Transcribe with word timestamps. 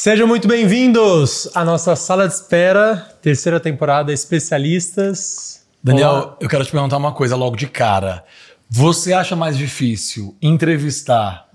Sejam 0.00 0.28
muito 0.28 0.46
bem-vindos 0.46 1.50
à 1.56 1.64
nossa 1.64 1.96
sala 1.96 2.28
de 2.28 2.34
espera, 2.34 3.18
terceira 3.20 3.58
temporada 3.58 4.12
Especialistas. 4.12 5.66
Daniel, 5.82 6.10
Olá. 6.10 6.36
eu 6.40 6.48
quero 6.48 6.64
te 6.64 6.70
perguntar 6.70 6.96
uma 6.96 7.10
coisa 7.10 7.34
logo 7.34 7.56
de 7.56 7.66
cara. 7.66 8.24
Você 8.70 9.12
acha 9.12 9.34
mais 9.34 9.58
difícil 9.58 10.36
entrevistar 10.40 11.48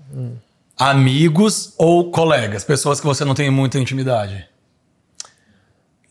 amigos 0.76 1.72
ou 1.78 2.10
colegas, 2.10 2.62
pessoas 2.64 3.00
que 3.00 3.06
você 3.06 3.24
não 3.24 3.34
tem 3.34 3.50
muita 3.50 3.78
intimidade? 3.78 4.46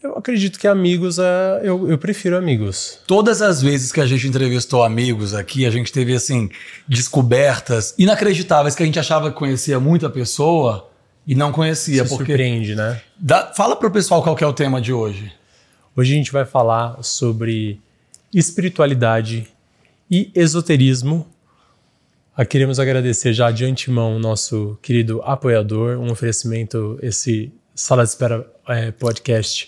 Eu 0.01 0.17
acredito 0.17 0.57
que 0.57 0.67
amigos, 0.67 1.19
é, 1.19 1.61
eu, 1.61 1.87
eu 1.87 1.99
prefiro 1.99 2.35
amigos. 2.35 2.97
Todas 3.05 3.43
as 3.43 3.61
vezes 3.61 3.91
que 3.91 4.01
a 4.01 4.07
gente 4.07 4.27
entrevistou 4.27 4.83
amigos 4.83 5.35
aqui, 5.35 5.67
a 5.67 5.69
gente 5.69 5.91
teve 5.91 6.15
assim 6.15 6.49
descobertas 6.87 7.93
inacreditáveis 7.95 8.73
que 8.73 8.81
a 8.81 8.87
gente 8.87 8.99
achava 8.99 9.29
que 9.31 9.37
conhecia 9.37 9.79
muita 9.79 10.09
pessoa 10.09 10.89
e 11.25 11.35
não 11.35 11.51
conhecia, 11.51 12.03
Se 12.03 12.09
porque 12.09 12.31
surpreende, 12.33 12.75
né? 12.75 13.01
Dá- 13.17 13.53
fala 13.53 13.75
pro 13.75 13.89
pessoal 13.91 14.21
qual 14.21 14.35
que 14.35 14.43
é 14.43 14.47
o 14.47 14.53
tema 14.53 14.81
de 14.81 14.91
hoje. 14.91 15.31
Hoje 15.95 16.13
a 16.13 16.15
gente 16.17 16.31
vai 16.31 16.45
falar 16.45 17.01
sobre 17.03 17.79
espiritualidade 18.33 19.47
e 20.09 20.31
esoterismo. 20.35 21.27
Ah, 22.35 22.43
queremos 22.45 22.79
agradecer 22.79 23.31
já 23.31 23.51
de 23.51 23.63
antemão 23.63 24.15
o 24.15 24.19
nosso 24.19 24.77
querido 24.81 25.21
apoiador, 25.23 25.97
um 25.97 26.11
oferecimento, 26.11 26.97
esse 27.01 27.51
Sala 27.75 28.03
de 28.03 28.09
Espera 28.09 28.45
eh, 28.67 28.91
podcast 28.91 29.67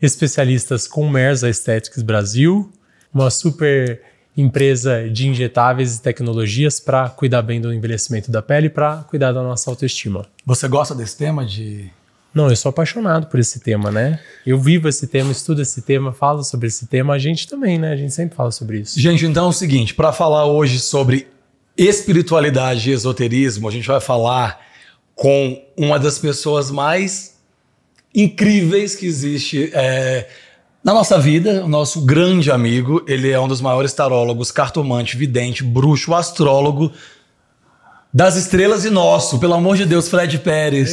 especialistas 0.00 0.86
com 0.86 1.08
Merza 1.08 1.46
Aesthetics 1.46 2.02
Brasil, 2.02 2.70
uma 3.12 3.30
super 3.30 4.02
empresa 4.36 5.08
de 5.10 5.28
injetáveis 5.28 5.96
e 5.96 6.02
tecnologias 6.02 6.80
para 6.80 7.08
cuidar 7.10 7.42
bem 7.42 7.60
do 7.60 7.72
envelhecimento 7.72 8.30
da 8.30 8.40
pele 8.40 8.68
e 8.68 8.70
para 8.70 9.04
cuidar 9.08 9.32
da 9.32 9.42
nossa 9.42 9.70
autoestima. 9.70 10.26
Você 10.46 10.66
gosta 10.68 10.94
desse 10.94 11.16
tema 11.16 11.44
de 11.44 11.90
Não, 12.32 12.48
eu 12.48 12.56
sou 12.56 12.70
apaixonado 12.70 13.26
por 13.26 13.38
esse 13.38 13.60
tema, 13.60 13.90
né? 13.90 14.18
Eu 14.46 14.58
vivo 14.58 14.88
esse 14.88 15.06
tema, 15.06 15.30
estudo 15.30 15.60
esse 15.60 15.82
tema, 15.82 16.12
falo 16.12 16.42
sobre 16.42 16.68
esse 16.68 16.86
tema. 16.86 17.12
A 17.12 17.18
gente 17.18 17.46
também, 17.46 17.78
né? 17.78 17.92
A 17.92 17.96
gente 17.96 18.14
sempre 18.14 18.34
fala 18.34 18.50
sobre 18.50 18.80
isso. 18.80 18.98
Gente, 18.98 19.26
então 19.26 19.46
é 19.46 19.48
o 19.48 19.52
seguinte, 19.52 19.94
para 19.94 20.12
falar 20.12 20.46
hoje 20.46 20.80
sobre 20.80 21.28
espiritualidade 21.76 22.90
e 22.90 22.92
esoterismo, 22.92 23.68
a 23.68 23.70
gente 23.70 23.86
vai 23.86 24.00
falar 24.00 24.60
com 25.14 25.62
uma 25.76 25.98
das 25.98 26.18
pessoas 26.18 26.70
mais 26.70 27.38
incríveis 28.14 28.94
que 28.94 29.06
existe 29.06 29.70
é, 29.72 30.28
na 30.82 30.92
nossa 30.92 31.18
vida, 31.18 31.64
o 31.64 31.68
nosso 31.68 32.04
grande 32.04 32.50
amigo. 32.50 33.04
Ele 33.06 33.30
é 33.30 33.38
um 33.38 33.48
dos 33.48 33.60
maiores 33.60 33.92
tarólogos, 33.92 34.50
cartomante, 34.50 35.16
vidente, 35.16 35.62
bruxo, 35.62 36.14
astrólogo 36.14 36.92
das 38.14 38.36
estrelas 38.36 38.84
e 38.84 38.90
nosso. 38.90 39.38
Pelo 39.38 39.54
amor 39.54 39.74
de 39.76 39.86
Deus, 39.86 40.06
Fred 40.08 40.38
Pérez. 40.38 40.92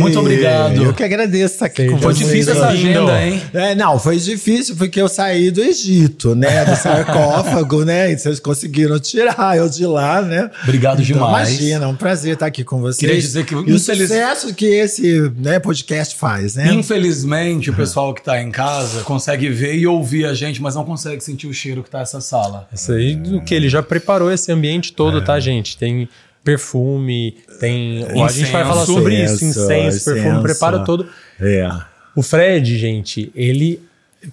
Muito 0.00 0.18
obrigado. 0.18 0.82
Eu 0.82 0.94
que 0.94 1.02
agradeço 1.02 1.54
estar 1.54 1.66
aqui 1.66 1.82
Seja 1.82 1.90
com 1.92 1.98
Foi 2.00 2.14
vocês. 2.14 2.26
difícil 2.26 2.52
essa 2.54 2.68
agenda, 2.68 3.22
hein? 3.22 3.42
É, 3.52 3.74
não, 3.74 3.98
foi 3.98 4.16
difícil 4.18 4.74
porque 4.76 5.00
eu 5.00 5.08
saí 5.08 5.50
do 5.50 5.60
Egito, 5.62 6.34
né? 6.34 6.64
Do 6.64 6.74
sarcófago, 6.76 7.84
né? 7.84 8.12
E 8.12 8.18
vocês 8.18 8.40
conseguiram 8.40 8.98
tirar 8.98 9.56
eu 9.58 9.68
de 9.68 9.84
lá, 9.86 10.22
né? 10.22 10.50
Obrigado 10.62 11.02
Então, 11.02 11.16
demais. 11.16 11.50
Imagina, 11.50 11.84
é 11.84 11.88
um 11.88 11.94
prazer 11.96 12.34
estar 12.34 12.46
aqui 12.46 12.64
com 12.64 12.80
vocês. 12.80 12.98
Queria 12.98 13.20
dizer 13.20 13.44
que, 13.44 13.54
e 13.54 13.56
o 13.56 13.60
infeliz- 13.76 14.08
sucesso 14.08 14.54
que 14.54 14.66
esse 14.66 15.30
né, 15.36 15.58
podcast 15.58 16.16
faz, 16.16 16.54
né? 16.54 16.72
Infelizmente, 16.72 17.68
o 17.70 17.74
pessoal 17.74 18.14
que 18.14 18.22
tá 18.22 18.40
em 18.42 18.50
casa 18.50 19.02
consegue 19.02 19.50
ver 19.50 19.74
e 19.76 19.86
ouvir 19.86 20.24
a 20.24 20.32
gente, 20.32 20.62
mas 20.62 20.74
não 20.74 20.84
consegue 20.84 21.22
sentir 21.22 21.46
o 21.46 21.52
cheiro 21.52 21.82
que 21.82 21.90
tá 21.90 22.00
essa 22.00 22.20
sala. 22.22 22.66
Isso 22.72 22.92
aí 22.92 23.14
do 23.14 23.40
que 23.42 23.54
ele 23.54 23.68
já 23.68 23.82
preparou 23.82 24.32
esse 24.32 24.50
ambiente 24.50 24.92
todo, 24.94 25.20
tá, 25.22 25.38
gente? 25.38 25.76
Tem 25.76 26.08
perfume, 26.48 27.36
tem. 27.60 28.06
a 28.24 28.28
gente 28.28 28.50
vai 28.50 28.64
falar 28.64 28.86
sobre 28.86 29.22
isso, 29.22 29.44
Incenso, 29.44 29.64
incenso, 29.64 30.04
perfume, 30.14 30.42
preparo 30.42 30.82
todo. 30.82 31.06
É. 31.38 31.68
O 32.16 32.22
Fred, 32.22 32.78
gente, 32.78 33.30
ele 33.34 33.82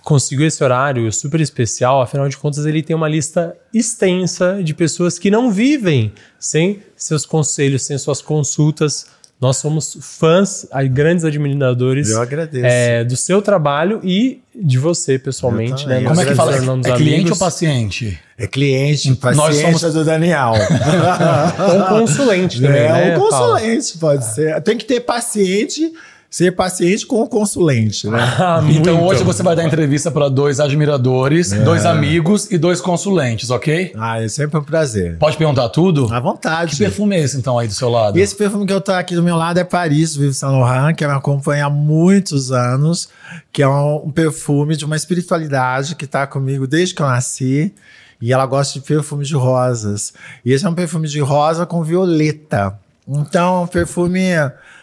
conseguiu 0.02 0.48
esse 0.48 0.64
horário 0.64 1.12
super 1.12 1.42
especial, 1.42 2.02
afinal 2.02 2.30
de 2.30 2.38
contas, 2.38 2.66
ele 2.66 2.82
tem 2.82 2.96
uma 2.96 3.10
lista 3.10 3.56
extensa 3.74 4.62
de 4.64 4.74
pessoas 4.74 5.20
que 5.20 5.30
não 5.30 5.52
vivem 5.52 6.14
sem 6.40 6.82
seus 6.96 7.26
conselhos, 7.26 7.84
sem 7.84 7.98
suas 7.98 8.22
consultas. 8.22 9.08
Nós 9.40 9.58
somos 9.58 9.98
fãs, 10.00 10.66
aí, 10.72 10.88
grandes 10.88 11.26
admiradores 11.26 12.10
Eu 12.10 12.22
agradeço. 12.22 12.66
é, 12.66 13.04
do 13.04 13.18
seu 13.18 13.42
trabalho 13.42 14.00
e 14.04 14.42
de 14.56 14.78
você 14.80 15.20
pessoalmente. 15.20 15.86
Né? 15.86 16.00
Nós 16.00 16.10
Como 16.18 16.22
é 16.22 16.26
que 16.26 16.36
fala? 16.36 16.54
tornamos 16.54 16.88
É 16.88 16.96
cliente 16.96 17.16
amigos. 17.22 17.32
ou 17.32 17.38
paciente? 17.38 18.20
É 18.38 18.48
cliente, 18.48 19.10
Nós 19.10 19.20
paciência 19.20 19.78
somos- 19.80 19.94
do 19.94 20.06
Daniel. 20.06 20.54
Ou 21.60 21.86
consulente 22.00 22.62
também, 22.62 22.82
é, 22.82 22.92
né? 23.10 23.18
um 23.18 23.30
Paulo? 23.30 23.54
consulente 23.56 23.98
pode 23.98 24.26
ser. 24.34 24.62
Tem 24.62 24.78
que 24.78 24.86
ter 24.86 25.02
paciente, 25.02 25.92
ser 26.36 26.52
paciente 26.54 27.06
com 27.06 27.22
o 27.22 27.28
consulente, 27.30 28.10
né? 28.10 28.20
Ah, 28.38 28.62
Então 28.68 28.96
muito. 28.98 29.08
hoje 29.10 29.24
você 29.24 29.42
vai 29.42 29.56
dar 29.56 29.64
entrevista 29.64 30.12
para 30.12 30.28
dois 30.28 30.60
admiradores, 30.60 31.54
É. 31.54 31.60
dois 31.64 31.86
amigos 31.86 32.52
e 32.52 32.58
dois 32.58 32.82
consulentes, 32.82 33.50
ok? 33.50 33.94
Ah, 33.96 34.22
é 34.22 34.28
sempre 34.28 34.60
um 34.60 34.64
prazer. 34.64 35.18
Pode 35.18 35.38
perguntar 35.38 35.70
tudo? 35.70 36.14
À 36.14 36.20
vontade. 36.20 36.72
Que 36.72 36.78
perfume 36.80 37.16
é 37.16 37.22
esse 37.22 37.38
então 37.38 37.58
aí 37.58 37.70
do 37.70 37.74
seu 37.74 37.88
lado? 37.88 38.18
Esse 38.18 38.36
perfume 38.36 38.66
que 38.66 38.74
eu 38.74 38.82
tô 38.82 38.92
aqui 38.92 39.16
do 39.16 39.24
meu 39.24 39.38
lado 39.38 39.62
é 39.62 39.64
Paris, 39.64 40.14
Vive 40.18 40.34
Saint 40.34 40.52
Laurent, 40.52 40.94
que 40.94 41.08
me 41.08 41.14
acompanha 41.14 41.68
há 41.68 41.70
muitos 41.70 42.52
anos, 42.52 43.08
que 43.54 43.64
é 43.64 43.68
um, 43.70 44.08
um 44.08 44.12
perfume 44.12 44.76
de 44.76 44.84
uma 44.84 44.98
espiritualidade 44.98 45.96
que 45.96 46.06
tá 46.06 46.28
comigo 46.28 46.68
desde 46.68 46.94
que 46.94 47.02
eu 47.02 47.08
nasci. 47.08 47.74
E 48.22 48.34
ela 48.34 48.46
gosta 48.46 48.74
de 48.78 48.86
perfume 48.86 49.24
de 49.24 49.36
rosas. 49.36 50.14
E 50.44 50.52
esse 50.52 50.66
é 50.66 50.70
um 50.70 50.74
perfume 50.76 51.08
de 51.08 51.22
rosa 51.22 51.66
com 51.66 51.82
violeta. 51.82 52.78
Então, 53.08 53.60
é 53.60 53.64
um 53.64 53.68
perfume 53.68 54.32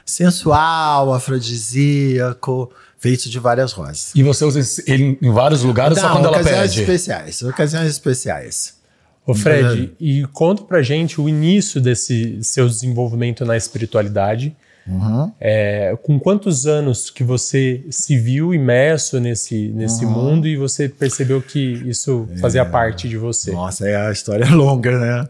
sensual, 0.04 1.12
afrodisíaco, 1.12 2.70
feito 2.98 3.28
de 3.28 3.38
várias 3.38 3.72
rosas. 3.72 4.12
E 4.14 4.22
você 4.22 4.44
usa 4.44 4.60
ele 4.86 5.18
em 5.20 5.30
vários 5.32 5.62
lugares 5.62 5.98
só 5.98 6.08
Não, 6.08 6.14
quando 6.16 6.26
ela 6.26 6.36
ocasiões 6.40 6.70
pede? 6.70 6.80
especiais. 6.82 7.42
Ocasiões 7.42 7.88
especiais. 7.90 8.74
Ô 9.26 9.34
Fred, 9.34 9.92
e 10.00 10.24
conta 10.32 10.64
pra 10.64 10.82
gente 10.82 11.20
o 11.20 11.28
início 11.28 11.80
desse 11.80 12.42
seu 12.42 12.68
desenvolvimento 12.68 13.44
na 13.44 13.56
espiritualidade. 13.56 14.54
Uhum. 14.84 15.30
É, 15.40 15.96
com 16.02 16.18
quantos 16.18 16.66
anos 16.66 17.08
que 17.08 17.22
você 17.22 17.84
se 17.88 18.18
viu 18.18 18.52
imerso 18.52 19.20
nesse, 19.20 19.68
nesse 19.68 20.04
Uhum. 20.04 20.10
mundo 20.10 20.48
e 20.48 20.56
você 20.56 20.88
percebeu 20.88 21.40
que 21.40 21.60
isso 21.88 22.28
É. 22.34 22.38
fazia 22.38 22.64
parte 22.64 23.08
de 23.08 23.16
você? 23.16 23.52
Nossa, 23.52 23.86
é 23.88 23.94
a 23.94 24.10
história 24.10 24.44
longa, 24.52 24.98
né? 24.98 25.28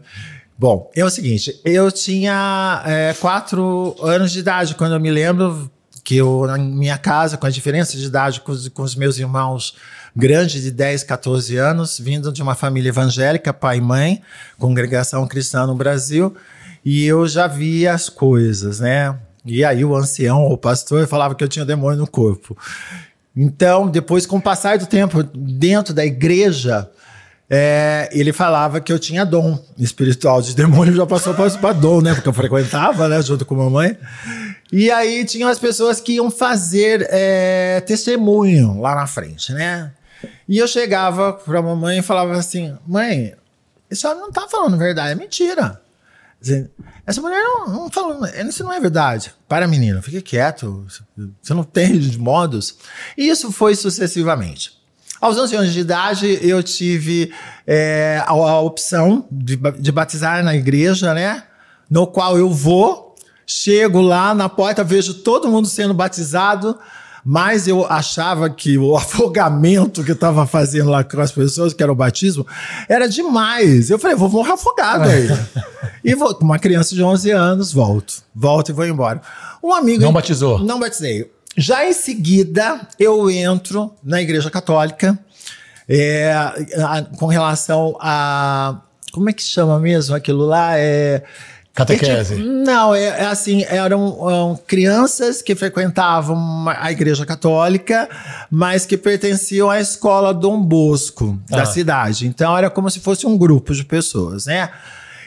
Bom, 0.57 0.89
é 0.95 1.03
o 1.03 1.09
seguinte, 1.09 1.59
eu 1.65 1.91
tinha 1.91 2.83
é, 2.85 3.13
quatro 3.19 3.95
anos 4.01 4.31
de 4.31 4.39
idade 4.39 4.75
quando 4.75 4.93
eu 4.93 4.99
me 4.99 5.09
lembro 5.09 5.69
que 6.03 6.17
eu, 6.17 6.45
na 6.45 6.57
minha 6.57 6.97
casa, 6.97 7.37
com 7.37 7.45
a 7.47 7.49
diferença 7.49 7.97
de 7.97 8.05
idade 8.05 8.41
com 8.41 8.51
os, 8.51 8.67
com 8.67 8.83
os 8.83 8.95
meus 8.95 9.17
irmãos 9.17 9.75
grandes 10.15 10.61
de 10.61 10.69
10, 10.69 11.03
14 11.03 11.57
anos, 11.57 11.97
vindo 11.99 12.31
de 12.31 12.41
uma 12.41 12.55
família 12.55 12.89
evangélica, 12.89 13.53
pai 13.53 13.77
e 13.77 13.81
mãe, 13.81 14.21
congregação 14.59 15.25
cristã 15.27 15.65
no 15.65 15.75
Brasil, 15.75 16.35
e 16.85 17.05
eu 17.05 17.27
já 17.27 17.47
via 17.47 17.93
as 17.93 18.09
coisas, 18.09 18.79
né? 18.79 19.17
E 19.45 19.63
aí 19.63 19.83
o 19.83 19.95
ancião, 19.95 20.45
o 20.45 20.57
pastor, 20.57 21.07
falava 21.07 21.35
que 21.35 21.43
eu 21.43 21.47
tinha 21.47 21.65
demônio 21.65 21.99
no 21.99 22.07
corpo. 22.07 22.57
Então, 23.35 23.89
depois, 23.89 24.25
com 24.25 24.37
o 24.37 24.41
passar 24.41 24.77
do 24.77 24.85
tempo 24.85 25.23
dentro 25.23 25.93
da 25.93 26.05
igreja, 26.05 26.89
é, 27.49 28.09
ele 28.11 28.31
falava 28.33 28.79
que 28.79 28.91
eu 28.91 28.97
tinha 28.97 29.25
dom 29.25 29.59
espiritual 29.77 30.41
de 30.41 30.55
demônio, 30.55 30.95
já 30.95 31.05
passou 31.05 31.33
para 31.33 31.73
dom, 31.73 32.01
né? 32.01 32.13
Porque 32.13 32.29
eu 32.29 32.33
frequentava, 32.33 33.07
né? 33.07 33.21
Junto 33.21 33.45
com 33.45 33.55
a 33.55 33.65
mamãe. 33.65 33.97
E 34.71 34.89
aí 34.89 35.23
tinham 35.25 35.49
as 35.49 35.59
pessoas 35.59 35.99
que 35.99 36.13
iam 36.13 36.31
fazer 36.31 37.07
é, 37.09 37.81
testemunho 37.81 38.79
lá 38.79 38.95
na 38.95 39.05
frente, 39.05 39.53
né? 39.53 39.91
E 40.47 40.57
eu 40.57 40.67
chegava 40.67 41.33
para 41.33 41.59
a 41.59 41.61
mamãe 41.61 41.99
e 41.99 42.01
falava 42.01 42.33
assim: 42.33 42.75
mãe, 42.87 43.35
senhora 43.91 44.19
não 44.19 44.31
tá 44.31 44.47
falando 44.49 44.77
verdade, 44.77 45.11
é 45.11 45.15
mentira. 45.15 45.81
Essa 47.05 47.21
mulher 47.21 47.41
não, 47.41 47.67
não 47.67 47.89
falou, 47.89 48.25
isso 48.25 48.63
não 48.63 48.73
é 48.73 48.79
verdade. 48.79 49.33
Para, 49.47 49.67
menina, 49.67 50.01
fique 50.01 50.21
quieto, 50.21 50.85
você 51.41 51.53
não 51.53 51.63
tem 51.63 51.99
modos. 52.17 52.77
E 53.17 53.29
isso 53.29 53.51
foi 53.51 53.75
sucessivamente. 53.75 54.82
Aos 55.23 55.37
11 55.37 55.55
anos 55.55 55.73
de 55.73 55.79
idade, 55.79 56.37
eu 56.41 56.61
tive 56.61 57.31
é, 57.65 58.21
a, 58.27 58.31
a 58.31 58.59
opção 58.59 59.25
de, 59.31 59.55
de 59.79 59.89
batizar 59.89 60.43
na 60.43 60.53
igreja, 60.53 61.13
né? 61.13 61.43
No 61.89 62.05
qual 62.05 62.37
eu 62.37 62.49
vou, 62.49 63.15
chego 63.47 64.01
lá 64.01 64.35
na 64.35 64.49
porta, 64.49 64.83
vejo 64.83 65.13
todo 65.13 65.47
mundo 65.47 65.65
sendo 65.65 65.93
batizado, 65.93 66.77
mas 67.23 67.69
eu 67.69 67.85
achava 67.85 68.49
que 68.49 68.77
o 68.77 68.97
afogamento 68.99 70.03
que 70.03 70.11
estava 70.11 70.45
fazendo 70.45 70.89
lá 70.89 71.05
com 71.05 71.21
as 71.21 71.31
pessoas, 71.31 71.73
que 71.73 71.81
era 71.81 71.89
o 71.89 71.95
batismo, 71.95 72.45
era 72.89 73.07
demais. 73.07 73.89
Eu 73.89 73.97
falei, 73.97 74.17
vou 74.17 74.27
morrer 74.27 74.51
afogado 74.51 75.07
aí. 75.07 75.29
e 76.03 76.13
vou, 76.15 76.35
com 76.35 76.43
uma 76.43 76.59
criança 76.59 76.93
de 76.93 77.01
11 77.01 77.31
anos, 77.31 77.71
volto. 77.71 78.15
Volto 78.35 78.71
e 78.71 78.73
vou 78.73 78.85
embora. 78.85 79.21
Um 79.63 79.73
amigo. 79.73 80.03
Não 80.03 80.11
batizou? 80.11 80.59
Não 80.59 80.81
batizei. 80.81 81.31
Já 81.57 81.85
em 81.87 81.93
seguida, 81.93 82.81
eu 82.99 83.29
entro 83.29 83.93
na 84.03 84.21
Igreja 84.21 84.49
Católica 84.49 85.17
é, 85.87 86.31
a- 86.33 87.05
com 87.17 87.27
relação 87.27 87.95
a. 87.99 88.79
Como 89.11 89.29
é 89.29 89.33
que 89.33 89.43
chama 89.43 89.79
mesmo 89.79 90.15
aquilo 90.15 90.45
lá? 90.45 90.77
É, 90.77 91.21
Catequese. 91.75 92.35
Não, 92.35 92.93
é, 92.93 93.03
é 93.03 93.25
assim, 93.25 93.63
eram, 93.63 94.29
eram 94.29 94.59
crianças 94.67 95.41
que 95.41 95.55
frequentavam 95.55 96.65
a 96.69 96.91
igreja 96.91 97.25
católica, 97.25 98.07
mas 98.49 98.85
que 98.85 98.95
pertenciam 98.95 99.69
à 99.71 99.79
escola 99.79 100.33
Dom 100.33 100.61
Bosco 100.61 101.39
da 101.49 101.63
Ah. 101.63 101.65
cidade. 101.65 102.27
Então 102.27 102.55
era 102.57 102.69
como 102.69 102.89
se 102.91 102.99
fosse 102.99 103.25
um 103.25 103.35
grupo 103.37 103.73
de 103.73 103.83
pessoas, 103.83 104.45
né? 104.45 104.69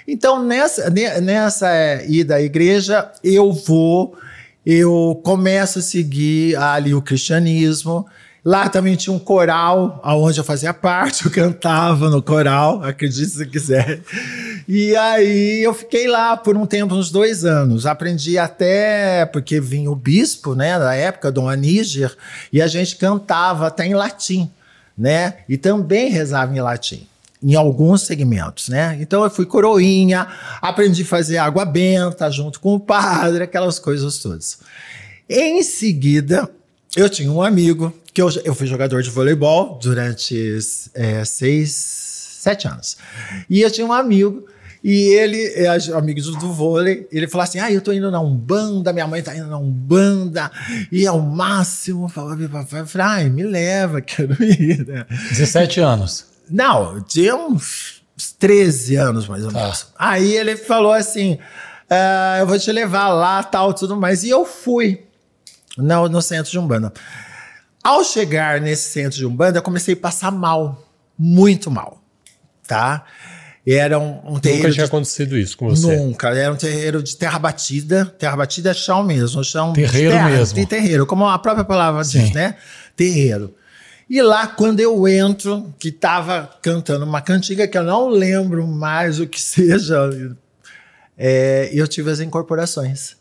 Então 0.06 0.40
nessa, 0.43 0.88
ne- 0.88 1.20
nessa 1.20 1.69
é, 1.69 2.06
ida 2.08 2.37
à 2.37 2.40
igreja, 2.40 3.11
eu 3.25 3.52
vou, 3.52 4.17
eu 4.66 5.20
começo 5.22 5.78
a 5.78 5.82
seguir 5.82 6.56
ali 6.56 6.92
o 6.92 7.00
cristianismo. 7.00 8.04
Lá 8.44 8.68
também 8.68 8.96
tinha 8.96 9.14
um 9.14 9.18
coral, 9.18 10.00
aonde 10.02 10.38
eu 10.38 10.44
fazia 10.44 10.74
parte, 10.74 11.24
eu 11.26 11.30
cantava 11.30 12.10
no 12.10 12.20
coral, 12.20 12.82
acredite 12.82 13.30
se 13.30 13.46
quiser. 13.46 14.00
E 14.68 14.96
aí 14.96 15.62
eu 15.62 15.72
fiquei 15.72 16.08
lá 16.08 16.36
por 16.36 16.56
um 16.56 16.66
tempo, 16.66 16.94
uns 16.94 17.10
dois 17.10 17.44
anos. 17.44 17.86
Aprendi 17.86 18.38
até, 18.38 19.24
porque 19.26 19.60
vinha 19.60 19.90
o 19.90 19.96
bispo, 19.96 20.54
né, 20.54 20.78
da 20.78 20.94
época, 20.94 21.30
Dom 21.30 21.48
Aníger, 21.48 22.16
e 22.52 22.60
a 22.60 22.66
gente 22.66 22.96
cantava 22.96 23.69
até 23.69 23.86
em 23.86 23.94
latim, 23.94 24.50
né? 24.98 25.38
E 25.48 25.56
também 25.56 26.08
rezava 26.10 26.52
em 26.56 26.60
latim. 26.60 27.06
Em 27.46 27.54
alguns 27.54 28.02
segmentos, 28.02 28.69
né? 28.69 28.98
Então 29.00 29.22
eu 29.22 29.31
fui 29.31 29.46
coroinha, 29.46 30.26
aprendi 30.60 31.02
a 31.02 31.06
fazer 31.06 31.38
água 31.38 31.64
benta 31.64 32.28
junto 32.28 32.58
com 32.58 32.75
o 32.75 32.81
padre, 32.81 33.44
aquelas 33.44 33.78
coisas 33.78 34.19
todas. 34.19 34.58
Em 35.28 35.62
seguida, 35.62 36.50
eu 36.96 37.08
tinha 37.08 37.31
um 37.31 37.40
amigo 37.40 37.94
que 38.12 38.20
eu, 38.20 38.28
eu 38.44 38.52
fui 38.52 38.66
jogador 38.66 39.00
de 39.00 39.10
voleibol 39.10 39.78
durante 39.81 40.58
é, 40.93 41.25
seis, 41.25 41.70
sete 42.40 42.66
anos. 42.66 42.96
E 43.48 43.60
eu 43.60 43.70
tinha 43.70 43.87
um 43.87 43.93
amigo 43.93 44.46
e 44.82 45.14
ele, 45.14 45.44
é, 45.54 45.66
amigo 45.96 46.22
do, 46.22 46.32
do 46.37 46.52
vôlei, 46.52 47.08
ele 47.10 47.26
falou 47.26 47.43
assim: 47.43 47.58
Ah, 47.58 47.72
eu 47.72 47.81
tô 47.81 47.93
indo 47.93 48.10
na 48.10 48.20
Umbanda, 48.20 48.93
minha 48.93 49.06
mãe 49.06 49.22
tá 49.22 49.37
indo 49.37 49.48
na 49.48 49.58
Umbanda, 49.58 50.50
e 50.93 51.04
é 51.04 51.10
o 51.10 51.20
máximo. 51.20 52.04
Eu 52.16 52.87
falei, 52.87 53.06
ai, 53.06 53.28
me 53.28 53.43
leva, 53.43 54.00
quero 54.02 54.40
ir. 54.43 54.87
né? 54.87 55.04
17 55.31 55.81
anos. 55.81 56.35
Não, 56.50 56.94
eu 56.96 57.02
tinha 57.02 57.34
uns 57.37 58.02
13 58.38 58.96
anos 58.96 59.26
mais 59.28 59.44
ou 59.44 59.52
Tá. 59.52 59.60
menos. 59.62 59.87
Aí 59.98 60.32
ele 60.34 60.56
falou 60.56 60.93
assim: 60.93 61.38
"Ah, 61.90 62.37
eu 62.40 62.46
vou 62.46 62.58
te 62.58 62.70
levar 62.72 63.08
lá, 63.08 63.43
tal, 63.43 63.72
tudo 63.75 63.96
mais. 63.96 64.22
E 64.25 64.31
eu 64.31 64.44
fui 64.44 65.04
no, 65.76 66.08
no 66.08 66.22
centro 66.22 66.50
de 66.50 66.58
Umbanda. 66.58 66.93
Ao 67.82 68.02
chegar 68.02 68.60
nesse 68.60 68.90
centro 68.90 69.16
de 69.19 69.26
Umbanda, 69.26 69.58
eu 69.58 69.62
comecei 69.62 69.94
a 69.94 69.96
passar 69.96 70.31
mal. 70.32 70.82
Muito 71.19 71.70
mal. 71.70 72.02
Tá? 72.66 73.04
Era 73.66 73.98
um, 73.98 74.34
um 74.34 74.38
terreiro. 74.38 74.58
Nunca 74.64 74.69
de- 74.69 74.75
tinha 74.75 74.87
acontecido 74.87 75.37
isso 75.37 75.56
com 75.56 75.69
você. 75.69 75.96
Nunca. 75.96 76.28
Era 76.28 76.52
um 76.52 76.56
terreiro 76.56 77.02
de 77.02 77.16
terra 77.16 77.38
batida. 77.38 78.04
Terra 78.19 78.37
batida 78.37 78.70
é 78.70 78.75
chão 78.75 79.02
mesmo. 79.02 79.43
Chão 79.43 79.72
de 79.72 79.82
Terreiro 79.82 80.12
terra, 80.12 80.28
mesmo. 80.31 80.54
Tem 80.54 80.66
terreiro, 80.66 81.04
como 81.06 81.26
a 81.28 81.38
própria 81.38 81.64
palavra 81.64 82.02
Sim. 82.04 82.20
diz, 82.25 82.32
né? 82.32 82.56
Terreiro. 82.94 83.54
E 84.08 84.23
lá, 84.23 84.47
quando 84.47 84.79
eu 84.79 85.06
entro, 85.08 85.75
que 85.79 85.91
tava 85.91 86.49
cantando 86.62 87.05
uma 87.05 87.20
cantiga 87.20 87.67
que 87.67 87.76
eu 87.76 87.82
não 87.82 88.08
lembro 88.08 88.67
mais 88.67 89.19
o 89.19 89.26
que 89.26 89.41
seja, 89.43 90.11
é, 91.19 91.70
eu 91.73 91.88
tive 91.88 92.11
as 92.11 92.20
incorporações. 92.20 93.17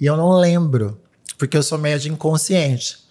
E 0.00 0.06
eu 0.06 0.16
não 0.16 0.32
lembro, 0.32 1.00
porque 1.38 1.56
eu 1.56 1.62
sou 1.62 1.78
médio 1.78 2.12
inconsciente. 2.12 3.04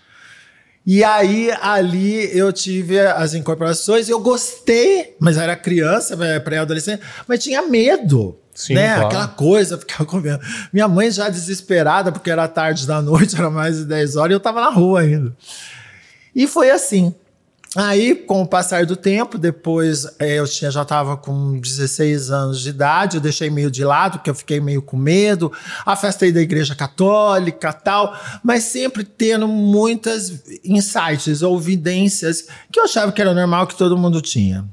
E 0.86 1.01
aí, 1.01 1.50
ali, 1.62 2.38
eu 2.38 2.51
tive 2.51 3.00
as 3.00 3.33
incorporações, 3.33 4.10
eu 4.10 4.19
gostei, 4.19 5.15
mas 5.18 5.38
era 5.38 5.56
criança, 5.56 6.18
é, 6.25 6.39
pré-adolescente, 6.39 7.01
mas 7.25 7.42
tinha 7.42 7.62
medo. 7.62 8.38
Sim, 8.54 8.74
né? 8.74 8.95
claro. 8.95 9.07
Aquela 9.07 9.27
coisa, 9.30 9.77
ficava 9.77 10.06
com 10.06 10.19
medo. 10.19 10.44
Minha 10.74 10.88
mãe 10.88 11.10
já 11.10 11.30
desesperada, 11.30 12.12
porque 12.12 12.30
era 12.30 12.48
tarde 12.50 12.86
da 12.86 13.01
noite, 13.01 13.36
era 13.39 13.50
mais 13.50 13.77
de 13.77 13.86
10 13.86 14.18
horas, 14.18 14.31
e 14.31 14.36
eu 14.36 14.39
tava 14.42 14.60
na 14.60 14.69
rua 14.69 15.01
ainda. 15.01 15.33
E 16.35 16.47
foi 16.47 16.69
assim. 16.69 17.13
Aí, 17.75 18.13
com 18.13 18.44
o 18.44 18.47
passar 18.47 18.85
do 18.85 18.95
tempo, 18.95 19.35
depois 19.35 20.06
eh, 20.19 20.35
eu 20.35 20.47
tinha, 20.47 20.69
já 20.69 20.83
estava 20.83 21.18
com 21.18 21.59
16 21.59 22.30
anos 22.30 22.62
de 22.62 22.69
idade, 22.69 23.18
eu 23.18 23.21
deixei 23.21 23.50
meio 23.50 23.71
de 23.71 23.83
lado, 23.83 24.19
porque 24.19 24.30
eu 24.30 24.35
fiquei 24.35 24.59
meio 24.59 24.80
com 24.80 24.95
medo, 24.95 25.51
afastei 25.83 26.31
da 26.31 26.39
igreja 26.39 26.75
católica 26.75 27.74
tal, 27.74 28.15
mas 28.44 28.65
sempre 28.65 29.03
tendo 29.03 29.47
muitas 29.47 30.44
insights 30.63 31.41
ou 31.41 31.57
evidências 31.57 32.47
que 32.71 32.79
eu 32.79 32.83
achava 32.83 33.12
que 33.12 33.19
era 33.19 33.33
normal 33.33 33.65
que 33.65 33.75
todo 33.75 33.97
mundo 33.97 34.21
tinha. 34.21 34.63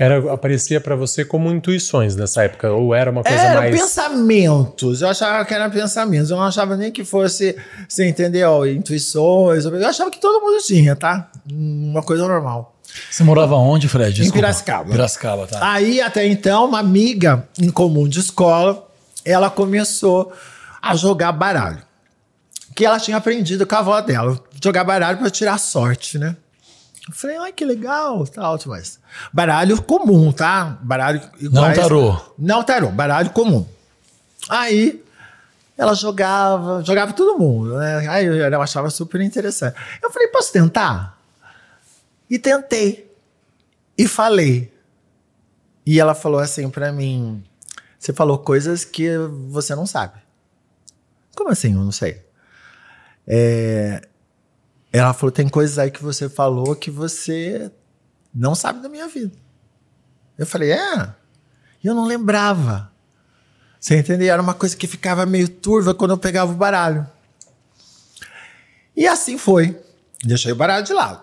Era, 0.00 0.32
aparecia 0.32 0.80
pra 0.80 0.96
você 0.96 1.26
como 1.26 1.52
intuições 1.52 2.16
nessa 2.16 2.42
época, 2.44 2.72
ou 2.72 2.94
era 2.94 3.10
uma 3.10 3.22
coisa 3.22 3.38
Eram 3.38 3.60
mais. 3.60 3.78
pensamentos. 3.78 5.02
Eu 5.02 5.08
achava 5.10 5.44
que 5.44 5.52
eram 5.52 5.70
pensamentos. 5.70 6.30
Eu 6.30 6.38
não 6.38 6.44
achava 6.44 6.74
nem 6.74 6.90
que 6.90 7.04
fosse, 7.04 7.54
você 7.86 8.08
entendeu? 8.08 8.66
Intuições. 8.66 9.66
Eu 9.66 9.86
achava 9.86 10.10
que 10.10 10.18
todo 10.18 10.40
mundo 10.40 10.58
tinha, 10.64 10.96
tá? 10.96 11.30
Uma 11.52 12.02
coisa 12.02 12.26
normal. 12.26 12.74
Você 13.10 13.22
morava 13.22 13.56
onde, 13.56 13.88
Fred? 13.88 14.14
Desculpa. 14.14 14.38
Piracicaba. 14.38 14.90
Piracicaba, 14.90 15.46
tá. 15.46 15.70
Aí, 15.70 16.00
até 16.00 16.26
então, 16.26 16.64
uma 16.64 16.78
amiga 16.78 17.46
em 17.60 17.68
comum 17.68 18.08
de 18.08 18.20
escola, 18.20 18.88
ela 19.22 19.50
começou 19.50 20.32
a 20.80 20.96
jogar 20.96 21.30
baralho. 21.32 21.82
Que 22.74 22.86
ela 22.86 22.98
tinha 22.98 23.18
aprendido 23.18 23.66
com 23.66 23.74
a 23.74 23.80
avó 23.80 24.00
dela. 24.00 24.40
Jogar 24.64 24.82
baralho 24.82 25.18
para 25.18 25.28
tirar 25.28 25.58
sorte, 25.58 26.18
né? 26.18 26.36
Eu 27.10 27.14
falei, 27.16 27.36
ai, 27.38 27.52
que 27.52 27.64
legal, 27.64 28.24
tal, 28.28 28.56
tudo 28.56 28.70
mais. 28.70 29.00
Baralho 29.32 29.82
comum, 29.82 30.30
tá? 30.30 30.78
Baralho. 30.80 31.20
Não 31.40 31.72
tarô. 31.72 32.16
Não 32.38 32.62
tarô, 32.62 32.88
baralho 32.90 33.30
comum. 33.30 33.66
Aí 34.48 35.02
ela 35.76 35.92
jogava, 35.92 36.84
jogava 36.84 37.12
todo 37.12 37.36
mundo, 37.36 37.76
né? 37.78 38.08
Aí 38.08 38.26
eu, 38.26 38.36
eu 38.36 38.62
achava 38.62 38.88
super 38.90 39.20
interessante. 39.20 39.74
Eu 40.00 40.12
falei, 40.12 40.28
posso 40.28 40.52
tentar? 40.52 41.18
E 42.30 42.38
tentei. 42.38 43.12
E 43.98 44.06
falei. 44.06 44.72
E 45.84 45.98
ela 45.98 46.14
falou 46.14 46.38
assim 46.38 46.70
pra 46.70 46.92
mim: 46.92 47.42
Você 47.98 48.12
falou 48.12 48.38
coisas 48.38 48.84
que 48.84 49.08
você 49.48 49.74
não 49.74 49.84
sabe. 49.84 50.14
Como 51.34 51.50
assim? 51.50 51.74
Eu 51.74 51.80
não 51.80 51.90
sei. 51.90 52.22
É, 53.26 54.06
ela 54.92 55.12
falou: 55.12 55.30
Tem 55.30 55.48
coisas 55.48 55.78
aí 55.78 55.90
que 55.90 56.02
você 56.02 56.28
falou 56.28 56.74
que 56.74 56.90
você 56.90 57.70
não 58.34 58.54
sabe 58.54 58.82
da 58.82 58.88
minha 58.88 59.08
vida. 59.08 59.36
Eu 60.38 60.46
falei: 60.46 60.72
É. 60.72 61.14
E 61.82 61.86
eu 61.86 61.94
não 61.94 62.04
lembrava. 62.04 62.90
Você 63.78 63.96
entendeu? 63.96 64.32
Era 64.32 64.42
uma 64.42 64.52
coisa 64.52 64.76
que 64.76 64.86
ficava 64.86 65.24
meio 65.24 65.48
turva 65.48 65.94
quando 65.94 66.10
eu 66.10 66.18
pegava 66.18 66.52
o 66.52 66.56
baralho. 66.56 67.06
E 68.94 69.06
assim 69.06 69.38
foi. 69.38 69.80
Deixei 70.22 70.52
o 70.52 70.56
baralho 70.56 70.84
de 70.84 70.92
lado. 70.92 71.22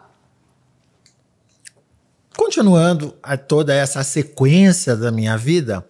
Continuando 2.35 3.15
a 3.21 3.37
toda 3.37 3.73
essa 3.73 4.03
sequência 4.03 4.95
da 4.95 5.11
minha 5.11 5.37
vida, 5.37 5.85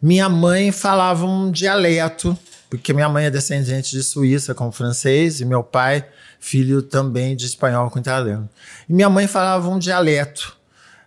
minha 0.00 0.28
mãe 0.28 0.70
falava 0.70 1.24
um 1.26 1.50
dialeto, 1.50 2.38
porque 2.70 2.92
minha 2.92 3.08
mãe 3.08 3.26
é 3.26 3.30
descendente 3.30 3.90
de 3.90 4.02
Suíça 4.02 4.54
com 4.54 4.70
francês 4.70 5.40
e 5.40 5.44
meu 5.44 5.62
pai, 5.62 6.06
filho 6.46 6.80
também 6.80 7.34
de 7.34 7.44
espanhol 7.44 7.90
com 7.90 7.98
italiano. 7.98 8.48
E 8.88 8.92
minha 8.92 9.10
mãe 9.10 9.26
falava 9.26 9.68
um 9.68 9.80
dialeto, 9.80 10.56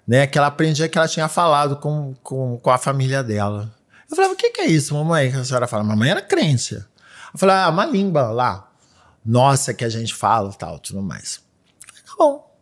né, 0.05 0.27
que 0.27 0.37
ela 0.37 0.47
aprendia 0.47 0.89
que 0.89 0.97
ela 0.97 1.07
tinha 1.07 1.29
falado 1.29 1.77
com, 1.77 2.13
com, 2.21 2.57
com 2.57 2.69
a 2.69 2.77
família 2.77 3.23
dela. 3.23 3.73
Eu 4.09 4.17
falava, 4.17 4.33
o 4.33 4.37
que, 4.37 4.49
que 4.49 4.59
é 4.59 4.65
isso, 4.65 4.93
mamãe? 4.93 5.33
A 5.33 5.45
senhora 5.45 5.65
fala, 5.65 5.81
mamãe 5.81 6.09
era 6.09 6.21
crente. 6.21 6.75
Eu 6.75 6.83
falava, 7.39 7.67
ah, 7.67 7.69
uma 7.69 7.85
língua 7.85 8.23
lá, 8.31 8.69
nossa, 9.25 9.73
que 9.73 9.85
a 9.85 9.89
gente 9.89 10.13
fala 10.13 10.51
tal, 10.51 10.77
tudo 10.77 11.01
mais. 11.01 11.41
Tá 12.05 12.13
bom. 12.17 12.53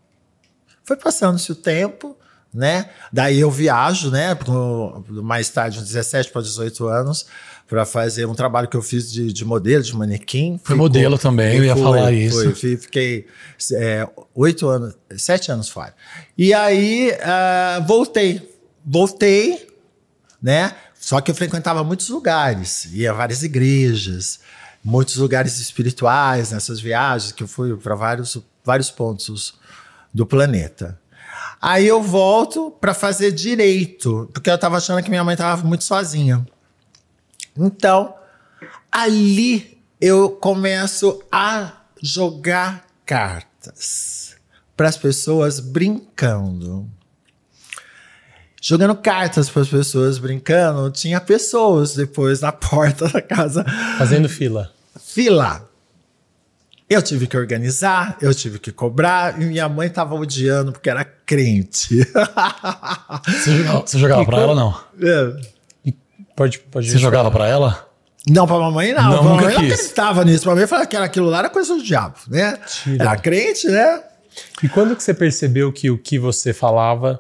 Foi 0.84 0.98
passando-se 0.98 1.52
o 1.52 1.56
tempo, 1.56 2.16
né? 2.54 2.92
Daí 3.12 3.40
eu 3.40 3.50
viajo, 3.50 4.12
né? 4.12 4.38
Mais 5.10 5.50
tarde, 5.50 5.80
uns 5.80 5.86
17 5.86 6.32
para 6.32 6.44
18 6.44 6.88
anos, 6.88 7.26
para 7.68 7.86
fazer 7.86 8.26
um 8.26 8.34
trabalho 8.34 8.68
que 8.68 8.78
eu 8.78 8.82
fiz 8.82 9.12
de, 9.12 9.32
de 9.34 9.44
modelo, 9.44 9.84
de 9.84 9.96
manequim. 9.96 10.60
Foi 10.64 10.76
modelo 10.76 11.18
também, 11.18 11.58
eu 11.58 11.64
ia 11.66 11.74
Foi, 11.74 11.84
falar 11.84 12.12
isso. 12.14 12.44
foi. 12.44 12.56
Fi- 12.56 12.78
Fiquei 12.78 13.28
é, 13.74 14.08
oito 14.34 14.68
anos, 14.70 14.96
sete 15.18 15.52
anos 15.52 15.68
fora. 15.68 15.94
E 16.38 16.54
aí 16.54 17.12
ah, 17.22 17.84
voltei. 17.86 18.56
Voltei, 18.86 19.68
né? 20.42 20.74
Só 20.98 21.20
que 21.20 21.30
eu 21.30 21.36
frequentava 21.36 21.84
muitos 21.84 22.10
lugares, 22.10 22.86
ia 22.94 23.12
a 23.12 23.14
várias 23.14 23.44
igrejas, 23.44 24.40
muitos 24.84 25.18
lugares 25.18 25.60
espirituais 25.60 26.52
nessas 26.52 26.80
viagens, 26.80 27.32
que 27.34 27.44
eu 27.44 27.48
fui 27.48 27.76
para 27.76 27.96
vários, 27.96 28.38
vários 28.64 28.90
pontos 28.90 29.56
do 30.14 30.26
planeta. 30.26 31.00
Aí 31.62 31.86
eu 31.88 32.02
volto 32.02 32.72
para 32.80 32.94
fazer 32.94 33.32
direito, 33.32 34.30
porque 34.34 34.50
eu 34.50 34.56
estava 34.56 34.78
achando 34.78 35.04
que 35.04 35.10
minha 35.10 35.24
mãe 35.24 35.34
estava 35.34 35.62
muito 35.66 35.84
sozinha. 35.84 36.46
Então, 37.58 38.14
ali 38.92 39.78
eu 40.00 40.30
começo 40.30 41.24
a 41.32 41.74
jogar 42.02 42.86
cartas 43.06 44.36
para 44.76 44.88
as 44.88 44.98
pessoas 44.98 45.60
brincando. 45.60 46.88
jogando 48.62 48.96
cartas 48.96 49.50
para 49.50 49.62
as 49.62 49.68
pessoas, 49.70 50.18
brincando. 50.18 50.92
Tinha 50.92 51.20
pessoas 51.20 51.96
depois 51.96 52.42
na 52.42 52.52
porta 52.54 53.08
da 53.08 53.22
casa. 53.22 53.66
Fazendo 53.98 54.30
fila. 54.30 54.72
Fila. 55.00 55.68
Eu 56.90 57.02
tive 57.02 57.28
que 57.28 57.36
organizar, 57.36 58.18
eu 58.22 58.34
tive 58.34 58.60
que 58.60 58.72
cobrar, 58.72 59.42
e 59.42 59.46
minha 59.46 59.68
mãe 59.68 59.90
tava 59.90 60.16
odiando 60.16 60.72
porque 60.72 60.90
era 60.90 61.04
crente. 61.04 61.98
Você 63.26 63.58
jogava, 63.58 63.82
você 63.86 64.00
jogava 64.00 64.26
pra 64.26 64.38
ela 64.38 64.52
ou 64.52 64.56
não? 64.56 64.82
É. 65.02 65.57
Pode, 66.38 66.60
pode 66.60 66.92
Você 66.92 67.00
jogava 67.00 67.32
pra 67.32 67.48
ela? 67.48 67.90
Não, 68.30 68.46
pra 68.46 68.60
mamãe 68.60 68.94
não. 68.94 69.04
Não, 69.04 69.10
pra 69.10 69.24
nunca 69.24 69.36
mamãe 69.42 69.56
não 69.56 69.64
acreditava 69.64 70.24
nisso. 70.24 70.44
Pra 70.44 70.52
mamãe 70.52 70.68
falava 70.68 70.88
que 70.88 70.96
era 70.96 71.06
aquilo 71.06 71.30
lá 71.32 71.40
era 71.40 71.50
coisa 71.50 71.74
do 71.76 71.82
diabo, 71.82 72.16
né? 72.28 72.60
Tira. 72.68 73.04
Era 73.04 73.18
crente, 73.18 73.68
né? 73.68 74.04
E 74.62 74.70
quando 74.70 74.96
que 74.96 75.02
você 75.02 75.16
percebeu 75.16 75.74
que 75.74 75.90
o 75.90 75.98
que 75.98 76.20
você 76.20 76.54
falava 76.54 77.20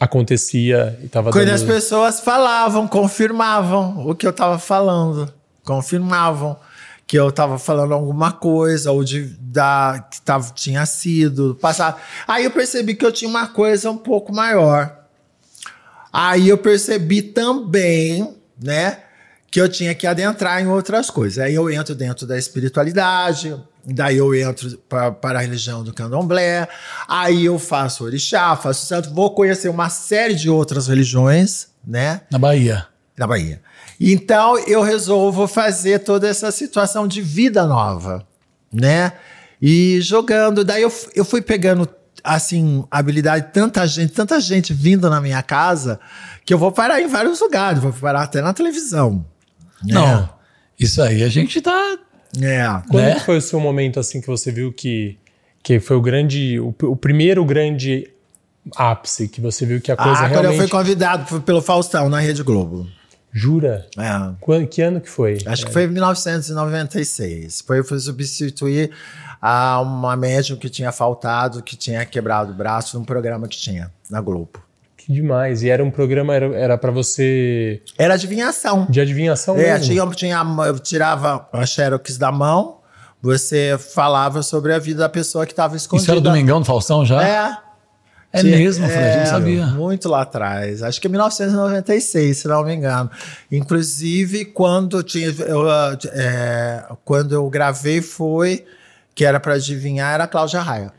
acontecia 0.00 0.98
e 1.02 1.06
estava 1.06 1.30
Quando 1.30 1.44
dando... 1.44 1.56
as 1.56 1.62
pessoas 1.62 2.20
falavam, 2.20 2.88
confirmavam 2.88 4.08
o 4.08 4.14
que 4.14 4.26
eu 4.26 4.30
estava 4.30 4.58
falando. 4.58 5.30
Confirmavam 5.62 6.56
que 7.06 7.18
eu 7.18 7.28
estava 7.28 7.58
falando 7.58 7.92
alguma 7.92 8.32
coisa, 8.32 8.90
ou 8.90 9.04
de, 9.04 9.24
da, 9.38 10.08
que 10.10 10.22
tava, 10.22 10.50
tinha 10.54 10.86
sido 10.86 11.54
passado. 11.60 12.00
Aí 12.26 12.44
eu 12.44 12.50
percebi 12.50 12.94
que 12.94 13.04
eu 13.04 13.12
tinha 13.12 13.28
uma 13.28 13.48
coisa 13.48 13.90
um 13.90 13.98
pouco 13.98 14.34
maior. 14.34 15.01
Aí 16.12 16.48
eu 16.48 16.58
percebi 16.58 17.22
também, 17.22 18.36
né, 18.62 18.98
que 19.50 19.60
eu 19.60 19.68
tinha 19.68 19.94
que 19.94 20.06
adentrar 20.06 20.60
em 20.62 20.66
outras 20.66 21.08
coisas. 21.10 21.38
Aí 21.38 21.54
eu 21.54 21.70
entro 21.70 21.94
dentro 21.94 22.26
da 22.26 22.38
espiritualidade, 22.38 23.56
daí 23.84 24.16
eu 24.18 24.34
entro 24.34 24.78
para 24.88 25.38
a 25.38 25.42
religião 25.42 25.82
do 25.82 25.92
candomblé, 25.92 26.68
aí 27.08 27.44
eu 27.46 27.58
faço 27.58 28.04
orixá, 28.04 28.54
faço 28.56 28.86
santo, 28.86 29.12
vou 29.12 29.34
conhecer 29.34 29.68
uma 29.68 29.88
série 29.88 30.34
de 30.34 30.48
outras 30.50 30.86
religiões, 30.88 31.68
né, 31.86 32.22
Na 32.30 32.38
Bahia. 32.38 32.86
na 33.16 33.26
Bahia. 33.26 33.60
Então 34.00 34.58
eu 34.60 34.82
resolvo 34.82 35.46
fazer 35.46 36.00
toda 36.00 36.28
essa 36.28 36.50
situação 36.50 37.06
de 37.06 37.20
vida 37.22 37.64
nova, 37.66 38.26
né? 38.72 39.12
E 39.60 40.00
jogando, 40.00 40.64
daí 40.64 40.82
eu, 40.82 40.92
eu 41.14 41.24
fui 41.24 41.40
pegando 41.40 41.88
assim 42.24 42.84
habilidade 42.90 43.48
tanta 43.52 43.86
gente, 43.86 44.12
tanta 44.12 44.40
gente 44.40 44.72
vindo 44.72 45.08
na 45.10 45.20
minha 45.20 45.42
casa 45.42 45.98
que 46.44 46.52
eu 46.54 46.58
vou 46.58 46.70
parar 46.72 47.00
em 47.00 47.06
vários 47.08 47.40
lugares, 47.40 47.82
vou 47.82 47.92
parar 47.92 48.22
até 48.22 48.40
na 48.40 48.52
televisão. 48.52 49.24
né? 49.84 49.94
Não. 49.94 50.28
Isso 50.78 51.00
aí 51.02 51.22
a 51.22 51.28
gente 51.28 51.60
tá. 51.60 51.98
É. 52.40 52.64
Quando 52.88 53.04
né? 53.04 53.14
que 53.14 53.20
foi 53.20 53.36
o 53.36 53.40
seu 53.42 53.60
momento 53.60 54.00
assim 54.00 54.20
que 54.20 54.26
você 54.26 54.50
viu 54.50 54.72
que, 54.72 55.18
que 55.62 55.78
foi 55.78 55.96
o 55.96 56.00
grande, 56.00 56.58
o, 56.58 56.74
o 56.84 56.96
primeiro 56.96 57.44
grande 57.44 58.08
ápice 58.76 59.28
que 59.28 59.40
você 59.40 59.66
viu 59.66 59.80
que 59.80 59.90
a 59.92 59.96
coisa 59.96 60.12
Ah, 60.12 60.28
quando 60.28 60.30
realmente... 60.42 60.54
eu 60.54 60.58
fui 60.60 60.68
convidado 60.68 61.40
pelo 61.42 61.60
Faustão 61.60 62.08
na 62.08 62.20
Rede 62.20 62.42
Globo. 62.42 62.88
Jura? 63.34 63.86
É. 63.98 64.34
Quan- 64.40 64.66
Que 64.66 64.82
ano 64.82 65.00
que 65.00 65.08
foi? 65.08 65.38
Acho 65.46 65.66
que 65.66 65.72
foi 65.72 65.84
em 65.84 65.88
1996. 65.88 67.62
Foi 67.66 67.78
eu 67.80 67.84
fui 67.84 67.98
substituir 67.98 68.90
a 69.44 69.80
uma 69.80 70.14
médium 70.14 70.56
que 70.56 70.70
tinha 70.70 70.92
faltado, 70.92 71.60
que 71.62 71.74
tinha 71.76 72.04
quebrado 72.06 72.52
o 72.52 72.54
braço 72.54 72.96
num 72.96 73.04
programa 73.04 73.48
que 73.48 73.56
tinha 73.58 73.90
na 74.08 74.20
Globo. 74.20 74.62
Que 74.96 75.12
demais. 75.12 75.64
E 75.64 75.68
era 75.68 75.82
um 75.82 75.90
programa, 75.90 76.32
era, 76.32 76.46
era 76.56 76.78
para 76.78 76.92
você... 76.92 77.82
Era 77.98 78.14
adivinhação. 78.14 78.86
De 78.88 79.00
adivinhação 79.00 79.56
É, 79.56 79.72
mesmo? 79.72 79.84
tinha, 79.86 80.06
tinha, 80.10 80.46
eu 80.68 80.78
tirava 80.78 81.48
a 81.52 81.66
xerox 81.66 82.16
da 82.16 82.30
mão, 82.30 82.78
você 83.20 83.76
falava 83.76 84.42
sobre 84.44 84.72
a 84.72 84.78
vida 84.78 85.00
da 85.00 85.08
pessoa 85.08 85.44
que 85.44 85.52
estava 85.52 85.76
escondida. 85.76 86.04
Isso 86.04 86.10
era 86.12 86.20
Domingão 86.20 86.60
do 86.60 86.64
Faustão 86.64 87.04
já? 87.04 87.26
É. 87.26 87.56
É 88.34 88.40
Tinha- 88.40 88.56
mesmo, 88.56 88.86
Fred, 88.88 89.12
eu 89.12 89.18
não 89.18 89.26
sabia. 89.26 89.66
Muito 89.66 90.08
lá 90.08 90.22
atrás. 90.22 90.82
Acho 90.82 90.98
que 91.00 91.06
é 91.06 91.10
1996, 91.10 92.38
se 92.38 92.48
não 92.48 92.64
me 92.64 92.74
engano. 92.74 93.10
Inclusive, 93.50 94.46
quando, 94.46 95.02
tinha, 95.02 95.28
eu, 95.46 95.64
é, 96.14 96.86
quando 97.04 97.34
eu 97.34 97.48
gravei 97.50 98.00
foi, 98.00 98.64
que 99.14 99.24
era 99.24 99.38
para 99.40 99.54
adivinhar, 99.54 100.14
era 100.14 100.24
a 100.24 100.28
Cláudia 100.28 100.60
Raia. 100.60 100.92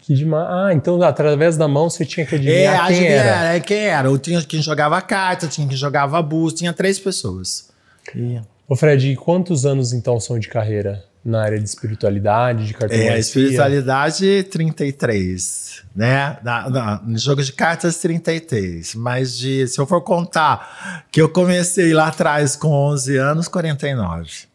Que 0.00 0.14
demais. 0.14 0.46
Ah, 0.48 0.68
então 0.72 1.02
através 1.02 1.56
da 1.56 1.66
mão 1.66 1.88
você 1.90 2.04
tinha 2.04 2.24
que 2.26 2.34
É, 2.34 2.38
adivinhar 2.38 2.86
quem 2.86 2.96
adivinhar, 2.96 3.26
era. 3.26 3.54
é, 3.56 3.60
quem 3.60 3.78
era. 3.86 4.08
Eu 4.08 4.18
tinha 4.18 4.42
quem 4.42 4.62
jogava 4.62 5.00
carta, 5.00 5.46
tinha 5.48 5.66
quem 5.66 5.76
jogava 5.76 6.20
bus, 6.22 6.52
tinha 6.52 6.72
três 6.72 6.98
pessoas. 6.98 7.70
E- 8.14 8.40
Ô 8.68 8.74
Fred, 8.76 9.10
e 9.12 9.16
quantos 9.16 9.64
anos 9.64 9.92
então 9.92 10.18
são 10.20 10.38
de 10.38 10.48
carreira 10.48 11.04
na 11.24 11.42
área 11.42 11.58
de 11.58 11.64
espiritualidade, 11.64 12.66
de 12.66 12.74
cartomancia? 12.74 13.10
É, 13.12 13.18
espiritualidade 13.18 14.44
33, 14.50 15.82
né? 15.94 16.36
Na, 16.42 16.68
na, 16.70 17.00
no 17.02 17.18
jogo 17.18 17.42
de 17.42 17.52
cartas 17.52 17.98
33, 17.98 18.94
mas 18.96 19.36
de, 19.36 19.66
se 19.66 19.80
eu 19.80 19.86
for 19.86 20.00
contar 20.02 21.04
que 21.10 21.20
eu 21.20 21.28
comecei 21.28 21.92
lá 21.92 22.08
atrás 22.08 22.54
com 22.56 22.68
11 22.68 23.16
anos, 23.16 23.48
49. 23.48 24.46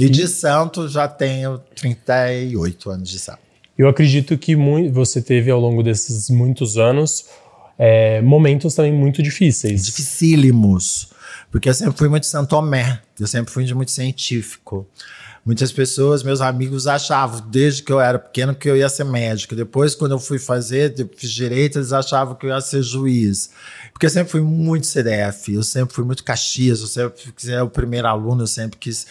E 0.00 0.08
de 0.08 0.26
santo 0.28 0.88
já 0.88 1.06
tenho 1.08 1.58
38 1.76 2.90
anos 2.90 3.08
de 3.08 3.18
santo. 3.18 3.38
Eu 3.76 3.88
acredito 3.88 4.36
que 4.36 4.54
mui- 4.56 4.90
você 4.90 5.22
teve 5.22 5.50
ao 5.50 5.58
longo 5.60 5.82
desses 5.82 6.28
muitos 6.30 6.76
anos 6.76 7.26
é, 7.78 8.20
momentos 8.20 8.74
também 8.74 8.92
muito 8.92 9.22
difíceis. 9.22 9.86
Dificílimos, 9.86 11.08
porque 11.50 11.68
eu 11.68 11.74
sempre 11.74 11.96
fui 11.96 12.08
muito 12.08 12.26
santomé, 12.26 13.00
eu 13.18 13.26
sempre 13.26 13.52
fui 13.52 13.64
de 13.64 13.74
muito 13.74 13.90
científico. 13.90 14.86
Muitas 15.44 15.72
pessoas, 15.72 16.22
meus 16.22 16.42
amigos, 16.42 16.86
achavam, 16.86 17.40
desde 17.48 17.82
que 17.82 17.90
eu 17.90 17.98
era 17.98 18.18
pequeno, 18.18 18.54
que 18.54 18.68
eu 18.68 18.76
ia 18.76 18.88
ser 18.90 19.04
médico. 19.04 19.56
Depois, 19.56 19.94
quando 19.94 20.12
eu 20.12 20.18
fui 20.18 20.38
fazer, 20.38 20.94
fiz 21.16 21.30
direito, 21.30 21.78
eles 21.78 21.92
achavam 21.92 22.34
que 22.34 22.44
eu 22.44 22.50
ia 22.50 22.60
ser 22.60 22.82
juiz. 22.82 23.50
Porque 23.90 24.04
eu 24.04 24.10
sempre 24.10 24.30
fui 24.30 24.42
muito 24.42 24.86
CDF, 24.86 25.54
eu 25.54 25.62
sempre 25.62 25.94
fui 25.94 26.04
muito 26.04 26.24
Caxias, 26.24 26.80
eu 26.80 26.86
sempre 26.86 27.32
quis 27.32 27.44
ser 27.44 27.62
o 27.62 27.70
primeiro 27.70 28.06
aluno, 28.06 28.42
eu 28.42 28.46
sempre 28.46 28.78
quis 28.78 29.06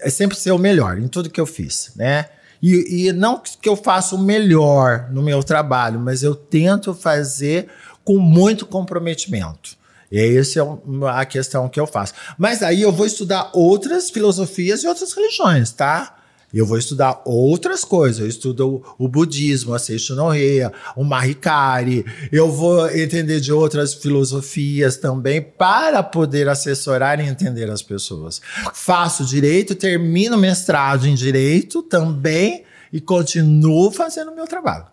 é 0.00 0.10
sempre 0.10 0.36
ser 0.36 0.50
o 0.52 0.58
melhor 0.58 0.98
em 0.98 1.08
tudo 1.08 1.30
que 1.30 1.40
eu 1.40 1.46
fiz, 1.46 1.92
né? 1.96 2.26
E, 2.62 3.08
e 3.08 3.12
não 3.12 3.40
que 3.40 3.68
eu 3.68 3.76
faça 3.76 4.14
o 4.14 4.18
melhor 4.18 5.08
no 5.10 5.22
meu 5.22 5.42
trabalho, 5.42 5.98
mas 5.98 6.22
eu 6.22 6.34
tento 6.34 6.92
fazer 6.92 7.68
com 8.04 8.18
muito 8.18 8.66
comprometimento. 8.66 9.79
E 10.10 10.38
essa 10.38 10.60
é 10.60 10.62
a 11.08 11.24
questão 11.24 11.68
que 11.68 11.78
eu 11.78 11.86
faço. 11.86 12.14
Mas 12.36 12.62
aí 12.62 12.82
eu 12.82 12.90
vou 12.90 13.06
estudar 13.06 13.50
outras 13.54 14.10
filosofias 14.10 14.82
e 14.82 14.88
outras 14.88 15.12
religiões, 15.12 15.70
tá? 15.70 16.16
Eu 16.52 16.66
vou 16.66 16.76
estudar 16.76 17.22
outras 17.24 17.84
coisas. 17.84 18.18
Eu 18.18 18.26
estudo 18.26 18.82
o, 18.98 19.08
budismo, 19.08 19.72
a 19.72 19.78
Seicho 19.78 20.16
no 20.16 20.28
Rei, 20.30 20.62
o 20.96 21.04
Mahikari. 21.04 22.04
Eu 22.32 22.50
vou 22.50 22.90
entender 22.90 23.40
de 23.40 23.52
outras 23.52 23.94
filosofias 23.94 24.96
também 24.96 25.40
para 25.40 26.02
poder 26.02 26.48
assessorar 26.48 27.20
e 27.20 27.28
entender 27.28 27.70
as 27.70 27.82
pessoas. 27.82 28.40
Faço 28.74 29.24
direito, 29.24 29.76
termino 29.76 30.36
mestrado 30.36 31.06
em 31.06 31.14
direito 31.14 31.82
também 31.82 32.64
e 32.92 33.00
continuo 33.00 33.92
fazendo 33.92 34.32
o 34.32 34.34
meu 34.34 34.46
trabalho. 34.46 34.86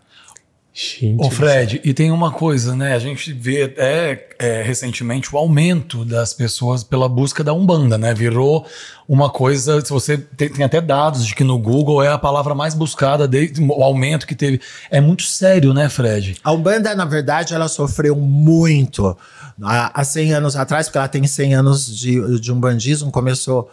Gente, 0.80 1.20
Ô 1.20 1.32
Fred, 1.32 1.82
e 1.84 1.92
tem 1.92 2.12
uma 2.12 2.30
coisa, 2.30 2.76
né? 2.76 2.94
A 2.94 3.00
gente 3.00 3.34
vê 3.34 3.64
até 3.64 4.28
é, 4.38 4.62
recentemente 4.62 5.34
o 5.34 5.38
aumento 5.40 6.06
das 6.06 6.36
pessoas 6.36 6.84
pela 6.84 7.10
busca 7.10 7.44
da 7.44 7.52
Umbanda, 7.52 7.98
né? 7.98 8.14
Virou 8.14 8.64
uma 9.08 9.30
coisa. 9.30 9.80
Se 9.82 9.90
você 9.90 10.18
tem, 10.18 10.50
tem 10.50 10.66
até 10.66 10.82
dados 10.82 11.26
de 11.26 11.34
que 11.34 11.44
no 11.44 11.58
Google 11.58 12.04
é 12.04 12.10
a 12.10 12.18
palavra 12.18 12.54
mais 12.54 12.74
buscada, 12.74 13.28
desde 13.28 13.62
o 13.64 13.84
aumento 13.84 14.28
que 14.28 14.36
teve. 14.36 14.60
É 14.92 15.00
muito 15.00 15.24
sério, 15.24 15.74
né, 15.74 15.88
Fred? 15.90 16.36
A 16.44 16.52
Umbanda, 16.52 16.94
na 16.94 17.06
verdade, 17.06 17.54
ela 17.54 17.68
sofreu 17.68 18.16
muito 18.16 19.16
há, 19.62 20.02
há 20.02 20.04
100 20.04 20.34
anos 20.34 20.56
atrás, 20.56 20.88
porque 20.88 20.98
ela 20.98 21.08
tem 21.08 21.26
100 21.26 21.56
anos 21.56 21.98
de, 21.98 22.40
de 22.40 22.52
umbandismo. 22.52 23.12
Começou 23.12 23.70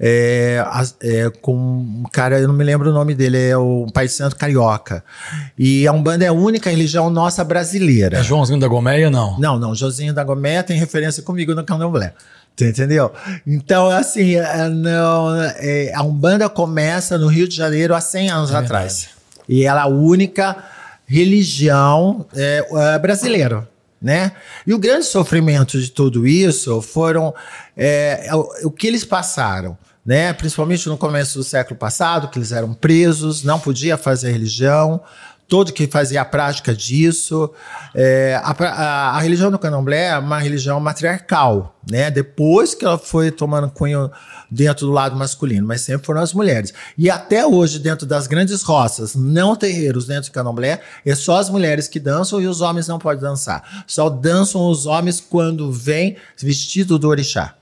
é, 0.00 0.62
a- 0.66 0.86
é, 1.02 1.30
com 1.42 1.54
um 1.54 2.04
cara, 2.12 2.38
eu 2.40 2.48
não 2.48 2.54
me 2.54 2.64
lembro 2.64 2.90
o 2.90 2.92
nome 2.94 3.14
dele, 3.14 3.36
é 3.38 3.56
o 3.56 3.86
Pai 3.92 4.08
Santo 4.08 4.36
Carioca. 4.36 5.04
E 5.58 5.86
a 5.86 5.92
Umbanda 5.92 6.24
é 6.24 6.28
a 6.28 6.32
única 6.32 6.70
religião 6.70 7.10
nossa 7.10 7.44
brasileira. 7.44 8.18
É 8.18 8.22
Joãozinho 8.22 8.58
da 8.60 8.68
Gomeia, 8.68 9.10
não. 9.10 9.38
Não, 9.38 9.58
não. 9.58 9.74
Josinho 9.74 10.14
da 10.14 10.24
Gomé 10.24 10.62
tem 10.62 10.78
referência 10.78 11.22
comigo 11.22 11.54
no 11.54 11.62
Candomblé. 11.64 12.14
Entendeu? 12.60 13.12
Então, 13.46 13.88
assim, 13.88 14.34
é, 14.34 14.68
não, 14.68 15.34
é, 15.42 15.92
a 15.94 16.02
Umbanda 16.02 16.48
começa 16.48 17.16
no 17.16 17.28
Rio 17.28 17.46
de 17.48 17.54
Janeiro 17.54 17.94
há 17.94 18.00
100 18.00 18.30
anos 18.30 18.54
atrás. 18.54 19.10
E 19.48 19.64
ela 19.64 19.80
é 19.80 19.84
a 19.84 19.86
única 19.86 20.56
religião 21.06 22.26
é, 22.34 22.66
é, 22.70 22.98
brasileira. 22.98 23.68
Né? 24.00 24.32
E 24.64 24.72
o 24.72 24.78
grande 24.78 25.06
sofrimento 25.06 25.80
de 25.80 25.90
tudo 25.90 26.26
isso 26.26 26.80
foram 26.80 27.34
é, 27.76 28.26
é, 28.26 28.34
o, 28.34 28.48
o 28.64 28.70
que 28.70 28.86
eles 28.86 29.04
passaram. 29.04 29.76
Né? 30.06 30.32
Principalmente 30.32 30.88
no 30.88 30.96
começo 30.96 31.38
do 31.38 31.44
século 31.44 31.76
passado, 31.78 32.28
que 32.28 32.38
eles 32.38 32.52
eram 32.52 32.72
presos, 32.72 33.42
não 33.42 33.58
podia 33.58 33.96
fazer 33.96 34.30
religião, 34.30 35.00
todo 35.48 35.72
que 35.72 35.86
fazia 35.86 36.20
a 36.20 36.24
prática 36.26 36.74
disso. 36.74 37.50
É, 37.94 38.38
a, 38.44 38.50
a, 38.50 39.16
a, 39.16 39.20
religião 39.20 39.50
do 39.50 39.58
candomblé 39.58 40.08
é 40.08 40.18
uma 40.18 40.38
religião 40.38 40.78
matriarcal, 40.78 41.74
né? 41.90 42.10
Depois 42.10 42.74
que 42.74 42.84
ela 42.84 42.98
foi 42.98 43.30
tomando 43.30 43.70
cunho 43.70 44.10
dentro 44.50 44.86
do 44.86 44.92
lado 44.92 45.16
masculino, 45.16 45.66
mas 45.66 45.80
sempre 45.80 46.06
foram 46.06 46.20
as 46.20 46.34
mulheres. 46.34 46.74
E 46.96 47.10
até 47.10 47.46
hoje, 47.46 47.78
dentro 47.78 48.06
das 48.06 48.26
grandes 48.26 48.62
roças, 48.62 49.14
não 49.14 49.56
terreiros 49.56 50.06
dentro 50.06 50.30
do 50.30 50.34
candomblé, 50.34 50.80
é 51.04 51.14
só 51.14 51.38
as 51.38 51.48
mulheres 51.48 51.88
que 51.88 51.98
dançam 51.98 52.40
e 52.40 52.46
os 52.46 52.60
homens 52.60 52.86
não 52.86 52.98
podem 52.98 53.22
dançar. 53.22 53.84
Só 53.86 54.10
dançam 54.10 54.68
os 54.68 54.84
homens 54.84 55.18
quando 55.18 55.72
vêm 55.72 56.16
vestido 56.36 56.98
do 56.98 57.08
orixá. 57.08 57.57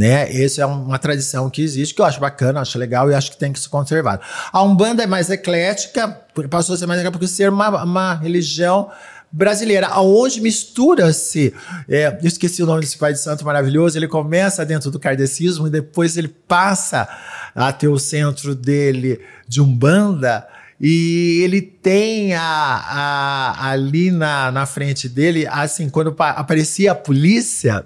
Né? 0.00 0.34
Essa 0.42 0.62
é 0.62 0.64
uma 0.64 0.98
tradição 0.98 1.50
que 1.50 1.60
existe, 1.60 1.94
que 1.94 2.00
eu 2.00 2.06
acho 2.06 2.18
bacana, 2.18 2.62
acho 2.62 2.78
legal 2.78 3.10
e 3.10 3.14
acho 3.14 3.32
que 3.32 3.36
tem 3.36 3.52
que 3.52 3.60
ser 3.60 3.68
conservado. 3.68 4.22
A 4.50 4.62
Umbanda 4.62 5.02
é 5.02 5.06
mais 5.06 5.28
eclética, 5.28 6.08
passou 6.48 6.74
a 6.74 6.78
ser 6.78 6.86
mais 6.86 6.98
eclética 7.00 7.18
porque 7.18 7.28
ser 7.28 7.50
uma, 7.50 7.84
uma 7.84 8.14
religião 8.14 8.90
brasileira, 9.30 10.00
onde 10.00 10.40
mistura-se. 10.40 11.52
É, 11.86 12.18
esqueci 12.22 12.62
o 12.62 12.66
nome 12.66 12.80
desse 12.80 12.96
pai 12.96 13.12
de 13.12 13.18
santo 13.18 13.44
maravilhoso. 13.44 13.98
Ele 13.98 14.08
começa 14.08 14.64
dentro 14.64 14.90
do 14.90 14.98
kardecismo 14.98 15.66
e 15.66 15.70
depois 15.70 16.16
ele 16.16 16.28
passa 16.28 17.06
a 17.54 17.70
ter 17.70 17.88
o 17.88 17.98
centro 17.98 18.54
dele 18.54 19.20
de 19.46 19.60
Umbanda. 19.60 20.48
E 20.80 21.42
ele 21.44 21.60
tem 21.60 22.32
a, 22.32 22.40
a, 22.42 23.70
ali 23.70 24.10
na, 24.10 24.50
na 24.50 24.64
frente 24.64 25.10
dele, 25.10 25.46
assim, 25.46 25.90
quando 25.90 26.16
aparecia 26.18 26.92
a 26.92 26.94
polícia, 26.94 27.84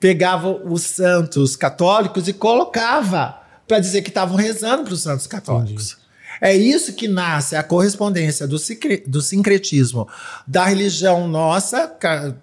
pegava 0.00 0.48
os 0.48 0.82
santos 0.82 1.56
católicos 1.56 2.28
e 2.28 2.32
colocava 2.32 3.40
para 3.66 3.78
dizer 3.78 4.02
que 4.02 4.08
estavam 4.08 4.36
rezando 4.36 4.84
para 4.84 4.94
os 4.94 5.02
santos 5.02 5.26
católicos. 5.26 5.92
Entendi. 5.92 6.08
É 6.40 6.54
isso 6.54 6.92
que 6.92 7.08
nasce 7.08 7.56
a 7.56 7.62
correspondência 7.62 8.46
do, 8.46 8.56
do 9.06 9.20
sincretismo 9.20 10.08
da 10.46 10.64
religião 10.64 11.26
nossa, 11.26 11.92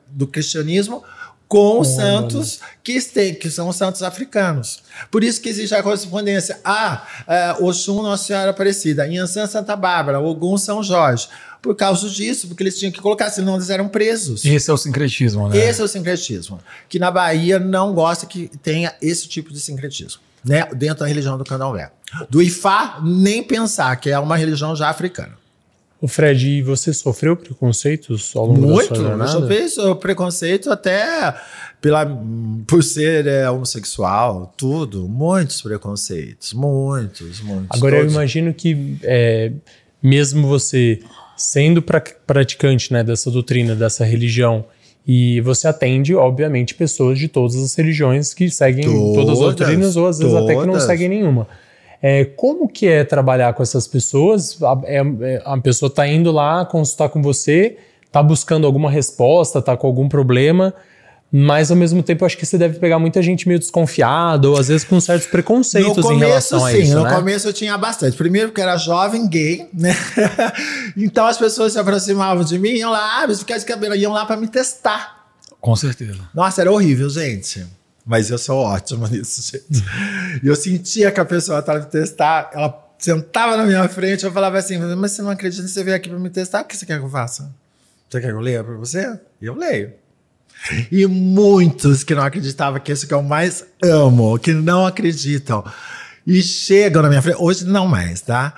do 0.07 0.27
cristianismo, 0.27 1.03
com 1.47 1.79
os 1.79 1.89
santos 1.89 2.59
que, 2.83 2.99
tem, 3.01 3.33
que 3.33 3.49
são 3.49 3.69
os 3.69 3.75
santos 3.75 4.01
africanos. 4.01 4.81
Por 5.11 5.23
isso 5.23 5.39
que 5.39 5.47
existe 5.47 5.75
a 5.75 5.83
correspondência. 5.83 6.59
Ah, 6.65 7.05
é, 7.27 7.55
Oxum, 7.59 8.01
Nossa 8.01 8.25
Senhora 8.25 8.49
Aparecida, 8.49 9.07
Inhansã, 9.07 9.45
Santa 9.45 9.75
Bárbara, 9.75 10.19
Ogum, 10.19 10.57
São 10.57 10.83
Jorge 10.83 11.29
por 11.65 11.75
causa 11.75 12.07
disso, 12.07 12.47
porque 12.47 12.61
eles 12.61 12.77
tinham 12.77 12.91
que 12.91 13.01
colocar, 13.01 13.31
senão 13.31 13.55
eles 13.55 13.71
eram 13.71 13.87
presos. 13.87 14.45
Esse 14.45 14.69
é 14.69 14.73
o 14.73 14.77
sincretismo, 14.77 15.49
né? 15.49 15.57
Esse 15.57 15.81
é 15.81 15.83
o 15.83 15.87
sincretismo. 15.87 16.59
Que 16.87 16.99
na 16.99 17.09
Bahia 17.09 17.57
não 17.57 17.91
gosta 17.91 18.27
que 18.27 18.51
tenha 18.61 18.93
esse 19.01 19.27
tipo 19.27 19.51
de 19.51 19.59
sincretismo, 19.59 20.21
né? 20.43 20.67
Dentro 20.75 20.99
da 20.99 21.07
religião 21.07 21.39
do 21.39 21.43
candomblé. 21.43 21.89
Do 22.29 22.39
Ifá, 22.39 23.01
nem 23.03 23.41
pensar, 23.41 23.95
que 23.95 24.11
é 24.11 24.19
uma 24.19 24.37
religião 24.37 24.75
já 24.75 24.89
africana. 24.89 25.33
O 25.99 26.07
Fred, 26.07 26.47
e 26.47 26.61
você 26.61 26.93
sofreu 26.93 27.35
preconceitos 27.35 28.35
ao 28.35 28.45
longo 28.45 28.61
Muito, 28.61 28.89
da 28.89 28.95
sua 28.95 29.05
jornada? 29.07 29.39
Muito, 29.39 29.51
eu 29.51 29.69
sofri 29.69 29.99
preconceito 30.01 30.69
até 30.69 31.35
pela, 31.81 32.05
por 32.67 32.83
ser 32.83 33.25
é, 33.25 33.49
homossexual, 33.49 34.53
tudo. 34.55 35.07
Muitos 35.07 35.63
preconceitos, 35.63 36.53
muitos, 36.53 37.41
muitos. 37.41 37.75
Agora 37.75 37.95
todos. 37.95 38.13
eu 38.13 38.19
imagino 38.19 38.53
que 38.53 38.99
é, 39.01 39.51
mesmo 40.03 40.47
você 40.47 41.01
sendo 41.35 41.81
pra, 41.81 42.01
praticante 42.25 42.91
né, 42.91 43.03
dessa 43.03 43.29
doutrina, 43.29 43.75
dessa 43.75 44.05
religião, 44.05 44.65
e 45.07 45.39
você 45.41 45.67
atende, 45.67 46.15
obviamente, 46.15 46.73
pessoas 46.73 47.19
de 47.19 47.27
todas 47.27 47.55
as 47.55 47.75
religiões 47.75 48.33
que 48.33 48.49
seguem 48.49 48.85
todas, 48.85 49.13
todas 49.13 49.33
as 49.33 49.39
doutrinas, 49.39 49.95
ou 49.95 50.07
às 50.07 50.17
vezes 50.17 50.33
todas. 50.33 50.49
até 50.49 50.59
que 50.59 50.67
não 50.67 50.79
seguem 50.79 51.09
nenhuma. 51.09 51.47
É, 52.01 52.25
como 52.25 52.67
que 52.67 52.87
é 52.87 53.03
trabalhar 53.03 53.53
com 53.53 53.61
essas 53.61 53.87
pessoas? 53.87 54.61
A, 54.63 54.81
é, 54.85 55.01
é 55.21 55.41
a 55.45 55.57
pessoa 55.57 55.87
está 55.87 56.07
indo 56.07 56.31
lá 56.31 56.65
consultar 56.65 57.09
com 57.09 57.21
você, 57.21 57.77
está 58.05 58.23
buscando 58.23 58.65
alguma 58.65 58.89
resposta, 58.89 59.59
está 59.59 59.77
com 59.77 59.85
algum 59.85 60.09
problema, 60.09 60.73
mas 61.37 61.69
ao 61.69 61.75
mesmo 61.75 62.01
tempo, 62.01 62.23
eu 62.23 62.25
acho 62.27 62.37
que 62.37 62.45
você 62.45 62.57
deve 62.57 62.79
pegar 62.79 62.97
muita 62.97 63.21
gente 63.21 63.45
meio 63.45 63.59
desconfiada, 63.59 64.47
ou 64.47 64.57
às 64.57 64.69
vezes 64.69 64.85
com 64.85 65.01
certos 65.01 65.27
preconceitos 65.27 66.01
começo, 66.01 66.13
em 66.13 66.17
relação 66.17 66.65
a 66.65 66.71
sim, 66.71 66.77
isso. 66.77 66.95
No 66.95 67.03
né? 67.03 67.13
começo 67.13 67.45
eu 67.45 67.51
tinha 67.51 67.77
bastante. 67.77 68.15
Primeiro, 68.15 68.47
porque 68.47 68.61
era 68.61 68.77
jovem, 68.77 69.27
gay, 69.27 69.67
né? 69.73 69.93
então 70.95 71.25
as 71.25 71.37
pessoas 71.37 71.73
se 71.73 71.79
aproximavam 71.79 72.41
de 72.41 72.57
mim, 72.57 72.69
iam 72.69 72.89
lá, 72.89 73.21
ah, 73.21 73.27
mas 73.27 73.39
ficar 73.39 73.57
de 73.57 73.65
cabelo, 73.65 73.95
iam 73.95 74.13
lá 74.13 74.25
para 74.25 74.37
me 74.37 74.47
testar. 74.47 75.25
Com 75.59 75.75
certeza. 75.75 76.21
Nossa, 76.33 76.61
era 76.61 76.71
horrível, 76.71 77.09
gente. 77.09 77.65
Mas 78.05 78.29
eu 78.29 78.37
sou 78.37 78.59
ótimo 78.59 79.05
nisso, 79.05 79.41
gente. 79.41 79.83
E 80.41 80.47
eu 80.47 80.55
sentia 80.55 81.11
que 81.11 81.19
a 81.19 81.25
pessoa 81.25 81.59
estava 81.59 81.79
me 81.79 81.85
testar, 81.87 82.49
ela 82.53 82.81
sentava 82.97 83.57
na 83.57 83.65
minha 83.65 83.89
frente, 83.89 84.23
eu 84.23 84.31
falava 84.31 84.57
assim, 84.57 84.77
mas 84.77 85.11
você 85.11 85.21
não 85.21 85.31
acredita 85.31 85.63
que 85.63 85.69
você 85.69 85.83
veio 85.83 85.97
aqui 85.97 86.07
para 86.07 86.17
me 86.17 86.29
testar? 86.29 86.61
O 86.61 86.63
que 86.63 86.77
você 86.77 86.85
quer 86.85 86.97
que 86.97 87.03
eu 87.03 87.09
faça? 87.09 87.53
Você 88.09 88.21
quer 88.21 88.27
que 88.27 88.33
eu 88.33 88.39
leia 88.39 88.63
para 88.63 88.75
você? 88.75 89.19
E 89.41 89.47
eu 89.47 89.53
leio. 89.53 90.04
E 90.91 91.05
muitos 91.05 92.03
que 92.03 92.15
não 92.15 92.23
acreditavam 92.23 92.79
que 92.79 92.91
isso 92.91 93.07
que 93.07 93.13
eu 93.13 93.21
mais 93.21 93.63
amo, 93.83 94.37
que 94.39 94.53
não 94.53 94.85
acreditam. 94.85 95.63
E 96.25 96.41
chegam 96.41 97.01
na 97.01 97.09
minha 97.09 97.21
frente, 97.21 97.37
hoje 97.39 97.65
não 97.65 97.87
mais, 97.87 98.21
tá? 98.21 98.53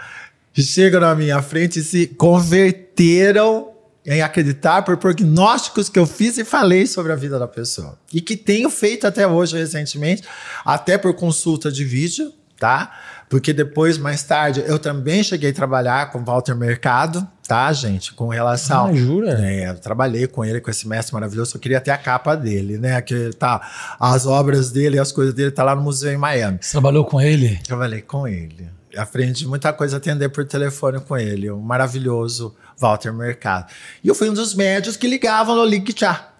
Chegam 0.53 1.01
na 1.01 1.13
minha 1.13 1.41
frente 1.41 1.79
e 1.79 1.83
se 1.83 2.07
converteram 2.07 3.71
em 4.05 4.21
acreditar 4.21 4.83
por 4.83 4.95
prognósticos 4.95 5.89
que 5.89 5.99
eu 5.99 6.05
fiz 6.05 6.37
e 6.37 6.45
falei 6.45 6.87
sobre 6.87 7.11
a 7.11 7.15
vida 7.15 7.37
da 7.37 7.47
pessoa. 7.47 7.99
E 8.13 8.21
que 8.21 8.37
tenho 8.37 8.69
feito 8.69 9.05
até 9.05 9.27
hoje, 9.27 9.57
recentemente, 9.57 10.23
até 10.63 10.97
por 10.97 11.13
consulta 11.13 11.69
de 11.69 11.83
vídeo, 11.83 12.31
tá? 12.57 12.97
Porque 13.29 13.51
depois, 13.51 13.97
mais 13.97 14.23
tarde, 14.23 14.63
eu 14.65 14.79
também 14.79 15.21
cheguei 15.21 15.49
a 15.49 15.53
trabalhar 15.53 16.11
com 16.11 16.23
Walter 16.23 16.55
Mercado, 16.55 17.27
tá, 17.45 17.71
gente? 17.73 18.13
Com 18.13 18.29
relação. 18.29 18.87
Ah, 18.87 18.93
jura? 18.93 19.37
É, 19.41 19.69
eu 19.69 19.75
trabalhei 19.75 20.27
com 20.27 20.45
ele, 20.45 20.61
com 20.61 20.71
esse 20.71 20.87
mestre 20.87 21.13
maravilhoso. 21.13 21.55
Eu 21.55 21.59
queria 21.59 21.81
ter 21.81 21.91
a 21.91 21.97
capa 21.97 22.35
dele, 22.35 22.77
né? 22.77 23.01
Que 23.01 23.31
tá. 23.37 23.61
As 23.99 24.25
obras 24.25 24.71
dele, 24.71 24.97
as 24.97 25.11
coisas 25.11 25.33
dele, 25.33 25.51
tá 25.51 25.63
lá 25.63 25.75
no 25.75 25.81
museu 25.81 26.11
em 26.11 26.17
Miami. 26.17 26.59
Você 26.61 26.71
trabalhou 26.71 27.03
com 27.03 27.19
ele? 27.19 27.59
Trabalhei 27.65 28.01
com 28.01 28.27
ele. 28.27 28.69
Aprendi 28.95 29.45
muita 29.45 29.73
coisa 29.73 29.97
atender 29.97 30.29
por 30.29 30.45
telefone 30.45 30.99
com 31.01 31.17
ele. 31.17 31.51
Um 31.51 31.59
maravilhoso 31.59 32.55
Walter 32.77 33.11
Mercado. 33.11 33.67
E 34.01 34.07
eu 34.07 34.15
fui 34.15 34.29
um 34.29 34.33
dos 34.33 34.53
médios 34.53 34.95
que 34.95 35.07
ligavam 35.07 35.55
no 35.55 35.65
Link 35.65 35.93
Chat. 35.97 36.36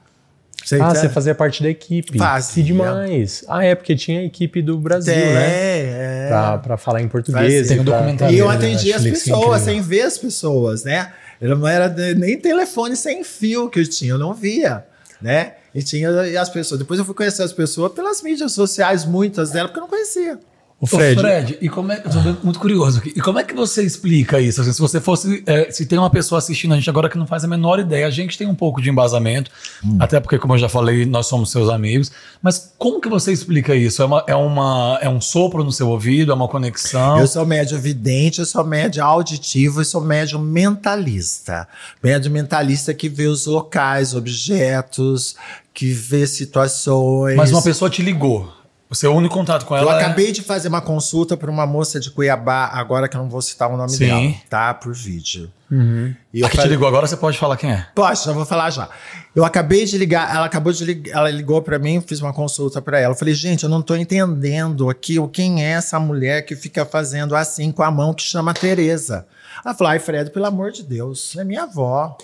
Você 0.68 0.82
ah, 0.82 0.94
você 0.94 1.08
fazia 1.08 1.34
parte 1.34 1.64
da 1.64 1.70
equipe. 1.70 2.18
Fazia. 2.18 2.56
Que 2.56 2.62
demais. 2.62 3.46
Ah, 3.48 3.64
é, 3.64 3.74
porque 3.74 3.96
tinha 3.96 4.20
a 4.20 4.24
equipe 4.24 4.62
do 4.62 4.78
Brasil, 4.78 5.14
é, 5.14 5.34
né? 5.34 5.48
É, 5.48 6.28
Pra, 6.28 6.58
pra 6.58 6.78
falar 6.78 7.02
em 7.02 7.08
português. 7.08 7.70
Tem 7.70 7.80
um 7.80 7.86
documentário. 7.86 8.36
E 8.36 8.38
eu 8.38 8.50
atendia 8.50 8.98
as 8.98 9.04
pessoas, 9.04 9.62
sem 9.62 9.80
ver 9.80 10.02
as 10.02 10.18
pessoas, 10.18 10.84
né? 10.84 11.14
Eu 11.40 11.56
não 11.56 11.66
era 11.66 11.88
nem 12.16 12.38
telefone 12.38 12.98
sem 12.98 13.24
fio 13.24 13.70
que 13.70 13.80
eu 13.80 13.88
tinha, 13.88 14.12
eu 14.12 14.18
não 14.18 14.34
via, 14.34 14.84
né? 15.22 15.54
E 15.74 15.82
tinha 15.82 16.10
as 16.42 16.50
pessoas. 16.50 16.80
Depois 16.80 17.00
eu 17.00 17.06
fui 17.06 17.16
conhecer 17.16 17.44
as 17.44 17.54
pessoas 17.54 17.94
pelas 17.94 18.22
mídias 18.22 18.52
sociais, 18.52 19.06
muitas 19.06 19.52
delas, 19.52 19.72
porque 19.72 19.80
eu 19.80 19.84
não 19.84 19.90
conhecia. 19.90 20.38
O 20.80 20.86
Fred. 20.86 21.18
Ô 21.18 21.22
Fred, 21.22 21.58
e 21.60 21.70
como 21.70 21.92
é, 21.92 22.04
eu 22.06 22.12
tô 22.12 22.44
muito 22.44 22.60
curioso 22.60 23.00
aqui. 23.00 23.12
E 23.16 23.20
como 23.20 23.40
é 23.40 23.44
que 23.44 23.56
você 23.56 23.84
explica 23.84 24.40
isso? 24.40 24.62
Assim, 24.62 24.72
se 24.72 24.80
você 24.80 25.02
fosse, 25.02 25.44
é, 25.48 25.72
se 25.72 25.88
tem 25.88 25.98
uma 25.98 26.10
pessoa 26.10 26.38
assistindo 26.38 26.74
a 26.74 26.76
gente 26.78 26.88
agora 26.88 27.10
que 27.10 27.18
não 27.18 27.26
faz 27.26 27.44
a 27.44 27.48
menor 27.48 27.80
ideia, 27.80 28.06
a 28.06 28.12
gente 28.12 28.38
tem 28.38 28.46
um 28.46 28.54
pouco 28.54 28.80
de 28.80 28.88
embasamento, 28.88 29.50
hum. 29.84 29.98
até 30.00 30.20
porque, 30.20 30.38
como 30.38 30.54
eu 30.54 30.60
já 30.60 30.70
falei, 30.70 31.04
nós 31.04 31.26
somos 31.26 31.50
seus 31.50 31.68
amigos. 31.68 32.12
Mas 32.44 32.74
como 32.78 33.02
que 33.02 33.10
você 33.10 33.32
explica 33.32 33.74
isso? 33.76 34.04
É, 34.04 34.06
uma, 34.06 34.24
é, 34.28 34.36
uma, 34.36 35.00
é 35.02 35.10
um 35.10 35.20
sopro 35.20 35.64
no 35.64 35.72
seu 35.72 35.90
ouvido? 35.90 36.32
É 36.32 36.36
uma 36.36 36.48
conexão? 36.48 37.20
Eu 37.20 37.28
sou 37.28 37.44
médio 37.44 37.80
vidente, 37.80 38.40
eu 38.40 38.46
sou 38.46 38.64
médio 38.64 39.04
auditivo 39.04 39.82
e 39.82 39.86
sou 39.86 40.02
médio 40.02 40.38
mentalista. 40.38 41.68
Médio 42.04 42.30
mentalista 42.30 42.94
que 42.94 43.10
vê 43.10 43.26
os 43.26 43.48
locais, 43.48 44.14
objetos, 44.14 45.36
que 45.74 45.92
vê 45.92 46.28
situações. 46.28 47.36
Mas 47.36 47.52
uma 47.52 47.64
pessoa 47.64 47.90
te 47.90 48.04
ligou. 48.04 48.57
O 48.90 48.96
seu 48.96 49.14
único 49.14 49.34
contato 49.34 49.66
com 49.66 49.76
ela. 49.76 49.92
Eu 49.92 49.98
é... 49.98 50.02
acabei 50.02 50.32
de 50.32 50.42
fazer 50.42 50.70
uma 50.70 50.82
consulta 50.82 51.36
para 51.36 51.52
uma 51.52 51.66
moça 51.66 52.00
de 52.00 52.10
Cuiabá, 52.10 52.70
agora 52.74 53.10
que 53.10 53.18
eu 53.18 53.22
não 53.22 53.30
vou 53.30 53.42
citar 53.42 53.70
o 53.70 53.76
nome 53.76 53.92
Sim. 53.92 54.06
dela, 54.06 54.34
tá? 54.50 54.74
Por 54.74 54.94
vídeo. 54.94 55.52
Uhum. 55.70 56.16
E 56.34 56.44
a 56.46 56.50
que 56.50 56.56
falei... 56.56 56.70
te 56.70 56.74
ligou 56.74 56.88
agora, 56.88 57.06
você 57.06 57.18
pode 57.18 57.38
falar 57.38 57.58
quem 57.58 57.72
é? 57.72 57.86
Pode, 57.94 58.24
já 58.24 58.32
vou 58.32 58.46
falar 58.46 58.70
já. 58.70 58.90
Eu 59.36 59.44
acabei 59.44 59.84
de 59.84 59.98
ligar, 59.98 60.34
ela 60.34 60.46
acabou 60.46 60.72
de 60.72 60.86
ligar, 60.86 61.18
ela 61.18 61.30
ligou 61.30 61.62
para 61.62 61.78
mim, 61.78 62.00
fiz 62.00 62.22
uma 62.22 62.32
consulta 62.32 62.82
para 62.82 63.00
ela. 63.00 63.14
Eu 63.14 63.18
falei, 63.18 63.34
gente, 63.34 63.64
eu 63.64 63.70
não 63.70 63.82
tô 63.82 63.94
entendendo 63.94 64.90
aqui 64.90 65.16
quem 65.34 65.66
é 65.66 65.72
essa 65.72 66.00
mulher 66.00 66.44
que 66.44 66.56
fica 66.56 66.86
fazendo 66.86 67.36
assim 67.36 67.72
com 67.74 67.84
a 67.84 67.92
mão 67.92 68.14
que 68.14 68.24
chama 68.24 68.54
Tereza. 68.54 69.28
Ela 69.66 69.76
falou, 69.76 69.92
ai, 69.92 70.00
Fred, 70.00 70.32
pelo 70.32 70.46
amor 70.46 70.72
de 70.72 70.84
Deus, 70.84 71.36
é 71.36 71.44
minha 71.44 71.64
avó. 71.64 72.18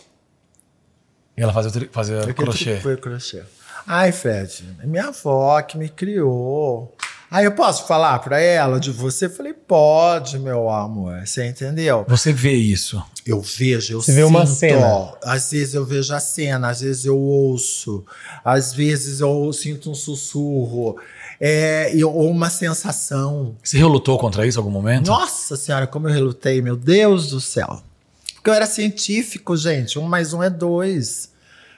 E 1.36 1.42
ela 1.42 1.52
fazia, 1.52 1.90
fazia 1.92 2.34
crochê. 2.34 2.78
Foi 2.78 2.96
crochê. 2.96 3.44
Ai, 3.86 4.12
Fred, 4.12 4.64
é 4.82 4.86
minha 4.86 5.08
avó 5.08 5.62
que 5.62 5.78
me 5.78 5.90
criou. 5.90 6.96
Aí 7.34 7.46
eu 7.46 7.52
posso 7.54 7.88
falar 7.88 8.20
para 8.20 8.40
ela 8.40 8.80
de 8.80 8.92
você? 8.92 9.26
Eu 9.26 9.32
falei, 9.32 9.54
pode, 9.54 10.38
meu 10.38 10.70
amor. 10.70 11.26
Você 11.26 11.48
entendeu? 11.48 12.06
Você 12.08 12.32
vê 12.32 12.54
isso? 12.54 13.04
Eu 13.26 13.42
vejo, 13.42 13.94
eu 13.94 14.02
você 14.02 14.12
sinto. 14.12 14.16
vê 14.18 14.24
uma 14.24 14.46
cena. 14.46 15.14
Às 15.24 15.50
vezes 15.50 15.74
eu 15.74 15.84
vejo 15.84 16.14
a 16.14 16.20
cena, 16.20 16.70
às 16.70 16.82
vezes 16.82 17.06
eu 17.06 17.18
ouço, 17.18 18.06
às 18.46 18.72
vezes 18.72 19.20
eu 19.20 19.52
sinto 19.52 19.90
um 19.90 19.96
sussurro. 19.96 20.96
É, 21.42 21.92
ou 22.06 22.30
uma 22.30 22.52
sensação. 22.52 23.56
Você 23.64 23.78
relutou 23.80 24.20
contra 24.20 24.46
isso 24.46 24.60
em 24.60 24.62
algum 24.62 24.72
momento? 24.72 25.08
Nossa 25.08 25.56
senhora, 25.56 25.88
como 25.88 26.08
eu 26.08 26.14
relutei, 26.14 26.62
meu 26.62 26.76
Deus 26.76 27.32
do 27.32 27.42
céu. 27.42 27.82
Porque 28.36 28.50
eu 28.52 28.54
era 28.54 28.68
científico, 28.68 29.58
gente. 29.58 29.98
Um 29.98 30.04
mais 30.04 30.34
um 30.34 30.44
é 30.44 30.52
dois. 30.52 31.32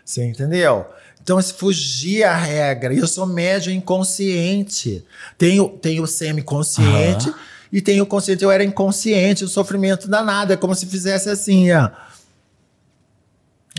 Você 0.03 0.23
entendeu? 0.25 0.85
Então, 1.25 1.41
se 1.41 1.51
fugir 1.55 2.23
a 2.23 2.35
regra. 2.37 2.93
E 2.93 2.99
eu 2.99 3.07
sou 3.07 3.25
médio 3.25 3.73
inconsciente. 3.73 5.03
Tenho, 5.39 5.67
tenho 5.69 6.05
semi-consciente 6.05 7.33
e 7.73 7.81
tenho 7.81 8.05
consciente. 8.05 8.43
Eu 8.43 8.51
era 8.51 8.63
inconsciente, 8.63 9.43
o 9.43 9.47
sofrimento 9.47 10.07
danado. 10.07 10.53
É 10.53 10.55
como 10.55 10.75
se 10.75 10.85
fizesse 10.85 11.27
assim, 11.27 11.71
ó. 11.71 11.89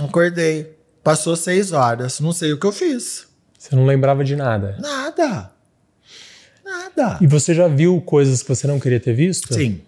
Acordei. 0.01 0.75
Passou 1.05 1.37
seis 1.37 1.71
horas. 1.71 2.19
Não 2.19 2.33
sei 2.33 2.53
o 2.53 2.59
que 2.59 2.67
eu 2.67 2.73
fiz. 2.73 3.27
Você 3.57 3.77
não 3.77 3.87
lembrava 3.87 4.25
de 4.25 4.35
nada. 4.35 4.77
Nada. 4.81 5.51
Nada. 6.65 7.19
E 7.21 7.29
você 7.29 7.55
já 7.55 7.69
viu 7.69 8.01
coisas 8.01 8.43
que 8.43 8.49
você 8.49 8.67
não 8.67 8.81
queria 8.81 8.99
ter 8.99 9.13
visto? 9.15 9.55
Sim. 9.55 9.81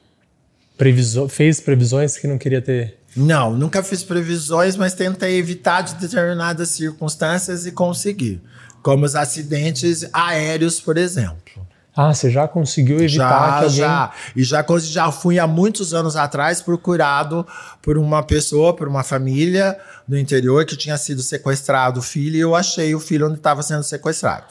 Previso- 0.76 1.28
fez 1.28 1.60
previsões 1.60 2.16
que 2.16 2.28
não 2.28 2.38
queria 2.38 2.62
ter. 2.62 2.97
Não, 3.16 3.52
nunca 3.52 3.82
fiz 3.82 4.02
previsões, 4.02 4.76
mas 4.76 4.94
tentei 4.94 5.38
evitar 5.38 5.82
de 5.82 5.94
determinadas 5.94 6.68
circunstâncias 6.70 7.66
e 7.66 7.72
consegui. 7.72 8.40
Como 8.82 9.04
os 9.04 9.14
acidentes 9.14 10.08
aéreos, 10.12 10.80
por 10.80 10.96
exemplo. 10.96 11.66
Ah, 12.00 12.14
você 12.14 12.30
já 12.30 12.46
conseguiu 12.46 13.00
evitar 13.00 13.58
que 13.58 13.64
alguém. 13.64 13.70
já. 13.70 14.12
E 14.36 14.44
já, 14.44 14.64
já 14.78 15.10
fui 15.10 15.36
há 15.36 15.48
muitos 15.48 15.92
anos 15.92 16.14
atrás 16.14 16.62
procurado 16.62 17.44
por 17.82 17.98
uma 17.98 18.22
pessoa, 18.22 18.72
por 18.72 18.86
uma 18.86 19.02
família 19.02 19.76
do 20.06 20.16
interior 20.16 20.64
que 20.64 20.76
tinha 20.76 20.96
sido 20.96 21.22
sequestrado 21.22 21.98
o 21.98 22.02
filho 22.02 22.36
e 22.36 22.40
eu 22.40 22.54
achei 22.54 22.94
o 22.94 23.00
filho 23.00 23.26
onde 23.26 23.38
estava 23.38 23.64
sendo 23.64 23.82
sequestrado. 23.82 24.46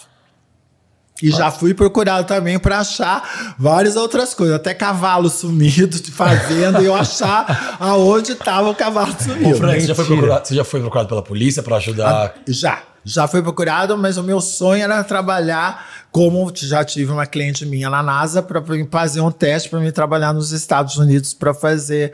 E 1.22 1.32
já 1.32 1.50
fui 1.50 1.74
procurado 1.74 2.28
também 2.28 2.60
para 2.60 2.80
achar 2.80 3.56
várias 3.58 3.96
outras 3.96 4.34
coisas, 4.34 4.56
até 4.56 4.74
cavalo 4.74 5.30
sumido 5.30 6.00
de 6.00 6.12
fazenda 6.12 6.82
e 6.82 6.86
eu 6.86 6.94
achar 6.96 7.78
aonde 7.80 8.34
estava 8.34 8.70
o 8.70 8.76
cavalo 8.76 9.14
Ô, 9.14 9.24
sumido. 9.24 9.58
Fred, 9.58 9.82
você 9.82 9.88
já, 9.88 9.96
foi 9.96 10.06
procurado, 10.06 10.48
você 10.48 10.56
já 10.56 10.64
foi 10.64 10.80
procurado 10.80 11.10
pela 11.10 11.24
polícia 11.24 11.64
pra 11.64 11.78
ajudar? 11.78 12.36
Já, 12.48 12.84
já 13.04 13.28
fui 13.28 13.42
procurado, 13.42 13.98
mas 13.98 14.18
o 14.18 14.24
meu 14.24 14.40
sonho 14.40 14.84
era 14.84 15.04
trabalhar 15.04 15.88
como 16.12 16.52
já 16.56 16.84
tive 16.84 17.12
uma 17.12 17.26
cliente 17.26 17.66
minha 17.66 17.90
na 17.90 18.04
NASA 18.04 18.44
para 18.44 18.62
fazer 18.90 19.22
um 19.22 19.32
teste 19.32 19.70
para 19.70 19.80
mim 19.80 19.92
trabalhar 19.92 20.34
nos 20.34 20.52
Estados 20.52 20.98
Unidos 20.98 21.34
para 21.34 21.54
fazer 21.54 22.14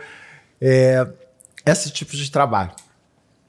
é, 0.61 1.05
esse 1.65 1.89
tipo 1.89 2.15
de 2.15 2.31
trabalho. 2.31 2.71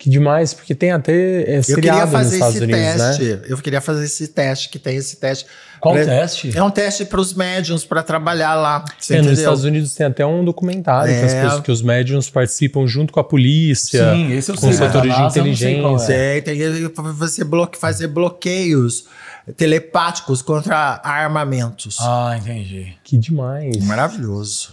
Que 0.04 0.10
demais, 0.10 0.52
porque 0.52 0.74
tem 0.74 0.92
até 0.92 1.12
é, 1.14 1.38
Eu 1.38 1.44
queria 1.44 1.62
seriado 1.62 2.02
nos 2.02 2.10
fazer 2.12 2.34
Estados 2.36 2.56
esse 2.56 2.64
Unidos, 2.64 2.82
teste. 2.82 3.24
né? 3.24 3.40
Eu 3.48 3.56
queria 3.56 3.80
fazer 3.80 4.04
esse 4.04 4.28
teste 4.28 4.68
que 4.68 4.78
tem 4.78 4.96
esse 4.96 5.16
teste. 5.16 5.46
Qual 5.80 5.94
Pra- 5.94 6.04
teste? 6.04 6.54
É 6.54 6.62
um 6.62 6.70
teste 6.70 7.06
para 7.06 7.18
os 7.18 7.32
médiums 7.32 7.86
para 7.86 8.02
trabalhar 8.02 8.54
lá. 8.54 8.84
Você 8.98 9.16
É, 9.16 9.22
nos? 9.22 9.38
Estados 9.38 9.64
Unidos 9.64 9.94
tem 9.94 10.04
até 10.04 10.26
um 10.26 10.44
documentário 10.44 11.10
que, 11.10 11.24
as 11.24 11.32
É. 11.32 11.42
pessoas- 11.44 11.62
que 11.62 11.72
os 11.72 11.80
médiums 11.80 12.28
participam 12.28 12.86
junto 12.86 13.14
com 13.14 13.20
a 13.20 13.24
polícia, 13.24 14.12
Sim, 14.12 14.30
esse 14.30 14.50
eu 14.50 14.56
com 14.56 14.60
sei, 14.60 14.70
os 14.72 14.76
setores 14.76 15.14
a 15.14 15.16
de 15.16 15.26
inteligência. 15.38 16.12
é. 16.12 16.40
Tem, 16.42 16.58
tem 16.58 16.88
que 16.90 17.00
você 17.00 17.42
bloque, 17.42 17.78
fazer 17.78 18.06
bloqueios 18.08 19.06
telepáticos 19.56 20.42
contra 20.42 21.00
armamentos. 21.02 21.96
Ah, 21.98 22.36
entendi. 22.38 22.92
Que 23.02 23.16
demais. 23.16 23.82
Maravilhoso. 23.86 24.70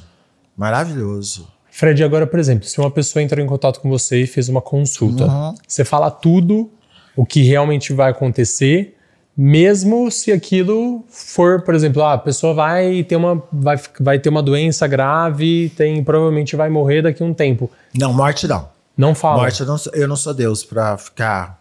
Maravilhoso. 0.58 1.48
Fred, 1.72 2.04
agora, 2.04 2.28
por 2.28 2.40
exemplo, 2.40 2.68
se 2.68 2.78
uma 2.80 2.92
pessoa 2.92 3.24
entrou 3.24 3.44
em 3.44 3.48
contato 3.48 3.80
com 3.80 3.90
você 3.90 4.22
e 4.24 4.28
fez 4.28 4.50
uma 4.50 4.62
consulta, 4.62 5.26
Uhum. 5.26 5.56
você 5.68 5.84
fala 5.86 6.12
tudo 6.12 6.70
o 7.16 7.26
que 7.26 7.42
realmente 7.44 7.94
vai 7.94 8.12
acontecer, 8.12 8.96
mesmo 9.38 10.12
se 10.12 10.32
aquilo 10.32 11.04
for, 11.10 11.62
por 11.64 11.74
exemplo, 11.74 12.04
ah, 12.04 12.14
a 12.14 12.18
pessoa 12.18 12.54
vai 12.54 13.04
ter 13.06 13.16
uma, 13.16 13.42
vai, 13.52 13.80
vai 14.00 14.20
ter 14.20 14.30
uma 14.30 14.44
doença 14.44 14.86
grave, 14.86 15.72
tem, 15.76 16.04
provavelmente 16.04 16.56
vai 16.56 16.70
morrer 16.70 17.02
daqui 17.02 17.24
a 17.24 17.26
um 17.26 17.34
tempo. 17.34 17.72
Não, 17.98 18.14
morte 18.14 18.48
não. 18.48 18.70
Não 18.98 19.16
fala. 19.16 19.42
Morte, 19.44 19.62
eu 19.62 19.66
não, 19.66 19.78
sou- 19.78 19.94
eu 19.96 20.08
não 20.08 20.16
sou 20.18 20.34
Deus 20.34 20.64
pra 20.66 20.98
ficar 20.98 21.60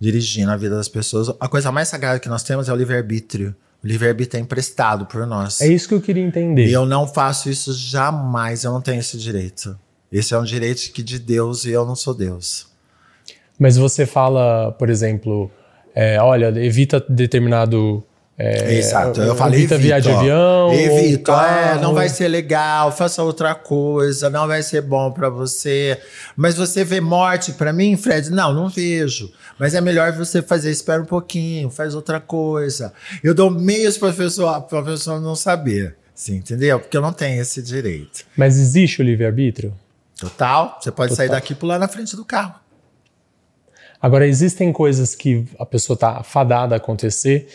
dirigindo 0.00 0.50
a 0.50 0.56
vida 0.56 0.74
das 0.74 0.88
pessoas. 0.88 1.28
A 1.38 1.46
coisa 1.46 1.70
mais 1.70 1.88
sagrada 1.88 2.18
que 2.18 2.28
nós 2.28 2.42
temos 2.42 2.68
é 2.68 2.72
o 2.72 2.76
livre-arbítrio. 2.76 3.54
O 3.82 3.86
livre-arbítrio 3.86 4.38
é 4.38 4.42
emprestado 4.42 5.06
por 5.06 5.26
nós. 5.26 5.60
É 5.60 5.66
isso 5.66 5.88
que 5.88 5.94
eu 5.94 6.00
queria 6.00 6.22
entender. 6.22 6.66
E 6.66 6.72
eu 6.72 6.86
não 6.86 7.06
faço 7.06 7.50
isso 7.50 7.72
jamais, 7.74 8.62
eu 8.62 8.72
não 8.72 8.80
tenho 8.80 9.00
esse 9.00 9.18
direito. 9.18 9.76
Esse 10.10 10.34
é 10.34 10.38
um 10.38 10.44
direito 10.44 10.92
que 10.92 11.02
de 11.02 11.18
Deus 11.18 11.64
e 11.64 11.70
eu 11.70 11.84
não 11.84 11.96
sou 11.96 12.14
Deus. 12.14 12.66
Mas 13.58 13.76
você 13.76 14.06
fala, 14.06 14.72
por 14.72 14.90
exemplo, 14.90 15.50
é, 15.94 16.20
olha, 16.20 16.46
evita 16.64 17.04
determinado. 17.08 18.04
É, 18.44 18.74
Exato, 18.74 19.20
eu 19.20 19.36
falei 19.36 19.60
evita 19.60 19.78
viagem 19.78 20.10
de 20.10 20.18
avião. 20.18 20.72
Evito, 20.72 21.30
ou 21.30 21.40
é, 21.40 21.78
não 21.80 21.94
vai 21.94 22.08
ser 22.08 22.26
legal, 22.26 22.90
faça 22.90 23.22
outra 23.22 23.54
coisa, 23.54 24.28
não 24.28 24.48
vai 24.48 24.64
ser 24.64 24.80
bom 24.80 25.12
pra 25.12 25.28
você. 25.28 25.96
Mas 26.36 26.56
você 26.56 26.84
vê 26.84 27.00
morte 27.00 27.52
pra 27.52 27.72
mim, 27.72 27.96
Fred? 27.96 28.30
Não, 28.30 28.52
não 28.52 28.68
vejo. 28.68 29.32
Mas 29.60 29.74
é 29.74 29.80
melhor 29.80 30.10
você 30.10 30.42
fazer, 30.42 30.72
espera 30.72 31.00
um 31.00 31.06
pouquinho, 31.06 31.70
faz 31.70 31.94
outra 31.94 32.18
coisa. 32.18 32.92
Eu 33.22 33.32
dou 33.32 33.48
meios 33.48 33.96
pessoa, 33.96 34.60
pra 34.60 34.82
pessoa 34.82 35.20
não 35.20 35.36
saber. 35.36 35.94
Sim, 36.12 36.36
entendeu? 36.36 36.80
Porque 36.80 36.96
eu 36.96 37.00
não 37.00 37.12
tenho 37.12 37.40
esse 37.40 37.62
direito. 37.62 38.24
Mas 38.36 38.58
existe 38.58 39.00
o 39.00 39.04
livre-arbítrio? 39.04 39.72
Total, 40.18 40.78
você 40.80 40.90
pode 40.90 41.14
sair 41.14 41.28
Total. 41.28 41.40
daqui 41.40 41.52
e 41.52 41.56
pular 41.56 41.78
na 41.78 41.86
frente 41.86 42.16
do 42.16 42.24
carro. 42.24 42.54
Agora, 44.00 44.26
existem 44.26 44.72
coisas 44.72 45.14
que 45.14 45.44
a 45.60 45.64
pessoa 45.64 45.94
está 45.94 46.24
fadada 46.24 46.74
a 46.74 46.78
acontecer, 46.78 47.46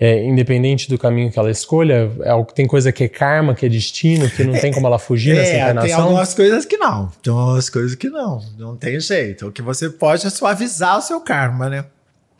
é, 0.00 0.24
independente 0.24 0.88
do 0.88 0.96
caminho 0.96 1.30
que 1.30 1.38
ela 1.38 1.50
escolha. 1.50 2.10
É, 2.22 2.30
tem 2.54 2.66
coisa 2.66 2.90
que 2.90 3.04
é 3.04 3.08
karma, 3.08 3.54
que 3.54 3.66
é 3.66 3.68
destino, 3.68 4.30
que 4.30 4.42
não 4.42 4.58
tem 4.58 4.72
como 4.72 4.86
ela 4.86 4.98
fugir 4.98 5.36
É, 5.36 5.44
tem 5.44 5.56
encarnação. 5.56 6.02
algumas 6.04 6.32
coisas 6.32 6.64
que 6.64 6.78
não. 6.78 7.12
Tem 7.22 7.30
algumas 7.30 7.68
coisas 7.68 7.94
que 7.94 8.08
não. 8.08 8.42
Não 8.58 8.76
tem 8.76 8.98
jeito. 8.98 9.48
O 9.48 9.52
que 9.52 9.60
você 9.60 9.90
pode 9.90 10.26
é 10.26 10.30
suavizar 10.30 10.96
o 10.96 11.02
seu 11.02 11.20
karma, 11.20 11.68
né? 11.68 11.84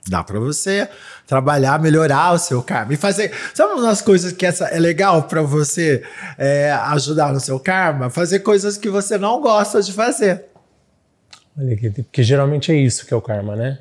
Dá 0.09 0.25
pra 0.25 0.41
você 0.41 0.89
trabalhar, 1.27 1.79
melhorar 1.79 2.33
o 2.33 2.39
seu 2.39 2.63
karma. 2.63 2.95
E 2.95 2.97
fazer. 2.97 3.31
Sabe 3.53 3.75
uma 3.75 3.83
das 3.83 4.01
coisas 4.01 4.33
que 4.33 4.47
essa 4.47 4.65
é 4.69 4.79
legal 4.79 5.25
pra 5.25 5.43
você 5.43 6.03
é, 6.39 6.73
ajudar 6.73 7.31
no 7.35 7.41
seu 7.41 7.61
karma? 7.61 8.09
Fazer 8.09 8.41
coisas 8.41 8.79
que 8.79 8.89
você 8.89 9.19
não 9.19 9.39
gosta 9.43 9.83
de 9.83 9.93
fazer. 9.93 10.47
Olha 11.59 11.77
porque 11.77 12.23
geralmente 12.23 12.73
é 12.73 12.75
isso 12.77 13.05
que 13.05 13.13
é 13.13 13.17
o 13.17 13.21
karma, 13.21 13.55
né? 13.55 13.81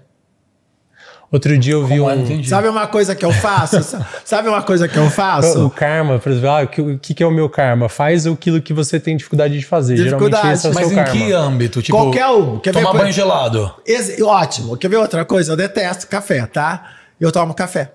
Outro 1.31 1.55
dia 1.59 1.73
eu 1.73 1.85
vi 1.85 1.99
Como 1.99 2.09
é? 2.09 2.15
um. 2.15 2.43
Sabe 2.43 2.67
uma 2.67 2.87
coisa 2.87 3.13
que 3.13 3.23
eu 3.23 3.31
faço? 3.31 3.83
Sa- 3.83 4.03
Sabe 4.25 4.49
uma 4.49 4.63
coisa 4.63 4.87
que 4.87 4.97
eu 4.97 5.05
O 5.05 5.09
faço? 5.11 5.69
karma, 5.69 6.17
por 6.17 6.31
exemplo, 6.31 6.49
ah, 6.49 6.63
o 6.63 6.67
que, 6.67 6.81
o 6.81 6.97
que 6.99 7.21
é 7.21 7.25
o 7.27 7.29
meu 7.31 7.47
karma? 7.47 7.87
Faz 7.87 8.25
aquilo 8.25 8.59
que 8.59 8.73
você 8.73 8.99
tem 8.99 9.15
dificuldade 9.15 9.57
de 9.59 9.63
fazer. 9.65 9.95
Dificuldade, 9.95 10.31
Geralmente 10.41 10.57
esse 10.57 10.67
é 10.67 10.69
o 10.71 10.73
Mas 10.73 10.87
seu 10.87 10.93
em 10.93 10.95
karma. 11.05 11.11
que 11.11 11.31
âmbito? 11.31 11.81
Tipo, 11.83 11.97
Qualquer 11.97 12.27
um. 12.29 12.57
Quer 12.57 12.73
ver 12.73 12.79
tomar 12.79 12.89
coisa- 12.91 13.03
banho 13.03 13.13
gelado. 13.13 13.71
Esse- 13.85 14.23
ótimo. 14.23 14.75
Quer 14.75 14.87
ver 14.87 14.97
outra 14.97 15.23
coisa? 15.23 15.51
Eu 15.51 15.55
detesto 15.57 16.07
café, 16.07 16.47
tá? 16.47 16.83
Eu 17.21 17.31
tomo 17.31 17.53
café. 17.53 17.91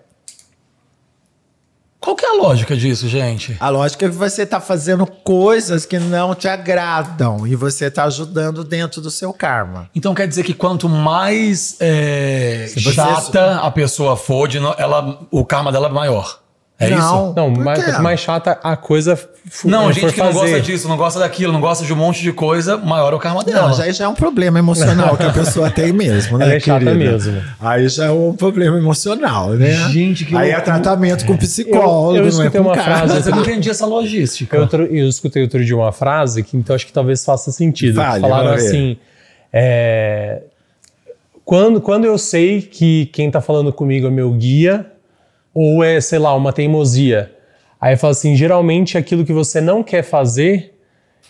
Qual 2.05 2.15
que 2.15 2.27
é 2.27 2.29
a 2.29 2.35
lógica 2.35 2.77
disso, 2.77 3.09
gente? 3.09 3.57
A 3.59 3.71
lógica 3.71 4.05
é 4.05 4.11
que 4.11 4.15
você 4.15 4.43
está 4.43 4.61
fazendo 4.61 5.07
coisas 5.07 5.87
que 5.87 5.99
não 5.99 6.35
te 6.35 6.47
agradam 6.47 7.47
e 7.47 7.57
você 7.57 7.87
está 7.87 8.05
ajudando 8.05 8.63
dentro 8.63 9.01
do 9.01 9.11
seu 9.11 9.33
karma. 9.33 9.89
Então 9.95 10.15
quer 10.15 10.29
dizer 10.29 10.43
que 10.45 10.53
quanto 10.53 10.87
mais 10.87 11.77
é, 11.81 12.67
você- 12.75 12.93
chata 12.93 13.57
a 13.61 13.71
pessoa 13.71 14.19
for, 14.19 14.47
de 14.47 14.59
ela, 14.77 15.19
o 15.31 15.47
karma 15.47 15.73
dela 15.73 15.89
é 15.89 15.91
maior. 15.91 16.41
É 16.77 16.91
Não. 16.91 16.99
isso? 16.99 17.33
Não, 17.37 17.51
mais, 17.51 17.85
quanto 17.85 18.03
mais 18.03 18.19
chata 18.21 18.59
a 18.61 18.77
coisa 18.77 19.17
Não, 19.65 19.85
for 19.85 19.93
gente 19.93 20.13
que 20.13 20.19
não 20.19 20.27
fazer. 20.33 20.39
gosta 20.41 20.61
disso, 20.61 20.89
não 20.89 20.97
gosta 20.97 21.21
daquilo, 21.21 21.53
não 21.53 21.61
gosta 21.61 21.85
de 21.85 21.93
um 21.93 21.97
monte 21.97 22.21
de 22.21 22.33
coisa, 22.33 22.77
maior 22.77 23.13
é 23.13 23.17
o 23.17 23.19
karma 23.21 23.45
dela. 23.45 23.69
Não, 23.69 23.75
já, 23.77 23.89
já 23.93 24.05
é 24.07 24.09
um 24.09 24.15
problema 24.15 24.59
emocional 24.59 25.17
que 25.17 25.23
a 25.23 25.33
pessoa 25.33 25.71
tem 25.71 25.93
mesmo, 25.93 26.37
né? 26.37 26.47
Ela 26.47 26.55
é 26.55 26.61
chata 26.61 26.85
querida? 26.85 27.13
mesmo. 27.13 27.41
Aí 27.61 27.89
já 27.89 28.07
é 28.07 28.11
um 28.11 28.35
problema 28.35 28.77
emocional, 28.77 29.51
né? 29.51 29.71
Gente, 29.91 30.25
que 30.25 30.35
Aí 30.37 30.51
é 30.51 30.61
tratamento 30.61 31.25
com 31.27 31.37
psicólogo, 31.37 32.17
Eu- 32.17 32.25
eu 32.27 32.33
não 32.33 32.43
é 32.43 32.47
escutei 32.47 32.61
com 32.61 32.67
uma 32.67 32.75
karma. 32.75 32.97
frase- 32.99 33.15
Mas 33.15 33.27
eu 33.29 33.35
não 33.37 33.43
entendi 33.43 33.71
essa 33.71 33.87
logística. 33.87 34.57
Eu, 34.57 34.69
eu 34.87 35.09
escutei 35.09 35.43
outro 35.45 35.65
dia 35.65 35.77
uma 35.77 35.93
frase 35.93 36.43
que 36.43 36.57
então 36.57 36.75
acho 36.75 36.87
que 36.87 36.93
talvez 36.93 37.25
faça 37.25 37.53
sentido. 37.53 37.95
Fale, 37.95 38.21
Falaram 38.21 38.51
assim: 38.51 38.97
é, 39.53 40.43
quando, 41.45 41.81
quando 41.81 42.05
eu 42.05 42.19
sei 42.19 42.63
que 42.63 43.07
quem 43.07 43.31
tá 43.31 43.41
falando 43.41 43.73
comigo 43.73 44.09
é 44.09 44.11
meu 44.11 44.33
guia, 44.33 44.87
ou 45.55 45.83
é, 45.85 46.01
sei 46.01 46.19
lá, 46.19 46.35
uma 46.35 46.53
teimosia. 46.53 47.31
Aí 47.81 47.97
fala 47.97 48.11
assim: 48.13 48.35
geralmente 48.37 48.99
aquilo 48.99 49.25
que 49.25 49.33
você 49.33 49.61
não 49.61 49.83
quer 49.83 50.03
fazer 50.03 50.75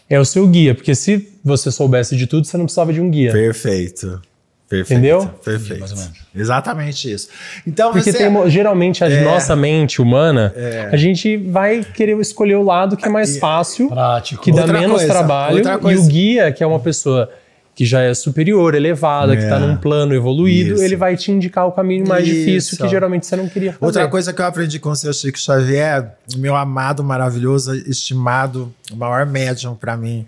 é 0.09 0.19
o 0.19 0.25
seu 0.25 0.47
guia, 0.47 0.75
porque 0.75 0.95
se 0.95 1.29
você 1.45 1.71
soubesse 1.71 2.17
de 2.17 2.27
tudo, 2.27 2.47
você 2.47 2.57
não 2.57 2.65
precisava 2.65 2.93
de 2.93 3.01
um 3.01 3.11
guia. 3.11 3.31
Perfeito. 3.33 4.21
Perfeito. 4.69 4.93
Entendeu? 4.99 5.27
Perfeito. 5.45 5.95
Exatamente 6.35 7.13
isso. 7.13 7.29
Então 7.67 7.93
Porque 7.93 8.11
você. 8.11 8.19
teimo- 8.19 8.49
geralmente 8.49 9.05
a 9.05 9.11
É. 9.11 9.21
nossa 9.23 9.55
mente 9.55 10.01
humana, 10.01 10.53
a 10.91 10.97
gente 10.97 11.37
vai 11.37 11.85
querer 11.85 12.19
escolher 12.19 12.57
o 12.57 12.63
lado 12.63 12.97
que 12.97 13.05
é 13.07 13.09
mais 13.09 13.39
fácil, 13.39 13.89
Prático. 13.89 14.43
que 14.43 14.51
dá 14.51 14.63
Outra 14.63 14.81
menos 14.81 14.97
coisa, 14.97 15.13
trabalho, 15.13 15.57
outra 15.59 15.93
e 15.93 15.97
o 15.97 16.07
guia, 16.07 16.51
que 16.51 16.65
é 16.65 16.67
uma 16.67 16.81
pessoa 16.81 17.31
que 17.75 17.85
já 17.85 18.01
é 18.03 18.15
superior, 18.15 18.75
elevada, 18.75 19.35
que 19.37 19.43
É. 19.43 19.45
está 19.47 19.59
num 19.59 19.77
plano 19.77 20.15
evoluído, 20.15 20.75
Isso. 20.75 20.83
ele 20.85 20.95
vai 20.97 21.17
te 21.17 21.33
indicar 21.33 21.67
o 21.67 21.73
caminho 21.73 22.07
mais 22.07 22.25
difícil 22.25 22.75
Isso. 22.75 22.77
que 22.83 22.89
geralmente 22.89 23.27
você 23.27 23.35
não 23.35 23.49
queria 23.49 23.73
fazer. 23.73 23.85
Outra 23.85 24.09
coisa 24.09 24.33
que 24.33 24.41
eu 24.41 24.47
aprendi 24.47 24.79
com 24.79 24.91
o 24.91 24.95
seu 24.97 25.13
Chico 25.13 25.39
Xavier, 25.39 26.15
meu 26.37 26.55
amado, 26.55 27.03
maravilhoso, 27.03 27.75
estimado, 27.75 28.73
o 28.93 28.97
maior 28.97 29.27
médium 29.27 29.75
para 29.75 29.97
mim. 29.97 30.27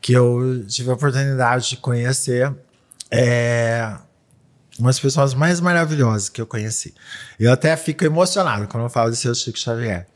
que 0.00 0.12
eu 0.12 0.64
tive 0.66 0.88
a 0.90 0.94
oportunidade 0.94 1.70
de 1.70 1.76
conhecer 1.78 2.50
é, 3.10 3.92
umas 4.78 4.98
pessoas 4.98 5.34
mais 5.34 5.60
maravilhosas 5.60 6.28
que 6.28 6.40
eu 6.40 6.46
conheci. 6.46 6.94
Eu 7.38 7.52
até 7.52 7.76
fico 7.76 8.04
emocionado 8.04 8.66
quando 8.68 8.84
eu 8.84 8.88
falo 8.90 9.10
de 9.10 9.16
seu 9.16 9.34
Chico 9.34 9.58
Xavier. 9.58 10.06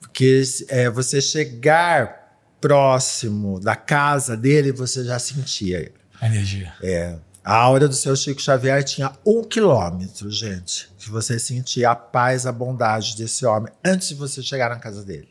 Porque 0.00 0.42
é, 0.68 0.88
você 0.90 1.20
chegar 1.20 2.17
próximo 2.60 3.60
da 3.60 3.76
casa 3.76 4.36
dele, 4.36 4.72
você 4.72 5.04
já 5.04 5.18
sentia 5.18 5.92
a 6.20 6.26
energia. 6.26 6.72
É. 6.82 7.16
A 7.44 7.54
aura 7.54 7.88
do 7.88 7.94
seu 7.94 8.14
Chico 8.14 8.42
Xavier 8.42 8.84
tinha 8.84 9.12
um 9.24 9.42
quilômetro, 9.42 10.30
gente. 10.30 10.90
Que 10.98 11.10
você 11.10 11.38
sentia 11.38 11.90
a 11.90 11.96
paz, 11.96 12.46
a 12.46 12.52
bondade 12.52 13.16
desse 13.16 13.46
homem 13.46 13.72
antes 13.84 14.08
de 14.08 14.14
você 14.14 14.42
chegar 14.42 14.68
na 14.68 14.76
casa 14.76 15.02
dele. 15.02 15.28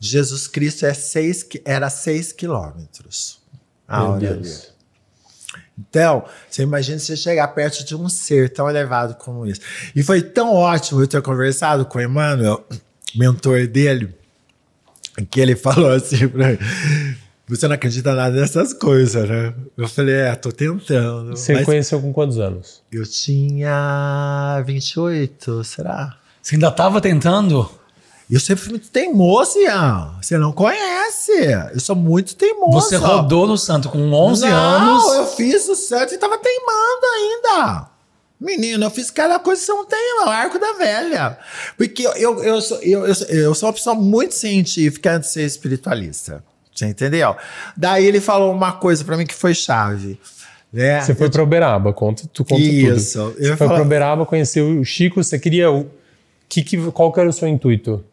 Jesus 0.00 0.46
Cristo 0.46 0.86
é 0.86 0.94
seis, 0.94 1.46
era 1.64 1.90
seis 1.90 2.32
quilômetros. 2.32 3.40
A 3.86 3.98
Meu 3.98 4.06
aura 4.06 4.20
Deus. 4.20 4.42
dele. 4.42 4.76
Então, 5.78 6.24
você 6.48 6.62
imagina 6.62 6.98
você 6.98 7.16
chegar 7.16 7.48
perto 7.48 7.84
de 7.84 7.94
um 7.94 8.08
ser 8.08 8.50
tão 8.50 8.68
elevado 8.68 9.14
como 9.16 9.46
isso. 9.46 9.60
E 9.94 10.02
foi 10.02 10.22
tão 10.22 10.54
ótimo 10.54 11.02
eu 11.02 11.06
ter 11.06 11.20
conversado 11.20 11.84
com 11.84 11.98
o 11.98 12.02
Emmanuel, 12.02 12.66
mentor 13.14 13.66
dele, 13.66 14.14
que 15.24 15.40
ele 15.40 15.56
falou 15.56 15.90
assim 15.90 16.28
pra 16.28 16.48
mim, 16.48 16.58
você 17.48 17.68
não 17.68 17.74
acredita 17.74 18.12
nada 18.14 18.40
nessas 18.40 18.72
coisas, 18.72 19.28
né? 19.28 19.54
Eu 19.76 19.88
falei, 19.88 20.14
é, 20.14 20.34
tô 20.34 20.50
tentando. 20.50 21.36
Você 21.36 21.54
Mas 21.54 21.64
conheceu 21.64 22.00
com 22.00 22.12
quantos 22.12 22.38
anos? 22.38 22.82
eu 22.92 23.04
tinha 23.06 24.62
28, 24.66 25.62
será? 25.62 26.16
Você 26.42 26.56
ainda 26.56 26.68
estava 26.68 27.00
tentando? 27.00 27.68
Eu 28.28 28.40
sempre 28.40 28.64
fui 28.64 28.72
muito 28.72 28.88
teimoso, 28.88 29.56
Ian. 29.58 30.16
Você 30.20 30.36
não 30.36 30.50
conhece. 30.50 31.30
Eu 31.72 31.78
sou 31.78 31.94
muito 31.94 32.34
teimoso. 32.34 32.88
Você 32.88 32.96
rodou 32.96 33.46
no 33.46 33.56
santo 33.56 33.88
com 33.88 34.12
11 34.12 34.42
não, 34.42 34.50
anos. 34.50 35.04
eu 35.14 35.26
fiz 35.28 35.68
o 35.68 35.76
certo 35.76 36.14
e 36.14 36.18
tava 36.18 36.36
teimando 36.38 37.06
ainda. 37.14 37.88
Menino, 38.38 38.84
eu 38.84 38.90
fiz 38.90 39.10
cada 39.10 39.38
coisa 39.38 39.60
que 39.60 39.66
você 39.66 39.72
não 39.72 39.86
tem, 39.86 40.20
o 40.24 40.28
arco 40.28 40.58
da 40.58 40.72
velha. 40.74 41.38
Porque 41.76 42.06
eu, 42.06 42.12
eu, 42.14 42.44
eu, 42.44 42.60
sou, 42.60 42.78
eu, 42.82 43.06
eu, 43.06 43.14
sou- 43.14 43.26
eu 43.28 43.54
sou 43.54 43.66
uma 43.68 43.72
pessoa 43.72 43.94
muito 43.96 44.34
científica 44.34 45.12
antes 45.12 45.28
de 45.30 45.34
ser 45.34 45.42
espiritualista. 45.44 46.44
Você 46.74 46.84
entendeu? 46.86 47.34
Daí 47.76 48.04
ele 48.04 48.20
falou 48.20 48.52
uma 48.52 48.72
coisa 48.72 49.02
pra 49.04 49.16
mim 49.16 49.24
que 49.26 49.34
foi 49.34 49.54
chave. 49.54 50.20
Né? 50.70 51.00
Você 51.00 51.14
foi 51.14 51.30
para 51.30 51.42
Uberaba, 51.42 51.92
conta, 51.94 52.24
tu 52.30 52.44
conta 52.44 52.60
Isso, 52.60 53.18
tudo. 53.18 53.30
eu 53.30 53.34
Você 53.36 53.42
ia 53.44 53.56
foi 53.56 53.66
falar- 53.66 53.78
para 53.78 53.86
Uberaba, 53.86 54.26
conheceu 54.26 54.68
o 54.80 54.84
Chico, 54.84 55.24
você 55.24 55.38
queria 55.38 55.70
o 55.70 55.88
que, 56.48 56.62
que 56.62 56.76
qual 56.90 57.10
que 57.10 57.18
era 57.20 57.28
o 57.30 57.32
seu 57.32 57.48
intuito 57.48 58.04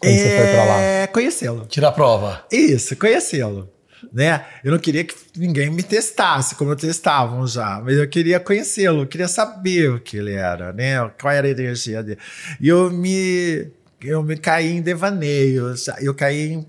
quando 0.00 0.14
você 0.14 0.36
foi 0.38 0.46
para 0.54 0.64
lá? 0.64 0.80
É, 0.80 1.06
conhecê-lo. 1.08 1.66
Tira 1.68 1.88
a 1.88 1.92
prova. 1.92 2.44
Isso, 2.50 2.96
conhecê-lo. 2.96 3.68
Né? 4.12 4.44
Eu 4.62 4.72
não 4.72 4.78
queria 4.78 5.04
que 5.04 5.14
ninguém 5.36 5.70
me 5.70 5.82
testasse 5.82 6.54
como 6.54 6.72
eu 6.72 6.76
testavam 6.76 7.46
já, 7.46 7.80
mas 7.84 7.96
eu 7.96 8.08
queria 8.08 8.38
conhecê-lo, 8.38 9.02
eu 9.02 9.06
queria 9.06 9.28
saber 9.28 9.90
o 9.90 10.00
que 10.00 10.16
ele 10.16 10.32
era, 10.32 10.72
né? 10.72 11.08
Qual 11.20 11.32
era 11.32 11.46
a 11.46 11.50
energia 11.50 12.02
dele. 12.02 12.18
E 12.60 12.68
eu 12.68 12.90
me 12.90 13.70
eu 14.00 14.22
me 14.22 14.36
caí 14.36 14.72
em 14.76 14.82
devaneios, 14.82 15.86
eu 16.00 16.14
caí 16.14 16.52
em, 16.52 16.66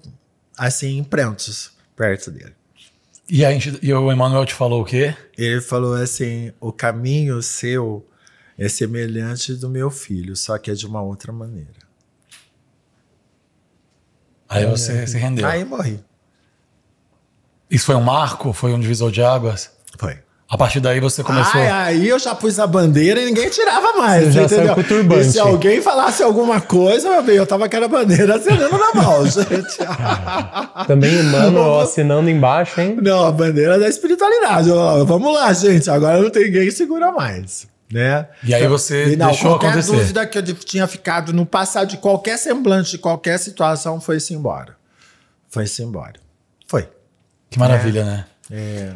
assim 0.58 0.98
em 0.98 1.04
prantos 1.04 1.72
perto 1.96 2.32
dele. 2.32 2.54
E, 3.30 3.44
a 3.44 3.52
gente, 3.52 3.78
e 3.82 3.94
o 3.94 4.12
Emmanuel 4.12 4.46
te 4.46 4.54
falou 4.54 4.82
o 4.82 4.86
quê? 4.86 5.14
Ele 5.38 5.60
falou 5.60 5.96
assim: 5.96 6.54
"O 6.62 6.72
caminho 6.72 7.42
seu 7.42 8.08
é 8.58 8.70
semelhante 8.70 9.54
do 9.54 9.70
meu 9.70 9.92
filho, 9.92 10.36
só 10.36 10.58
que 10.58 10.72
é 10.72 10.74
de 10.74 10.86
uma 10.86 11.02
outra 11.02 11.34
maneira". 11.34 11.88
Aí 14.48 14.66
você 14.66 15.06
se 15.06 15.18
rendeu. 15.18 15.46
Aí 15.46 15.66
morri. 15.66 16.00
Isso 17.70 17.86
foi 17.86 17.96
um 17.96 18.02
marco? 18.02 18.54
Foi 18.54 18.74
um 18.74 18.80
divisor 18.80 19.12
de 19.12 19.22
águas? 19.22 19.70
Foi. 19.98 20.18
A 20.50 20.58
partir 20.58 20.80
daí 20.80 21.02
você 21.02 21.22
começou. 21.24 21.60
Ai, 21.60 21.68
aí 21.68 22.08
eu 22.08 22.18
já 22.18 22.34
pus 22.34 22.58
a 22.58 22.66
bandeira 22.66 23.22
e 23.22 23.26
ninguém 23.26 23.50
tirava 23.50 23.98
mais. 23.98 24.28
Você 24.28 24.32
já 24.32 24.44
entendeu? 24.44 24.66
saiu 24.66 24.76
com 24.76 24.80
o 24.80 24.84
turbante. 24.86 25.28
E 25.28 25.32
se 25.34 25.40
alguém 25.40 25.82
falasse 25.82 26.24
alguma 26.24 26.62
coisa, 26.62 27.10
meu 27.10 27.22
bem, 27.22 27.36
eu 27.36 27.46
tava 27.46 27.60
com 27.60 27.66
aquela 27.66 27.90
bandeira 27.90 28.38
acendendo 28.38 28.78
na 28.78 28.94
mão, 28.94 29.26
gente. 29.28 29.78
Também 30.88 31.20
Emmanuel 31.20 31.82
assinando 31.82 32.30
embaixo, 32.30 32.80
hein? 32.80 32.98
não, 33.02 33.26
a 33.26 33.32
bandeira 33.32 33.78
da 33.78 33.90
espiritualidade. 33.90 34.72
Ó, 34.72 35.04
Vamos 35.04 35.34
lá, 35.34 35.52
gente. 35.52 35.90
Agora 35.90 36.22
não 36.22 36.30
tem 36.30 36.46
ninguém 36.46 36.64
que 36.66 36.72
segura 36.72 37.12
mais. 37.12 37.68
Né? 37.92 38.28
E 38.44 38.54
aí 38.54 38.68
você 38.68 39.14
E 39.14 39.16
não, 39.18 39.28
deixou 39.28 39.52
qualquer 39.52 39.68
acontecer. 39.70 39.92
dúvida 39.92 40.26
que 40.28 40.38
eu 40.38 40.44
tinha 40.44 40.88
ficado 40.88 41.34
no 41.34 41.46
passado 41.46 41.90
de 41.90 41.98
qualquer 41.98 42.38
semblante, 42.38 42.92
de 42.92 42.98
qualquer 43.00 43.38
situação, 43.38 44.00
foi-se 44.00 44.34
embora. 44.34 44.78
Foi-se 45.50 45.84
embora. 45.84 46.14
Que 47.50 47.60
maravilha, 47.60 48.04
né? 48.04 48.26
É. 48.52 48.94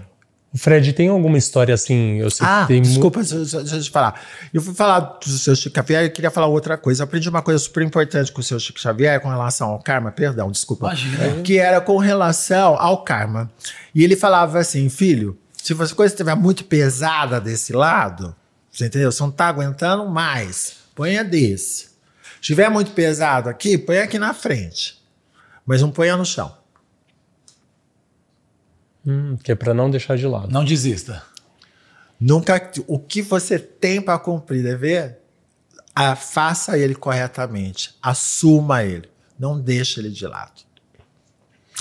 Fred, 0.53 0.91
tem 0.91 1.07
alguma 1.07 1.37
história 1.37 1.73
assim? 1.73 2.17
Eu 2.17 2.29
sei 2.29 2.45
Ah, 2.45 2.63
que 2.67 2.73
tem 2.73 2.81
desculpa, 2.81 3.23
deixa, 3.23 3.57
eu 3.57 3.81
te 3.81 3.89
falar. 3.89 4.21
Eu 4.53 4.61
fui 4.61 4.73
falar 4.73 4.99
do 4.99 5.29
seu 5.29 5.55
Chico 5.55 5.73
Xavier 5.75 6.03
e 6.03 6.09
queria 6.09 6.29
falar 6.29 6.47
outra 6.47 6.77
coisa. 6.77 7.03
Eu 7.03 7.05
aprendi 7.05 7.29
uma 7.29 7.41
coisa 7.41 7.57
super 7.57 7.81
importante 7.83 8.31
com 8.33 8.41
o 8.41 8.43
seu 8.43 8.59
Chico 8.59 8.77
Xavier 8.79 9.21
com 9.21 9.29
relação 9.29 9.69
ao 9.69 9.79
karma, 9.79 10.11
perdão, 10.11 10.51
desculpa. 10.51 10.87
Imagina. 10.87 11.41
Que 11.41 11.57
era 11.57 11.79
com 11.79 11.97
relação 11.97 12.75
ao 12.77 13.01
karma. 13.03 13.49
E 13.95 14.03
ele 14.03 14.17
falava 14.17 14.59
assim, 14.59 14.89
filho, 14.89 15.37
se 15.55 15.73
você 15.73 15.95
coisa 15.95 16.13
estiver 16.13 16.35
muito 16.35 16.65
pesada 16.65 17.39
desse 17.39 17.71
lado, 17.71 18.35
você 18.69 18.87
entendeu? 18.87 19.09
Você 19.09 19.23
não 19.23 19.31
tá 19.31 19.47
aguentando 19.47 20.05
mais, 20.09 20.75
ponha 20.93 21.23
desse. 21.23 21.85
Se 21.85 22.41
estiver 22.41 22.69
muito 22.69 22.91
pesado 22.91 23.47
aqui, 23.47 23.77
põe 23.77 23.99
aqui 23.99 24.19
na 24.19 24.33
frente. 24.33 25.01
Mas 25.65 25.81
não 25.81 25.91
ponha 25.91 26.17
no 26.17 26.25
chão. 26.25 26.51
Hum, 29.05 29.37
que 29.37 29.51
é 29.51 29.55
para 29.55 29.73
não 29.73 29.89
deixar 29.89 30.17
de 30.17 30.27
lado. 30.27 30.51
Não 30.51 30.63
desista. 30.63 31.23
Nunca. 32.19 32.71
O 32.87 32.99
que 32.99 33.21
você 33.21 33.57
tem 33.57 33.99
para 34.01 34.19
cumprir 34.19 34.63
dever, 34.63 35.19
a, 35.95 36.15
faça 36.15 36.77
ele 36.77 36.93
corretamente. 36.93 37.95
Assuma 38.01 38.83
ele. 38.83 39.09
Não 39.39 39.59
deixe 39.59 39.99
ele 39.99 40.09
de 40.09 40.27
lado. 40.27 40.61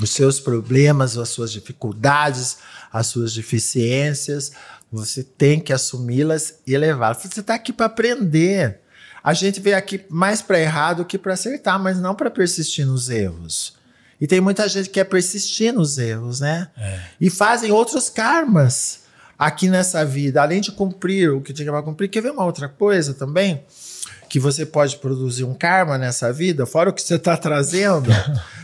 Os 0.00 0.11
seus 0.11 0.40
problemas, 0.40 1.18
as 1.18 1.28
suas 1.28 1.52
dificuldades, 1.52 2.59
as 2.90 3.06
suas 3.09 3.35
deficiências, 3.35 4.52
você 4.90 5.22
tem 5.22 5.61
que 5.61 5.72
assumi-las 5.72 6.61
e 6.66 6.76
levá-las. 6.76 7.18
Você 7.18 7.40
está 7.40 7.54
aqui 7.54 7.72
para 7.72 7.87
aprender. 7.87 8.80
A 9.22 9.35
gente 9.35 9.61
veio 9.61 9.76
aqui 9.76 10.04
mais 10.09 10.40
para 10.40 10.59
errar 10.59 10.94
do 10.94 11.04
que 11.04 11.18
para 11.18 11.35
acertar, 11.35 11.78
mas 11.78 11.98
não 11.98 12.14
para 12.14 12.30
persistir 12.30 12.87
nos 12.87 13.11
erros. 13.11 13.78
E 14.20 14.26
tem 14.26 14.40
muita 14.40 14.68
gente 14.68 14.87
que 14.87 14.94
quer 14.94 15.04
persistir 15.04 15.72
nos 15.72 15.96
erros, 15.98 16.40
né? 16.40 16.68
E 17.20 17.30
fazem 17.30 17.72
outros 17.72 18.11
karmas 18.11 19.00
aqui 19.38 19.70
nessa 19.70 20.04
vida, 20.04 20.42
além 20.42 20.61
de 20.61 20.70
cumprir 20.70 21.30
o 21.30 21.40
que 21.40 21.54
tinha 21.54 21.72
para 21.72 21.83
cumprir. 21.83 22.09
Quer 22.09 22.20
ver 22.20 22.30
uma 22.30 22.44
outra 22.44 22.68
coisa 22.68 23.14
também? 23.14 23.64
Que 24.28 24.38
você 24.38 24.66
pode 24.66 24.98
produzir 24.98 25.44
um 25.44 25.54
karma 25.54 25.96
nessa 25.96 26.30
vida, 26.33 26.66
fora 26.66 26.90
o 26.90 26.92
que 26.92 27.00
você 27.00 27.14
está 27.14 27.37
trazendo, 27.37 28.11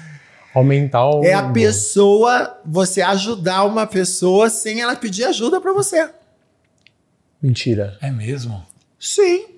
Aumentar 0.54 1.06
o. 1.08 1.24
é 1.24 1.32
a 1.32 1.50
pessoa, 1.50 2.60
você 2.64 3.00
ajudar 3.02 3.64
uma 3.64 3.86
pessoa 3.86 4.48
sem 4.48 4.80
ela 4.80 4.94
pedir 4.94 5.24
ajuda 5.24 5.60
para 5.60 5.72
você. 5.72 6.10
Mentira. 7.42 7.98
É 8.00 8.10
mesmo? 8.10 8.64
Sim. 8.98 9.55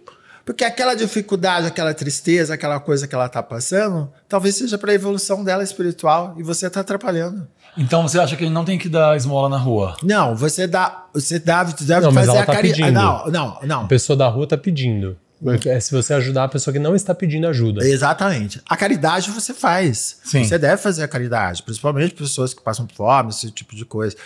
Porque 0.48 0.64
aquela 0.64 0.94
dificuldade, 0.94 1.66
aquela 1.66 1.92
tristeza, 1.92 2.54
aquela 2.54 2.80
coisa 2.80 3.06
que 3.06 3.14
ela 3.14 3.26
está 3.26 3.42
passando, 3.42 4.11
talvez 4.26 4.56
seja 4.56 4.78
para 4.78 4.92
a 4.92 4.94
evolução 4.94 5.44
dela 5.44 5.62
espiritual 5.62 6.34
e 6.38 6.42
você 6.42 6.68
está 6.68 6.80
atrapalhando. 6.80 7.46
Então 7.76 8.08
você 8.08 8.18
acha 8.18 8.34
que 8.34 8.44
ele 8.44 8.50
não 8.50 8.64
tem 8.64 8.78
que 8.78 8.88
dar 8.88 9.14
esmola 9.14 9.50
na 9.50 9.58
rua? 9.58 9.94
Não, 10.02 10.34
você 10.34 10.66
dá, 10.66 11.04
você 11.12 11.38
deve, 11.38 11.74
deve 11.84 12.00
Não, 12.00 12.11
mas 12.11 12.24
fazer 12.24 12.38
ela 12.38 12.44
a 12.44 12.46
tá 12.46 12.54
caridade. 12.54 12.80
pedindo. 12.80 12.98
Não, 12.98 13.26
não, 13.26 13.58
não. 13.62 13.82
A 13.82 13.88
pessoa 13.88 14.16
da 14.16 14.26
rua 14.26 14.46
tá 14.46 14.56
pedindo. 14.56 15.18
É 15.66 15.80
se 15.80 15.94
você 15.94 16.14
ajudar 16.14 16.44
a 16.44 16.48
pessoa 16.48 16.72
que 16.72 16.80
não 16.80 16.96
está 16.96 17.14
pedindo 17.14 17.46
ajuda. 17.46 17.87
Exatamente. 17.87 18.62
A 18.66 18.74
caridade 18.74 19.30
você 19.30 19.52
faz. 19.52 20.18
Sim. 20.24 20.44
Você 20.44 20.56
deve 20.56 20.80
fazer 20.80 21.04
a 21.04 21.08
caridade, 21.08 21.62
principalmente 21.62 22.14
pessoas 22.14 22.54
que 22.54 22.62
passam 22.62 22.88
fome, 22.94 23.28
esse 23.28 23.50
tipo 23.50 23.76
de 23.76 23.84
coisa. 23.84 24.16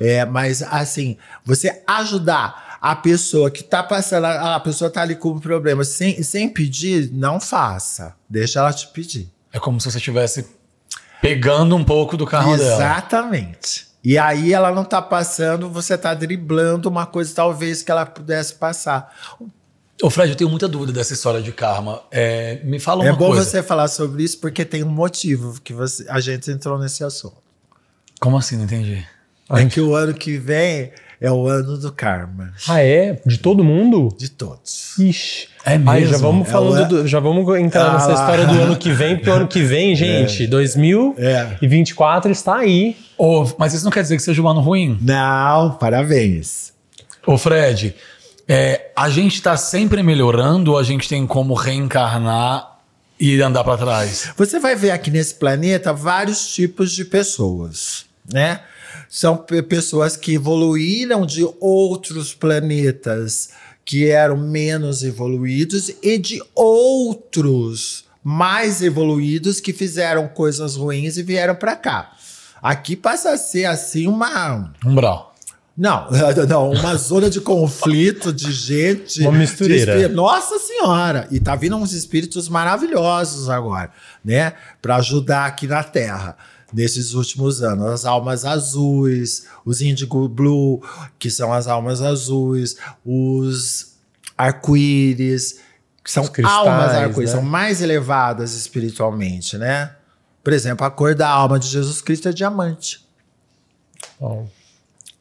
É, 0.00 0.24
mas 0.24 0.62
assim, 0.62 1.18
você 1.44 1.82
ajudar 1.86 2.75
a 2.90 2.94
pessoa 2.94 3.50
que 3.50 3.64
tá 3.64 3.82
passando, 3.82 4.26
a 4.26 4.60
pessoa 4.60 4.88
tá 4.88 5.02
ali 5.02 5.16
com 5.16 5.30
um 5.30 5.40
problema 5.40 5.82
sem, 5.82 6.22
sem 6.22 6.48
pedir, 6.48 7.10
não 7.12 7.40
faça. 7.40 8.14
Deixa 8.30 8.60
ela 8.60 8.72
te 8.72 8.86
pedir. 8.86 9.28
É 9.52 9.58
como 9.58 9.80
se 9.80 9.90
você 9.90 9.98
estivesse 9.98 10.46
pegando 11.20 11.74
um 11.74 11.82
pouco 11.82 12.16
do 12.16 12.24
carro 12.24 12.56
dela. 12.56 12.76
Exatamente. 12.76 13.88
E 14.04 14.16
aí 14.16 14.54
ela 14.54 14.70
não 14.70 14.84
tá 14.84 15.02
passando, 15.02 15.68
você 15.68 15.98
tá 15.98 16.14
driblando 16.14 16.88
uma 16.88 17.04
coisa 17.06 17.34
talvez 17.34 17.82
que 17.82 17.90
ela 17.90 18.06
pudesse 18.06 18.54
passar. 18.54 19.12
Ô 20.00 20.08
Fred, 20.08 20.30
eu 20.30 20.36
tenho 20.36 20.50
muita 20.50 20.68
dúvida 20.68 20.92
dessa 20.92 21.12
história 21.12 21.42
de 21.42 21.50
karma. 21.50 22.04
É, 22.12 22.60
me 22.62 22.78
fala 22.78 23.04
é 23.04 23.10
uma 23.10 23.18
bom 23.18 23.30
coisa. 23.30 23.44
você 23.44 23.64
falar 23.64 23.88
sobre 23.88 24.22
isso 24.22 24.38
porque 24.38 24.64
tem 24.64 24.84
um 24.84 24.90
motivo 24.90 25.60
que 25.60 25.72
você, 25.72 26.06
a 26.08 26.20
gente 26.20 26.52
entrou 26.52 26.78
nesse 26.78 27.02
assunto. 27.02 27.38
Como 28.20 28.38
assim? 28.38 28.56
Não 28.56 28.62
entendi. 28.62 29.04
É 29.50 29.64
que 29.64 29.80
o 29.80 29.96
ano 29.96 30.14
que 30.14 30.38
vem 30.38 30.92
é 31.20 31.30
o 31.30 31.46
ano 31.48 31.78
do 31.78 31.92
karma. 31.92 32.52
Ah, 32.68 32.82
é? 32.82 33.18
De 33.24 33.38
todo 33.38 33.64
mundo? 33.64 34.14
De 34.18 34.28
todos. 34.30 34.96
Ixi. 34.98 35.48
É 35.64 35.72
Aí 35.74 36.04
já 36.04 36.12
mesmo? 36.12 36.18
vamos 36.18 36.48
É 36.48 36.50
falando, 36.52 36.84
o- 36.84 36.88
do- 37.02 37.06
já 37.08 37.18
vamos 37.18 37.58
entrar 37.58 37.86
Ah 37.90 37.92
nessa 37.94 38.08
lá. 38.08 38.14
história 38.14 38.46
do 38.46 38.60
ano 38.62 38.76
que 38.76 38.92
vem, 38.92 39.16
porque 39.16 39.30
o 39.30 39.32
ano 39.34 39.48
que 39.48 39.62
vem, 39.62 39.94
gente, 39.96 40.46
2024 40.46 42.30
está 42.30 42.56
aí. 42.56 42.96
Ô, 43.18 43.46
mas 43.58 43.74
isso 43.74 43.84
não 43.84 43.90
quer 43.92 44.02
dizer 44.02 44.16
que 44.16 44.22
seja 44.22 44.40
um 44.42 44.48
ano 44.48 44.60
ruim? 44.60 44.98
Não, 45.00 45.72
parabéns. 45.72 46.72
Ô, 47.26 47.36
Fred, 47.36 47.94
é, 48.48 48.90
a 48.94 49.08
gente 49.08 49.42
tá 49.42 49.56
sempre 49.56 50.02
melhorando 50.02 50.72
ou 50.72 50.78
a 50.78 50.82
gente 50.82 51.08
tem 51.08 51.26
como 51.26 51.54
reencarnar 51.54 52.76
e 53.18 53.40
andar 53.40 53.64
pra 53.64 53.76
trás? 53.76 54.30
Você 54.36 54.60
vai 54.60 54.76
ver 54.76 54.90
aqui 54.90 55.10
nesse 55.10 55.34
planeta 55.34 55.92
vários 55.92 56.54
tipos 56.54 56.92
de 56.92 57.04
pessoas, 57.04 58.04
né? 58.32 58.60
São 59.08 59.36
pe- 59.36 59.62
pessoas 59.62 60.16
que 60.16 60.34
evoluíram 60.34 61.24
de 61.26 61.46
outros 61.60 62.32
planetas 62.34 63.50
que 63.84 64.08
eram 64.08 64.36
menos 64.36 65.02
evoluídos 65.04 65.90
e 66.02 66.18
de 66.18 66.42
outros 66.54 68.04
mais 68.22 68.82
evoluídos 68.82 69.60
que 69.60 69.72
fizeram 69.72 70.26
coisas 70.26 70.74
ruins 70.74 71.16
e 71.16 71.22
vieram 71.22 71.54
para 71.54 71.76
cá. 71.76 72.12
Aqui 72.60 72.96
passa 72.96 73.30
a 73.30 73.36
ser 73.38 73.66
assim 73.66 74.08
uma 74.08 74.72
Umbral. 74.84 75.32
não, 75.76 76.08
não, 76.48 76.70
uma 76.72 76.96
zona 76.96 77.30
de 77.30 77.40
conflito 77.40 78.32
de 78.32 78.50
gente. 78.50 79.20
Uma 79.22 79.30
mistureira. 79.32 80.08
Nossa 80.08 80.58
Senhora! 80.58 81.28
E 81.30 81.38
tá 81.38 81.54
vindo 81.54 81.76
uns 81.76 81.92
espíritos 81.92 82.48
maravilhosos 82.48 83.48
agora, 83.48 83.90
né? 84.24 84.54
Para 84.82 84.96
ajudar 84.96 85.46
aqui 85.46 85.68
na 85.68 85.84
Terra. 85.84 86.36
Nesses 86.76 87.14
últimos 87.14 87.62
anos, 87.62 87.86
as 87.86 88.04
almas 88.04 88.44
azuis, 88.44 89.46
os 89.64 89.80
Indigo 89.80 90.28
Blue, 90.28 90.82
que 91.18 91.30
são 91.30 91.50
as 91.50 91.66
almas 91.66 92.02
azuis, 92.02 92.76
os 93.02 93.96
arco-íris, 94.36 95.60
que 96.04 96.12
são 96.12 96.26
cristais, 96.26 96.54
almas 96.54 96.90
arco-íris, 96.90 97.30
né? 97.32 97.40
são 97.40 97.42
mais 97.42 97.80
elevadas 97.80 98.52
espiritualmente, 98.52 99.56
né? 99.56 99.96
Por 100.44 100.52
exemplo, 100.52 100.84
a 100.84 100.90
cor 100.90 101.14
da 101.14 101.28
alma 101.28 101.58
de 101.58 101.66
Jesus 101.66 102.02
Cristo 102.02 102.28
é 102.28 102.32
diamante. 102.32 103.02
Bom, 104.20 104.46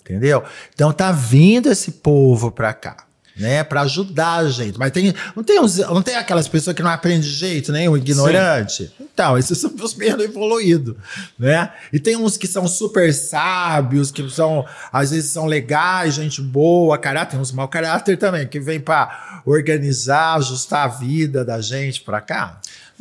Entendeu? 0.05 0.43
Então 0.71 0.93
tá 0.93 1.11
vindo 1.11 1.67
esse 1.67 1.93
povo 1.93 2.51
pra 2.51 2.75
cá, 2.75 3.07
né? 3.37 3.63
Pra 3.63 3.81
ajudar 3.81 4.37
a 4.37 4.49
gente. 4.49 4.77
Mas 4.77 4.91
tem, 4.91 5.13
não, 5.35 5.43
tem 5.43 5.59
uns- 5.59 5.77
não 5.77 6.01
tem 6.01 6.15
aquelas 6.15 6.47
pessoas 6.47 6.75
que 6.75 6.81
não 6.83 6.89
aprendem 6.89 7.21
de 7.21 7.29
jeito, 7.29 7.71
né? 7.71 7.87
O 7.89 7.95
ignorante. 7.97 8.91
Então, 8.99 9.37
esses 9.37 9.57
são 9.57 9.71
os 9.81 9.95
menos 9.95 10.23
evoluídos, 10.23 10.95
né? 11.37 11.71
E 11.91 11.99
tem 11.99 12.15
uns 12.15 12.37
que 12.37 12.47
são 12.47 12.67
super 12.67 13.13
sábios, 13.13 14.11
que 14.11 14.29
são, 14.29 14.65
às 14.91 15.11
vezes 15.11 15.31
são 15.31 15.45
legais, 15.45 16.13
gente 16.13 16.41
boa, 16.41 16.97
caráter. 16.97 17.31
Tem 17.31 17.39
uns 17.39 17.51
mau 17.51 17.67
caráter 17.67 18.17
também, 18.17 18.47
que 18.47 18.59
vem 18.59 18.79
pra 18.79 19.41
organizar, 19.45 20.35
ajustar 20.35 20.85
a 20.85 20.87
vida 20.87 21.43
da 21.45 21.59
gente 21.61 22.01
pra 22.01 22.21
cá. 22.21 22.59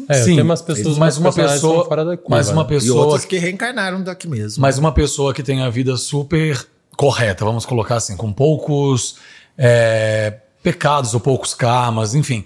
é, 0.08 0.14
Sim, 0.14 0.34
tem 0.36 0.42
umas 0.42 0.62
pessoas, 0.62 0.98
mas 0.98 1.16
umas 1.18 1.36
uma 1.36 1.48
pessoa, 1.48 1.84
fora 1.84 2.04
da 2.04 2.16
curva, 2.16 2.36
mas 2.36 2.48
uma 2.48 2.62
né? 2.62 2.68
E 2.70 2.74
pessoa, 2.74 3.06
outros 3.06 3.24
que 3.24 3.38
reencarnaram 3.38 4.02
daqui 4.02 4.26
mesmo. 4.28 4.60
mas 4.60 4.78
uma 4.78 4.92
pessoa 4.92 5.32
que 5.32 5.42
tem 5.42 5.62
a 5.62 5.70
vida 5.70 5.96
super 5.96 6.66
correta, 6.96 7.44
vamos 7.44 7.64
colocar 7.66 7.96
assim, 7.96 8.16
com 8.16 8.32
poucos 8.32 9.16
é, 9.56 10.34
pecados 10.62 11.14
ou 11.14 11.20
poucos 11.20 11.54
karmas, 11.54 12.14
enfim. 12.14 12.44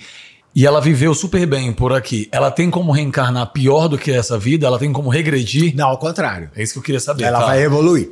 E 0.54 0.66
ela 0.66 0.80
viveu 0.80 1.14
super 1.14 1.46
bem 1.46 1.72
por 1.72 1.92
aqui. 1.92 2.28
Ela 2.32 2.50
tem 2.50 2.70
como 2.70 2.90
reencarnar 2.90 3.52
pior 3.52 3.88
do 3.88 3.96
que 3.96 4.10
essa 4.10 4.38
vida? 4.38 4.66
Ela 4.66 4.78
tem 4.78 4.92
como 4.92 5.08
regredir? 5.08 5.76
Não, 5.76 5.88
ao 5.88 5.98
contrário. 5.98 6.50
É 6.56 6.62
isso 6.62 6.72
que 6.72 6.78
eu 6.80 6.82
queria 6.82 7.00
saber. 7.00 7.24
Ela 7.24 7.40
tá? 7.40 7.46
vai 7.46 7.62
evoluir. 7.62 8.10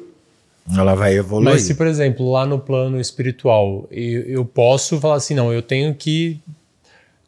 Ela 0.76 0.94
vai 0.94 1.16
evoluir. 1.16 1.52
Mas 1.52 1.62
se, 1.62 1.74
por 1.74 1.87
exemplo, 1.87 2.30
lá 2.30 2.46
no 2.46 2.59
plano 2.59 3.00
espiritual, 3.00 3.87
eu, 3.90 4.22
eu 4.22 4.44
posso 4.44 5.00
falar 5.00 5.16
assim, 5.16 5.35
não, 5.35 5.52
eu 5.52 5.62
tenho 5.62 5.94
que 5.94 6.40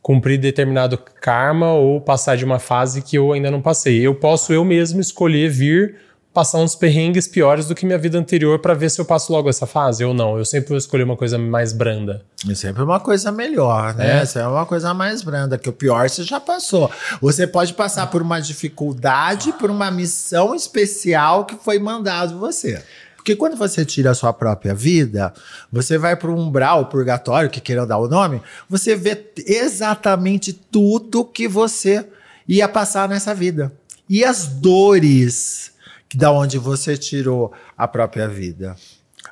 cumprir 0.03 0.39
determinado 0.39 0.97
karma 0.97 1.73
ou 1.73 2.01
passar 2.01 2.37
de 2.37 2.45
uma 2.45 2.59
fase 2.59 3.03
que 3.03 3.17
eu 3.17 3.33
ainda 3.33 3.51
não 3.51 3.61
passei. 3.61 4.01
Eu 4.01 4.15
posso 4.15 4.53
eu 4.53 4.65
mesmo 4.65 5.01
escolher 5.01 5.51
vir 5.51 5.97
passar 6.39 6.59
uns 6.59 6.77
perrengues 6.77 7.27
piores 7.27 7.67
do 7.67 7.75
que 7.75 7.85
minha 7.85 7.99
vida 7.99 8.17
anterior 8.17 8.61
para 8.61 8.73
ver 8.73 8.89
se 8.93 9.01
eu 9.01 9.05
passo 9.05 9.33
logo 9.33 9.51
essa 9.51 9.67
fase 9.67 10.05
ou 10.05 10.15
não. 10.15 10.39
Eu 10.39 10.45
sempre 10.45 10.69
vou 10.69 10.79
escolher 10.79 11.03
uma 11.03 11.17
coisa 11.17 11.37
mais 11.37 11.73
branda. 11.73 12.23
É 12.49 12.55
sempre 12.55 12.81
uma 12.81 13.01
coisa 13.01 13.33
melhor, 13.33 13.93
né? 13.97 14.21
É. 14.21 14.25
Sempre 14.25 14.51
uma 14.51 14.65
coisa 14.65 14.95
mais 14.95 15.21
branda, 15.21 15.59
que 15.59 15.69
o 15.69 15.73
pior 15.73 16.09
você 16.09 16.23
já 16.23 16.39
passou. 16.39 16.89
Você 17.21 17.45
pode 17.45 17.75
passar 17.75 18.07
por 18.07 18.23
uma 18.23 18.39
dificuldade, 18.39 19.53
por 19.55 19.69
uma 19.69 19.91
missão 19.91 20.55
especial 20.55 21.45
que 21.45 21.57
foi 21.57 21.81
mandado 21.81 22.39
você. 22.39 22.81
Porque 23.17 23.35
quando 23.35 23.57
você 23.57 23.85
tira 23.85 24.13
a 24.13 24.15
sua 24.15 24.33
própria 24.33 24.73
vida, 24.73 25.35
você 25.73 25.99
vai 25.99 26.15
para 26.15 26.31
um 26.31 26.39
umbral, 26.39 26.87
purgatório, 26.87 27.51
que 27.51 27.61
queiram 27.61 27.85
dar 27.85 27.99
o 27.99 28.07
nome, 28.07 28.41
você 28.71 28.95
vê 28.95 29.27
exatamente 29.45 30.53
tudo 30.53 31.25
que 31.25 31.49
você 31.49 32.07
ia 32.47 32.69
passar 32.69 33.09
nessa 33.09 33.35
vida. 33.35 33.73
E 34.09 34.25
as 34.25 34.47
dores 34.47 35.77
que 36.09 36.17
da 36.17 36.31
onde 36.33 36.59
você 36.59 36.97
tirou 36.97 37.53
a 37.77 37.87
própria 37.87 38.29
vida. 38.29 38.77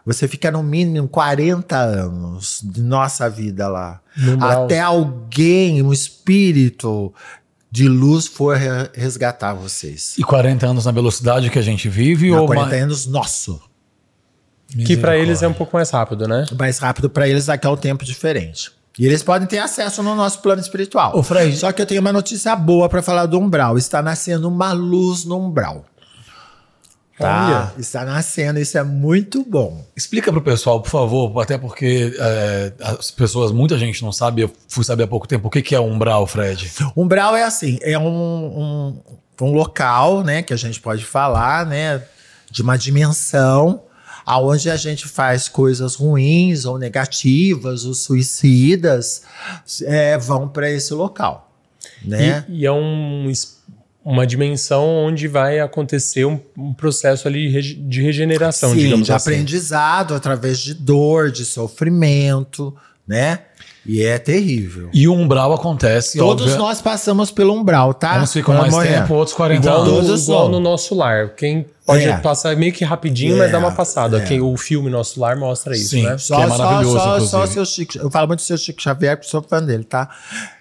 Você 0.04 0.28
fica 0.28 0.50
no 0.50 0.62
mínimo 0.62 1.08
40 1.08 1.76
anos 1.76 2.60
de 2.62 2.82
nossa 2.82 3.28
vida 3.28 3.66
lá. 3.66 4.00
No 4.16 4.34
umbral. 4.34 4.64
Até 4.64 4.80
alguém, 4.80 5.82
um 5.82 5.92
espírito 5.92 7.12
de 7.70 7.88
luz 7.88 8.26
for 8.26 8.56
re- 8.56 8.90
resgatar 8.94 9.54
vocês. 9.54 10.14
E 10.16 10.22
40 10.22 10.66
anos 10.66 10.84
na 10.84 10.92
velocidade 10.92 11.50
que 11.50 11.58
a 11.58 11.62
gente 11.62 11.88
vive? 11.88 12.30
Na 12.30 12.40
ou 12.40 12.46
40 12.46 12.68
mais... 12.68 12.82
anos 12.82 13.06
nosso. 13.06 13.60
Que 14.84 14.96
para 14.96 15.16
eles 15.16 15.42
é 15.42 15.48
um 15.48 15.52
pouco 15.52 15.76
mais 15.76 15.90
rápido, 15.90 16.26
né? 16.26 16.44
Mais 16.58 16.78
rápido 16.78 17.08
para 17.08 17.28
eles 17.28 17.46
daqui 17.46 17.66
a 17.66 17.70
um 17.70 17.76
tempo 17.76 18.04
diferente. 18.04 18.72
E 18.98 19.04
eles 19.06 19.22
podem 19.22 19.46
ter 19.46 19.58
acesso 19.58 20.02
no 20.02 20.14
nosso 20.14 20.40
plano 20.40 20.60
espiritual. 20.60 21.16
Ô, 21.16 21.22
Fred. 21.22 21.56
Só 21.56 21.70
que 21.70 21.82
eu 21.82 21.86
tenho 21.86 22.00
uma 22.00 22.12
notícia 22.12 22.56
boa 22.56 22.88
para 22.88 23.02
falar 23.02 23.26
do 23.26 23.38
umbral. 23.38 23.76
Está 23.76 24.00
nascendo 24.02 24.48
uma 24.48 24.72
luz 24.72 25.24
no 25.24 25.38
umbral. 25.38 25.84
Tá? 27.18 27.72
Está 27.78 28.04
nascendo, 28.04 28.58
isso 28.60 28.76
é 28.76 28.82
muito 28.82 29.42
bom. 29.42 29.84
Explica 29.96 30.30
pro 30.30 30.42
pessoal, 30.42 30.82
por 30.82 30.90
favor, 30.90 31.40
até 31.40 31.56
porque 31.56 32.14
é, 32.18 32.72
as 32.78 33.10
pessoas, 33.10 33.52
muita 33.52 33.78
gente 33.78 34.02
não 34.02 34.12
sabe, 34.12 34.42
eu 34.42 34.50
fui 34.68 34.84
saber 34.84 35.04
há 35.04 35.06
pouco 35.06 35.26
tempo, 35.26 35.48
o 35.48 35.50
que, 35.50 35.62
que 35.62 35.74
é 35.74 35.80
umbral, 35.80 36.26
Fred? 36.26 36.70
Umbral 36.94 37.34
é 37.34 37.42
assim, 37.44 37.78
é 37.80 37.98
um, 37.98 38.06
um, 38.06 39.00
um 39.40 39.52
local, 39.52 40.22
né, 40.22 40.42
que 40.42 40.52
a 40.52 40.56
gente 40.58 40.78
pode 40.80 41.04
falar, 41.06 41.64
né, 41.64 42.02
de 42.50 42.60
uma 42.60 42.76
dimensão 42.76 43.82
aonde 44.26 44.68
a 44.68 44.76
gente 44.76 45.06
faz 45.08 45.48
coisas 45.48 45.94
ruins 45.94 46.64
ou 46.66 46.78
negativas, 46.78 47.84
os 47.84 47.98
suicidas 48.02 49.22
é, 49.84 50.18
vão 50.18 50.48
para 50.48 50.68
esse 50.70 50.92
local, 50.92 51.50
né? 52.04 52.44
E, 52.48 52.62
e 52.62 52.66
é 52.66 52.72
um, 52.72 53.30
es- 53.30 53.55
uma 54.08 54.24
dimensão 54.24 54.86
onde 54.86 55.26
vai 55.26 55.58
acontecer 55.58 56.24
um, 56.24 56.38
um 56.56 56.72
processo 56.72 57.26
ali 57.26 57.60
de 57.60 58.00
regeneração, 58.02 58.70
Sim, 58.70 58.76
digamos 58.78 59.06
de 59.06 59.12
assim. 59.12 59.30
aprendizado 59.30 60.14
através 60.14 60.60
de 60.60 60.74
dor, 60.74 61.32
de 61.32 61.44
sofrimento, 61.44 62.72
né? 63.06 63.40
E 63.84 64.02
é 64.02 64.18
terrível. 64.18 64.90
E 64.92 65.06
o 65.06 65.12
umbral 65.14 65.52
acontece, 65.52 66.18
Todos 66.18 66.46
óbvio, 66.46 66.58
nós 66.58 66.80
passamos 66.82 67.30
pelo 67.30 67.52
umbral, 67.54 67.94
tá? 67.94 68.20
uns 68.20 68.32
ficam 68.32 68.54
mais 68.56 68.72
morrer. 68.72 69.00
tempo, 69.00 69.14
outros 69.14 69.36
40 69.36 69.60
Igual, 69.64 69.84
no, 69.84 69.90
anos. 69.94 70.06
Todos 70.06 70.22
igual 70.24 70.40
são. 70.42 70.48
no 70.52 70.60
nosso 70.60 70.94
lar. 70.96 71.28
Quem 71.36 71.66
pode 71.84 72.04
É. 72.04 72.16
passar 72.18 72.56
meio 72.56 72.72
que 72.72 72.84
rapidinho, 72.84 73.36
É, 73.36 73.38
mas 73.38 73.52
dá 73.52 73.58
uma 73.58 73.70
passada. 73.72 74.18
é. 74.18 74.24
Quem, 74.24 74.40
o 74.40 74.56
filme 74.56 74.90
Nosso 74.90 75.20
Lar 75.20 75.36
mostra 75.38 75.72
isso, 75.76 75.90
Sim. 75.90 76.02
né? 76.02 76.18
Só, 76.18 76.34
Que 76.36 76.42
é 76.42 76.48
só- 76.48 76.58
maravilhoso, 76.58 76.96
só, 76.98 77.04
só, 77.04 77.16
inclusive. 77.44 77.52
seu 77.54 77.64
Chico. 77.64 77.98
Eu 77.98 78.10
falo 78.10 78.26
muito 78.26 78.40
do 78.40 78.44
seu 78.44 78.58
Chico 78.58 78.82
Xavier, 78.82 79.16
porque 79.16 79.30
sou 79.30 79.40
fã 79.40 79.62
dele, 79.62 79.84
tá? 79.84 80.08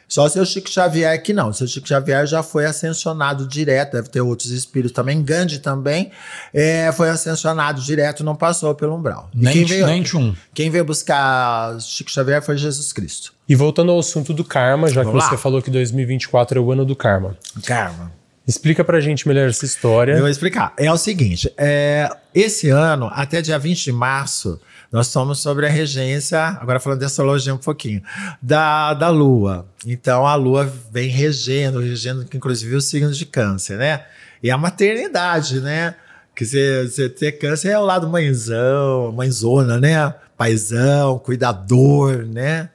Só 0.07 0.29
seu 0.29 0.45
Chico 0.45 0.69
Xavier 0.69 1.21
que 1.21 1.33
não. 1.33 1.51
Seu 1.51 1.67
Chico 1.67 1.87
Xavier 1.87 2.25
já 2.27 2.43
foi 2.43 2.65
ascensionado 2.65 3.47
direto, 3.47 3.93
deve 3.93 4.09
ter 4.09 4.21
outros 4.21 4.51
espíritos 4.51 4.93
também. 4.93 5.21
Gandhi 5.23 5.59
também 5.59 6.11
é, 6.53 6.91
foi 6.91 7.09
ascensionado 7.09 7.81
direto, 7.81 8.23
não 8.23 8.35
passou 8.35 8.73
pelo 8.75 8.95
umbral. 8.95 9.29
E 9.33 9.43
Nem, 9.43 9.53
quem, 9.53 9.65
veio, 9.65 9.85
nem 9.87 10.03
tchum. 10.03 10.35
quem 10.53 10.69
veio 10.69 10.85
buscar 10.85 11.79
Chico 11.81 12.11
Xavier 12.11 12.41
foi 12.41 12.57
Jesus 12.57 12.93
Cristo. 12.93 13.33
E 13.47 13.55
voltando 13.55 13.91
ao 13.91 13.99
assunto 13.99 14.33
do 14.33 14.43
karma, 14.43 14.87
já 14.89 15.03
Vamos 15.03 15.23
que 15.23 15.27
você 15.29 15.35
lá. 15.35 15.41
falou 15.41 15.61
que 15.61 15.69
2024 15.71 16.57
é 16.59 16.61
o 16.61 16.71
ano 16.71 16.85
do 16.85 16.95
karma. 16.95 17.37
Karma. 17.65 18.11
Explica 18.47 18.83
pra 18.83 18.99
gente 18.99 19.27
melhor 19.27 19.49
essa 19.49 19.65
história. 19.65 20.13
Eu 20.13 20.19
vou 20.19 20.29
explicar. 20.29 20.71
É 20.77 20.91
o 20.91 20.97
seguinte: 20.97 21.51
é, 21.57 22.07
esse 22.33 22.69
ano, 22.69 23.09
até 23.11 23.41
dia 23.41 23.57
20 23.57 23.85
de 23.85 23.91
março, 23.91 24.59
nós 24.95 25.07
estamos 25.07 25.39
sobre 25.39 25.67
a 25.67 25.69
regência, 25.69 26.39
agora 26.39 26.79
falando 26.79 26.99
de 26.99 27.05
astrologia 27.05 27.53
um 27.53 27.57
pouquinho, 27.57 28.01
da, 28.41 28.93
da 28.93 29.09
Lua. 29.09 29.67
Então 29.85 30.25
a 30.25 30.35
Lua 30.35 30.71
vem 30.89 31.09
regendo, 31.09 31.81
regendo 31.81 32.25
inclusive 32.33 32.73
o 32.73 32.79
signo 32.79 33.11
de 33.11 33.25
câncer, 33.25 33.77
né? 33.77 34.05
E 34.41 34.49
a 34.49 34.57
maternidade, 34.57 35.59
né? 35.59 35.95
Que 36.33 36.45
você 36.45 37.09
ter 37.09 37.33
câncer 37.33 37.71
é 37.71 37.77
o 37.77 37.83
lado 37.83 38.07
mãezão, 38.07 39.11
mãezona, 39.11 39.77
né? 39.77 40.15
Paizão, 40.37 41.19
cuidador, 41.19 42.25
né? 42.25 42.69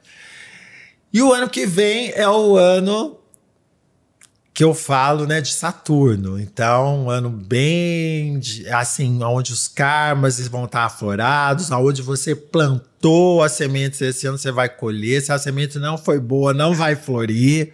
E 1.11 1.23
o 1.23 1.33
ano 1.33 1.49
que 1.49 1.65
vem 1.65 2.13
é 2.15 2.29
o 2.29 2.55
ano 2.55 3.19
que 4.53 4.65
eu 4.65 4.75
falo, 4.75 5.27
né, 5.27 5.41
de 5.41 5.53
Saturno. 5.53 6.39
Então, 6.39 7.05
um 7.05 7.11
ano 7.11 7.31
bem 7.31 8.41
assim, 8.73 9.23
onde 9.23 9.53
os 9.53 9.69
karmas 9.69 10.39
vão 10.49 10.65
estar 10.65 10.85
aflorados, 10.85 11.71
aonde 11.71 12.03
você 12.03 12.35
plantou 12.35 13.43
as 13.43 13.53
sementes 13.53 14.01
esse 14.01 14.27
ano 14.27 14.37
você 14.37 14.51
vai 14.51 14.69
colher. 14.69 15.23
Se 15.23 15.33
a 15.33 15.39
semente 15.39 15.79
não 15.79 15.97
foi 15.97 16.19
boa, 16.19 16.53
não 16.53 16.75
vai 16.75 16.97
florir. 16.97 17.73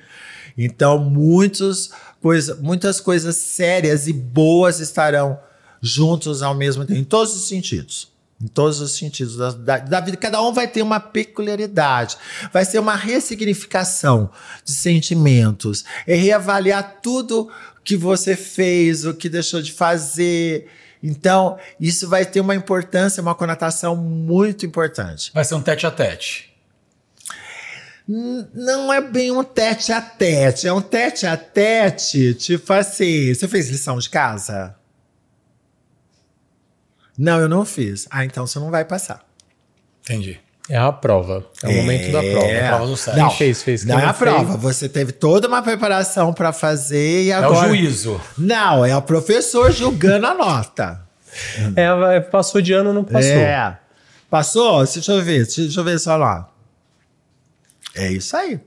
Então, 0.56 0.98
muitos 0.98 1.90
coisa, 2.20 2.56
muitas 2.56 3.00
coisas 3.00 3.36
sérias 3.36 4.06
e 4.06 4.12
boas 4.12 4.80
estarão 4.80 5.38
juntos 5.80 6.42
ao 6.42 6.54
mesmo 6.54 6.84
tempo, 6.84 6.98
em 6.98 7.04
todos 7.04 7.34
os 7.34 7.48
sentidos. 7.48 8.15
Em 8.42 8.48
todos 8.48 8.80
os 8.80 8.96
sentidos 8.98 9.36
da, 9.36 9.50
da- 9.52 9.78
da 9.78 10.00
vida. 10.00 10.16
Cada 10.18 10.42
um 10.42 10.52
vai 10.52 10.68
ter 10.68 10.82
uma 10.82 11.00
peculiaridade, 11.00 12.16
vai 12.52 12.64
ser 12.66 12.78
uma 12.78 12.94
ressignificação 12.94 14.30
de 14.62 14.72
sentimentos, 14.72 15.84
é 16.06 16.14
reavaliar 16.14 16.98
tudo 17.02 17.50
que 17.82 17.96
você 17.96 18.36
fez, 18.36 19.06
o 19.06 19.14
que 19.14 19.28
deixou 19.30 19.62
de 19.62 19.72
fazer. 19.72 20.68
Então, 21.02 21.56
isso 21.80 22.08
vai 22.08 22.26
ter 22.26 22.40
uma 22.40 22.54
importância, 22.54 23.22
uma 23.22 23.34
conotação 23.34 23.96
muito 23.96 24.66
importante. 24.66 25.30
Vai 25.32 25.44
ser 25.44 25.54
um 25.54 25.62
tete 25.62 25.86
a 25.86 25.90
tete. 25.90 26.52
N- 28.08 28.46
Não 28.54 28.92
é 28.92 29.00
bem 29.00 29.30
um 29.30 29.42
tete 29.42 29.92
a 29.92 30.00
tete, 30.00 30.66
é 30.68 30.72
um 30.72 30.80
tete 30.82 31.26
a 31.26 31.36
tete, 31.36 32.34
tipo 32.34 32.72
assim. 32.72 33.32
Você 33.34 33.48
fez 33.48 33.68
lição 33.70 33.98
de 33.98 34.10
casa? 34.10 34.74
Não, 37.18 37.40
eu 37.40 37.48
não 37.48 37.64
fiz. 37.64 38.06
Ah, 38.10 38.24
então 38.24 38.46
você 38.46 38.58
não 38.58 38.70
vai 38.70 38.84
passar. 38.84 39.20
Entendi. 40.02 40.38
É 40.68 40.76
a 40.76 40.90
prova. 40.90 41.46
É 41.62 41.68
o 41.68 41.72
momento 41.72 42.10
da 42.10 42.20
prova. 42.20 42.46
É. 42.46 42.66
A 42.68 42.76
prova 42.76 42.86
do 42.90 42.96
certo. 42.96 43.16
Não, 43.18 43.28
Quem 43.28 43.36
fez, 43.38 43.62
fez. 43.62 43.84
Quem 43.84 43.92
Não 43.94 44.00
é 44.00 44.04
a 44.04 44.12
fez, 44.12 44.18
prova. 44.32 44.56
Você 44.56 44.88
teve 44.88 45.12
toda 45.12 45.46
uma 45.46 45.62
preparação 45.62 46.32
para 46.32 46.52
fazer 46.52 47.22
e 47.24 47.30
É 47.30 47.34
agora. 47.34 47.66
o 47.66 47.76
juízo. 47.76 48.20
Não, 48.36 48.84
é 48.84 48.96
o 48.96 49.02
professor 49.02 49.70
julgando 49.70 50.26
a 50.26 50.34
nota. 50.34 51.02
É, 51.76 51.94
vai- 51.94 52.20
passou 52.20 52.60
de 52.60 52.72
ano, 52.72 52.92
não 52.92 53.04
passou. 53.04 53.30
É. 53.30 53.78
Passou? 54.28 54.84
Deixa 54.84 55.12
eu 55.12 55.22
ver, 55.22 55.46
deixa 55.46 55.80
eu 55.80 55.84
ver 55.84 55.98
só 56.00 56.16
lá. 56.16 56.50
É 57.94 58.10
isso 58.10 58.36
aí. 58.36 58.60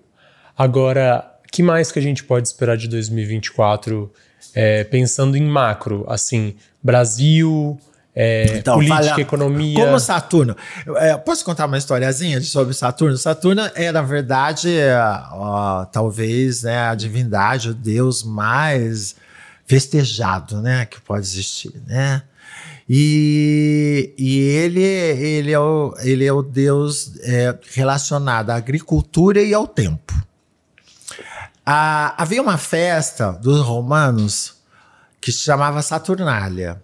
Agora, 0.58 1.26
que 1.52 1.62
mais 1.62 1.92
que 1.92 2.00
a 2.00 2.02
gente 2.02 2.24
pode 2.24 2.48
esperar 2.48 2.78
de 2.78 2.88
2024, 2.88 4.12
é, 4.54 4.84
pensando 4.86 5.36
em 5.36 5.44
macro, 5.46 6.06
assim, 6.08 6.56
Brasil, 6.82 7.78
é, 8.22 8.62
política, 8.62 9.04
fala- 9.04 9.22
economia. 9.22 9.76
Como 9.86 9.98
Saturno. 9.98 10.54
É, 10.98 11.16
posso 11.16 11.46
contar 11.46 11.68
uma 11.68 11.78
historiazinha 11.78 12.42
sobre 12.42 12.74
Saturno? 12.74 13.18
Saturno 13.18 13.62
é, 13.76 13.94
na 13.94 14.02
verdade, 14.02 14.78
é, 14.78 14.94
ó, 15.32 15.86
talvez 15.86 16.64
né, 16.64 16.90
a 16.90 16.96
divindade, 16.96 17.70
o 17.70 17.74
deus 17.74 18.22
mais 18.24 19.16
festejado 19.66 20.62
né, 20.62 20.86
que 20.86 21.00
pode 21.00 21.26
existir. 21.26 21.72
Né? 21.88 22.22
E, 22.90 24.14
e 24.18 24.38
ele, 24.40 24.84
ele, 24.84 25.52
é 25.54 25.60
o, 25.60 25.96
ele 26.00 26.26
é 26.26 26.34
o 26.34 26.42
deus 26.42 27.14
é, 27.22 27.58
relacionado 27.74 28.50
à 28.50 28.56
agricultura 28.56 29.42
e 29.42 29.54
ao 29.54 29.66
tempo. 29.66 30.14
Ah, 31.66 32.16
havia 32.18 32.42
uma 32.42 32.58
festa 32.58 33.32
dos 33.32 33.62
romanos 33.62 34.56
que 35.22 35.32
se 35.32 35.40
chamava 35.40 35.82
Saturnália. 35.82 36.82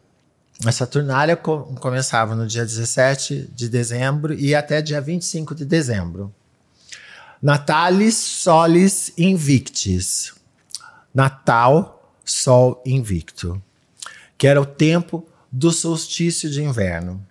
A 0.64 0.72
Saturnália 0.72 1.36
co- 1.36 1.64
começava 1.80 2.34
no 2.36 2.48
dia 2.48 2.66
17 2.66 3.50
de 3.54 3.68
dezembro 3.68 4.34
e 4.34 4.56
até 4.56 4.82
dia 4.82 5.02
25 5.02 5.54
de 5.54 5.66
dezembro. 5.66 6.34
Natalis 7.42 8.16
Solis 8.16 9.12
Invictis. 9.18 10.34
Natal, 11.14 12.14
Sol 12.24 12.82
Invicto. 12.86 13.62
Que 14.38 14.48
era 14.48 14.62
o 14.62 14.66
tempo 14.66 15.28
do 15.52 15.72
solstício 15.72 16.50
de 16.50 16.64
inverno. 16.64 17.26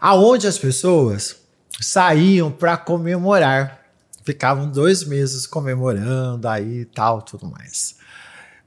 Aonde 0.00 0.46
as 0.46 0.58
pessoas 0.58 1.36
saíam 1.80 2.50
para 2.50 2.76
comemorar. 2.76 3.78
Ficavam 4.24 4.70
dois 4.70 5.04
meses 5.04 5.46
comemorando 5.46 6.46
aí 6.48 6.84
tal, 6.84 7.22
tudo 7.22 7.46
mais 7.46 7.97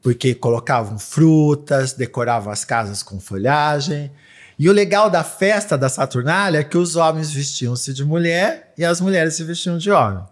porque 0.02 0.34
colocavam 0.34 0.97
frutas, 0.97 1.93
decoravam 1.93 2.52
as 2.52 2.66
casas 2.66 3.04
com 3.04 3.20
folhagem. 3.20 4.12
E 4.58 4.70
o 4.70 4.74
legal 4.74 5.10
da 5.10 5.24
festa 5.24 5.78
da 5.78 5.89
Saturnália 5.89 6.60
é 6.60 6.64
que 6.64 6.78
os 6.78 6.95
homens 6.95 7.32
vestiam-se 7.32 7.93
de 7.93 8.04
mulher 8.04 8.74
e 8.78 8.86
as 8.86 9.02
mulheres 9.02 9.36
se 9.36 9.43
vestiam 9.43 9.78
de 9.78 9.91
homem. 9.91 10.24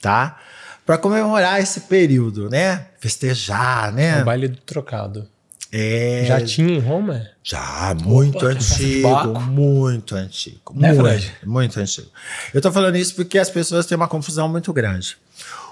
Tá? 0.00 0.38
Para 0.86 0.96
comemorar 0.98 1.60
esse 1.60 1.82
período, 1.82 2.48
né? 2.48 2.86
Festejar, 2.98 3.92
O 3.92 3.96
né? 3.96 4.24
baile 4.24 4.48
do 4.48 4.56
trocado. 4.58 5.28
É, 5.70 6.24
Já 6.26 6.40
tinha 6.40 6.76
em 6.76 6.80
Roma? 6.80 7.28
já, 7.42 7.94
muito 8.02 8.38
Opa, 8.38 8.46
antigo, 8.46 9.40
muito 9.40 10.14
antigo. 10.14 10.72
Né, 10.74 10.92
muito, 10.94 11.32
muito 11.44 11.78
antigo. 11.80 12.08
Eu 12.54 12.60
tô 12.62 12.72
falando 12.72 12.96
isso 12.96 13.14
porque 13.14 13.38
as 13.38 13.50
pessoas 13.50 13.84
têm 13.84 13.96
uma 13.96 14.08
confusão 14.08 14.48
muito 14.48 14.72
grande. 14.72 15.16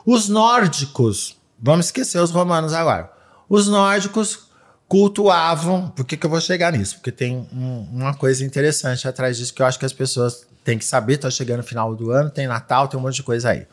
Os 0.04 0.28
nórdicos, 0.28 1.35
vamos 1.60 1.86
esquecer 1.86 2.18
os 2.20 2.30
romanos 2.30 2.72
agora. 2.72 3.10
Os 3.48 3.68
nórdicos 3.68 4.46
cultuavam. 4.88 5.88
Por 5.90 6.04
que, 6.04 6.16
que 6.16 6.26
eu 6.26 6.30
vou 6.30 6.40
chegar 6.40 6.72
nisso? 6.72 6.96
Porque 6.96 7.12
tem 7.12 7.36
um- 7.52 7.88
uma 7.92 8.14
coisa 8.14 8.44
interessante 8.44 9.06
atrás 9.06 9.36
disso 9.36 9.52
que 9.54 9.62
eu 9.62 9.66
acho 9.66 9.78
que 9.78 9.84
as 9.84 9.92
pessoas 9.92 10.46
têm 10.64 10.78
que 10.78 10.84
saber. 10.84 11.18
Tá 11.18 11.30
chegando 11.30 11.58
no 11.58 11.62
final 11.64 11.94
do 11.94 12.10
ano, 12.10 12.30
tem 12.30 12.46
Natal, 12.46 12.88
tem 12.88 12.98
um 12.98 13.02
monte 13.02 13.16
de 13.16 13.22
coisa 13.22 13.50
aí. 13.50 13.66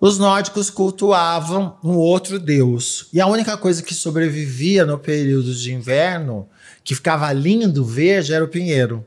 Os 0.00 0.16
nórdicos 0.18 0.70
cultuavam 0.70 1.76
um 1.82 1.94
outro 1.96 2.38
deus. 2.38 3.08
E 3.12 3.20
a 3.20 3.26
única 3.26 3.56
coisa 3.56 3.82
que 3.82 3.92
sobrevivia 3.94 4.86
no 4.86 4.98
período 4.98 5.52
de 5.52 5.72
inverno, 5.74 6.48
que 6.84 6.94
ficava 6.94 7.32
lindo, 7.32 7.84
verde, 7.84 8.32
era 8.32 8.44
o 8.44 8.48
pinheiro. 8.48 9.04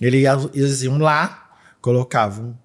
Eles 0.00 0.82
iam 0.82 0.98
lá, 0.98 1.50
colocavam 1.80 2.56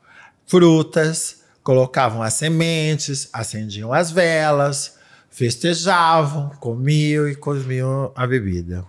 frutas, 0.45 1.42
colocavam 1.63 2.21
as 2.21 2.33
sementes, 2.33 3.29
acendiam 3.31 3.93
as 3.93 4.11
velas, 4.11 4.95
festejavam, 5.29 6.49
comiam 6.59 7.27
e 7.27 7.35
comiam 7.35 8.11
a 8.15 8.27
bebida. 8.27 8.85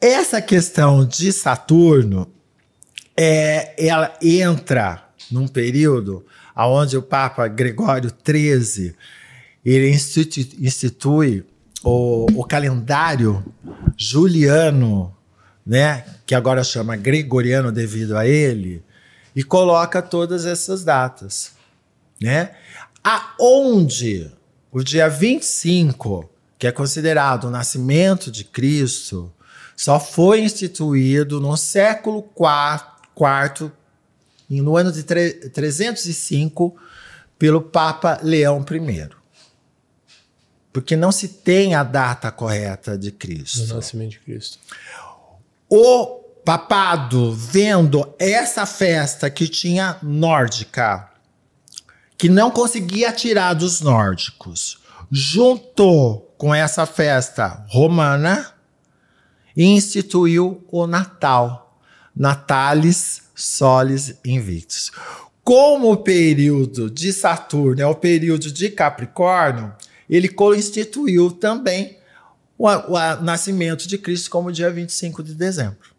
Essa 0.00 0.40
questão 0.40 1.04
de 1.04 1.32
Saturno, 1.32 2.30
é, 3.16 3.74
ela 3.76 4.16
entra 4.22 5.08
num 5.30 5.48
período 5.48 6.24
onde 6.56 6.96
o 6.96 7.02
Papa 7.02 7.48
Gregório 7.48 8.10
XIII 8.10 8.94
ele 9.64 9.90
institui, 9.90 10.48
institui 10.60 11.44
o, 11.82 12.26
o 12.34 12.44
calendário 12.44 13.42
juliano, 13.96 15.14
né, 15.66 16.04
que 16.26 16.34
agora 16.34 16.62
chama 16.62 16.96
gregoriano 16.96 17.72
devido 17.72 18.16
a 18.16 18.26
ele, 18.26 18.82
e 19.34 19.42
coloca 19.42 20.00
todas 20.02 20.44
essas 20.46 20.84
datas, 20.84 21.52
né? 22.20 22.54
Aonde 23.02 24.30
o 24.70 24.82
dia 24.82 25.08
25, 25.08 26.28
que 26.58 26.66
é 26.66 26.72
considerado 26.72 27.44
o 27.44 27.50
nascimento 27.50 28.30
de 28.30 28.44
Cristo, 28.44 29.32
só 29.76 29.98
foi 30.00 30.40
instituído 30.42 31.40
no 31.40 31.56
século 31.56 32.28
IV, 33.18 33.70
no 34.50 34.76
ano 34.76 34.92
de 34.92 35.02
tre- 35.02 35.32
305, 35.50 36.76
pelo 37.38 37.60
Papa 37.60 38.20
Leão 38.22 38.64
I. 38.70 39.08
Porque 40.72 40.96
não 40.96 41.12
se 41.12 41.28
tem 41.28 41.74
a 41.74 41.82
data 41.84 42.30
correta 42.30 42.96
de 42.98 43.10
Do 43.10 43.16
Cristo. 43.16 43.74
nascimento 43.74 44.10
de 44.12 44.20
Cristo. 44.20 44.58
O 45.68 46.23
papado, 46.44 47.32
vendo 47.32 48.14
essa 48.18 48.66
festa 48.66 49.30
que 49.30 49.48
tinha 49.48 49.96
nórdica, 50.02 51.08
que 52.18 52.28
não 52.28 52.50
conseguia 52.50 53.12
tirar 53.12 53.54
dos 53.54 53.80
nórdicos, 53.80 54.78
juntou 55.10 56.34
com 56.36 56.54
essa 56.54 56.84
festa 56.86 57.64
romana 57.68 58.52
e 59.56 59.64
instituiu 59.64 60.66
o 60.70 60.86
Natal. 60.86 61.80
Natalis 62.16 63.22
Solis 63.34 64.14
Invictus. 64.24 64.92
Como 65.42 65.90
o 65.90 65.96
período 65.96 66.88
de 66.88 67.12
Saturno 67.12 67.82
é 67.82 67.86
o 67.86 67.94
período 67.94 68.52
de 68.52 68.70
Capricórnio, 68.70 69.74
ele 70.08 70.28
constituiu 70.28 71.32
também 71.32 71.98
o, 72.56 72.68
o 72.68 73.16
nascimento 73.22 73.88
de 73.88 73.98
Cristo 73.98 74.30
como 74.30 74.52
dia 74.52 74.70
25 74.70 75.22
de 75.22 75.34
dezembro. 75.34 75.93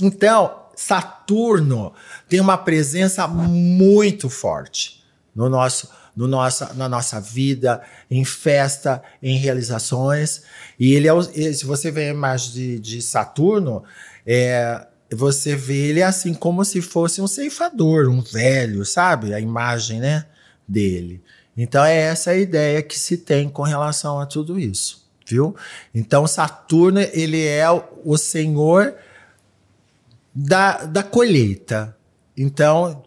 Então, 0.00 0.64
Saturno 0.76 1.92
tem 2.28 2.40
uma 2.40 2.58
presença 2.58 3.26
muito 3.28 4.28
forte 4.28 5.02
no 5.34 5.48
nosso, 5.48 5.88
no 6.16 6.26
nossa, 6.26 6.72
na 6.74 6.88
nossa 6.88 7.20
vida, 7.20 7.82
em 8.10 8.24
festa, 8.24 9.02
em 9.22 9.36
realizações. 9.36 10.42
E 10.78 10.94
ele 10.94 11.08
é, 11.08 11.52
se 11.52 11.64
você 11.64 11.90
vê 11.90 12.08
a 12.08 12.12
imagem 12.12 12.52
de, 12.52 12.78
de 12.78 13.02
Saturno, 13.02 13.84
é, 14.26 14.86
você 15.12 15.54
vê 15.54 15.88
ele 15.88 16.02
assim 16.02 16.34
como 16.34 16.64
se 16.64 16.80
fosse 16.80 17.20
um 17.20 17.26
ceifador, 17.26 18.08
um 18.08 18.20
velho, 18.20 18.84
sabe? 18.84 19.34
A 19.34 19.40
imagem, 19.40 20.00
né, 20.00 20.26
dele. 20.66 21.22
Então 21.56 21.84
é 21.84 21.96
essa 21.96 22.30
a 22.30 22.36
ideia 22.36 22.82
que 22.82 22.98
se 22.98 23.16
tem 23.16 23.48
com 23.48 23.62
relação 23.62 24.18
a 24.18 24.26
tudo 24.26 24.58
isso, 24.58 25.06
viu? 25.26 25.54
Então 25.94 26.26
Saturno 26.26 27.00
ele 27.12 27.44
é 27.46 27.66
o 28.04 28.16
senhor 28.16 28.94
da, 30.34 30.84
da 30.84 31.02
colheita. 31.02 31.96
Então 32.36 33.04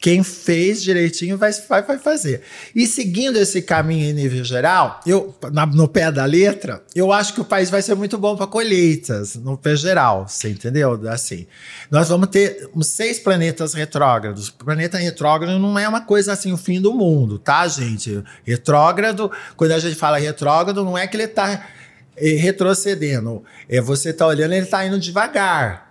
quem 0.00 0.22
fez 0.22 0.82
direitinho 0.82 1.36
vai, 1.36 1.52
vai, 1.52 1.82
vai 1.82 1.98
fazer. 1.98 2.40
E 2.74 2.86
seguindo 2.86 3.36
esse 3.38 3.60
caminho 3.60 4.08
em 4.08 4.14
nível 4.14 4.42
geral, 4.42 4.98
eu 5.04 5.34
na, 5.52 5.66
no 5.66 5.86
pé 5.86 6.10
da 6.10 6.24
letra, 6.24 6.82
eu 6.94 7.12
acho 7.12 7.34
que 7.34 7.40
o 7.42 7.44
país 7.44 7.68
vai 7.68 7.82
ser 7.82 7.94
muito 7.94 8.16
bom 8.16 8.34
para 8.34 8.46
colheitas, 8.46 9.36
no 9.36 9.58
pé 9.58 9.76
geral, 9.76 10.26
você 10.26 10.48
entendeu? 10.48 10.98
Assim, 11.10 11.46
nós 11.90 12.08
vamos 12.08 12.28
ter 12.28 12.70
uns 12.74 12.86
seis 12.86 13.18
planetas 13.18 13.74
retrógrados. 13.74 14.48
O 14.48 14.54
planeta 14.54 14.96
retrógrado 14.96 15.58
não 15.58 15.78
é 15.78 15.86
uma 15.86 16.00
coisa 16.00 16.32
assim, 16.32 16.50
o 16.50 16.56
fim 16.56 16.80
do 16.80 16.94
mundo, 16.94 17.38
tá, 17.38 17.68
gente? 17.68 18.24
Retrógrado, 18.42 19.30
quando 19.54 19.72
a 19.72 19.78
gente 19.78 19.96
fala 19.96 20.18
retrógrado, 20.18 20.82
não 20.82 20.96
é 20.96 21.06
que 21.06 21.16
ele 21.16 21.24
está 21.24 21.68
eh, 22.16 22.36
retrocedendo, 22.36 23.44
é 23.68 23.82
você 23.82 24.14
tá 24.14 24.26
olhando, 24.26 24.54
ele 24.54 24.64
está 24.64 24.84
indo 24.86 24.98
devagar. 24.98 25.89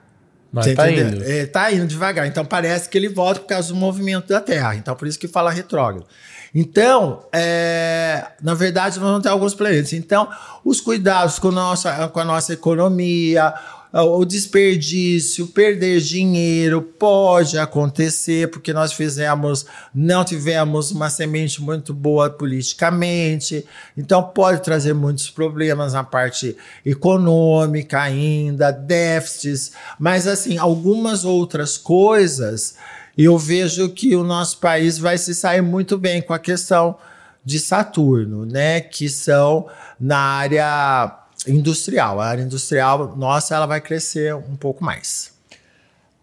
Mas 0.52 0.66
Você 0.66 0.76
tá 0.76 0.92
entendeu? 0.92 1.20
indo. 1.20 1.30
É, 1.30 1.46
tá 1.46 1.72
indo 1.72 1.86
devagar. 1.88 2.28
Então 2.28 2.44
parece 2.44 2.90
que 2.90 2.98
ele 2.98 3.10
volta 3.10 3.40
por 3.40 3.48
causa 3.48 3.70
do 3.70 3.76
movimento 3.76 4.28
da 4.28 4.42
Terra. 4.42 4.76
Então 4.76 4.96
por 4.96 5.08
isso 5.08 5.20
que 5.20 5.28
fala 5.28 5.52
retrógrado. 5.52 6.06
Então, 6.54 7.26
é, 7.32 8.26
na 8.42 8.56
verdade, 8.56 9.00
nós 9.00 9.08
vamos 9.08 9.24
ter 9.24 9.30
alguns 9.30 9.54
planetas. 9.54 9.94
Então, 9.94 10.28
os 10.66 10.82
cuidados 10.82 11.38
com, 11.38 11.52
nossa, 11.52 12.08
com 12.08 12.20
a 12.20 12.26
nossa 12.26 12.54
economia, 12.54 13.54
o 13.92 14.24
desperdício, 14.24 15.48
perder 15.48 16.00
dinheiro 16.00 16.82
pode 16.82 17.58
acontecer 17.58 18.50
porque 18.52 18.72
nós 18.72 18.94
fizemos, 18.94 19.66
não 19.94 20.24
tivemos 20.24 20.92
uma 20.92 21.10
semente 21.10 21.62
muito 21.62 21.94
boa 21.94 22.30
politicamente, 22.30 23.66
então 23.98 24.22
pode 24.22 24.62
trazer 24.62 24.94
muitos 24.94 25.30
problemas 25.30 25.94
na 25.94 26.04
parte 26.04 26.56
econômica 26.86 28.00
ainda, 28.00 28.72
déficits, 28.72 29.72
mas 29.98 30.28
assim, 30.28 30.58
algumas 30.58 31.26
outras 31.26 31.78
coisas 31.78 32.76
eu 33.18 33.38
vejo 33.38 33.90
que 33.90 34.16
o 34.16 34.24
nosso 34.24 34.60
país 34.60 34.98
vai 34.98 35.18
se 35.18 35.36
sair 35.36 35.62
muito 35.62 35.98
bem 35.98 36.22
com 36.22 36.34
a 36.34 36.40
questão 36.40 36.96
de 37.44 37.60
Saturno, 37.60 38.46
né? 38.46 38.80
Que 38.80 39.10
são 39.10 39.68
na 40.00 40.18
área 40.18 41.20
industrial. 41.48 42.20
A 42.20 42.28
área 42.28 42.44
industrial 42.44 43.16
nossa 43.16 43.56
ela 43.56 43.66
vai 43.66 43.82
crescer 43.82 44.36
um 44.36 44.56
pouco 44.56 44.84
mais. 44.84 45.38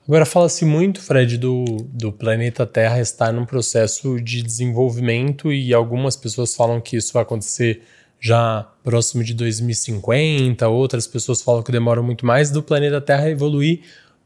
Agora 0.06 0.24
fala-se 0.24 0.64
muito, 0.64 1.00
Fred, 1.00 1.36
do, 1.36 1.64
do 1.90 2.12
planeta 2.12 2.64
Terra 2.64 3.00
estar 3.00 3.32
num 3.32 3.44
processo 3.44 4.20
de 4.20 4.40
desenvolvimento 4.40 5.52
e 5.52 5.74
algumas 5.74 6.14
pessoas 6.14 6.54
falam 6.54 6.80
que 6.80 6.96
isso 6.96 7.12
vai 7.12 7.22
acontecer 7.22 7.82
já 8.20 8.68
próximo 8.84 9.24
de 9.24 9.34
2050, 9.34 10.66
outras 10.68 11.08
pessoas 11.08 11.42
falam 11.42 11.62
que 11.62 11.72
demora 11.72 12.02
muito 12.02 12.24
mais 12.24 12.50
do 12.50 12.62
planeta 12.62 13.00
Terra 13.00 13.28
evoluir 13.28 13.80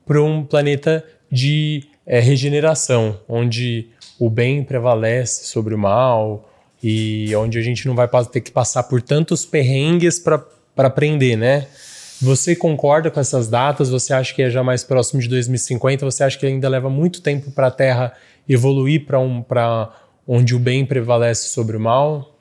para 0.07 0.23
um 0.23 0.45
planeta 0.45 1.03
de 1.33 1.85
é, 2.05 2.21
regeneração, 2.21 3.19
onde 3.27 3.89
o 4.19 4.29
bem 4.29 4.63
prevalece 4.63 5.47
sobre 5.47 5.75
o 5.75 5.79
mal 5.79 6.51
e 6.83 7.35
onde 7.37 7.59
a 7.59 7.63
gente 7.63 7.87
não 7.87 7.95
vai 7.95 8.09
ter 8.31 8.43
que 8.43 8.51
passar 8.51 8.83
por 8.83 9.01
tantos 9.01 9.47
perrengues 9.47 10.19
para 10.19 10.45
aprender, 10.77 11.37
né? 11.37 11.67
Você 12.23 12.55
concorda 12.55 13.11
com 13.11 13.19
essas 13.19 13.49
datas? 13.49 13.89
Você 13.89 14.13
acha 14.13 14.35
que 14.35 14.43
é 14.43 14.51
já 14.51 14.63
mais 14.63 14.85
próximo 14.85 15.21
de 15.23 15.29
2050? 15.29 16.05
Você 16.05 16.23
acha 16.23 16.39
que 16.39 16.45
ainda 16.47 16.69
leva 16.69 16.91
muito 16.91 17.23
tempo 17.23 17.51
para 17.51 17.69
a 17.69 17.71
Terra 17.71 18.13
evoluir 18.49 19.07
para 19.07 19.19
um, 19.19 19.43
onde 20.27 20.55
o 20.55 20.59
bem 20.59 20.85
prevalece 20.85 21.49
sobre 21.49 21.77
o 21.77 21.81
mal? 21.81 22.37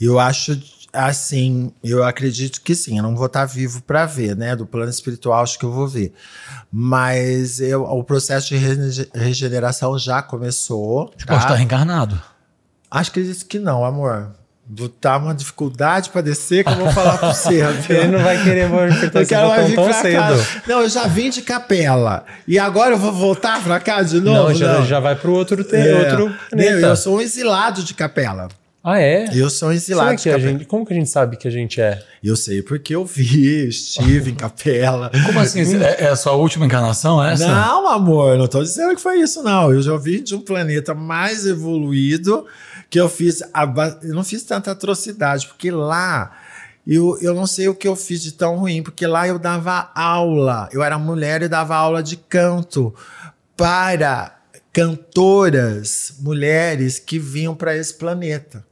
Eu 0.00 0.18
acho 0.18 0.60
assim, 0.92 1.72
eu 1.82 2.04
acredito 2.04 2.60
que 2.60 2.74
sim. 2.74 2.98
Eu 2.98 3.02
não 3.02 3.16
vou 3.16 3.26
estar 3.26 3.44
vivo 3.46 3.82
para 3.82 4.06
ver, 4.06 4.36
né? 4.36 4.54
Do 4.54 4.66
plano 4.66 4.90
espiritual, 4.90 5.42
acho 5.42 5.58
que 5.58 5.64
eu 5.64 5.72
vou 5.72 5.88
ver. 5.88 6.12
Mas 6.70 7.60
eu, 7.60 7.82
o 7.82 8.04
processo 8.04 8.48
de 8.48 8.56
rege- 8.56 9.08
regeneração 9.14 9.98
já 9.98 10.22
começou. 10.22 11.12
Você 11.16 11.24
tá? 11.24 11.32
pode 11.34 11.44
estar 11.44 11.54
reencarnado. 11.54 12.20
Acho 12.90 13.10
que 13.10 13.22
disse 13.22 13.44
que 13.44 13.58
não, 13.58 13.84
amor. 13.84 14.32
Vou 14.66 14.90
dar 15.00 15.18
uma 15.18 15.34
dificuldade 15.34 16.08
para 16.08 16.22
descer 16.22 16.64
que 16.64 16.70
eu 16.70 16.76
vou 16.76 16.90
falar 16.90 17.18
para 17.18 17.32
você. 17.34 17.60
Ele 17.90 18.08
não 18.08 18.18
vai 18.20 18.42
querer 18.42 18.66
Eu 19.14 19.20
esse 19.20 19.34
botão 19.34 19.66
vir 19.66 19.74
tão 19.76 19.92
cedo. 19.92 20.62
Não, 20.66 20.80
eu 20.80 20.88
já 20.88 21.06
vim 21.06 21.28
de 21.28 21.42
capela. 21.42 22.24
E 22.48 22.58
agora 22.58 22.92
eu 22.94 22.98
vou 22.98 23.12
voltar 23.12 23.62
pra 23.62 23.78
cá 23.78 24.02
de 24.02 24.20
novo? 24.20 24.48
Não, 24.48 24.54
já, 24.54 24.80
já 24.82 25.00
vai 25.00 25.14
para 25.16 25.30
o 25.30 25.34
outro, 25.34 25.62
te, 25.62 25.76
É. 25.76 25.94
outro 25.94 26.34
Não, 26.52 26.64
eu 26.64 26.96
sou 26.96 27.18
um 27.18 27.20
exilado 27.20 27.82
de 27.82 27.92
capela. 27.92 28.48
Ah, 28.86 29.00
é? 29.00 29.30
Eu 29.34 29.48
sou 29.48 29.68
um 29.70 29.72
Será 29.72 29.74
exilado 29.74 30.16
de 30.16 30.24
capela. 30.24 30.40
gente, 30.50 30.64
como 30.66 30.84
que 30.84 30.92
a 30.92 30.96
gente 30.96 31.08
sabe 31.08 31.36
que 31.38 31.48
a 31.48 31.50
gente 31.50 31.80
é? 31.80 32.02
Eu 32.22 32.36
sei 32.36 32.60
porque 32.62 32.94
eu 32.94 33.04
vi, 33.04 33.66
estive 33.68 34.30
em 34.30 34.34
capela. 34.34 35.10
Como 35.24 35.40
assim? 35.40 35.82
É, 35.82 36.04
é 36.04 36.08
a 36.08 36.16
sua 36.16 36.32
última 36.32 36.66
encarnação 36.66 37.22
essa? 37.24 37.46
Não, 37.48 37.88
amor, 37.88 38.36
não 38.36 38.46
tô 38.46 38.62
dizendo 38.62 38.94
que 38.94 39.00
foi 39.00 39.20
isso, 39.20 39.42
não. 39.42 39.72
Eu 39.72 39.80
já 39.80 39.96
vim 39.96 40.22
de 40.22 40.34
um 40.34 40.40
planeta 40.40 40.92
mais 40.94 41.46
evoluído 41.46 42.44
que 42.90 43.00
eu 43.00 43.08
fiz. 43.08 43.42
a 43.52 43.64
Eu 44.02 44.14
não 44.14 44.24
fiz 44.24 44.42
tanta 44.42 44.70
atrocidade, 44.70 45.46
porque 45.48 45.70
lá. 45.70 46.32
Eu, 46.86 47.16
eu 47.22 47.32
não 47.34 47.46
sei 47.46 47.66
o 47.66 47.74
que 47.74 47.88
eu 47.88 47.96
fiz 47.96 48.22
de 48.22 48.32
tão 48.32 48.56
ruim, 48.56 48.82
porque 48.82 49.06
lá 49.06 49.26
eu 49.26 49.38
dava 49.38 49.90
aula. 49.94 50.68
Eu 50.70 50.82
era 50.82 50.98
mulher 50.98 51.40
e 51.42 51.48
dava 51.48 51.74
aula 51.74 52.02
de 52.02 52.16
canto 52.16 52.94
para 53.56 54.36
cantoras, 54.70 56.14
mulheres 56.20 56.98
que 56.98 57.18
vinham 57.18 57.54
para 57.54 57.76
esse 57.76 57.94
planeta. 57.94 58.64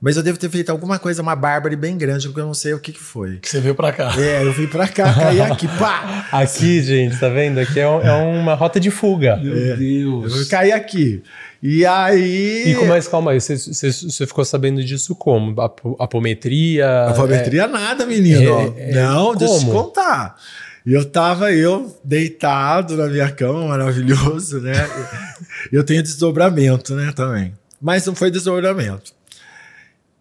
Mas 0.00 0.16
eu 0.16 0.22
devo 0.24 0.36
ter 0.36 0.50
feito 0.50 0.70
alguma 0.70 0.98
coisa, 0.98 1.22
uma 1.22 1.36
bárbara 1.36 1.76
bem 1.76 1.96
grande, 1.96 2.26
porque 2.26 2.40
eu 2.40 2.46
não 2.46 2.54
sei 2.54 2.74
o 2.74 2.80
que, 2.80 2.90
que 2.90 2.98
foi. 2.98 3.36
Que 3.36 3.48
você 3.48 3.60
veio 3.60 3.74
pra 3.76 3.92
cá. 3.92 4.12
É, 4.18 4.42
eu 4.42 4.52
vim 4.52 4.66
pra 4.66 4.88
cá, 4.88 5.14
caí 5.14 5.40
aqui, 5.40 5.68
pá! 5.78 6.26
Aqui, 6.32 6.82
gente, 6.82 7.20
tá 7.20 7.28
vendo? 7.28 7.60
Aqui 7.60 7.78
é, 7.78 7.88
um- 7.88 8.00
é 8.00 8.12
uma 8.12 8.54
rota 8.54 8.80
de 8.80 8.90
fuga. 8.90 9.36
Meu 9.36 9.56
Eu 9.56 9.76
Deus. 9.76 10.48
caí 10.48 10.72
aqui. 10.72 11.22
E 11.62 11.86
aí. 11.86 12.64
E 12.72 12.74
com 12.74 12.86
mais 12.86 13.06
calma 13.06 13.30
aí, 13.30 13.40
você, 13.40 14.26
ficou 14.26 14.44
sabendo 14.44 14.82
disso 14.84 15.14
como? 15.14 15.60
Apo- 15.60 15.96
Apometria? 15.98 17.06
Apometria 17.08 17.68
nada, 17.68 18.04
menino. 18.04 18.74
É, 18.76 18.90
é, 18.90 18.94
não, 18.94 19.34
deixa 19.36 19.54
eu 19.54 19.58
te 19.60 19.66
como? 19.66 19.84
contar. 19.84 20.36
E 20.84 20.92
eu 20.92 21.04
tava 21.04 21.52
eu 21.52 21.96
deitado 22.02 22.96
na 22.96 23.06
minha 23.06 23.30
cama, 23.30 23.68
maravilhoso, 23.68 24.60
né? 24.60 24.72
eu 25.70 25.84
tenho 25.84 26.02
desdobramento, 26.02 26.96
né, 26.96 27.12
também. 27.14 27.52
Mas 27.80 28.04
não 28.06 28.14
foi 28.16 28.32
desdobramento. 28.32 29.12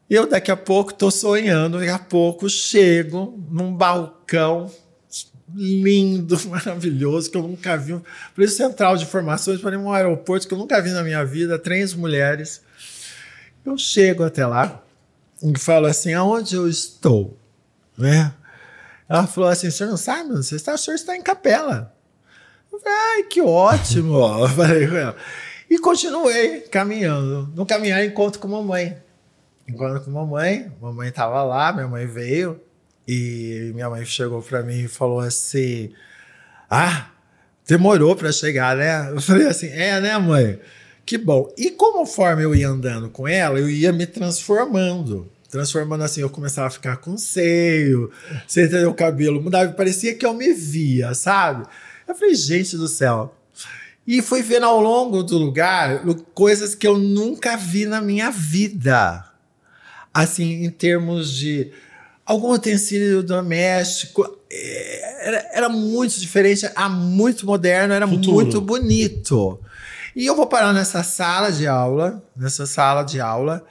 Eu 0.07 0.27
daqui 0.27 0.51
a 0.51 0.57
pouco 0.57 0.93
tô 0.93 1.09
sonhando, 1.09 1.79
daqui 1.79 1.89
a 1.89 1.97
pouco 1.97 2.47
chego 2.47 3.43
num 3.49 3.73
balcão 3.73 4.69
lindo, 5.55 6.37
maravilhoso, 6.49 7.29
que 7.29 7.37
eu 7.37 7.43
nunca 7.43 7.77
vi. 7.77 7.93
Um 7.93 8.01
preço 8.35 8.57
central 8.57 8.97
de 8.97 9.03
informações 9.03 9.61
para 9.61 9.77
um 9.77 9.91
aeroporto 9.91 10.47
que 10.47 10.53
eu 10.53 10.57
nunca 10.57 10.81
vi 10.81 10.91
na 10.91 11.03
minha 11.03 11.23
vida, 11.25 11.57
três 11.59 11.93
mulheres. 11.93 12.61
Eu 13.65 13.77
chego 13.77 14.23
até 14.23 14.45
lá 14.45 14.83
e 15.43 15.57
falo 15.57 15.87
assim, 15.87 16.13
aonde 16.13 16.55
eu 16.55 16.67
estou? 16.67 17.37
Né? 17.97 18.33
Ela 19.07 19.27
falou 19.27 19.49
assim, 19.49 19.67
o 19.67 19.71
senhor 19.71 19.89
não 19.89 19.97
sabe? 19.97 20.29
Você 20.31 20.55
está, 20.55 20.73
o 20.73 20.77
senhor 20.77 20.95
está 20.95 21.15
em 21.15 21.21
capela. 21.21 21.93
Eu 22.71 22.79
falei, 22.79 22.97
ai, 22.97 23.23
que 23.23 23.41
ótimo. 23.41 24.17
Eu 24.39 24.49
falei 24.49 24.87
com 24.87 24.95
ela. 24.95 25.15
E 25.69 25.77
continuei 25.77 26.61
caminhando. 26.61 27.51
No 27.55 27.65
caminhar, 27.65 28.03
encontro 28.03 28.39
com 28.39 28.47
mamãe. 28.47 28.97
Encontro 29.67 30.01
com 30.01 30.11
mamãe. 30.11 30.71
Mamãe 30.81 31.09
estava 31.09 31.43
lá, 31.43 31.71
minha 31.73 31.87
mãe 31.87 32.05
veio. 32.05 32.61
E 33.07 33.71
minha 33.73 33.89
mãe 33.89 34.05
chegou 34.05 34.41
para 34.41 34.63
mim 34.63 34.83
e 34.83 34.87
falou 34.87 35.19
assim: 35.19 35.91
Ah, 36.69 37.09
demorou 37.67 38.15
para 38.15 38.31
chegar, 38.31 38.75
né? 38.75 39.11
Eu 39.11 39.21
falei 39.21 39.47
assim: 39.47 39.67
É, 39.67 39.99
né, 39.99 40.17
mãe? 40.17 40.59
Que 41.05 41.17
bom. 41.17 41.51
E 41.57 41.71
conforme 41.71 42.43
eu 42.43 42.55
ia 42.55 42.69
andando 42.69 43.09
com 43.09 43.27
ela, 43.27 43.59
eu 43.59 43.69
ia 43.69 43.91
me 43.91 44.05
transformando. 44.05 45.29
Transformando 45.49 46.03
assim, 46.03 46.21
eu 46.21 46.29
começava 46.29 46.67
a 46.67 46.71
ficar 46.71 46.97
com 46.97 47.17
seio, 47.17 48.09
você 48.47 48.63
entendeu? 48.65 48.91
O 48.91 48.93
cabelo 48.93 49.41
mudava, 49.41 49.69
parecia 49.73 50.15
que 50.15 50.25
eu 50.25 50.33
me 50.33 50.53
via, 50.53 51.13
sabe? 51.13 51.67
Eu 52.07 52.15
falei, 52.15 52.33
gente 52.35 52.77
do 52.77 52.87
céu. 52.87 53.35
E 54.07 54.21
fui 54.21 54.41
vendo 54.41 54.65
ao 54.65 54.79
longo 54.79 55.21
do 55.21 55.37
lugar 55.37 56.01
coisas 56.33 56.73
que 56.73 56.87
eu 56.87 56.97
nunca 56.97 57.57
vi 57.57 57.85
na 57.85 58.01
minha 58.01 58.31
vida. 58.31 59.25
Assim, 60.13 60.63
em 60.63 60.69
termos 60.69 61.33
de 61.33 61.71
algum 62.31 62.51
utensílio 62.51 63.21
doméstico. 63.23 64.37
é, 64.49 65.27
Era, 65.27 65.49
era 65.53 65.69
muito 65.69 66.19
diferente, 66.19 66.65
era 66.65 66.89
muito 66.89 67.45
moderno, 67.45 67.93
era 67.93 68.07
Futuro. 68.07 68.33
muito 68.33 68.59
bonito. 68.59 69.59
E 70.15 70.25
eu 70.25 70.35
vou 70.35 70.47
parar 70.47 70.73
nessa 70.73 71.03
sala 71.03 71.51
de 71.51 71.67
aula, 71.67 72.21
nessa 72.35 72.65
sala 72.65 73.03
de 73.03 73.21
aula, 73.21 73.63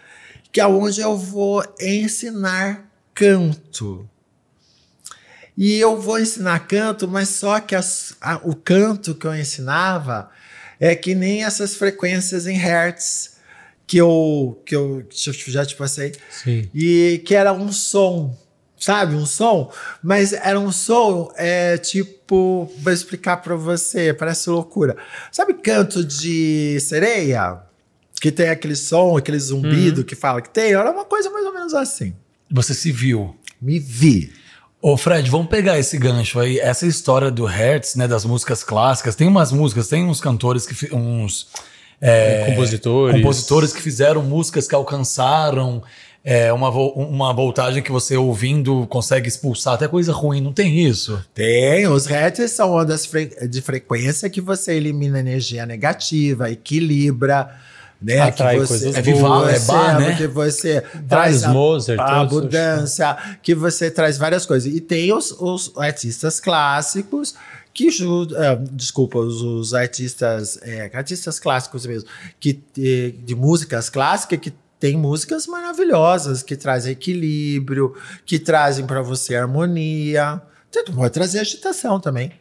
que 0.53 0.61
é 0.61 0.67
onde 0.67 1.01
eu 1.01 1.17
vou 1.17 1.63
ensinar 1.81 2.89
canto. 3.15 4.09
E 5.57 5.79
eu 5.79 6.01
vou 6.01 6.19
ensinar 6.19 6.59
canto, 6.67 7.07
mas 7.07 7.29
só 7.29 7.61
que 7.61 7.75
as- 7.75 8.15
a- 8.21 8.41
o 8.45 8.55
canto 8.55 9.15
que 9.15 9.27
eu 9.27 9.35
ensinava 9.35 10.31
é 10.79 10.95
que 10.95 11.15
nem 11.15 11.45
essas 11.45 11.75
frequências 11.75 12.47
em 12.47 12.57
hertz 12.57 13.39
que 13.87 13.99
eu, 13.99 14.63
que 14.65 14.75
eu 14.75 15.05
já 15.49 15.67
te 15.67 15.75
passei. 15.77 16.13
Sim. 16.31 16.71
E 16.73 17.21
que 17.27 17.35
era 17.35 17.53
um 17.53 17.71
som, 17.73 18.35
sabe? 18.81 19.15
Um 19.15 19.27
som, 19.27 19.71
mas 20.03 20.33
era 20.33 20.59
um 20.59 20.73
som, 20.73 21.31
é, 21.37 21.77
tipo, 21.77 22.73
vou 22.79 22.93
explicar 22.93 23.37
pra 23.37 23.55
você, 23.55 24.15
parece 24.15 24.49
loucura. 24.49 24.97
Sabe 25.31 25.55
canto 25.55 26.03
de 26.03 26.79
sereia? 26.81 27.61
Que 28.21 28.33
tem 28.33 28.49
aquele 28.49 28.77
som, 28.77 29.17
aquele 29.17 29.39
zumbido 29.39 30.05
que 30.05 30.15
fala 30.15 30.43
que 30.43 30.51
tem? 30.51 30.73
Era 30.73 30.91
uma 30.91 31.05
coisa 31.05 31.31
mais 31.31 31.47
ou 31.47 31.55
menos 31.55 31.75
assim. 31.75 32.15
Você 32.51 32.75
se 32.75 32.91
viu. 32.91 33.37
Me 33.61 33.79
vi. 33.79 34.33
Ô 34.83 34.97
Fred, 34.97 35.31
vamos 35.31 35.49
pegar 35.49 35.79
esse 35.79 35.99
gancho 35.99 36.41
aí, 36.41 36.59
essa 36.59 36.87
história 36.87 37.31
do 37.31 37.45
Hertz, 37.45 37.97
né, 37.97 38.09
das 38.09 38.25
músicas 38.25 38.65
clássicas. 38.65 39.15
Tem 39.15 39.29
umas 39.29 39.53
músicas, 39.53 39.89
tem 39.89 40.07
uns 40.07 40.21
cantores 40.21 40.67
que 40.67 40.95
uns 40.95 41.49
é, 42.01 42.47
compositores. 42.47 43.17
compositores 43.17 43.73
que 43.75 43.83
fizeram 43.83 44.23
músicas 44.23 44.67
que 44.67 44.75
alcançaram 44.75 45.83
é, 46.25 46.53
uma, 46.53 46.71
vo- 46.71 46.93
uma 46.93 47.33
voltagem 47.33 47.83
que 47.83 47.91
você 47.91 48.17
ouvindo 48.17 48.87
consegue 48.89 49.27
expulsar 49.29 49.75
até 49.75 49.89
coisa 49.89 50.13
ruim. 50.13 50.41
Não 50.41 50.53
tem 50.53 50.79
isso? 50.87 51.23
Tem, 51.35 51.87
os 51.87 52.07
hertz 52.07 52.51
são 52.53 52.73
ondas 52.73 53.07
fre- 53.07 53.49
de 53.49 53.61
frequência 53.63 54.29
que 54.29 54.41
você 54.41 54.75
elimina 54.75 55.19
energia 55.21 55.65
negativa, 55.65 56.51
equilibra, 56.51 57.51
né? 58.03 58.21
Atrai 58.21 58.59
que 58.59 58.67
você, 58.67 58.89
É 58.91 59.03
Vivaldi, 59.03 59.55
é 59.55 59.59
Bach, 59.61 59.99
né? 60.01 60.17
Que 60.17 60.27
você 60.27 60.83
traz 61.09 61.45
a, 61.45 61.53
Mozart, 61.53 61.99
a 62.01 62.21
abundância, 62.21 63.17
que 63.43 63.55
você 63.55 63.91
traz 63.91 64.19
várias 64.19 64.45
coisas. 64.47 64.73
E 64.75 64.81
tem 64.81 65.13
os, 65.13 65.31
os 65.33 65.73
artistas 65.77 66.39
clássicos 66.41 67.35
que 67.73 67.87
é, 67.87 68.57
desculpa, 68.73 69.19
os, 69.19 69.41
os 69.43 69.75
artistas, 69.75 70.59
é, 70.63 70.91
artistas 70.93 71.39
clássicos 71.39 71.87
mesmo, 71.87 72.09
que 72.41 72.61
eh, 72.77 73.13
de 73.25 73.35
músicas 73.37 73.89
clássicas 73.89 74.41
que 74.41 74.53
tem 74.81 74.97
músicas 74.97 75.47
maravilhosas 75.47 76.43
que 76.43 76.57
trazem 76.57 76.93
equilíbrio, 76.93 77.95
que 78.25 78.39
trazem 78.39 78.87
para 78.87 79.03
você 79.03 79.37
harmonia. 79.37 80.41
Você 80.71 80.83
pode 80.85 81.13
trazer 81.13 81.39
agitação 81.39 82.01
também. 82.01 82.33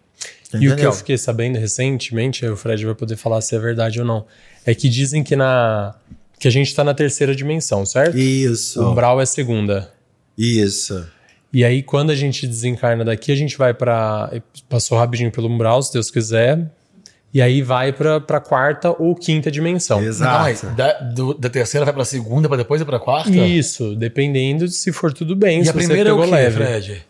E 0.54 0.56
o 0.56 0.60
que 0.60 0.66
entendeu? 0.66 0.86
eu 0.86 0.94
fiquei 0.94 1.18
sabendo 1.18 1.60
recentemente, 1.60 2.46
o 2.46 2.56
Fred 2.56 2.84
vai 2.86 2.96
poder 2.96 3.18
falar 3.18 3.42
se 3.42 3.56
é 3.56 3.60
verdade 3.60 4.00
ou 4.00 4.06
não, 4.06 4.26
é 4.66 4.74
que 4.74 4.90
dizem 4.90 5.24
que 5.24 5.36
na 5.36 5.94
que 6.40 6.48
a 6.48 6.52
gente 6.52 6.74
tá 6.74 6.84
na 6.86 6.94
terceira 6.94 7.36
dimensão, 7.36 7.86
certo? 7.86 8.18
Isso. 8.18 8.82
O 8.82 8.92
umbral 8.92 9.20
é 9.20 9.26
segunda. 9.26 9.92
Isso. 10.38 11.06
E 11.52 11.66
aí, 11.66 11.84
quando 11.84 12.12
a 12.12 12.16
gente 12.16 12.48
desencarna 12.48 13.04
daqui, 13.04 13.32
a 13.32 13.36
gente 13.36 13.58
vai 13.58 13.74
pra. 13.74 14.32
Passou 14.70 14.98
rapidinho 14.98 15.32
pelo 15.32 15.50
umbral, 15.50 15.82
se 15.84 15.92
Deus 15.92 16.10
quiser. 16.10 16.72
E 17.34 17.42
aí 17.42 17.62
vai 17.62 17.92
pra, 17.94 18.20
pra 18.20 18.40
quarta 18.40 18.90
ou 18.98 19.14
quinta 19.16 19.52
dimensão. 19.52 20.02
Exato. 20.02 20.66
da, 20.76 20.94
do- 20.94 21.34
da 21.36 21.50
terceira 21.50 21.86
vai 21.86 21.94
pra 21.94 22.04
segunda, 22.06 22.48
pra 22.48 22.58
depois 22.58 22.82
ir 22.82 22.86
pra 22.86 23.00
quarta? 23.00 23.30
Isso, 23.30 23.96
dependendo 23.96 24.66
de 24.66 24.74
se 24.74 24.92
for 24.92 25.14
tudo 25.14 25.36
bem. 25.36 25.60
E 25.62 25.64
se 25.64 25.70
a 25.70 25.74
você 25.74 25.80
primeira 25.80 26.10
é 26.10 26.14
o 26.14 26.16
pegou 26.16 26.30
quê, 26.30 26.36
leve. 26.36 26.56
Fred? 26.58 27.06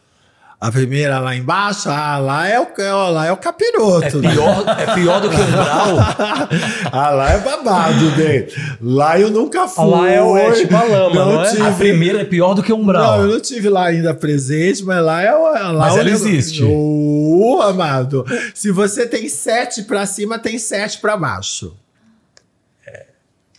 A 0.62 0.70
primeira 0.74 1.20
lá 1.20 1.34
embaixo, 1.38 1.90
ah, 1.90 2.18
lá 2.18 2.46
é 2.46 2.60
o, 2.60 2.68
lá 3.12 3.26
é 3.28 3.32
o 3.32 3.38
capiroto. 3.38 4.06
É 4.06 4.10
pior, 4.30 4.66
é 4.78 4.94
pior 4.94 5.22
do 5.22 5.30
que 5.30 5.36
o 5.38 5.40
umbral? 5.42 5.98
ah, 6.92 7.10
lá 7.12 7.32
é 7.32 7.38
babado, 7.40 8.12
bem. 8.18 8.46
Lá 8.82 9.18
eu 9.18 9.30
nunca 9.32 9.70
fui. 9.70 9.84
Ah, 9.86 9.88
lá 9.88 10.10
é 10.10 10.22
o- 10.22 10.36
é 10.38 10.52
tipo 10.52 10.76
a 10.76 10.84
lama, 10.84 11.16
não 11.16 11.42
é? 11.46 11.50
tive- 11.50 11.62
A 11.66 11.72
primeira 11.72 12.22
é 12.22 12.26
pior 12.26 12.54
do 12.56 12.62
que 12.62 12.74
o 12.74 12.76
umbral. 12.76 13.20
Não, 13.20 13.26
eu 13.26 13.32
não 13.36 13.40
tive 13.40 13.70
lá 13.70 13.86
ainda 13.86 14.14
presente, 14.14 14.84
mas 14.84 15.02
lá 15.02 15.22
é 15.22 15.34
o. 15.34 15.44
Lá 15.44 15.74
Mas 15.74 15.94
o 15.94 16.00
ela 16.00 16.10
existe. 16.10 16.62
Ô, 16.62 17.62
amado. 17.62 18.26
Se 18.54 18.70
você 18.70 19.08
tem 19.08 19.30
sete 19.30 19.84
pra 19.84 20.06
cima, 20.06 20.38
tem 20.38 20.60
sete 20.60 20.98
pra 20.98 21.16
baixo. 21.16 21.74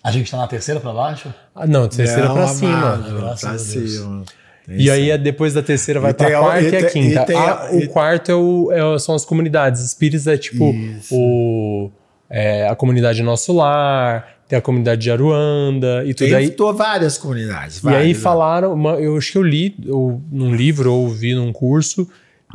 A 0.05 0.11
gente 0.11 0.31
tá 0.31 0.37
na 0.37 0.47
terceira 0.47 0.81
pra 0.81 0.93
baixo? 0.93 1.33
Ah, 1.55 1.67
não, 1.67 1.89
terceira 1.89 2.29
Não, 2.29 2.35
pra 2.35 2.45
amado, 2.45 2.57
cima. 2.57 2.99
graças 3.21 3.41
pra 3.41 3.51
a 3.51 3.53
Deus. 3.53 3.93
cima. 3.93 4.25
E 4.69 4.91
aí, 4.91 5.11
é 5.11 5.19
depois 5.19 5.55
da 5.55 5.63
terceira, 5.63 5.99
vai 6.01 6.15
tem 6.15 6.33
a- 6.33 6.39
quarta 6.39 6.63
e 6.63 6.69
a 6.69 6.71
tem- 6.71 6.89
quinta. 6.91 7.23
e 7.23 7.27
tem 7.27 7.37
Ah, 7.37 7.67
a- 7.69 7.71
o 7.73 7.79
e- 7.81 7.87
quarto 7.89 8.31
é 8.31 8.35
o, 8.35 8.71
é 8.95 8.99
são 8.99 9.15
as 9.15 9.25
comunidades. 9.25 9.83
Espíritas 9.85 10.27
é 10.27 10.37
tipo 10.37 10.73
Isso. 10.73 11.15
o, 11.15 11.91
é, 12.29 12.69
a 12.69 12.77
comunidade 12.77 13.23
Nosso 13.23 13.53
Lar, 13.53 14.29
tem 14.49 14.59
a 14.59 14.63
comunidade 14.63 15.01
de 15.01 15.11
Aruanda 15.11 16.03
e 16.05 16.13
tudo 16.15 16.27
Tem 16.29 16.35
aí. 16.37 16.51
tô 16.51 16.73
várias 16.73 17.17
comunidades. 17.19 17.83
E 17.83 17.89
aí 17.89 17.95
várias. 17.95 18.19
falaram, 18.19 18.73
uma- 18.75 18.95
eu 18.95 19.17
acho 19.17 19.33
que 19.33 19.39
eu 19.39 19.43
li 19.43 19.75
ou, 19.89 20.21
num 20.31 20.55
livro 20.55 20.93
ou 20.93 21.09
vi 21.09 21.35
num 21.35 21.53
curso 21.53 22.09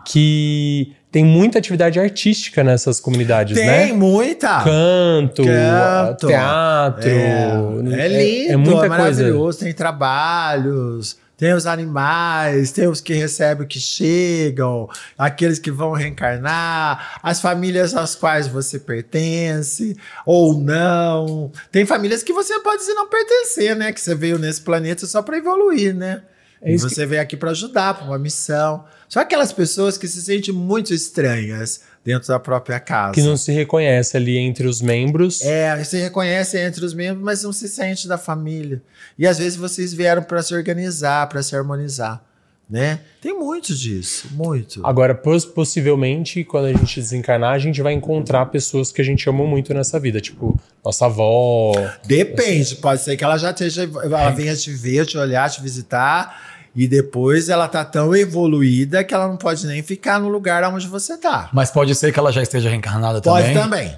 que 0.05 0.93
tem 1.11 1.23
muita 1.23 1.57
atividade 1.57 1.97
artística 1.99 2.61
nessas 2.63 2.99
comunidades, 2.99 3.55
Tem 3.57 3.65
né? 3.65 3.93
muita. 3.93 4.61
Canto, 4.61 5.43
Canto. 5.45 6.27
teatro. 6.27 7.09
É, 7.09 8.03
é 8.03 8.07
lindo, 8.09 8.51
é, 8.51 8.55
muita 8.57 8.71
coisa. 8.81 8.89
maravilhoso. 8.89 9.59
Tem 9.59 9.73
trabalhos, 9.73 11.17
tem 11.37 11.53
os 11.53 11.65
animais, 11.65 12.71
tem 12.71 12.87
os 12.87 13.01
que 13.01 13.13
recebem, 13.13 13.67
que 13.67 13.79
chegam, 13.79 14.89
aqueles 15.17 15.59
que 15.59 15.69
vão 15.69 15.91
reencarnar, 15.91 17.19
as 17.21 17.41
famílias 17.41 17.95
às 17.95 18.15
quais 18.15 18.47
você 18.47 18.79
pertence 18.79 19.97
ou 20.25 20.57
não. 20.57 21.51
Tem 21.71 21.85
famílias 21.85 22.23
que 22.23 22.31
você 22.31 22.59
pode 22.59 22.79
dizer 22.79 22.93
não 22.93 23.09
pertencer, 23.09 23.75
né? 23.75 23.91
Que 23.91 23.99
você 23.99 24.15
veio 24.15 24.39
nesse 24.39 24.61
planeta 24.61 25.05
só 25.05 25.21
para 25.21 25.37
evoluir, 25.37 25.93
né? 25.93 26.23
É 26.61 26.73
e 26.73 26.77
você 26.77 27.05
veio 27.05 27.21
aqui 27.21 27.35
para 27.35 27.51
ajudar, 27.51 27.93
para 27.95 28.05
uma 28.05 28.17
missão. 28.17 28.85
Só 29.07 29.19
aquelas 29.19 29.51
pessoas 29.51 29.97
que 29.97 30.07
se 30.07 30.21
sentem 30.21 30.53
muito 30.53 30.93
estranhas 30.93 31.81
dentro 32.05 32.27
da 32.27 32.39
própria 32.39 32.79
casa. 32.79 33.13
Que 33.13 33.21
não 33.23 33.35
se 33.35 33.51
reconhece 33.51 34.15
ali 34.15 34.37
entre 34.37 34.67
os 34.67 34.79
membros. 34.79 35.41
É, 35.41 35.83
você 35.83 35.99
reconhece 36.03 36.57
entre 36.59 36.85
os 36.85 36.93
membros, 36.93 37.23
mas 37.25 37.41
não 37.43 37.51
se 37.51 37.67
sente 37.67 38.07
da 38.07 38.17
família. 38.17 38.81
E 39.17 39.25
às 39.25 39.39
vezes 39.39 39.55
vocês 39.57 39.91
vieram 39.91 40.21
para 40.21 40.43
se 40.43 40.53
organizar, 40.53 41.27
para 41.27 41.41
se 41.41 41.55
harmonizar, 41.55 42.23
né? 42.69 42.99
Tem 43.21 43.33
muito 43.37 43.73
disso, 43.73 44.27
muito. 44.31 44.85
Agora, 44.85 45.15
pos- 45.15 45.45
possivelmente, 45.45 46.43
quando 46.43 46.65
a 46.65 46.73
gente 46.73 46.99
desencarnar, 46.99 47.53
a 47.53 47.59
gente 47.59 47.81
vai 47.81 47.93
encontrar 47.93 48.45
pessoas 48.47 48.91
que 48.91 49.01
a 49.01 49.05
gente 49.05 49.27
amou 49.27 49.47
muito 49.47 49.73
nessa 49.73 49.99
vida, 49.99 50.21
tipo 50.21 50.59
nossa 50.83 51.07
avó. 51.07 51.71
Depende, 52.05 52.75
pode 52.75 53.01
ser 53.01 53.17
que 53.17 53.23
ela 53.23 53.37
já 53.37 53.49
esteja, 53.49 53.83
ela 54.03 54.29
venha 54.29 54.55
te 54.55 54.71
ver, 54.71 55.05
te 55.07 55.17
olhar, 55.17 55.49
te 55.49 55.59
visitar, 55.61 56.54
e 56.75 56.87
depois 56.87 57.47
ela 57.49 57.67
tá 57.67 57.85
tão 57.85 58.15
evoluída 58.15 59.03
que 59.03 59.13
ela 59.13 59.27
não 59.27 59.37
pode 59.37 59.65
nem 59.65 59.81
ficar 59.81 60.19
no 60.19 60.27
lugar 60.27 60.63
onde 60.65 60.87
você 60.87 61.17
tá. 61.17 61.49
Mas 61.53 61.71
pode 61.71 61.95
ser 61.95 62.11
que 62.11 62.19
ela 62.19 62.31
já 62.31 62.43
esteja 62.43 62.69
reencarnada 62.69 63.21
Pode 63.21 63.47
também. 63.53 63.61
também. 63.87 63.95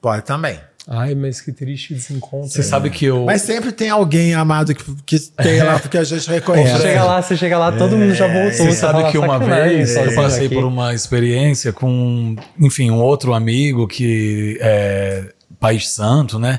Pode 0.00 0.24
também. 0.24 0.58
Ai, 0.88 1.14
mas 1.14 1.40
que 1.40 1.52
triste 1.52 1.94
desencontro. 1.94 2.48
Você 2.48 2.62
sabe 2.62 2.90
que 2.90 3.04
eu. 3.04 3.24
Mas 3.24 3.42
sempre 3.42 3.70
tem 3.70 3.90
alguém 3.90 4.34
amado 4.34 4.74
que, 4.74 4.82
que 5.06 5.18
tem 5.20 5.62
lá, 5.62 5.78
porque 5.78 5.98
a 5.98 6.02
gente 6.02 6.28
reconhece. 6.28 6.78
Você 6.78 6.82
chega 6.82 7.04
lá, 7.04 7.22
você 7.22 7.36
chega 7.36 7.58
lá, 7.58 7.72
todo 7.72 7.96
mundo 7.96 8.14
já 8.14 8.26
voltou. 8.26 8.66
Você 8.66 8.72
sabe 8.72 9.00
fala, 9.00 9.12
que 9.12 9.18
uma 9.18 9.38
"Sacanagem, 9.38 9.76
vez 9.76 9.96
eu 9.96 10.14
passei 10.14 10.46
aqui." 10.46 10.54
por 10.54 10.64
uma 10.64 10.92
experiência 10.94 11.72
com, 11.72 12.34
enfim, 12.58 12.90
um 12.90 13.00
outro 13.00 13.34
amigo 13.34 13.86
que 13.86 14.58
é 14.60 15.32
País 15.60 15.90
Santo, 15.90 16.38
né? 16.38 16.58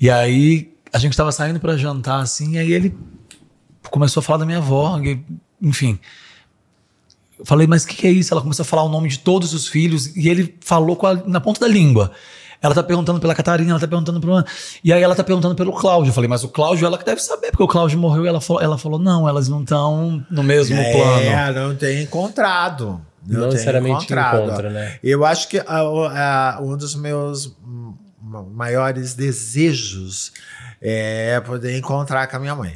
E 0.00 0.08
aí 0.08 0.72
a 0.92 0.98
gente 0.98 1.12
estava 1.12 1.32
saindo 1.32 1.58
para 1.60 1.76
jantar 1.76 2.20
assim, 2.20 2.52
e 2.52 2.58
aí 2.58 2.72
ele 2.72 2.96
começou 3.90 4.20
a 4.20 4.24
falar 4.24 4.38
da 4.38 4.46
minha 4.46 4.58
avó, 4.58 4.98
e, 5.00 5.20
enfim. 5.62 5.98
Eu 7.38 7.44
falei, 7.44 7.66
mas 7.66 7.84
o 7.84 7.88
que, 7.88 7.96
que 7.96 8.06
é 8.06 8.10
isso? 8.10 8.32
Ela 8.32 8.40
começou 8.40 8.62
a 8.62 8.66
falar 8.66 8.82
o 8.82 8.88
nome 8.88 9.08
de 9.08 9.18
todos 9.18 9.52
os 9.52 9.68
filhos 9.68 10.16
e 10.16 10.28
ele 10.28 10.56
falou 10.60 10.96
com 10.96 11.06
a- 11.06 11.14
na 11.26 11.40
ponta 11.40 11.60
da 11.60 11.68
língua. 11.68 12.10
Ela 12.62 12.74
tá 12.74 12.82
perguntando 12.82 13.20
pela 13.20 13.34
Catarina, 13.34 13.70
ela 13.72 13.78
tá 13.78 13.86
perguntando 13.86 14.18
pela. 14.18 14.42
E 14.82 14.90
aí 14.90 15.02
ela 15.02 15.14
tá 15.14 15.22
perguntando 15.22 15.54
pelo 15.54 15.72
Cláudio. 15.72 16.08
Eu 16.08 16.14
falei, 16.14 16.28
mas 16.28 16.42
o 16.42 16.48
Cláudio 16.48 16.86
ela 16.86 16.96
que 16.96 17.04
deve 17.04 17.20
saber, 17.20 17.50
porque 17.50 17.62
o 17.62 17.68
Cláudio 17.68 17.98
morreu 17.98 18.24
e 18.24 18.28
ela 18.28 18.40
falou, 18.40 18.62
ela 18.62 18.78
falou 18.78 18.98
não, 18.98 19.28
elas 19.28 19.46
não 19.48 19.60
estão 19.62 20.24
no 20.30 20.42
mesmo 20.42 20.76
plano. 20.76 21.20
É, 21.22 21.52
não 21.52 21.76
tem 21.76 22.02
encontrado. 22.02 23.00
Não 23.26 23.40
tem 23.40 23.50
necessariamente 23.50 23.96
encontrado. 24.04 24.44
encontra, 24.46 24.70
né? 24.70 24.98
Eu 25.02 25.24
acho 25.26 25.48
que 25.48 25.58
a- 25.58 25.64
a- 25.68 26.58
um 26.62 26.74
dos 26.76 26.94
meus 26.94 27.54
maiores 28.54 29.14
desejos 29.14 30.32
é 30.80 31.38
poder 31.40 31.76
encontrar 31.76 32.26
com 32.28 32.36
a 32.36 32.40
minha 32.40 32.54
mãe. 32.54 32.74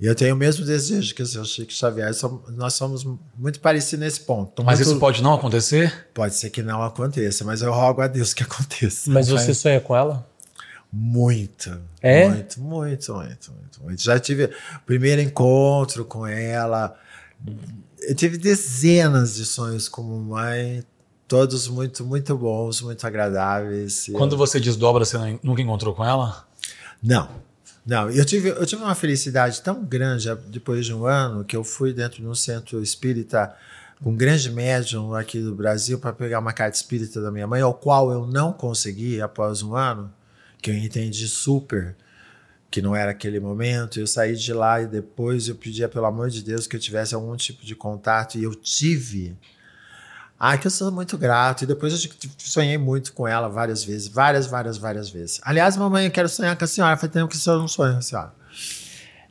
E 0.00 0.06
eu 0.06 0.14
tenho 0.14 0.34
o 0.34 0.38
mesmo 0.38 0.64
desejo 0.64 1.14
que 1.14 1.22
o 1.22 1.26
seu 1.26 1.44
Chico 1.44 1.70
Xavier. 1.72 2.10
Nós 2.56 2.72
somos 2.74 3.06
muito 3.36 3.60
parecidos 3.60 4.00
nesse 4.00 4.20
ponto. 4.20 4.64
Mas 4.64 4.78
Muito- 4.78 4.90
isso 4.92 4.98
pode 5.00 5.22
não 5.22 5.34
acontecer? 5.34 6.08
pode 6.14 6.34
ser 6.34 6.48
que 6.48 6.62
não 6.62 6.82
aconteça, 6.82 7.44
mas 7.44 7.60
eu 7.60 7.70
rogo 7.70 8.00
a 8.00 8.06
Deus 8.06 8.32
que 8.32 8.42
aconteça. 8.44 9.10
Mas 9.10 9.28
você 9.28 9.52
sonha 9.52 9.80
com 9.80 9.94
ela? 9.94 10.26
Muito. 10.92 11.78
É? 12.00 12.28
Muito, 12.28 12.60
muito, 12.60 13.14
muito, 13.14 13.52
muito, 13.52 13.82
muito. 13.84 14.02
Já 14.02 14.18
tive 14.18 14.44
o 14.46 14.50
primeiro 14.86 15.20
encontro 15.20 16.04
com 16.04 16.26
ela. 16.26 16.96
Eu 18.00 18.14
tive 18.14 18.38
dezenas 18.38 19.34
de 19.34 19.44
sonhos 19.44 19.88
como 19.88 20.18
mãe, 20.18 20.82
todos 21.28 21.68
muito, 21.68 22.04
muito 22.04 22.36
bons, 22.36 22.80
muito 22.80 23.06
agradáveis. 23.06 24.06
Quando 24.12 24.32
Eu- 24.32 24.38
você 24.38 24.58
desdobra, 24.58 25.04
você 25.04 25.16
nunca 25.42 25.60
encontrou 25.62 25.94
com 25.94 26.04
ela? 26.04 26.44
Não. 27.02 27.28
Não, 27.84 28.10
eu 28.10 28.24
tive, 28.24 28.50
eu 28.50 28.66
tive 28.66 28.82
uma 28.82 28.94
felicidade 28.94 29.60
tão 29.62 29.82
grande 29.84 30.30
ah, 30.30 30.34
depois 30.34 30.84
de 30.84 30.94
um 30.94 31.06
ano 31.06 31.44
que 31.44 31.56
eu 31.56 31.64
fui 31.64 31.92
dentro 31.92 32.20
de 32.20 32.26
um 32.26 32.34
centro 32.34 32.82
espírita 32.82 33.54
com 34.02 34.10
um 34.10 34.16
grande 34.16 34.50
médium 34.50 35.14
aqui 35.14 35.40
do 35.40 35.54
Brasil 35.54 35.98
para 35.98 36.12
pegar 36.12 36.38
uma 36.38 36.52
carta 36.52 36.76
espírita 36.76 37.20
da 37.20 37.30
minha 37.30 37.46
mãe, 37.46 37.60
ao 37.60 37.74
qual 37.74 38.10
eu 38.10 38.26
não 38.26 38.52
consegui 38.52 39.20
após 39.20 39.62
um 39.62 39.74
ano, 39.74 40.10
que 40.60 40.70
eu 40.70 40.74
entendi 40.74 41.28
super 41.28 41.94
que 42.70 42.80
não 42.80 42.94
era 42.94 43.10
aquele 43.10 43.40
momento. 43.40 43.98
Eu 43.98 44.06
saí 44.06 44.36
de 44.36 44.52
lá 44.52 44.80
e 44.80 44.86
depois 44.86 45.48
eu 45.48 45.56
pedia, 45.56 45.88
pelo 45.88 46.06
amor 46.06 46.30
de 46.30 46.42
Deus, 46.42 46.66
que 46.66 46.76
eu 46.76 46.80
tivesse 46.80 47.14
algum 47.14 47.36
tipo 47.36 47.64
de 47.64 47.74
contato 47.74 48.38
e 48.38 48.44
eu 48.44 48.54
tive. 48.54 49.36
Ah, 50.42 50.56
que 50.56 50.66
eu 50.66 50.70
sou 50.70 50.90
muito 50.90 51.18
grato. 51.18 51.64
E 51.64 51.66
depois 51.66 51.92
eu 51.92 52.10
sonhei 52.38 52.78
muito 52.78 53.12
com 53.12 53.28
ela 53.28 53.46
várias 53.46 53.84
vezes, 53.84 54.08
várias, 54.08 54.46
várias, 54.46 54.78
várias 54.78 55.10
vezes. 55.10 55.38
Aliás, 55.44 55.76
mamãe, 55.76 56.06
eu 56.06 56.10
quero 56.10 56.30
sonhar 56.30 56.56
com 56.56 56.64
a 56.64 56.66
senhora. 56.66 56.96
Faz 56.96 57.12
tempo 57.12 57.28
que 57.28 57.36
o 57.36 57.38
senhor 57.38 57.58
não 57.58 57.68
sonha 57.68 57.92
com 57.92 57.98
a 57.98 58.02
senhora. 58.02 58.32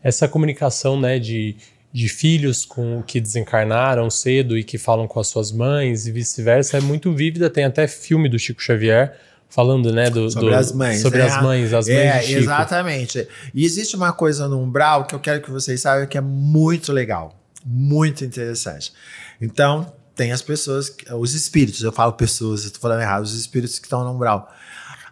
Essa 0.03 0.27
comunicação, 0.27 0.99
né, 1.01 1.17
de, 1.17 1.55
de 1.91 2.07
filhos 2.07 2.63
com 2.63 3.01
que 3.01 3.19
desencarnaram 3.19 4.07
cedo 4.09 4.55
e 4.55 4.63
que 4.63 4.77
falam 4.77 5.07
com 5.07 5.19
as 5.19 5.27
suas 5.27 5.51
mães 5.51 6.05
e 6.05 6.11
vice-versa 6.11 6.77
é 6.77 6.81
muito 6.81 7.11
vívida. 7.11 7.49
Tem 7.49 7.63
até 7.65 7.87
filme 7.87 8.29
do 8.29 8.37
Chico 8.37 8.61
Xavier 8.61 9.17
falando, 9.49 9.91
né, 9.91 10.11
do, 10.11 10.29
sobre 10.29 10.51
do- 10.51 10.55
as 10.55 10.71
mães. 10.71 11.01
sobre 11.01 11.17
né? 11.19 11.25
as 11.25 11.41
mães, 11.41 11.73
as 11.73 11.87
mães 11.87 11.97
é, 11.97 12.19
de 12.19 12.25
Chico. 12.27 12.39
exatamente. 12.41 13.27
E 13.51 13.65
existe 13.65 13.95
uma 13.95 14.13
coisa 14.13 14.47
no 14.47 14.61
umbral 14.61 15.05
que 15.05 15.15
eu 15.15 15.19
quero 15.19 15.41
que 15.41 15.49
vocês 15.49 15.81
saibam 15.81 16.05
que 16.07 16.19
é 16.19 16.21
muito 16.21 16.93
legal, 16.93 17.35
muito 17.65 18.23
interessante. 18.23 18.93
Então, 19.41 19.91
tem 20.19 20.33
as 20.33 20.41
pessoas, 20.41 20.93
os 21.17 21.33
espíritos, 21.33 21.81
eu 21.81 21.93
falo 21.93 22.11
pessoas, 22.11 22.65
eu 22.65 22.71
tô 22.71 22.79
falando 22.81 22.99
errado, 22.99 23.23
os 23.23 23.33
espíritos 23.33 23.79
que 23.79 23.85
estão 23.85 24.03
no 24.03 24.11
umbral. 24.11 24.53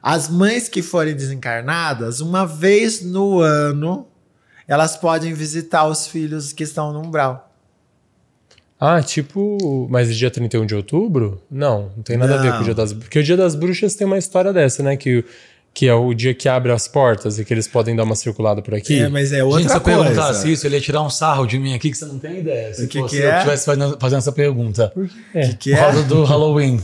As 0.03 0.27
mães 0.27 0.67
que 0.67 0.81
forem 0.81 1.15
desencarnadas, 1.15 2.19
uma 2.19 2.45
vez 2.45 3.01
no 3.01 3.39
ano, 3.39 4.05
elas 4.67 4.97
podem 4.97 5.33
visitar 5.33 5.87
os 5.87 6.07
filhos 6.07 6.51
que 6.51 6.63
estão 6.63 6.91
no 6.91 6.99
umbral. 6.99 7.49
Ah, 8.77 9.01
tipo, 9.01 9.87
mas 9.89 10.13
dia 10.13 10.29
31 10.29 10.65
de 10.65 10.75
outubro? 10.75 11.41
Não, 11.49 11.89
não 11.95 12.03
tem 12.03 12.17
nada 12.17 12.35
a 12.35 12.41
ver 12.41 12.49
com 12.49 12.55
o 12.55 12.57
Não. 12.57 12.63
dia 12.65 12.75
das 12.75 12.91
Porque 12.91 13.19
o 13.19 13.23
dia 13.23 13.37
das 13.37 13.55
bruxas 13.55 13.95
tem 13.95 14.05
uma 14.05 14.17
história 14.17 14.51
dessa, 14.51 14.83
né? 14.83 14.97
Que, 14.97 15.23
que 15.77 15.87
é 15.87 15.93
o 15.93 16.11
dia 16.11 16.33
que 16.33 16.49
abre 16.49 16.71
as 16.71 16.87
portas 16.87 17.37
e 17.37 17.45
que 17.45 17.53
eles 17.53 17.67
podem 17.67 17.95
dar 17.95 18.03
uma 18.03 18.15
circulada 18.15 18.63
por 18.63 18.73
aqui. 18.73 18.97
É, 18.99 19.07
mas 19.09 19.31
é 19.31 19.43
outra 19.43 19.59
Gente, 19.61 19.69
se 19.69 19.77
eu 19.77 19.81
coisa. 19.81 19.99
perguntasse 20.01 20.51
isso, 20.51 20.65
ele 20.65 20.73
ia 20.75 20.81
tirar 20.81 21.03
um 21.03 21.09
sarro 21.11 21.45
de 21.45 21.59
mim 21.59 21.75
aqui 21.75 21.91
que 21.91 21.97
você 21.97 22.05
não 22.05 22.17
tem 22.17 22.39
ideia. 22.39 22.73
Se 22.73 22.85
O 22.85 22.87
que 22.87 22.97
fosse 22.99 23.15
que 23.15 23.21
eu 23.21 23.29
é? 23.29 23.35
estivesse 23.37 23.65
fazendo, 23.67 23.95
fazendo 24.01 24.17
essa 24.17 24.31
pergunta. 24.31 24.91
É. 25.35 25.49
que 25.49 25.69
Por 25.69 25.77
é? 25.77 25.79
causa 25.83 26.01
do 26.01 26.23
Halloween. 26.23 26.81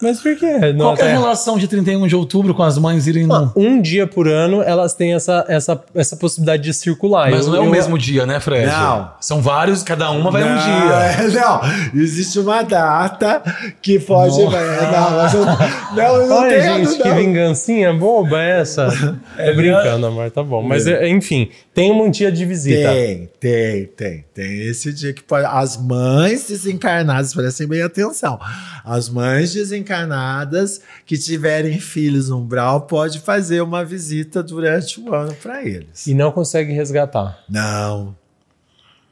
Mas 0.00 0.20
por 0.20 0.36
quê? 0.36 0.72
Não, 0.72 0.86
Qual 0.86 0.94
que 0.96 1.02
é 1.02 1.04
a 1.04 1.08
até- 1.08 1.18
relação 1.18 1.58
de 1.58 1.66
31 1.68 2.06
de 2.06 2.14
outubro 2.16 2.54
com 2.54 2.62
as 2.62 2.78
mães 2.78 3.06
irem 3.06 3.26
no... 3.26 3.52
Um 3.56 3.82
dia 3.82 4.06
por 4.06 4.28
ano 4.28 4.62
elas 4.62 4.94
têm 4.94 5.12
essa, 5.14 5.44
essa, 5.48 5.78
essa 5.94 6.16
possibilidade 6.16 6.62
de 6.62 6.72
circular. 6.72 7.30
Mas 7.30 7.46
Eu- 7.46 7.52
não 7.52 7.58
é 7.58 7.60
o 7.60 7.64
eu- 7.66 7.70
mesmo 7.70 7.98
dia, 7.98 8.24
né, 8.24 8.38
Fred? 8.40 8.66
Não. 8.66 9.10
São 9.20 9.42
vários, 9.42 9.82
cada 9.82 10.10
uma 10.10 10.30
vai 10.30 10.44
um 10.44 10.48
Não, 10.48 10.56
dia. 10.56 10.94
é, 10.94 11.28
Não, 11.28 11.60
existe 12.00 12.38
uma 12.38 12.62
data 12.62 13.42
que 13.82 13.98
pode. 13.98 14.38
Não. 14.42 14.56
é, 14.56 14.92
Não, 14.92 15.10
mas 15.10 15.34
eu, 15.34 15.44
não, 15.44 16.16
eu 16.20 16.26
não 16.28 16.36
Olha, 16.38 16.60
tenho, 16.62 16.86
gente, 16.86 17.02
que 17.02 17.10
vingancinha 17.12 17.92
boba 17.92 18.40
é 18.40 18.60
essa? 18.60 18.88
É 19.36 19.52
brincando, 19.52 20.06
amor, 20.06 20.30
tá 20.30 20.42
bom. 20.42 20.62
Mas, 20.62 20.86
é, 20.86 21.08
enfim, 21.08 21.50
tem 21.74 21.90
um 21.92 22.10
dia 22.10 22.30
de 22.32 22.44
visita. 22.44 22.90
Tem, 22.92 23.28
tem, 23.40 23.84
tem. 23.96 24.24
Tem 24.32 24.60
esse 24.68 24.92
dia 24.92 25.12
que 25.12 25.22
pode. 25.22 25.44
As 25.44 25.76
mães 25.76 26.46
desencarnadas, 26.48 27.34
prestem 27.34 27.66
bem 27.66 27.82
atenção. 27.82 28.38
As 28.84 29.08
mães 29.08 29.39
desencarnadas 29.48 30.80
que 31.06 31.16
tiverem 31.16 31.80
filhos 31.80 32.28
no 32.28 32.38
umbral 32.38 32.82
pode 32.82 33.20
fazer 33.20 33.60
uma 33.60 33.84
visita 33.84 34.42
durante 34.42 35.00
o 35.00 35.14
ano 35.14 35.34
para 35.34 35.64
eles. 35.64 36.06
E 36.06 36.14
não 36.14 36.30
consegue 36.30 36.72
resgatar. 36.72 37.42
Não. 37.48 38.16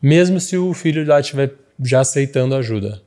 Mesmo 0.01 0.41
se 0.41 0.57
o 0.57 0.72
filho 0.74 1.07
lá 1.07 1.20
estiver 1.20 1.55
já 1.83 2.01
aceitando 2.01 2.55
ajuda. 2.55 3.01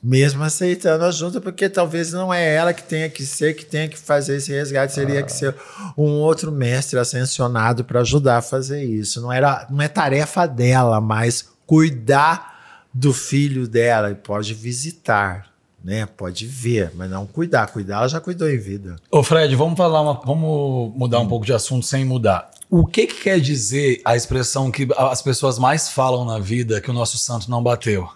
Mesmo 0.00 0.44
aceitando 0.44 1.04
a 1.04 1.10
junta, 1.10 1.40
porque 1.40 1.68
talvez 1.68 2.12
não 2.12 2.32
é 2.32 2.54
ela 2.54 2.72
que 2.72 2.84
tenha 2.84 3.10
que 3.10 3.26
ser, 3.26 3.54
que 3.54 3.64
tenha 3.64 3.88
que 3.88 3.98
fazer 3.98 4.36
esse 4.36 4.52
resgate, 4.52 4.92
seria 4.92 5.24
que 5.24 5.32
ser 5.32 5.54
um 5.96 6.20
outro 6.20 6.52
mestre 6.52 7.00
ascensionado 7.00 7.84
para 7.84 8.00
ajudar 8.00 8.38
a 8.38 8.42
fazer 8.42 8.84
isso. 8.84 9.20
Não, 9.20 9.32
era, 9.32 9.66
não 9.68 9.82
é 9.82 9.88
tarefa 9.88 10.46
dela, 10.46 11.00
mas 11.00 11.48
cuidar 11.66 12.86
do 12.94 13.12
filho 13.12 13.66
dela. 13.66 14.12
E 14.12 14.14
pode 14.14 14.54
visitar, 14.54 15.52
né? 15.88 16.04
Pode 16.04 16.46
ver, 16.46 16.92
mas 16.94 17.10
não 17.10 17.26
cuidar. 17.26 17.66
Cuidar, 17.68 17.96
ela 17.96 18.08
já 18.08 18.20
cuidou 18.20 18.48
em 18.48 18.58
vida. 18.58 18.96
Ô, 19.10 19.22
Fred, 19.22 19.56
vamos 19.56 19.74
falar 19.74 20.02
uma, 20.02 20.20
vamos 20.20 20.94
mudar 20.94 21.18
um 21.18 21.26
pouco 21.26 21.46
de 21.46 21.52
assunto 21.54 21.86
sem 21.86 22.04
mudar. 22.04 22.50
O 22.68 22.86
que, 22.86 23.06
que 23.06 23.22
quer 23.22 23.40
dizer 23.40 24.02
a 24.04 24.14
expressão 24.14 24.70
que 24.70 24.86
as 24.94 25.22
pessoas 25.22 25.58
mais 25.58 25.88
falam 25.88 26.26
na 26.26 26.38
vida 26.38 26.78
que 26.82 26.90
o 26.90 26.92
nosso 26.92 27.16
santo 27.16 27.50
não 27.50 27.62
bateu? 27.62 28.06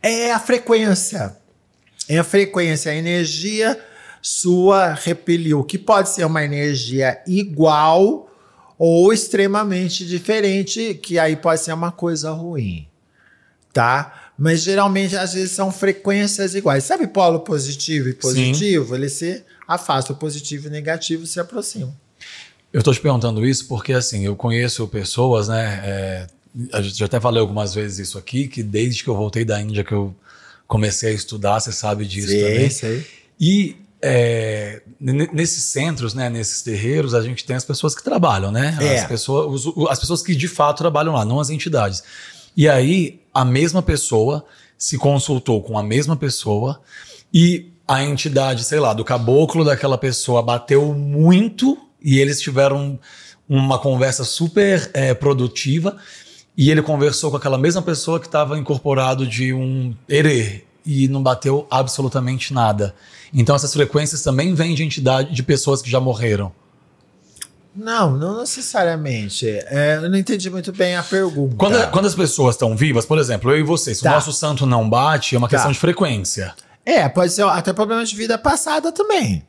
É 0.00 0.30
a 0.30 0.38
frequência. 0.38 1.36
É 2.08 2.18
a 2.18 2.24
frequência. 2.24 2.92
A 2.92 2.94
energia 2.94 3.76
sua 4.22 4.94
repeliu, 4.94 5.64
que 5.64 5.76
pode 5.76 6.10
ser 6.10 6.24
uma 6.24 6.44
energia 6.44 7.20
igual 7.26 8.30
ou 8.78 9.12
extremamente 9.12 10.06
diferente, 10.06 10.94
que 10.94 11.18
aí 11.18 11.34
pode 11.34 11.62
ser 11.62 11.72
uma 11.72 11.90
coisa 11.90 12.30
ruim, 12.30 12.86
tá? 13.72 14.27
Mas 14.38 14.62
geralmente, 14.62 15.16
às 15.16 15.32
vezes, 15.34 15.50
são 15.50 15.72
frequências 15.72 16.54
iguais. 16.54 16.84
Sabe 16.84 17.06
polo 17.08 17.40
positivo 17.40 18.08
e 18.08 18.14
positivo? 18.14 18.94
Ele 18.94 19.08
se 19.08 19.42
afasta, 19.66 20.12
o 20.12 20.16
positivo 20.16 20.66
e 20.66 20.68
o 20.68 20.70
negativo 20.70 21.26
se 21.26 21.40
aproximam. 21.40 21.92
Eu 22.72 22.82
tô 22.82 22.92
te 22.92 23.00
perguntando 23.00 23.44
isso 23.44 23.66
porque, 23.66 23.92
assim, 23.92 24.24
eu 24.24 24.36
conheço 24.36 24.86
pessoas, 24.86 25.48
né? 25.48 25.80
é, 25.84 26.26
a 26.72 26.80
gente 26.80 26.96
já 26.98 27.06
até 27.06 27.18
falei 27.18 27.40
algumas 27.40 27.74
vezes 27.74 28.08
isso 28.08 28.16
aqui, 28.18 28.46
que 28.46 28.62
desde 28.62 29.02
que 29.02 29.10
eu 29.10 29.16
voltei 29.16 29.44
da 29.44 29.60
Índia, 29.60 29.82
que 29.82 29.92
eu 29.92 30.14
comecei 30.66 31.10
a 31.10 31.14
estudar, 31.14 31.58
você 31.60 31.72
sabe 31.72 32.04
disso 32.06 32.28
também. 32.28 32.70
sei. 32.70 33.06
E 33.40 33.76
é, 34.00 34.82
nesses 35.00 35.64
centros, 35.64 36.14
né, 36.14 36.28
nesses 36.30 36.62
terreiros, 36.62 37.14
a 37.14 37.22
gente 37.22 37.44
tem 37.44 37.56
as 37.56 37.64
pessoas 37.64 37.94
que 37.94 38.04
trabalham, 38.04 38.52
né? 38.52 38.76
É. 38.80 38.98
As, 39.00 39.06
pessoas, 39.08 39.66
os- 39.66 39.88
as 39.90 39.98
pessoas 39.98 40.22
que 40.22 40.34
de 40.36 40.46
fato 40.46 40.78
trabalham 40.78 41.12
lá, 41.14 41.24
não 41.24 41.40
as 41.40 41.50
entidades. 41.50 42.02
E 42.58 42.68
aí, 42.68 43.20
a 43.32 43.44
mesma 43.44 43.80
pessoa 43.80 44.44
se 44.76 44.98
consultou 44.98 45.62
com 45.62 45.78
a 45.78 45.82
mesma 45.82 46.16
pessoa 46.16 46.80
e 47.32 47.70
a 47.86 48.02
entidade, 48.02 48.64
sei 48.64 48.80
lá, 48.80 48.92
do 48.92 49.04
caboclo 49.04 49.64
daquela 49.64 49.96
pessoa 49.96 50.42
bateu 50.42 50.92
muito 50.92 51.78
e 52.02 52.18
eles 52.18 52.40
tiveram 52.40 52.98
uma 53.48 53.78
conversa 53.78 54.24
super 54.24 54.90
é, 54.92 55.14
produtiva 55.14 55.98
e 56.56 56.68
ele 56.68 56.82
conversou 56.82 57.30
com 57.30 57.36
aquela 57.36 57.56
mesma 57.56 57.80
pessoa 57.80 58.18
que 58.18 58.26
estava 58.26 58.58
incorporado 58.58 59.24
de 59.24 59.52
um 59.52 59.94
erê 60.08 60.64
e 60.84 61.06
não 61.06 61.22
bateu 61.22 61.64
absolutamente 61.70 62.52
nada. 62.52 62.92
Então 63.32 63.54
essas 63.54 63.72
frequências 63.72 64.20
também 64.20 64.52
vêm 64.52 64.74
de 64.74 64.82
entidade 64.82 65.32
de 65.32 65.44
pessoas 65.44 65.80
que 65.80 65.88
já 65.88 66.00
morreram. 66.00 66.52
Não, 67.78 68.16
não 68.16 68.40
necessariamente. 68.40 69.46
É, 69.48 70.00
eu 70.02 70.10
não 70.10 70.18
entendi 70.18 70.50
muito 70.50 70.72
bem 70.72 70.96
a 70.96 71.02
pergunta. 71.02 71.54
Quando, 71.56 71.90
quando 71.92 72.06
as 72.06 72.14
pessoas 72.14 72.56
estão 72.56 72.76
vivas, 72.76 73.06
por 73.06 73.18
exemplo, 73.18 73.50
eu 73.52 73.58
e 73.58 73.62
você, 73.62 73.94
se 73.94 74.02
Tá. 74.02 74.10
o 74.10 74.14
nosso 74.14 74.32
santo 74.32 74.66
não 74.66 74.88
bate, 74.90 75.36
é 75.36 75.38
uma 75.38 75.46
Tá. 75.48 75.56
questão 75.56 75.70
de 75.70 75.78
frequência. 75.78 76.54
É, 76.84 77.08
pode 77.08 77.32
ser 77.32 77.44
até 77.44 77.72
problema 77.72 78.04
de 78.04 78.16
vida 78.16 78.36
passada 78.36 78.90
também. 78.90 79.44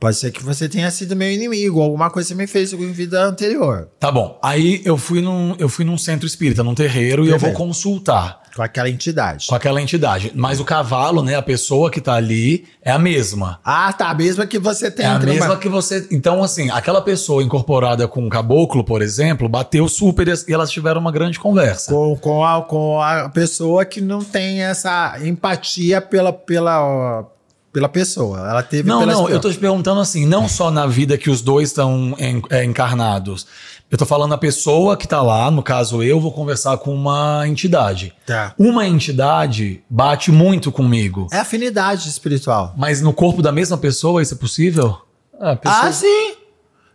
Pode 0.00 0.16
ser 0.16 0.32
que 0.32 0.42
você 0.42 0.68
tenha 0.68 0.90
sido 0.90 1.14
meu 1.14 1.30
inimigo, 1.30 1.80
alguma 1.80 2.10
coisa 2.10 2.26
que 2.28 2.34
você 2.34 2.42
me 2.42 2.46
fez 2.46 2.72
em 2.72 2.92
vida 2.92 3.22
anterior. 3.24 3.88
Tá 4.00 4.10
bom. 4.10 4.38
Aí 4.42 4.82
eu 4.84 4.98
fui 4.98 5.22
num, 5.22 5.54
eu 5.58 5.68
fui 5.68 5.84
num 5.84 5.96
centro 5.96 6.26
espírita, 6.26 6.62
num 6.64 6.74
terreiro, 6.74 7.24
e 7.24 7.28
eu 7.28 7.38
vou 7.38 7.50
Perfeito. 7.50 7.56
consultar 7.56 8.42
Com 8.54 8.62
aquela 8.62 8.88
entidade. 8.88 9.46
com 9.48 9.54
aquela 9.54 9.82
entidade. 9.82 10.30
Mas 10.34 10.60
o 10.60 10.64
cavalo, 10.64 11.22
né, 11.22 11.34
a 11.34 11.42
pessoa 11.42 11.90
que 11.90 12.00
tá 12.00 12.14
ali, 12.14 12.66
é 12.82 12.90
a 12.92 12.98
mesma. 12.98 13.58
Ah, 13.64 13.92
tá. 13.92 14.10
A 14.10 14.14
mesma 14.14 14.46
que 14.46 14.58
você 14.58 14.90
tem 14.90 15.04
É 15.04 15.08
a 15.08 15.12
uma- 15.12 15.18
mesma 15.20 15.56
que 15.56 15.68
você. 15.68 16.06
Então, 16.10 16.42
assim, 16.42 16.70
aquela 16.70 17.00
pessoa 17.02 17.42
incorporada 17.42 18.06
com 18.06 18.24
um 18.24 18.28
caboclo, 18.28 18.84
por 18.84 19.02
exemplo, 19.02 19.48
bateu 19.48 19.88
super 19.88 20.28
e 20.28 20.52
elas 20.52 20.70
tiveram 20.70 21.00
uma 21.00 21.10
grande 21.10 21.38
conversa. 21.40 21.92
com, 21.92 22.16
com, 22.16 22.44
a, 22.44 22.62
com 22.62 23.00
a 23.00 23.28
pessoa 23.28 23.84
que 23.84 24.00
não 24.00 24.22
tem 24.22 24.62
essa 24.62 25.18
empatia 25.24 26.00
pela, 26.00 26.32
pela, 26.32 27.24
pela 27.72 27.88
pessoa. 27.88 28.38
Ela 28.48 28.62
teve 28.62 28.88
Não, 28.88 29.04
não, 29.04 29.28
eu 29.28 29.40
tô 29.40 29.50
te 29.50 29.58
perguntando 29.58 30.00
assim, 30.00 30.24
não 30.26 30.48
só 30.48 30.70
na 30.70 30.86
vida 30.86 31.18
que 31.18 31.28
os 31.28 31.42
dois 31.42 31.70
estão 31.70 32.14
é, 32.50 32.62
encarnados. 32.64 33.46
Eu 33.94 33.98
tô 33.98 34.04
falando 34.04 34.32
a 34.34 34.38
pessoa 34.38 34.96
que 34.96 35.06
tá 35.06 35.22
lá, 35.22 35.48
no 35.52 35.62
caso 35.62 36.02
eu, 36.02 36.18
vou 36.18 36.32
conversar 36.32 36.76
com 36.78 36.92
uma 36.92 37.46
entidade. 37.46 38.12
Tá. 38.26 38.52
Uma 38.58 38.88
entidade 38.88 39.84
bate 39.88 40.32
muito 40.32 40.72
comigo, 40.72 41.28
É 41.30 41.38
afinidade 41.38 42.08
espiritual. 42.08 42.74
mas 42.76 43.00
no 43.00 43.12
corpo 43.12 43.40
da 43.40 43.52
mesma 43.52 43.78
pessoa 43.78 44.20
isso 44.20 44.34
é 44.34 44.36
possível? 44.36 44.98
Ah, 45.38 45.54
pessoa- 45.54 45.80
Ah, 45.84 45.92
sim. 45.92 46.34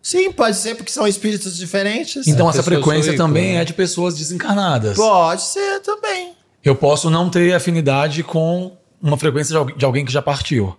Sim, 0.02 0.30
pode 0.34 0.58
ser, 0.58 0.76
porque 0.76 0.92
são 0.92 1.08
espíritos 1.08 1.56
diferentes. 1.56 2.28
Então 2.28 2.48
a 2.48 2.50
essa 2.50 2.62
frequência 2.64 3.12
veículo, 3.12 3.30
também 3.30 3.54
né? 3.54 3.62
é 3.62 3.64
de 3.64 3.74
pessoas 3.74 4.18
desencarnadas. 4.18 4.98
Pode 4.98 5.42
ser 5.44 5.80
também. 5.80 6.34
Eu 6.62 6.76
posso 6.76 7.10
não 7.10 7.30
ter 7.30 7.54
afinidade 7.54 8.24
com 8.24 8.76
uma 9.02 9.16
frequência 9.18 9.56
de 9.78 9.86
alguém 9.86 10.04
que 10.04 10.12
já 10.12 10.22
partiu. 10.22 10.76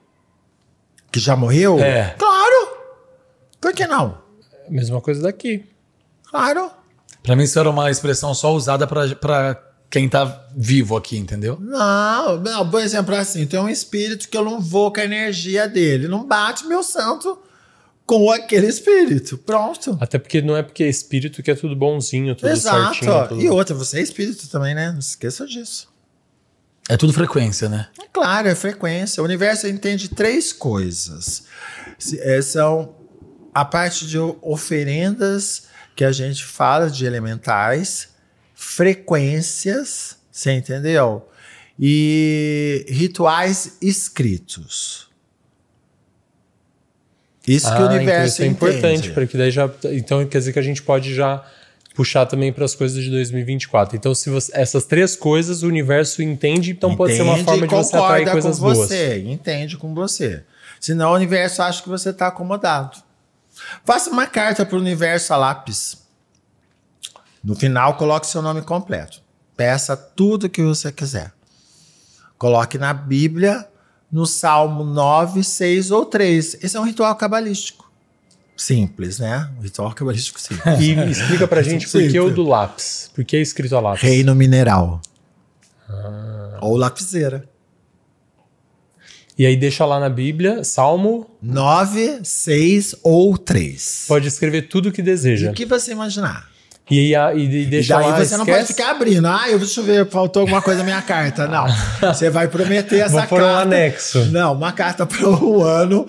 Que 1.11 1.18
já 1.18 1.35
morreu? 1.35 1.81
É. 1.81 2.14
Claro. 2.18 2.68
Por 3.59 3.73
que 3.73 3.87
não? 3.87 4.18
Mesma 4.68 5.01
coisa 5.01 5.23
daqui. 5.23 5.64
Claro. 6.31 6.70
Pra 7.22 7.37
mim 7.37 7.45
isso 7.45 7.59
era 7.59 7.68
uma 7.68 7.91
expressão 7.91 8.33
só 8.35 8.55
usada 8.55 8.87
pra- 8.87 9.14
pra 9.14 9.62
quem 9.91 10.09
tá 10.09 10.47
vivo 10.57 10.97
aqui, 10.97 11.16
entendeu? 11.18 11.59
Não, 11.61 12.39
não, 12.39 12.70
por 12.70 12.81
exemplo, 12.81 13.14
assim, 13.14 13.45
tem 13.47 13.59
um 13.61 13.68
espírito 13.68 14.28
que 14.28 14.37
eu 14.37 14.45
não 14.45 14.61
vou 14.61 14.93
com 14.93 15.01
a 15.01 15.05
energia 15.05 15.68
dele. 15.68 16.07
Não 16.09 16.24
bate 16.26 16.64
meu 16.66 16.83
santo 16.83 17.39
com 18.07 18.31
aquele 18.31 18.66
espírito. 18.68 19.37
Pronto. 19.39 19.99
Até 20.01 20.18
porque 20.18 20.41
não 20.41 20.57
é 20.57 20.62
porque 20.62 20.85
é 20.85 20.89
espírito 20.89 21.43
que 21.43 21.51
é 21.51 21.55
tudo 21.55 21.74
bonzinho, 21.76 22.35
tudo 22.35 22.49
Exato. 22.49 22.95
certinho. 22.95 23.28
Tudo... 23.28 23.41
E 23.43 23.49
outra, 23.51 23.74
você 23.74 23.99
é 23.99 24.03
espírito 24.03 24.49
também, 24.49 24.74
né? 24.74 24.91
Não 24.93 24.99
esqueça 25.01 25.47
disso. 25.47 25.89
É 26.89 26.97
tudo 26.97 27.12
frequência, 27.12 27.68
né? 27.68 27.89
É 28.01 28.07
claro, 28.12 28.49
é 28.49 28.55
frequência. 28.55 29.20
O 29.22 29.26
universo 29.26 29.66
entende 29.68 30.09
três 30.09 30.53
coisas. 30.53 31.45
É, 32.18 32.41
São 32.43 32.95
a 33.55 33.64
parte 33.64 34.07
de 34.07 34.18
oferendas 34.81 35.64
que 36.01 36.05
a 36.07 36.12
gente 36.12 36.42
fala 36.46 36.88
de 36.88 37.05
elementais, 37.05 38.09
frequências, 38.55 40.16
você 40.32 40.51
entendeu? 40.53 41.28
E 41.78 42.86
rituais 42.88 43.76
escritos. 43.82 45.11
Isso 47.46 47.66
que 47.66 47.72
o 47.72 47.74
Ah, 47.74 47.84
então 47.84 47.96
universo 47.96 48.32
isso 48.32 48.42
é 48.42 48.46
importante, 48.46 48.98
entende. 48.98 49.11
porque 49.11 49.36
daí 49.36 49.51
já. 49.51 49.70
Então 49.92 50.24
quer 50.26 50.38
dizer 50.38 50.55
que 50.55 50.59
a 50.59 50.62
gente 50.62 50.82
pode 50.82 51.14
já 51.14 51.44
puxar 51.94 52.24
também 52.24 52.51
para 52.51 52.64
as 52.64 52.74
coisas 52.74 53.05
de 53.05 53.11
2024. 53.11 53.94
Então, 53.94 54.14
se 54.14 54.30
você, 54.30 54.51
essas 54.55 54.84
três 54.84 55.14
coisas 55.14 55.62
o 55.62 55.66
universo 55.68 56.22
entende, 56.22 56.70
então 56.70 56.96
pode 56.96 57.14
ser 57.14 57.20
uma 57.20 57.32
Entende 57.34 57.44
forma 57.44 57.66
de 57.66 57.74
você 57.74 57.96
atrair 57.98 58.30
coisas 58.30 58.57
com 58.59 58.62
boas. 58.64 58.78
você, 58.78 59.18
entende 59.26 59.76
com 59.76 59.92
você. 59.94 60.44
Senão 60.80 61.11
o 61.11 61.14
universo 61.14 61.61
acha 61.62 61.82
que 61.82 61.90
você 61.90 62.09
está 62.09 62.28
acomodado. 62.28 63.10
Faça 63.84 64.11
uma 64.11 64.26
carta 64.26 64.64
para 64.64 64.76
o 64.76 64.80
universo 64.80 65.32
a 65.32 65.36
lápis. 65.36 65.98
No 67.42 67.55
final, 67.55 67.96
coloque 67.96 68.26
seu 68.26 68.42
nome 68.42 68.62
completo. 68.62 69.20
Peça 69.57 69.96
tudo 69.96 70.48
que 70.48 70.62
você 70.62 70.92
quiser. 70.92 71.32
Coloque 72.38 72.78
na 72.78 72.92
Bíblia, 72.92 73.68
no 74.11 74.26
Salmo 74.26 74.84
9, 74.84 75.44
6 75.44 75.90
ou 75.90 76.07
3. 76.07 76.59
Esse 76.62 76.76
é 76.76 76.80
um 76.80 76.84
ritual 76.84 77.14
cabalístico. 77.16 77.90
Simples, 78.57 79.18
né? 79.18 79.51
Um 79.59 79.62
ritual 79.62 79.92
cabalístico 79.94 80.40
simples. 80.40 80.80
E 80.80 80.92
explica 81.11 81.48
pra 81.48 81.62
gente 81.62 81.88
por 81.88 82.01
que 82.01 82.20
o 82.20 82.30
do 82.30 82.42
lápis. 82.42 83.11
Por 83.14 83.24
que 83.24 83.36
é 83.36 83.40
escrito 83.40 83.74
a 83.74 83.80
lápis? 83.80 84.03
Reino 84.03 84.34
mineral. 84.34 85.01
Ah. 85.88 86.59
Ou 86.61 86.76
lapiseira. 86.76 87.48
E 89.41 89.47
aí 89.47 89.57
deixa 89.57 89.86
lá 89.86 89.99
na 89.99 90.11
Bíblia, 90.11 90.62
Salmo, 90.62 91.26
9, 91.41 92.20
6 92.22 92.97
ou 93.03 93.38
3. 93.38 94.05
pode 94.07 94.28
escrever 94.28 94.68
tudo 94.68 94.91
o 94.91 94.93
que 94.93 95.01
deseja. 95.01 95.51
O 95.51 95.55
que 95.55 95.64
você 95.64 95.93
imaginar. 95.93 96.47
E 96.91 97.16
aí 97.16 97.38
e, 97.38 97.47
e 97.47 97.62
E 97.62 97.64
deixa 97.66 97.95
daí 97.97 98.11
lá, 98.11 98.18
você 98.22 98.36
não 98.36 98.45
esquece. 98.45 98.59
pode 98.59 98.66
ficar 98.66 98.91
abrindo. 98.91 99.26
Ah, 99.26 99.49
eu 99.49 99.59
deixa 99.59 99.80
eu 99.80 99.84
ver, 99.84 100.07
faltou 100.11 100.41
alguma 100.43 100.61
coisa 100.61 100.80
na 100.80 100.84
minha 100.84 101.01
carta. 101.01 101.49
Não. 101.49 101.64
Você 102.12 102.28
vai 102.28 102.49
prometer 102.49 102.99
essa 102.99 103.20
Vou 103.20 103.26
pôr 103.28 103.41
um 103.41 103.45
carta. 103.47 103.62
anexo. 103.62 104.24
Não, 104.26 104.53
uma 104.53 104.72
carta 104.72 105.07
para 105.07 105.26
o 105.26 105.62
ano, 105.62 106.07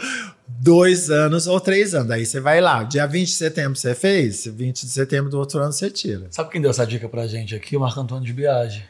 dois 0.48 1.10
anos 1.10 1.48
ou 1.48 1.58
três 1.62 1.96
anos. 1.96 2.10
Daí 2.10 2.26
você 2.26 2.42
vai 2.42 2.60
lá. 2.60 2.84
Dia 2.84 3.06
20 3.08 3.28
de 3.28 3.34
setembro 3.34 3.78
você 3.78 3.96
fez, 3.96 4.46
20 4.46 4.86
de 4.86 4.92
setembro 4.92 5.30
do 5.30 5.38
outro 5.40 5.60
ano 5.60 5.72
você 5.72 5.90
tira. 5.90 6.28
Sabe 6.32 6.50
quem 6.50 6.60
deu 6.62 6.72
essa 6.72 6.86
dica 6.86 7.08
pra 7.08 7.26
gente 7.28 7.56
aqui? 7.56 7.78
O 7.78 7.80
Marco 7.80 8.00
Antônio 8.02 8.26
de 8.26 8.34
Biagi. 8.34 8.84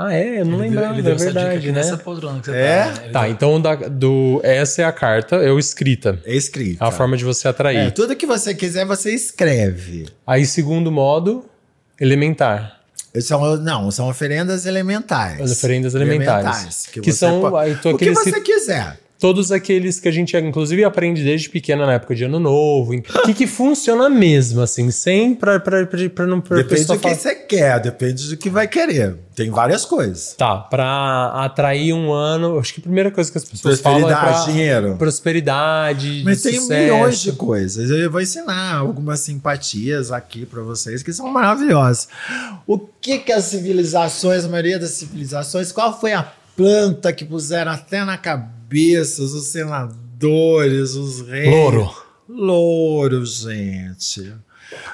Ah, 0.00 0.14
é? 0.14 0.40
Eu 0.40 0.44
não 0.44 0.62
Ele 0.64 0.70
deu- 0.70 0.80
lembrava, 0.80 0.98
é 1.00 1.02
deu 1.02 1.14
essa 1.14 1.26
dica 1.26 1.40
verdade, 1.40 1.56
aqui 1.58 1.66
né? 1.66 1.72
Nessa 1.72 1.96
poltrona 1.98 2.38
que 2.38 2.46
você 2.46 2.56
É? 2.56 2.84
tá. 2.84 2.88
né? 3.02 3.08
Tá, 3.10 3.22
deu- 3.22 3.30
então 3.32 3.60
da, 3.60 3.74
do, 3.74 4.40
essa 4.44 4.82
é 4.82 4.84
a 4.84 4.92
carta, 4.92 5.34
é 5.36 5.50
o 5.50 5.58
escrita. 5.58 6.20
É 6.24 6.36
escrito. 6.36 6.80
É 6.84 6.86
a 6.86 6.90
forma 6.92 7.16
de 7.16 7.24
você 7.24 7.48
atrair. 7.48 7.88
É, 7.88 7.90
tudo 7.90 8.14
que 8.14 8.24
você 8.24 8.54
quiser, 8.54 8.86
você 8.86 9.12
escreve. 9.12 10.06
Aí, 10.24 10.46
segundo 10.46 10.92
modo, 10.92 11.44
elementar. 12.00 12.78
São, 13.20 13.56
não, 13.56 13.90
são 13.90 14.08
oferendas 14.08 14.66
elementares. 14.66 15.40
As 15.40 15.50
oferendas 15.58 15.94
elementares. 15.94 16.86
que 16.86 17.00
Que 17.00 17.10
você 17.12 17.18
são, 17.18 17.40
po- 17.40 17.56
aí, 17.56 17.72
o 17.72 17.96
que 17.98 18.12
você 18.14 18.30
que- 18.30 18.40
quiser. 18.42 19.00
Todos 19.18 19.50
aqueles 19.50 19.98
que 19.98 20.06
a 20.06 20.12
gente, 20.12 20.36
inclusive, 20.36 20.84
aprende 20.84 21.24
desde 21.24 21.50
pequena 21.50 21.84
na 21.84 21.94
época 21.94 22.14
de 22.14 22.22
ano 22.22 22.38
novo. 22.38 22.92
Que, 23.24 23.34
que 23.34 23.46
funciona 23.48 24.08
mesmo, 24.08 24.60
assim, 24.60 24.92
sem 24.92 25.34
pra, 25.34 25.58
pra, 25.58 25.84
pra, 25.86 26.08
pra 26.08 26.26
não 26.26 26.40
pra 26.40 26.58
Depende 26.58 26.84
do 26.84 26.98
que 26.98 27.14
você 27.14 27.34
quer, 27.34 27.80
depende 27.80 28.28
do 28.28 28.36
que 28.36 28.48
vai 28.48 28.68
querer. 28.68 29.16
Tem 29.34 29.50
várias 29.50 29.84
coisas. 29.84 30.34
Tá, 30.38 30.56
pra 30.56 31.32
atrair 31.44 31.92
um 31.92 32.12
ano. 32.12 32.58
Acho 32.58 32.74
que 32.74 32.80
a 32.80 32.82
primeira 32.82 33.10
coisa 33.10 33.30
que 33.30 33.38
as 33.38 33.44
pessoas 33.44 33.80
falam 33.80 34.08
é 34.08 34.14
pra 34.14 34.44
dinheiro. 34.44 34.96
prosperidade. 34.96 36.22
Mas 36.24 36.42
tem 36.42 36.54
sucesso. 36.54 36.80
milhões 36.80 37.20
de 37.20 37.32
coisas. 37.32 37.90
Eu 37.90 38.10
vou 38.10 38.20
ensinar 38.20 38.76
algumas 38.76 39.20
simpatias 39.20 40.12
aqui 40.12 40.46
para 40.46 40.62
vocês 40.62 41.02
que 41.02 41.12
são 41.12 41.28
maravilhosas. 41.28 42.08
O 42.66 42.78
que 42.78 43.18
que 43.18 43.32
as 43.32 43.44
civilizações, 43.44 44.44
a 44.44 44.48
maioria 44.48 44.78
das 44.78 44.90
civilizações, 44.90 45.72
qual 45.72 45.98
foi 45.98 46.12
a 46.12 46.32
planta 46.56 47.12
que 47.12 47.24
puseram 47.24 47.72
até 47.72 48.04
na 48.04 48.16
cabeça 48.16 48.57
os 49.18 49.46
senadores, 49.46 50.94
os 50.94 51.20
reis? 51.20 51.48
Louro. 51.48 51.90
Louro, 52.28 53.24
gente. 53.24 54.32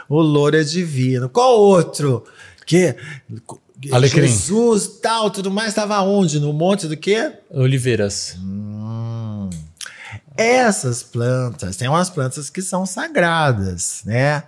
O 0.08 0.20
louro 0.20 0.56
é 0.56 0.62
divino. 0.62 1.28
Qual 1.28 1.58
outro? 1.58 2.24
Que 2.64 2.96
Alecrim. 3.92 4.26
Jesus, 4.26 4.86
tal, 5.02 5.30
tudo 5.30 5.50
mais 5.50 5.68
estava 5.68 6.00
onde? 6.00 6.40
No 6.40 6.52
monte 6.52 6.86
do 6.86 6.96
quê? 6.96 7.32
Oliveiras. 7.50 8.36
Essas 10.36 11.02
plantas, 11.02 11.76
tem 11.76 11.88
umas 11.88 12.10
plantas 12.10 12.50
que 12.50 12.60
são 12.60 12.84
sagradas, 12.86 14.02
né? 14.04 14.42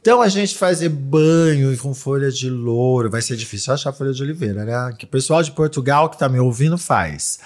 Então 0.00 0.22
a 0.22 0.28
gente 0.28 0.56
fazer 0.56 0.88
banho 0.88 1.76
com 1.76 1.92
folha 1.92 2.30
de 2.30 2.48
louro, 2.48 3.10
vai 3.10 3.20
ser 3.20 3.36
difícil 3.36 3.74
achar 3.74 3.92
folha 3.92 4.12
de 4.12 4.22
oliveira, 4.22 4.64
né? 4.64 4.94
Que 4.98 5.04
o 5.04 5.08
pessoal 5.08 5.42
de 5.42 5.50
Portugal 5.50 6.08
que 6.08 6.18
tá 6.18 6.26
me 6.26 6.40
ouvindo 6.40 6.78
faz. 6.78 7.38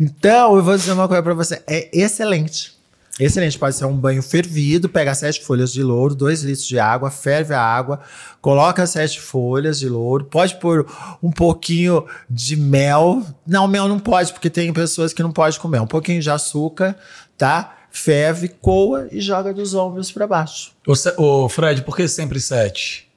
Então 0.00 0.56
eu 0.56 0.62
vou 0.62 0.74
dizer 0.74 0.92
uma 0.92 1.06
coisa 1.06 1.22
para 1.22 1.34
você, 1.34 1.62
é 1.66 1.90
excelente. 1.92 2.78
Excelente, 3.20 3.58
pode 3.58 3.74
ser 3.74 3.84
um 3.84 3.96
banho 3.96 4.22
fervido, 4.22 4.88
pega 4.88 5.12
sete 5.12 5.44
folhas 5.44 5.72
de 5.72 5.82
louro, 5.82 6.14
dois 6.14 6.42
litros 6.42 6.66
de 6.66 6.78
água, 6.78 7.10
ferve 7.10 7.52
a 7.52 7.60
água, 7.60 8.00
coloca 8.40 8.86
sete 8.86 9.20
folhas 9.20 9.78
de 9.80 9.88
louro, 9.88 10.24
pode 10.24 10.54
pôr 10.60 10.86
um 11.20 11.32
pouquinho 11.32 12.06
de 12.30 12.54
mel. 12.56 13.26
Não, 13.44 13.66
mel 13.66 13.88
não 13.88 13.98
pode, 13.98 14.32
porque 14.32 14.48
tem 14.48 14.72
pessoas 14.72 15.12
que 15.12 15.22
não 15.22 15.32
podem 15.32 15.58
comer. 15.58 15.80
Um 15.80 15.86
pouquinho 15.86 16.22
de 16.22 16.30
açúcar, 16.30 16.96
tá? 17.36 17.77
Ferve, 17.90 18.48
coa 18.48 19.08
e 19.10 19.20
joga 19.20 19.52
dos 19.52 19.74
ombros 19.74 20.12
para 20.12 20.26
baixo. 20.26 20.72
Ô, 21.16 21.48
Fred, 21.48 21.82
por 21.82 21.96
que 21.96 22.06
sempre 22.06 22.40
sete? 22.40 23.08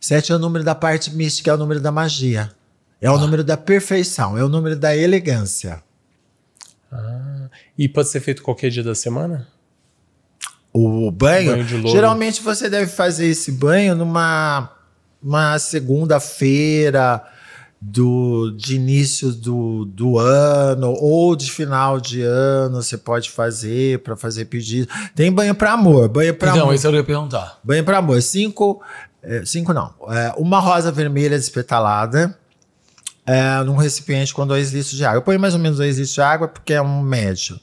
Sete 0.00 0.32
é 0.32 0.34
o 0.34 0.38
número 0.38 0.64
da 0.64 0.74
parte 0.74 1.14
mística, 1.14 1.50
é 1.50 1.54
o 1.54 1.58
número 1.58 1.80
da 1.80 1.92
magia. 1.92 2.52
É 3.00 3.10
o 3.10 3.18
número 3.18 3.42
da 3.42 3.56
perfeição, 3.56 4.36
é 4.36 4.44
o 4.44 4.48
número 4.48 4.76
da 4.76 4.94
elegância. 4.94 5.82
E 7.78 7.88
pode 7.88 8.08
ser 8.08 8.20
feito 8.20 8.42
qualquer 8.42 8.70
dia 8.70 8.82
da 8.82 8.94
semana? 8.94 9.48
O 10.72 11.10
banho, 11.10 11.52
Banho 11.52 11.88
geralmente 11.88 12.42
você 12.42 12.68
deve 12.68 12.90
fazer 12.90 13.26
esse 13.26 13.50
banho 13.50 13.94
numa 13.94 14.70
uma 15.22 15.58
segunda-feira 15.58 17.22
do 17.80 18.50
de 18.50 18.74
início 18.74 19.32
do, 19.32 19.86
do 19.86 20.18
ano 20.18 20.92
ou 21.00 21.34
de 21.34 21.50
final 21.50 21.98
de 21.98 22.20
ano, 22.20 22.82
você 22.82 22.98
pode 22.98 23.30
fazer 23.30 24.00
para 24.00 24.16
fazer 24.16 24.44
pedido. 24.44 24.86
Tem 25.14 25.32
banho 25.32 25.54
para 25.54 25.72
amor, 25.72 26.08
banho 26.08 26.34
para 26.34 26.50
Então, 26.50 26.64
amor. 26.64 26.74
esse 26.74 26.86
eu 26.86 26.94
ia 26.94 27.02
perguntar. 27.02 27.58
Banho 27.64 27.82
para 27.82 27.98
amor, 27.98 28.20
cinco, 28.20 28.82
é, 29.22 29.44
cinco 29.46 29.72
não, 29.72 29.94
é, 30.08 30.34
uma 30.36 30.60
rosa 30.60 30.92
vermelha 30.92 31.38
despetalada 31.38 32.36
é, 33.26 33.62
num 33.64 33.76
recipiente 33.76 34.34
com 34.34 34.46
dois 34.46 34.72
litros 34.72 34.92
de 34.92 35.04
água. 35.04 35.18
Eu 35.18 35.22
ponho 35.22 35.40
mais 35.40 35.54
ou 35.54 35.60
menos 35.60 35.78
dois 35.78 35.96
litros 35.96 36.14
de 36.14 36.20
água 36.20 36.48
porque 36.48 36.74
é 36.74 36.82
um 36.82 37.00
médio. 37.00 37.58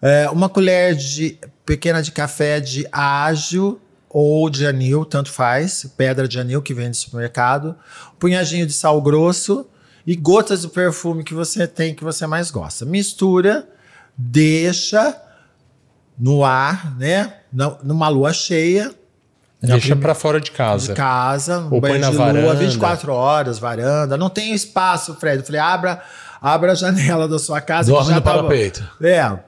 É, 0.00 0.30
uma 0.30 0.48
colher 0.48 0.94
de 0.94 1.36
pequena 1.66 2.00
de 2.00 2.12
café 2.12 2.60
de 2.60 2.86
ágio 2.92 3.80
ou 4.10 4.48
de 4.48 4.66
anil, 4.66 5.04
tanto 5.04 5.30
faz, 5.30 5.84
pedra 5.96 6.26
de 6.28 6.38
anil 6.40 6.62
que 6.62 6.72
vem 6.74 6.90
do 6.90 6.96
supermercado, 6.96 7.76
punhadinho 8.18 8.66
de 8.66 8.72
sal 8.72 9.00
grosso 9.02 9.66
e 10.06 10.16
gotas 10.16 10.62
do 10.62 10.70
perfume 10.70 11.22
que 11.22 11.34
você 11.34 11.66
tem 11.66 11.94
que 11.94 12.02
você 12.04 12.26
mais 12.26 12.50
gosta. 12.50 12.84
Mistura, 12.86 13.68
deixa 14.16 15.14
no 16.18 16.44
ar, 16.44 16.96
né? 16.98 17.34
Na- 17.52 17.76
Numa 17.82 18.08
lua 18.08 18.32
cheia, 18.32 18.92
Deixa 19.60 19.96
pra 19.96 20.14
fora 20.14 20.40
de 20.40 20.50
casa. 20.52 20.88
de 20.88 20.94
casa, 20.94 21.58
um 21.58 21.64
Ou 21.64 21.80
põe 21.80 21.90
banho 21.90 22.00
na 22.00 22.10
de 22.10 22.16
lua, 22.16 22.26
varanda. 22.26 22.54
24 22.54 23.12
horas, 23.12 23.58
varanda. 23.58 24.16
Não 24.16 24.30
tem 24.30 24.54
espaço, 24.54 25.14
Fred. 25.16 25.38
Eu 25.40 25.44
falei, 25.44 25.60
abra, 25.60 26.00
abra 26.40 26.72
a 26.72 26.74
janela 26.76 27.26
da 27.28 27.38
sua 27.40 27.60
casa. 27.60 27.90
que 27.90 27.96
Dorme 27.96 28.10
já 28.10 28.16
no 28.16 28.22
tá. 28.22 28.32
É. 29.02 29.38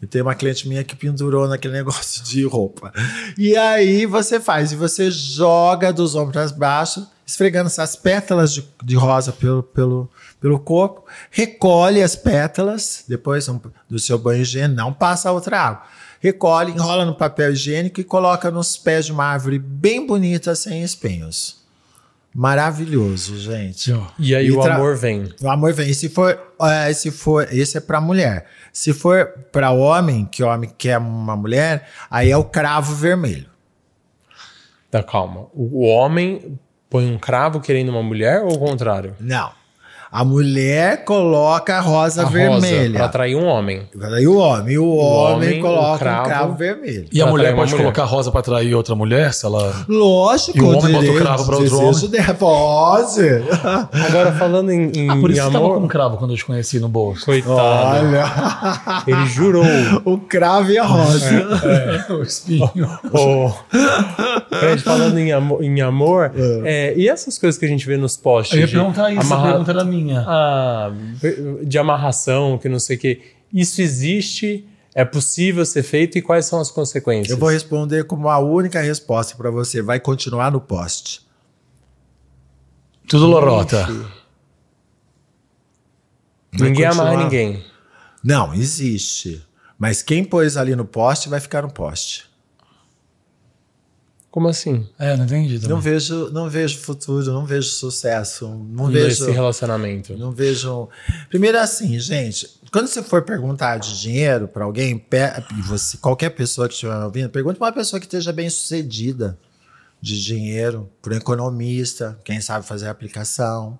E 0.00 0.06
tem 0.06 0.20
uma 0.20 0.34
cliente 0.34 0.68
minha 0.68 0.84
que 0.84 0.94
pendurou 0.94 1.48
naquele 1.48 1.74
negócio 1.74 2.22
de 2.24 2.44
roupa. 2.44 2.92
E 3.38 3.56
aí 3.56 4.04
você 4.06 4.38
faz, 4.38 4.72
e 4.72 4.76
você 4.76 5.10
joga 5.10 5.92
dos 5.92 6.14
ombros 6.14 6.52
para 6.52 6.58
baixo, 6.58 7.06
esfregando 7.26 7.66
essas 7.66 7.96
pétalas 7.96 8.52
de, 8.52 8.64
de 8.84 8.94
rosa 8.94 9.32
pelo, 9.32 9.62
pelo, 9.62 10.10
pelo 10.40 10.58
corpo, 10.58 11.04
recolhe 11.30 12.02
as 12.02 12.14
pétalas, 12.14 13.04
depois 13.08 13.48
do 13.88 13.98
seu 13.98 14.18
banho 14.18 14.42
higiênico, 14.42 14.76
não 14.76 14.92
passa 14.92 15.32
outra 15.32 15.60
água. 15.60 15.82
Recolhe, 16.20 16.72
enrola 16.72 17.04
no 17.04 17.14
papel 17.14 17.52
higiênico 17.52 18.00
e 18.00 18.04
coloca 18.04 18.50
nos 18.50 18.76
pés 18.76 19.06
de 19.06 19.12
uma 19.12 19.24
árvore 19.24 19.58
bem 19.58 20.06
bonita, 20.06 20.54
sem 20.54 20.82
espinhos. 20.82 21.64
Maravilhoso, 22.34 23.38
gente. 23.38 23.94
E 24.18 24.34
aí 24.34 24.48
E 24.48 24.52
o 24.52 24.62
amor 24.62 24.94
vem. 24.94 25.32
O 25.40 25.48
amor 25.48 25.72
vem. 25.72 25.88
E 25.88 25.94
se 25.94 26.10
for 26.10 26.38
é, 26.60 26.92
se 26.92 27.10
for, 27.10 27.48
esse 27.50 27.78
é 27.78 27.80
para 27.80 27.98
mulher. 27.98 28.46
Se 28.76 28.92
for 28.92 29.32
para 29.50 29.70
homem, 29.70 30.26
que 30.26 30.42
homem 30.42 30.70
quer 30.76 30.98
uma 30.98 31.34
mulher, 31.34 31.88
aí 32.10 32.30
é 32.30 32.36
o 32.36 32.44
cravo 32.44 32.94
vermelho. 32.94 33.48
Tá, 34.90 35.02
calma. 35.02 35.46
O, 35.54 35.86
homem 35.86 36.58
põe 36.90 37.10
um 37.10 37.18
cravo 37.18 37.58
querendo 37.58 37.88
uma 37.88 38.02
mulher 38.02 38.42
ou 38.42 38.52
o 38.52 38.58
contrário? 38.58 39.16
Não. 39.18 39.50
A 40.10 40.24
mulher 40.24 41.04
coloca 41.04 41.76
a 41.76 41.80
rosa 41.80 42.22
A 42.22 42.24
rosa, 42.24 42.38
vermelha. 42.38 42.94
pra 42.96 43.04
atrair 43.06 43.36
um 43.36 43.44
homem. 43.46 43.82
Aí 44.14 44.26
o 44.26 44.36
homem, 44.38 44.74
e 44.74 44.78
o, 44.78 44.88
homem, 44.96 45.48
homem, 45.48 45.58
o 45.58 45.62
coloca 45.62 45.98
cravo. 45.98 46.20
um 46.20 46.24
cravo 46.28 46.54
vermelho. 46.56 47.06
E 47.12 47.20
a 47.20 47.24
Pra 47.24 47.32
mulher 47.32 47.42
atrair 47.48 47.56
pode 47.60 47.70
mulher. 47.72 47.82
colocar 47.82 48.04
rosa 48.04 48.30
pra 48.30 48.40
atrair 48.40 48.74
outra 48.74 48.94
mulher, 48.94 49.32
se 49.34 49.44
ela. 49.44 49.84
Lógico, 49.88 50.56
E 50.58 50.60
o 50.62 50.68
homem 50.78 50.92
bota 50.92 51.10
o 51.10 51.14
cravo 51.16 51.44
pra 51.46 51.56
outro 51.56 51.78
desejo 51.78 52.08
dela. 52.08 52.34
Pode. 52.34 53.20
Agora, 54.06 54.32
falando 54.32 54.70
em, 54.70 54.92
em, 54.94 55.10
Ah, 55.10 55.16
por 55.16 55.30
isso 55.30 55.40
em 55.40 55.44
você 55.44 55.52
tava 55.52 55.64
amor... 55.64 55.78
com 55.78 55.84
um 55.84 55.88
cravo 55.88 56.16
quando 56.16 56.30
eu 56.32 56.36
te 56.36 56.44
conheci 56.44 56.78
no 56.78 56.88
bolso. 56.88 57.24
Coitado. 57.24 57.56
Olha, 58.06 58.24
Ele 59.06 59.26
jurou. 59.26 59.64
o 60.04 60.18
cravo 60.18 60.70
e 60.70 60.78
a 60.78 60.84
rosa. 60.84 62.06
o 62.10 62.22
espinho. 62.22 62.88
Ô, 63.12 63.50
Fred, 64.58 64.82
falando 64.82 65.18
em 65.18 65.32
amor, 65.32 65.62
em 65.62 65.80
amor 65.80 66.32
é, 66.64 66.94
e 66.96 67.08
essas 67.08 67.38
coisas 67.38 67.58
que 67.58 67.64
a 67.64 67.68
gente 67.68 67.86
vê 67.86 67.96
nos 67.96 68.16
posts? 68.16 68.54
Eu 68.54 68.60
ia 68.60 68.66
de 68.66 68.72
perguntar 68.72 69.10
isso, 69.12 69.20
amarra- 69.32 69.42
a 69.42 69.50
pergunta 69.52 69.70
era 69.72 69.84
minha. 69.84 69.95
Ah, 70.26 70.90
de 71.64 71.78
amarração, 71.78 72.58
que 72.58 72.68
não 72.68 72.78
sei 72.78 72.96
o 72.96 73.00
quê. 73.00 73.20
Isso 73.52 73.80
existe? 73.80 74.66
É 74.94 75.04
possível 75.04 75.64
ser 75.66 75.82
feito? 75.82 76.16
E 76.16 76.22
quais 76.22 76.46
são 76.46 76.60
as 76.60 76.70
consequências? 76.70 77.30
Eu 77.30 77.36
vou 77.36 77.50
responder 77.50 78.04
como 78.04 78.28
a 78.28 78.38
única 78.38 78.80
resposta 78.80 79.36
para 79.36 79.50
você. 79.50 79.82
Vai 79.82 80.00
continuar 80.00 80.50
no 80.50 80.60
poste. 80.60 81.20
Tudo 83.06 83.26
lorota. 83.26 83.84
Vai 83.86 84.06
Ninguém 86.68 86.86
continuar. 86.86 87.08
amarra 87.08 87.24
ninguém. 87.24 87.64
Não, 88.24 88.54
existe. 88.54 89.44
Mas 89.78 90.00
quem 90.02 90.24
pôs 90.24 90.56
ali 90.56 90.74
no 90.74 90.86
poste 90.86 91.28
vai 91.28 91.38
ficar 91.40 91.62
no 91.62 91.70
poste. 91.70 92.24
Como 94.36 94.48
assim? 94.48 94.86
É, 94.98 95.16
não 95.16 95.24
entendi 95.24 95.54
também. 95.58 95.70
Não 95.74 95.80
vejo, 95.80 96.30
não 96.30 96.50
vejo 96.50 96.76
futuro, 96.80 97.32
não 97.32 97.46
vejo 97.46 97.70
sucesso, 97.70 98.46
não 98.46 98.88
vejo. 98.88 99.06
Nesse 99.24 99.30
relacionamento. 99.30 100.14
Não 100.14 100.30
vejo. 100.30 100.90
Primeiro 101.30 101.58
assim, 101.58 101.98
gente, 101.98 102.46
quando 102.70 102.86
você 102.86 103.02
for 103.02 103.22
perguntar 103.22 103.78
de 103.78 103.98
dinheiro 103.98 104.46
para 104.46 104.66
alguém, 104.66 104.98
pe- 104.98 105.32
você, 105.66 105.96
qualquer 105.96 106.28
pessoa 106.28 106.68
que 106.68 106.74
estiver 106.74 106.94
ouvindo, 107.02 107.30
pergunte 107.30 107.58
para 107.58 107.68
uma 107.68 107.72
pessoa 107.72 107.98
que 107.98 108.04
esteja 108.04 108.30
bem 108.30 108.50
sucedida 108.50 109.38
de 110.02 110.22
dinheiro, 110.22 110.86
para 111.00 111.14
um 111.14 111.16
economista, 111.16 112.18
quem 112.22 112.38
sabe 112.38 112.66
fazer 112.66 112.88
a 112.88 112.90
aplicação. 112.90 113.78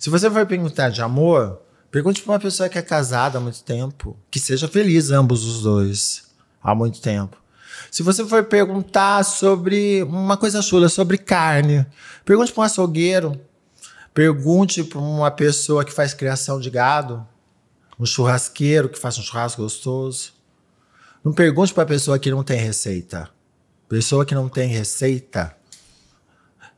Se 0.00 0.10
você 0.10 0.28
for 0.28 0.44
perguntar 0.46 0.88
de 0.88 1.00
amor, 1.00 1.60
pergunte 1.92 2.20
para 2.22 2.32
uma 2.32 2.40
pessoa 2.40 2.68
que 2.68 2.76
é 2.76 2.82
casada 2.82 3.38
há 3.38 3.40
muito 3.40 3.62
tempo, 3.62 4.16
que 4.28 4.40
seja 4.40 4.66
feliz 4.66 5.12
ambos 5.12 5.44
os 5.44 5.62
dois 5.62 6.24
há 6.60 6.74
muito 6.74 7.00
tempo. 7.00 7.40
Se 7.92 8.02
você 8.02 8.24
for 8.24 8.42
perguntar 8.42 9.22
sobre 9.22 10.02
uma 10.02 10.36
coisa 10.36 10.60
chula, 10.60 10.88
sobre 10.88 11.16
carne, 11.16 11.86
pergunte 12.24 12.52
para 12.52 12.62
um 12.62 12.64
açougueiro, 12.64 13.40
Pergunte 14.14 14.84
para 14.84 14.98
uma 14.98 15.30
pessoa 15.30 15.84
que 15.84 15.92
faz 15.92 16.12
criação 16.12 16.60
de 16.60 16.68
gado, 16.68 17.26
um 17.98 18.04
churrasqueiro 18.04 18.88
que 18.88 18.98
faz 18.98 19.16
um 19.18 19.22
churrasco 19.22 19.62
gostoso. 19.62 20.34
Não 21.24 21.32
pergunte 21.32 21.72
para 21.72 21.84
a 21.84 21.86
pessoa 21.86 22.18
que 22.18 22.30
não 22.30 22.42
tem 22.42 22.58
receita. 22.58 23.30
Pessoa 23.88 24.26
que 24.26 24.34
não 24.34 24.48
tem 24.48 24.68
receita, 24.68 25.54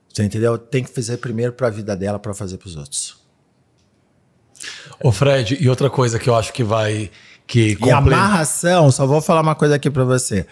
você 0.08 0.24
entendeu? 0.24 0.58
Tem 0.58 0.82
que 0.82 0.90
fazer 0.90 1.16
primeiro 1.16 1.52
para 1.52 1.68
a 1.68 1.70
vida 1.70 1.96
dela 1.96 2.18
para 2.18 2.34
fazer 2.34 2.56
para 2.56 2.68
os 2.68 2.76
outros. 2.76 3.16
Ô, 5.02 5.10
Fred, 5.10 5.56
e 5.60 5.68
outra 5.68 5.90
coisa 5.90 6.18
que 6.18 6.28
eu 6.28 6.34
acho 6.34 6.52
que 6.52 6.62
vai. 6.62 7.10
Que 7.46 7.76
E 7.84 7.90
amarração, 7.90 8.90
só 8.90 9.06
vou 9.06 9.20
falar 9.20 9.42
uma 9.42 9.54
coisa 9.54 9.74
aqui 9.74 9.90
para 9.90 10.04
você. 10.04 10.46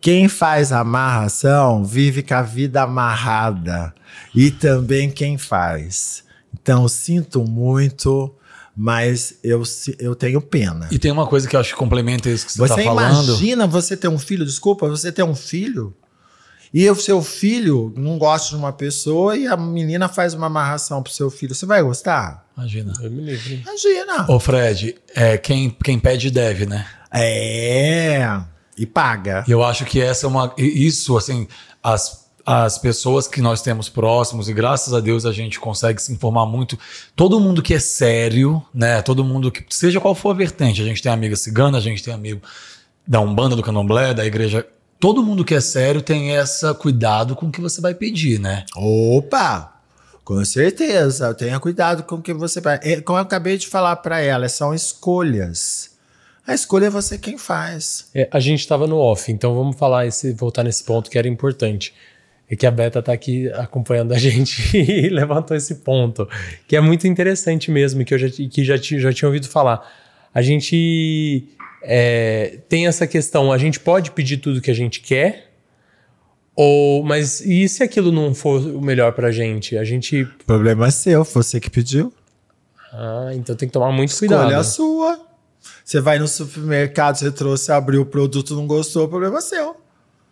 Quem 0.00 0.28
faz 0.28 0.72
amarração 0.72 1.84
vive 1.84 2.22
com 2.22 2.34
a 2.34 2.42
vida 2.42 2.82
amarrada. 2.82 3.94
E 4.34 4.50
também 4.50 5.10
quem 5.10 5.36
faz. 5.36 6.24
Então, 6.54 6.88
sinto 6.88 7.44
muito, 7.44 8.34
mas 8.76 9.34
eu, 9.44 9.62
eu 9.98 10.14
tenho 10.14 10.40
pena. 10.40 10.88
E 10.90 10.98
tem 10.98 11.10
uma 11.12 11.26
coisa 11.26 11.46
que 11.48 11.54
eu 11.54 11.60
acho 11.60 11.70
que 11.72 11.78
complementa 11.78 12.28
isso 12.30 12.46
que 12.46 12.52
você, 12.52 12.58
Você 12.58 12.76
tá 12.76 12.82
falando. 12.82 13.24
imagina 13.24 13.66
você 13.66 13.96
ter 13.96 14.08
um 14.08 14.18
filho, 14.18 14.44
desculpa, 14.44 14.88
você 14.88 15.12
ter 15.12 15.22
um 15.22 15.34
filho 15.34 15.94
e 16.72 16.88
o 16.88 16.94
seu 16.94 17.20
filho 17.22 17.92
não 17.96 18.16
gosta 18.16 18.50
de 18.50 18.56
uma 18.56 18.72
pessoa 18.72 19.36
e 19.36 19.46
a 19.46 19.56
menina 19.56 20.08
faz 20.08 20.34
uma 20.34 20.46
amarração 20.46 21.02
pro 21.02 21.12
seu 21.12 21.30
filho. 21.30 21.54
Você 21.54 21.66
vai 21.66 21.82
gostar? 21.82 22.46
Imagina. 22.60 22.92
Eu 23.00 23.10
me 23.10 23.22
livre. 23.22 23.62
Imagina. 23.62 24.26
Ô, 24.28 24.38
Fred, 24.38 24.94
é, 25.14 25.38
quem, 25.38 25.70
quem 25.82 25.98
pede 25.98 26.30
deve, 26.30 26.66
né? 26.66 26.86
É. 27.10 28.40
E 28.76 28.84
paga. 28.84 29.44
Eu 29.48 29.64
acho 29.64 29.84
que 29.86 30.00
essa 30.00 30.26
é 30.26 30.28
uma. 30.28 30.52
Isso, 30.58 31.16
assim, 31.16 31.48
as, 31.82 32.28
as 32.44 32.76
pessoas 32.76 33.26
que 33.26 33.40
nós 33.40 33.62
temos 33.62 33.88
próximos, 33.88 34.48
e 34.48 34.52
graças 34.52 34.92
a 34.92 35.00
Deus 35.00 35.24
a 35.24 35.32
gente 35.32 35.58
consegue 35.58 36.00
se 36.02 36.12
informar 36.12 36.44
muito. 36.44 36.78
Todo 37.16 37.40
mundo 37.40 37.62
que 37.62 37.74
é 37.74 37.80
sério, 37.80 38.62
né? 38.74 39.00
Todo 39.00 39.24
mundo 39.24 39.50
que. 39.50 39.64
Seja 39.70 40.00
qual 40.00 40.14
for 40.14 40.30
a 40.30 40.34
vertente. 40.34 40.82
A 40.82 40.84
gente 40.84 41.02
tem 41.02 41.10
amiga 41.10 41.36
cigana, 41.36 41.78
a 41.78 41.80
gente 41.80 42.02
tem 42.02 42.12
amigo 42.12 42.42
da 43.06 43.20
Umbanda, 43.20 43.56
do 43.56 43.62
Candomblé, 43.62 44.12
da 44.12 44.26
igreja. 44.26 44.66
Todo 44.98 45.22
mundo 45.22 45.46
que 45.46 45.54
é 45.54 45.60
sério 45.60 46.02
tem 46.02 46.36
essa 46.36 46.74
cuidado 46.74 47.34
com 47.34 47.46
o 47.46 47.50
que 47.50 47.60
você 47.60 47.80
vai 47.80 47.94
pedir, 47.94 48.38
né? 48.38 48.66
Opa! 48.76 49.79
Com 50.30 50.44
certeza. 50.44 51.34
Tenha 51.34 51.58
cuidado 51.58 52.04
com 52.04 52.14
o 52.14 52.22
que 52.22 52.32
você 52.32 52.60
vai. 52.60 52.78
É, 52.84 53.00
Como 53.00 53.18
eu 53.18 53.22
acabei 53.22 53.58
de 53.58 53.66
falar 53.66 53.96
para 53.96 54.20
ela, 54.20 54.48
são 54.48 54.72
escolhas. 54.72 55.90
A 56.46 56.54
escolha 56.54 56.86
é 56.86 56.90
você 56.90 57.18
quem 57.18 57.36
faz. 57.36 58.08
É, 58.14 58.28
a 58.30 58.38
gente 58.38 58.60
estava 58.60 58.86
no 58.86 58.96
off, 58.96 59.32
então 59.32 59.56
vamos 59.56 59.76
falar 59.76 60.06
esse, 60.06 60.32
voltar 60.32 60.62
nesse 60.62 60.84
ponto 60.84 61.10
que 61.10 61.18
era 61.18 61.26
importante. 61.26 61.92
É 62.48 62.54
que 62.54 62.64
a 62.64 62.70
Beta 62.70 63.02
tá 63.02 63.12
aqui 63.12 63.48
acompanhando 63.54 64.12
a 64.14 64.18
gente 64.22 64.76
e 64.76 65.08
levantou 65.08 65.56
esse 65.56 65.74
ponto, 65.76 66.28
que 66.68 66.76
é 66.76 66.80
muito 66.80 67.08
interessante 67.08 67.68
mesmo, 67.68 68.04
que 68.04 68.14
eu 68.14 68.18
já, 68.18 68.28
que 68.30 68.64
já, 68.64 68.76
já 68.76 69.12
tinha 69.12 69.26
ouvido 69.26 69.48
falar. 69.48 69.84
A 70.32 70.40
gente 70.42 71.48
é, 71.82 72.58
tem 72.68 72.86
essa 72.86 73.04
questão, 73.04 73.50
a 73.50 73.58
gente 73.58 73.80
pode 73.80 74.12
pedir 74.12 74.36
tudo 74.36 74.60
que 74.60 74.70
a 74.70 74.74
gente 74.74 75.00
quer, 75.00 75.49
ou, 76.54 77.02
mas 77.04 77.40
e 77.40 77.68
se 77.68 77.82
aquilo 77.82 78.10
não 78.12 78.34
for 78.34 78.60
o 78.60 78.80
melhor 78.80 79.12
pra 79.12 79.30
gente? 79.30 79.76
A 79.78 79.84
gente. 79.84 80.22
O 80.22 80.44
problema 80.46 80.88
é 80.88 80.90
seu, 80.90 81.24
você 81.24 81.58
que 81.60 81.70
pediu. 81.70 82.12
Ah, 82.92 83.30
então 83.34 83.54
tem 83.54 83.68
que 83.68 83.72
tomar 83.72 83.92
muito 83.92 84.10
Escolha 84.10 84.36
cuidado. 84.36 84.54
a 84.60 84.64
sua. 84.64 85.20
Você 85.84 86.00
vai 86.00 86.18
no 86.18 86.26
supermercado, 86.26 87.16
você 87.16 87.30
trouxe, 87.30 87.70
abriu 87.70 88.02
o 88.02 88.06
produto, 88.06 88.54
não 88.54 88.66
gostou, 88.66 89.04
o 89.04 89.08
problema 89.08 89.38
é 89.38 89.40
seu. 89.40 89.76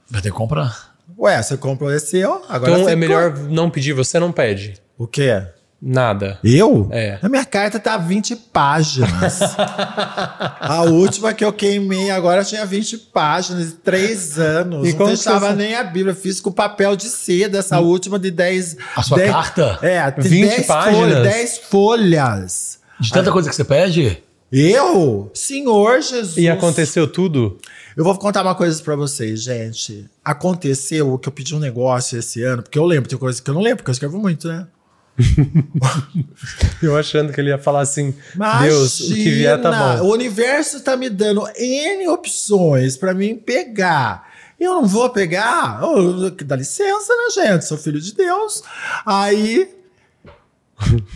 Vai 0.09 0.23
ter 0.23 0.31
que 0.31 0.37
comprar. 0.37 0.97
Ué, 1.19 1.43
você 1.43 1.57
comprou 1.57 1.93
esse 1.93 2.09
seu, 2.09 2.45
agora 2.49 2.73
Então 2.73 2.89
é 2.89 2.97
melhor 2.97 3.37
não 3.37 3.71
pedir, 3.71 3.93
você 3.93 4.19
não 4.19 4.31
pede. 4.33 4.75
O 4.97 5.07
quê? 5.07 5.43
Nada. 5.81 6.41
Eu? 6.43 6.89
É. 6.91 7.18
A 7.22 7.29
minha 7.29 7.45
carta 7.45 7.79
tá 7.79 7.97
20 7.97 8.35
páginas. 8.35 9.39
a 10.61 10.83
última 10.83 11.33
que 11.33 11.45
eu 11.45 11.53
queimei 11.53 12.11
agora 12.11 12.43
tinha 12.45 12.66
20 12.66 12.99
páginas, 13.12 13.76
três 13.85 14.39
anos. 14.39 14.89
E 14.89 14.93
não 14.93 15.07
fechava 15.07 15.51
você- 15.51 15.55
nem 15.55 15.74
a 15.76 15.85
Bíblia. 15.85 16.14
Fiz 16.14 16.41
com 16.41 16.51
papel 16.51 16.97
de 16.97 17.05
seda 17.05 17.59
essa 17.59 17.79
última 17.79 18.18
de 18.18 18.31
10. 18.31 18.76
A 18.97 19.03
sua 19.05 19.18
10 19.18 19.31
carta? 19.31 19.79
É, 19.83 20.11
20 20.11 20.49
10 20.49 20.66
páginas? 20.66 20.99
folhas. 20.99 21.22
10 21.22 21.59
folhas. 21.70 22.79
De 23.01 23.12
tanta 23.12 23.31
coisa 23.31 23.49
que 23.49 23.55
você 23.55 23.64
pede, 23.64 24.20
Eu? 24.51 25.31
Senhor 25.33 26.01
Jesus. 26.03 26.37
E 26.39 26.49
aconteceu 26.49 27.07
tudo? 27.07 27.57
Eu 27.97 28.03
vou 28.03 28.16
contar 28.16 28.43
uma 28.43 28.55
coisa 28.55 28.83
pra 28.83 28.97
vocês, 28.97 29.43
gente. 29.43 30.07
Aconteceu 30.24 31.16
que 31.18 31.29
eu 31.29 31.33
pedi 31.33 31.55
um 31.55 31.59
negócio 31.61 32.18
esse 32.18 32.43
ano, 32.43 32.62
porque 32.62 32.79
eu 32.79 32.85
lembro, 32.85 33.09
tem 33.09 33.18
coisa 33.18 33.41
que 33.41 33.49
eu 33.49 33.55
não 33.55 33.61
lembro, 33.61 33.79
porque 33.79 33.91
eu 33.91 33.93
escrevo 33.93 34.18
muito, 34.18 34.49
né? 34.49 34.66
Eu 36.83 36.97
achando 36.97 37.33
que 37.33 37.41
ele 37.41 37.51
ia 37.51 37.59
falar 37.59 37.81
assim, 37.81 38.14
Imagina, 38.35 38.69
Deus, 38.69 39.01
o 39.01 39.14
que 39.14 39.31
vier 39.31 39.61
tá 39.61 39.71
bom. 39.71 40.05
O 40.05 40.12
universo 40.12 40.81
tá 40.81 40.97
me 40.97 41.11
dando 41.11 41.47
N 41.57 42.09
opções 42.09 42.97
pra 42.97 43.12
mim 43.12 43.37
pegar. 43.37 44.29
Eu 44.59 44.75
não 44.75 44.87
vou 44.87 45.11
pegar? 45.11 45.85
Oh, 45.85 46.31
dá 46.31 46.57
licença, 46.57 47.14
né, 47.14 47.31
gente? 47.31 47.64
Sou 47.64 47.79
filho 47.79 48.01
de 48.01 48.12
Deus. 48.12 48.62
Aí, 49.07 49.73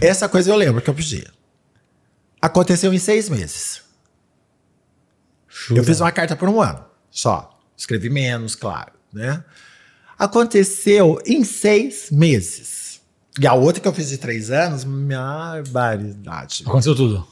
essa 0.00 0.28
coisa 0.28 0.50
eu 0.50 0.56
lembro 0.56 0.80
que 0.80 0.90
eu 0.90 0.94
pedi. 0.94 1.26
Aconteceu 2.40 2.92
em 2.92 2.98
seis 2.98 3.28
meses. 3.28 3.82
Eu 5.70 5.84
fiz 5.84 6.00
uma 6.00 6.10
carta 6.10 6.34
por 6.34 6.48
um 6.48 6.60
ano, 6.60 6.84
só. 7.10 7.60
Escrevi 7.76 8.10
menos, 8.10 8.54
claro, 8.54 8.92
né? 9.12 9.44
Aconteceu 10.18 11.20
em 11.26 11.44
seis 11.44 12.10
meses. 12.10 12.81
E 13.40 13.46
a 13.46 13.54
outra 13.54 13.80
que 13.80 13.88
eu 13.88 13.92
fiz 13.92 14.08
de 14.08 14.18
três 14.18 14.50
anos, 14.50 14.84
minha 14.84 15.62
barbaridade. 15.68 16.64
aconteceu 16.66 16.94
tudo. 16.94 17.26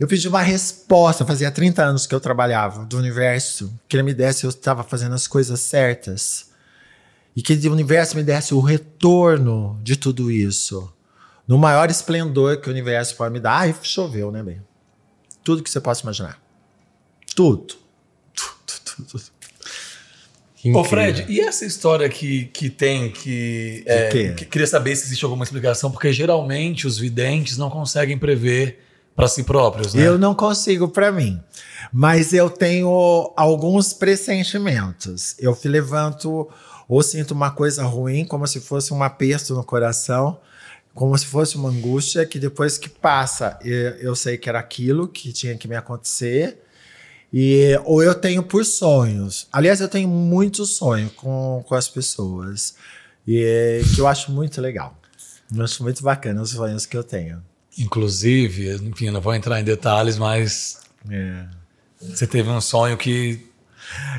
Eu 0.00 0.06
pedi 0.06 0.28
uma 0.28 0.42
resposta, 0.42 1.24
fazia 1.24 1.50
30 1.50 1.82
anos 1.82 2.06
que 2.06 2.14
eu 2.14 2.20
trabalhava 2.20 2.84
do 2.84 2.96
universo, 2.98 3.72
que 3.88 3.96
ele 3.96 4.02
me 4.04 4.14
desse, 4.14 4.44
eu 4.44 4.50
estava 4.50 4.82
fazendo 4.84 5.14
as 5.14 5.26
coisas 5.26 5.60
certas. 5.60 6.50
E 7.36 7.42
que 7.42 7.54
o 7.68 7.72
universo 7.72 8.16
me 8.16 8.22
desse 8.22 8.54
o 8.54 8.60
retorno 8.60 9.78
de 9.82 9.96
tudo 9.96 10.30
isso. 10.30 10.92
no 11.46 11.56
maior 11.56 11.90
esplendor 11.90 12.60
que 12.60 12.68
o 12.68 12.72
universo 12.72 13.16
pode 13.16 13.32
me 13.32 13.40
dar. 13.40 13.60
Ai, 13.60 13.74
choveu, 13.82 14.30
né, 14.30 14.42
bem? 14.42 14.60
Tudo 15.42 15.62
que 15.62 15.70
você 15.70 15.80
possa 15.80 16.02
imaginar. 16.02 16.40
Tudo. 17.34 17.74
Tudo, 18.34 18.80
tudo, 18.84 19.08
tudo. 19.08 19.37
Ô 20.74 20.82
Fred, 20.82 21.24
e 21.28 21.40
essa 21.40 21.64
história 21.64 22.08
que, 22.08 22.46
que 22.46 22.68
tem 22.68 23.10
que, 23.10 23.84
é, 23.86 24.32
que 24.32 24.44
queria 24.44 24.66
saber 24.66 24.96
se 24.96 25.06
existe 25.06 25.24
alguma 25.24 25.44
explicação, 25.44 25.90
porque 25.90 26.12
geralmente 26.12 26.86
os 26.86 26.98
videntes 26.98 27.56
não 27.56 27.70
conseguem 27.70 28.18
prever 28.18 28.80
para 29.14 29.28
si 29.28 29.42
próprios, 29.42 29.94
né? 29.94 30.06
Eu 30.06 30.18
não 30.18 30.34
consigo 30.34 30.88
para 30.88 31.12
mim. 31.12 31.40
Mas 31.92 32.32
eu 32.32 32.50
tenho 32.50 33.32
alguns 33.36 33.92
pressentimentos. 33.92 35.34
Eu 35.38 35.56
me 35.64 35.70
levanto 35.70 36.48
ou 36.88 37.02
sinto 37.02 37.32
uma 37.32 37.50
coisa 37.50 37.84
ruim, 37.84 38.24
como 38.24 38.46
se 38.46 38.60
fosse 38.60 38.92
um 38.94 39.02
aperto 39.02 39.54
no 39.54 39.62
coração, 39.62 40.38
como 40.94 41.16
se 41.16 41.26
fosse 41.26 41.56
uma 41.56 41.68
angústia, 41.68 42.24
que 42.26 42.38
depois 42.38 42.78
que 42.78 42.88
passa, 42.88 43.58
eu, 43.62 43.90
eu 43.98 44.16
sei 44.16 44.38
que 44.38 44.48
era 44.48 44.58
aquilo 44.58 45.06
que 45.06 45.32
tinha 45.32 45.56
que 45.56 45.68
me 45.68 45.76
acontecer. 45.76 46.58
E, 47.32 47.78
ou 47.84 48.02
eu 48.02 48.14
tenho 48.14 48.42
por 48.42 48.64
sonhos. 48.64 49.46
Aliás, 49.52 49.80
eu 49.80 49.88
tenho 49.88 50.08
muitos 50.08 50.76
sonhos 50.76 51.12
com, 51.12 51.62
com 51.66 51.74
as 51.74 51.88
pessoas. 51.88 52.74
E 53.26 53.82
que 53.94 54.00
eu 54.00 54.06
acho 54.06 54.32
muito 54.32 54.60
legal. 54.60 54.96
Eu 55.54 55.62
acho 55.62 55.82
muito 55.82 56.02
bacana 56.02 56.40
os 56.40 56.50
sonhos 56.50 56.86
que 56.86 56.96
eu 56.96 57.04
tenho. 57.04 57.42
Inclusive, 57.78 58.74
enfim, 58.86 59.10
não 59.10 59.20
vou 59.20 59.34
entrar 59.34 59.60
em 59.60 59.64
detalhes, 59.64 60.16
mas 60.18 60.78
É. 61.10 61.44
você 62.00 62.26
teve 62.26 62.48
um 62.48 62.60
sonho 62.60 62.96
que 62.96 63.46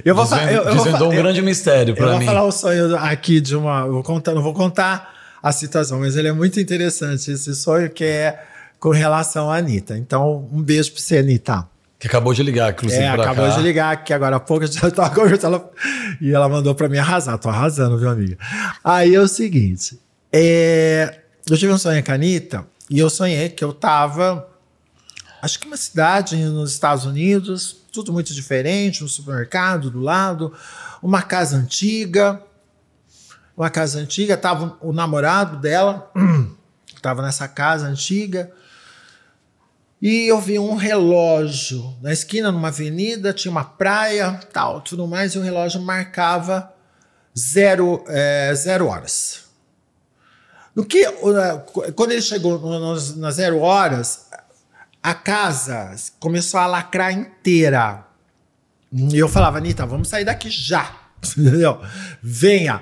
Eu 0.06 0.16
vou, 0.16 0.26
fa- 0.26 0.38
desvendou, 0.38 0.64
eu, 0.66 0.70
eu 0.70 0.98
vou, 0.98 1.10
um 1.10 1.14
eu- 1.14 1.22
grande 1.24 1.42
mistério 1.42 1.92
Eu 1.92 1.96
para 1.96 2.10
vou 2.12 2.20
mim. 2.20 2.26
falar 2.26 2.44
o 2.46 2.52
sonho 2.52 2.96
aqui 2.98 3.40
de 3.42 3.56
uma. 3.56 3.82
Eu 3.82 3.94
vou 3.94 4.04
contar, 4.04 4.34
não 4.34 4.42
vou 4.44 4.54
contar 4.54 5.14
a 5.42 5.52
situação, 5.52 6.00
mas 6.00 6.16
ele 6.16 6.28
é 6.28 6.32
muito 6.34 6.60
interessante, 6.60 7.32
esse 7.32 7.54
sonho 7.56 7.90
que 7.90 8.04
é 8.04 8.44
com 8.80 8.90
relação 8.92 9.50
à 9.52 9.58
Anitta. 9.58 9.98
Então, 9.98 10.48
um 10.52 10.62
beijo 10.62 10.92
pra 10.92 11.02
você, 11.02 11.18
Anitta. 11.18 11.68
Que 12.00 12.08
acabou 12.08 12.34
de 12.34 12.42
ligar, 12.42 12.72
inclusive, 12.72 13.02
É, 13.04 13.12
pra 13.14 13.24
acabou 13.24 13.50
cá. 13.50 13.56
de 13.58 13.62
ligar 13.62 13.92
aqui 13.94 14.14
agora 14.14 14.38
há 14.38 14.40
pouco, 14.40 14.64
eu 14.64 14.70
tava 14.92 15.14
conversando 15.14 15.56
ela- 15.58 15.72
e 16.22 16.32
ela 16.32 16.48
mandou 16.48 16.74
pra 16.74 16.88
mim 16.88 16.98
arrasar. 16.98 17.38
Tô 17.38 17.50
arrasando, 17.50 17.98
viu, 17.98 18.10
amiga? 18.10 18.38
Aí 18.84 19.14
é 19.14 19.20
o 19.20 19.28
seguinte: 19.28 20.00
é, 20.32 21.20
eu 21.50 21.58
tive 21.58 21.72
um 21.74 21.78
sonho 21.78 22.04
com 22.04 22.12
a 22.12 22.16
Anitta 22.16 22.66
e 22.90 22.98
eu 23.00 23.10
sonhei 23.10 23.50
que 23.50 23.64
eu 23.64 23.74
tava, 23.74 24.48
acho 25.42 25.60
que 25.60 25.68
uma 25.68 25.76
cidade 25.78 26.38
nos 26.38 26.72
Estados 26.72 27.04
Unidos, 27.06 27.76
tudo 27.92 28.14
muito 28.14 28.34
diferente, 28.34 29.04
um 29.04 29.08
supermercado 29.08 29.90
do 29.92 30.00
lado, 30.00 30.54
uma 31.04 31.22
casa 31.22 31.58
antiga. 31.58 32.42
Uma 33.58 33.70
casa 33.70 34.00
antiga, 34.00 34.38
tava 34.38 34.78
o 34.80 34.94
namorado 34.94 35.58
dela, 35.58 36.10
tava 37.02 37.22
nessa 37.22 37.46
casa 37.46 37.88
antiga. 37.88 38.50
E 40.02 40.28
eu 40.28 40.40
vi 40.40 40.58
um 40.58 40.76
relógio 40.76 41.94
na 42.02 42.14
esquina, 42.14 42.52
numa 42.52 42.70
avenida, 42.70 43.34
tinha 43.34 43.52
uma 43.52 43.66
praia, 43.66 44.40
tal, 44.54 44.80
tudo 44.82 45.06
mais, 45.08 45.34
e 45.34 45.38
o 45.38 45.42
relógio 45.42 45.82
marcava 45.82 46.74
zero, 47.38 48.04
é, 48.08 48.54
zero 48.56 48.88
horas. 48.88 49.44
No 50.74 50.86
que, 50.86 51.06
o- 51.08 51.92
quando 51.94 52.12
ele 52.14 52.22
chegou 52.22 52.60
nas 53.18 53.36
zero 53.36 53.60
horas, 53.60 54.28
a 55.04 55.14
casa 55.14 55.94
começou 56.20 56.60
a 56.62 56.66
lacrar 56.68 57.12
inteira. 57.12 58.06
E 58.94 59.18
eu 59.18 59.28
falava, 59.28 59.58
Anitta, 59.58 59.86
vamos 59.86 60.08
sair 60.08 60.24
daqui 60.24 60.50
já. 60.50 60.98
Entendeu? 61.38 61.82
Venha. 62.24 62.82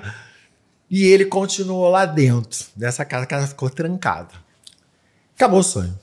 E 0.88 1.02
ele 1.04 1.24
continuou 1.24 1.88
lá 1.90 2.06
dentro 2.06 2.64
dessa 2.76 3.04
casa, 3.04 3.24
a 3.24 3.26
casa 3.26 3.46
ficou 3.48 3.68
trancada. 3.68 4.30
Acabou 5.34 5.58
o 5.60 5.64
sonho. 5.64 5.98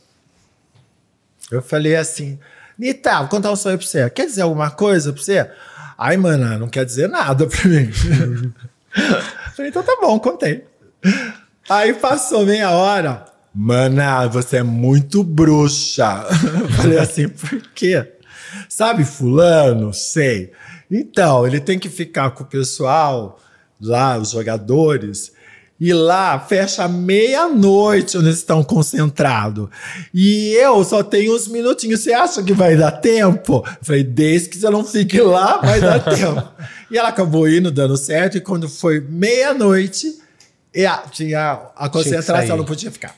Eu 1.52 1.62
falei 1.62 1.96
assim, 1.96 2.40
Nita, 2.78 3.20
vou 3.20 3.30
contar 3.30 3.52
um 3.52 3.56
sonho 3.56 3.78
pra 3.78 3.88
você. 3.88 4.10
Quer 4.10 4.26
dizer 4.26 4.42
alguma 4.42 4.70
coisa 4.70 5.14
pra 5.14 5.22
você? 5.22 5.50
Ai, 5.98 6.18
mana, 6.18 6.58
não 6.58 6.68
quer 6.68 6.86
dizer 6.86 7.08
nada 7.08 7.48
pra 7.48 7.70
mim. 7.70 7.90
falei, 9.56 9.70
então 9.70 9.84
tá 9.84 9.98
bom, 10.02 10.20
contei. 10.20 10.66
Aí 11.70 11.94
passou 11.94 12.46
meia 12.46 12.72
hora. 12.72 13.26
Mana, 13.54 14.28
você 14.28 14.58
é 14.58 14.64
muito 14.64 15.24
bruxa. 15.24 16.26
falei 16.76 17.00
assim, 17.00 17.30
por 17.30 17.62
quê? 17.74 18.12
Sabe 18.68 19.06
fulano? 19.06 19.94
Sei. 19.94 20.52
Então, 20.92 21.48
ele 21.48 21.62
tem 21.62 21.80
que 21.80 21.90
ficar 21.90 22.32
com 22.32 22.44
o 22.44 22.48
pessoal 22.48 23.40
lá, 23.80 24.18
os 24.18 24.32
jogadores, 24.32 25.32
e 25.80 25.94
lá 25.94 26.40
fecha 26.40 26.88
meia-noite 26.88 28.18
onde 28.18 28.28
eles 28.28 28.38
estão 28.40 28.64
concentrados. 28.64 29.68
E 30.14 30.54
eu 30.54 30.84
só 30.86 31.04
tenho 31.04 31.36
uns 31.36 31.48
minutinhos. 31.48 32.00
Você 32.02 32.14
acha 32.14 32.42
que 32.42 32.54
vai 32.54 32.78
dar 32.78 32.92
tempo? 32.92 33.64
Eu 33.68 33.78
falei, 33.86 34.04
desde 34.04 34.50
que 34.50 34.58
você 34.58 34.70
não 34.70 34.86
fique 34.86 35.20
lá, 35.20 35.58
vai 35.58 35.82
dar 35.82 36.00
tempo. 36.04 36.48
E 36.90 36.98
ela 36.98 37.10
acabou 37.10 37.48
indo, 37.50 37.72
dando 37.72 37.98
certo, 37.98 38.38
e 38.38 38.42
quando 38.42 38.70
foi 38.70 39.00
meia-noite, 39.02 40.18
a- 40.88 41.04
tinha 41.12 41.62
a 41.76 41.90
concentração, 41.90 42.48
sair. 42.48 42.58
não 42.58 42.66
podia 42.66 42.92
ficar. 42.92 43.16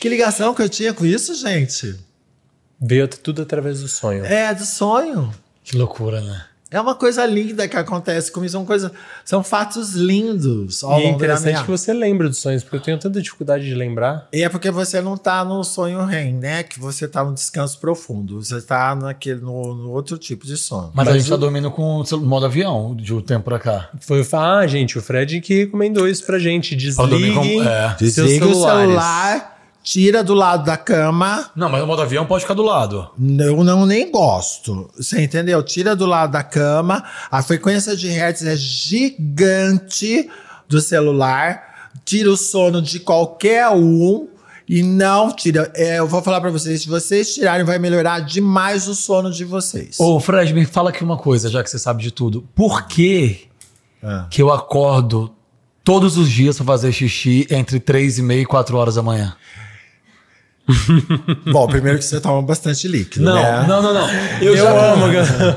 Que 0.00 0.08
ligação 0.08 0.54
que 0.54 0.62
eu 0.62 0.68
tinha 0.68 0.92
com 0.94 1.04
isso, 1.06 1.34
gente? 1.34 1.94
Veio 2.80 3.06
tudo 3.06 3.42
através 3.42 3.80
do 3.82 3.88
sonho. 3.88 4.24
É, 4.24 4.54
do 4.54 4.64
sonho. 4.64 5.30
Que 5.62 5.76
loucura, 5.76 6.20
né? 6.22 6.44
É 6.70 6.80
uma 6.80 6.94
coisa 6.94 7.26
linda 7.26 7.66
que 7.66 7.76
acontece 7.76 8.30
comigo. 8.30 8.52
São, 8.52 8.64
coisa, 8.64 8.92
são 9.24 9.42
fatos 9.42 9.94
lindos 9.94 10.84
ao 10.84 11.00
E 11.00 11.04
é 11.04 11.08
interessante 11.08 11.62
que 11.64 11.70
você 11.70 11.92
lembra 11.92 12.28
dos 12.28 12.38
sonhos, 12.38 12.62
porque 12.62 12.76
eu 12.76 12.80
tenho 12.80 12.98
tanta 12.98 13.20
dificuldade 13.20 13.64
de 13.64 13.74
lembrar. 13.74 14.28
E 14.32 14.42
é 14.42 14.48
porque 14.48 14.70
você 14.70 15.00
não 15.00 15.16
tá 15.16 15.44
no 15.44 15.64
sonho 15.64 16.04
REM, 16.04 16.34
né? 16.34 16.62
Que 16.62 16.78
você 16.78 17.08
tá 17.08 17.24
no 17.24 17.34
descanso 17.34 17.78
profundo. 17.80 18.42
Você 18.42 18.60
tá 18.62 18.94
naquele, 18.94 19.40
no, 19.40 19.74
no 19.74 19.90
outro 19.90 20.16
tipo 20.16 20.46
de 20.46 20.56
sono. 20.56 20.92
Mas, 20.94 21.08
a 21.08 21.10
Mas 21.10 21.20
gente 21.22 21.28
tá 21.28 21.34
o- 21.34 21.38
dormindo 21.38 21.70
com 21.70 22.02
o 22.02 22.16
modo 22.18 22.46
avião 22.46 22.94
de 22.94 23.12
um 23.12 23.20
tempo 23.20 23.44
pra 23.46 23.58
cá. 23.58 23.90
Foi 24.00 24.22
falar, 24.22 24.60
ah, 24.60 24.66
gente, 24.66 24.96
o 24.96 25.02
Fred 25.02 25.40
que 25.40 25.54
recomendou 25.64 26.06
isso 26.08 26.24
pra 26.24 26.38
gente. 26.38 26.76
Desligue 26.76 27.34
com- 27.34 27.62
é. 27.64 27.96
Desliga 27.98 28.46
o 28.46 28.48
celulares. 28.54 28.82
celular, 28.86 29.49
tira 29.82 30.22
do 30.22 30.34
lado 30.34 30.64
da 30.64 30.76
cama. 30.76 31.50
Não, 31.56 31.68
mas 31.68 31.82
o 31.82 31.86
modo 31.86 32.02
avião 32.02 32.26
pode 32.26 32.42
ficar 32.44 32.54
do 32.54 32.62
lado. 32.62 33.08
Eu 33.38 33.62
não 33.64 33.86
nem 33.86 34.10
gosto. 34.10 34.88
Você 34.96 35.22
entendeu? 35.22 35.62
Tira 35.62 35.96
do 35.96 36.06
lado 36.06 36.32
da 36.32 36.42
cama. 36.42 37.02
A 37.30 37.42
frequência 37.42 37.96
de 37.96 38.08
hertz 38.08 38.42
é 38.44 38.56
gigante 38.56 40.28
do 40.68 40.80
celular. 40.80 41.90
Tira 42.04 42.30
o 42.30 42.36
sono 42.36 42.80
de 42.82 43.00
qualquer 43.00 43.68
um. 43.70 44.28
E 44.68 44.84
não 44.84 45.32
tira. 45.32 45.70
É, 45.74 45.98
eu 45.98 46.06
vou 46.06 46.22
falar 46.22 46.40
pra 46.40 46.50
vocês: 46.50 46.82
se 46.82 46.88
vocês 46.88 47.34
tirarem, 47.34 47.64
vai 47.66 47.78
melhorar 47.78 48.20
demais 48.20 48.86
o 48.86 48.94
sono 48.94 49.30
de 49.32 49.44
vocês. 49.44 49.98
Ô, 49.98 50.20
Fred, 50.20 50.54
me 50.54 50.64
fala 50.64 50.90
aqui 50.90 51.02
uma 51.02 51.16
coisa, 51.16 51.48
já 51.48 51.62
que 51.62 51.68
você 51.68 51.78
sabe 51.78 52.02
de 52.02 52.12
tudo. 52.12 52.46
Por 52.54 52.86
que 52.86 53.48
Ah. 54.02 54.26
que 54.30 54.40
eu 54.40 54.50
acordo 54.52 55.32
todos 55.82 56.16
os 56.16 56.30
dias 56.30 56.56
pra 56.56 56.64
fazer 56.66 56.92
xixi 56.92 57.46
entre 57.50 57.80
3 57.80 58.18
e 58.18 58.22
meia 58.22 58.42
e 58.42 58.46
4 58.46 58.76
horas 58.76 58.94
da 58.94 59.02
manhã? 59.02 59.34
Bom, 61.52 61.66
primeiro 61.66 61.98
que 61.98 62.04
você 62.04 62.20
toma 62.20 62.42
bastante 62.42 62.86
líquido. 62.88 63.24
Não, 63.24 63.34
né? 63.34 63.64
não, 63.68 63.82
não, 63.82 63.94
não. 63.94 64.08
Eu, 64.40 64.56
já, 64.56 64.70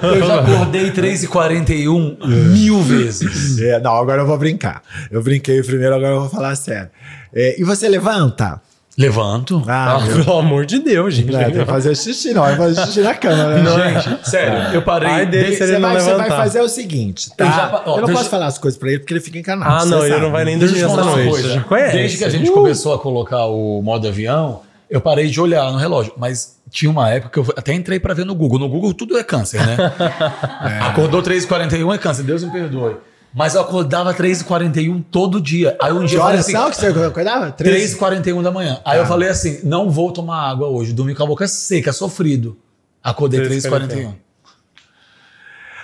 eu 0.03 0.26
já 0.28 0.39
acordei 0.41 0.91
3 0.91 1.24
e 1.24 1.28
41 1.28 2.18
mil 2.51 2.82
vezes. 2.82 3.59
É, 3.59 3.80
não, 3.80 3.95
agora 3.95 4.22
eu 4.22 4.28
vou 4.28 4.38
brincar. 4.38 4.82
Eu 5.11 5.22
brinquei 5.24 5.61
primeiro, 5.64 5.95
agora 5.95 6.14
eu 6.14 6.20
vou 6.22 6.30
falar 6.30 6.55
sério. 6.55 6.89
É, 7.34 7.59
e 7.59 7.64
você 7.64 7.88
levanta? 7.88 8.61
Levanto. 8.95 9.64
Ah, 9.68 9.95
Ah, 9.97 10.05
pelo 10.05 10.38
amor 10.38 10.68
de 10.68 10.78
Deus, 10.78 11.16
gente. 11.16 11.32
Não, 11.32 11.39
tem 11.43 11.51
que 11.51 11.66
fazer 11.66 11.95
xixi, 11.97 12.32
não. 12.32 12.43
Vai 12.43 12.55
fazer 12.55 12.86
xixi 12.86 13.01
na 13.01 13.16
cama, 13.16 13.47
né? 13.47 13.91
Gente, 14.03 14.30
sério, 14.30 14.76
eu 14.76 14.84
parei. 14.84 15.09
Ai, 15.09 15.26
dele, 15.26 15.49
de- 15.49 15.55
se 15.55 15.64
ele 15.64 15.72
Você 15.74 15.80
não 15.80 15.89
vai, 15.89 15.99
você 16.01 16.14
vai 16.14 16.30
fazer 16.30 16.61
o 16.61 16.70
seguinte, 16.70 17.32
tá? 17.36 17.43
Eu 17.43 17.47
Eu, 17.49 17.51
já 17.55 17.84
ó, 17.88 17.88
não 17.97 18.05
deixa- 18.05 18.14
posso 18.20 18.30
falar 18.30 18.45
as 18.45 18.59
coisas 18.59 18.80
pra 18.80 18.89
ele 18.89 18.99
porque 18.99 19.14
ele 19.16 19.20
fica 19.22 19.39
encanado. 19.39 19.72
Ah, 19.82 19.86
não, 19.86 20.01
ele 20.01 20.09
sabe. 20.09 20.22
não 20.22 20.32
vai 20.32 20.45
nem 20.45 20.53
eu 20.53 20.60
dormir 20.60 20.84
essa 20.84 21.03
noite. 21.03 21.64
Desde 21.91 22.18
que 22.19 22.23
a 22.23 22.30
gente 22.30 22.52
Uh! 22.52 22.53
começou 22.53 22.94
a 22.94 22.99
colocar 22.99 23.45
o 23.48 23.81
modo 23.81 24.07
avião, 24.07 24.61
eu 24.89 25.01
parei 25.01 25.27
de 25.27 25.39
olhar 25.39 25.72
no 25.72 25.77
relógio. 25.77 26.14
Mas 26.18 26.60
tinha 26.69 26.89
uma 26.89 27.10
época 27.10 27.41
que 27.41 27.49
eu 27.49 27.53
até 27.57 27.73
entrei 27.73 27.99
pra 27.99 28.14
ver 28.14 28.26
no 28.26 28.35
Google. 28.35 28.60
No 28.60 28.69
Google 28.69 28.93
tudo 28.93 29.18
é 29.18 29.23
câncer, 29.23 29.65
né? 29.65 29.77
Acordou 30.88 31.22
3h41 31.22 31.93
é 31.93 31.97
câncer, 31.97 32.23
Deus 32.23 32.43
me 32.43 32.51
perdoe. 32.51 32.97
Mas 33.34 33.55
eu 33.55 33.61
acordava 33.61 34.14
3h41 34.14 35.03
todo 35.10 35.41
dia. 35.41 35.76
Aí 35.81 35.91
um 35.91 36.01
Que 36.01 36.07
dia 36.07 36.18
eu 36.18 36.22
falei 36.22 36.35
horas 36.35 36.47
assim, 36.47 36.69
que 36.69 36.93
você 36.93 37.03
acordava? 37.03 37.51
Três? 37.51 37.97
3h41 37.97 38.43
da 38.43 38.51
manhã. 38.51 38.80
Aí 38.85 38.99
eu 38.99 39.05
falei 39.07 39.30
assim: 39.30 39.60
não 39.64 39.89
vou 39.89 40.11
tomar 40.11 40.49
água 40.49 40.68
hoje. 40.68 40.93
Dormi 40.93 41.15
com 41.15 41.23
a 41.23 41.26
boca 41.26 41.47
seca, 41.47 41.91
sofrido. 41.91 42.55
Acordei 43.01 43.41
3h41. 43.41 44.14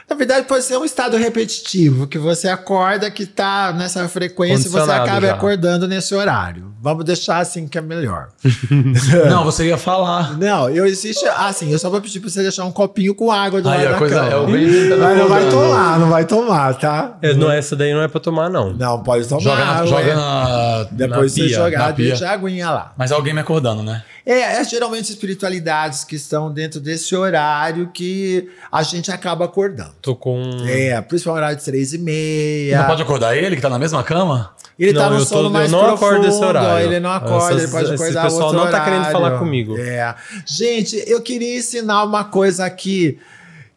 Na 0.10 0.15
verdade, 0.15 0.48
pode 0.48 0.64
ser 0.64 0.76
um 0.77 0.84
estado 0.84 1.15
repetitivo, 1.18 2.07
que 2.07 2.18
você 2.18 2.48
acorda 2.48 3.10
que 3.11 3.26
tá 3.26 3.72
nessa 3.72 4.07
frequência 4.10 4.68
e 4.68 4.72
você 4.72 4.91
acaba 4.91 5.27
já. 5.27 5.34
acordando 5.34 5.88
nesse 5.88 6.15
horário. 6.15 6.73
Vamos 6.81 7.03
deixar 7.06 7.40
assim 7.40 7.68
que 7.68 7.77
é 7.77 7.81
melhor. 7.81 8.30
Não, 9.30 9.44
você 9.44 9.68
ia 9.68 9.77
falar. 9.77 10.38
Não, 10.38 10.69
eu 10.69 10.86
existe. 10.86 11.26
Assim, 11.27 11.72
eu 11.72 11.77
só 11.77 11.90
vou 11.90 12.02
pedir 12.02 12.19
pra 12.22 12.30
você 12.30 12.41
deixar 12.41 12.64
um 12.65 12.72
copinho 12.72 13.14
com 13.14 13.30
água 13.31 13.61
do 13.61 13.69
Aí 13.69 13.80
lado 13.84 13.88
a 13.88 13.91
da 13.91 13.98
coisa 13.98 14.15
cama. 14.15 14.31
é 14.31 14.36
o 14.38 14.45
bem 14.48 14.65
Mas 14.98 15.18
não 15.18 15.27
vai 15.27 15.49
tomar, 15.49 15.99
não 15.99 16.10
vai 16.10 16.26
tomar, 16.26 16.73
tá? 16.76 17.18
É, 17.22 17.34
não, 17.34 17.52
essa 17.52 17.76
daí 17.76 17.94
não 17.94 18.02
é 18.02 18.07
pra 18.07 18.19
tomar, 18.19 18.49
não. 18.49 18.73
Não, 18.73 19.03
pode 19.03 19.27
tomar. 19.27 19.41
Joga 19.41 19.65
na, 19.65 19.86
joga 19.86 20.15
na. 20.15 20.84
Depois 20.91 21.36
na 21.36 21.44
você 21.44 21.48
pia, 21.49 21.57
jogar, 21.57 21.88
na 21.90 21.94
pia. 21.94 22.07
deixa 22.07 22.30
a 22.30 22.34
aguinha 22.34 22.72
lá. 22.72 22.94
Mas 22.98 23.11
alguém 23.11 23.34
me 23.34 23.41
acordando, 23.41 23.84
né? 23.84 24.02
É, 24.31 24.61
é 24.61 24.64
geralmente 24.64 25.10
espiritualidades 25.10 26.03
que 26.03 26.15
estão 26.15 26.53
dentro 26.53 26.80
desse 26.80 27.15
horário 27.15 27.89
que 27.91 28.47
a 28.72 28.84
gente 28.84 29.10
acaba 29.11 29.45
acordando. 29.45 29.95
Tô 30.03 30.15
com. 30.15 30.39
É, 30.68 31.03
um 31.26 31.31
horário 31.31 31.57
de 31.57 31.64
três 31.64 31.93
e 31.93 31.97
meia. 31.97 32.77
Não 32.77 32.85
pode 32.85 33.01
acordar 33.01 33.35
ele, 33.35 33.56
que 33.56 33.61
tá 33.61 33.72
na 33.72 33.80
mesma 33.80 34.03
cama? 34.03 34.53
Ele 34.77 34.93
tá 34.93 35.06
Não, 35.06 35.15
no 35.15 35.15
eu 35.15 35.26
tô- 35.26 35.26
sono 35.26 35.47
eu 35.47 35.49
mais 35.49 35.72
não 35.72 35.80
profundo, 35.80 36.06
acordo 36.06 36.27
esse 36.27 36.43
horário. 36.45 36.85
Ele 36.85 36.99
não 36.99 37.10
acorda, 37.10 37.56
Essas- 37.56 37.64
ele 37.64 37.72
pode 37.72 37.93
acordar 37.95 38.23
pessoal 38.23 38.43
outro 38.43 38.60
não 38.60 38.72
tá 38.72 38.80
querendo 38.84 38.99
horário. 38.99 39.11
falar 39.19 39.39
comigo. 39.39 39.76
É. 39.80 40.15
Gente, 40.45 41.03
eu 41.07 41.22
queria 41.23 41.57
ensinar 41.57 42.03
uma 42.03 42.23
coisa 42.23 42.65
aqui 42.65 43.18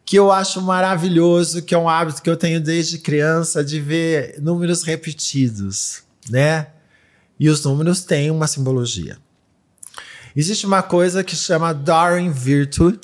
que 0.05 0.19
eu 0.19 0.31
acho 0.31 0.61
maravilhoso, 0.61 1.63
que 1.63 1.73
é 1.73 1.77
um 1.79 1.89
hábito 1.89 2.21
que 2.21 2.29
eu 2.29 2.37
tenho 2.37 2.61
desde 2.61 2.99
criança 2.99 3.63
de 3.63 3.79
ver 3.81 4.35
números 4.39 4.83
repetidos, 4.83 6.03
né? 6.29 6.67
E 7.39 7.49
os 7.49 7.63
números 7.65 8.01
têm 8.03 8.29
uma 8.29 8.45
simbologia. 8.45 9.17
Existe 10.35 10.65
uma 10.65 10.81
coisa 10.81 11.23
que 11.23 11.35
chama 11.35 11.73
Doreen 11.73 12.31
Virtue, 12.31 12.99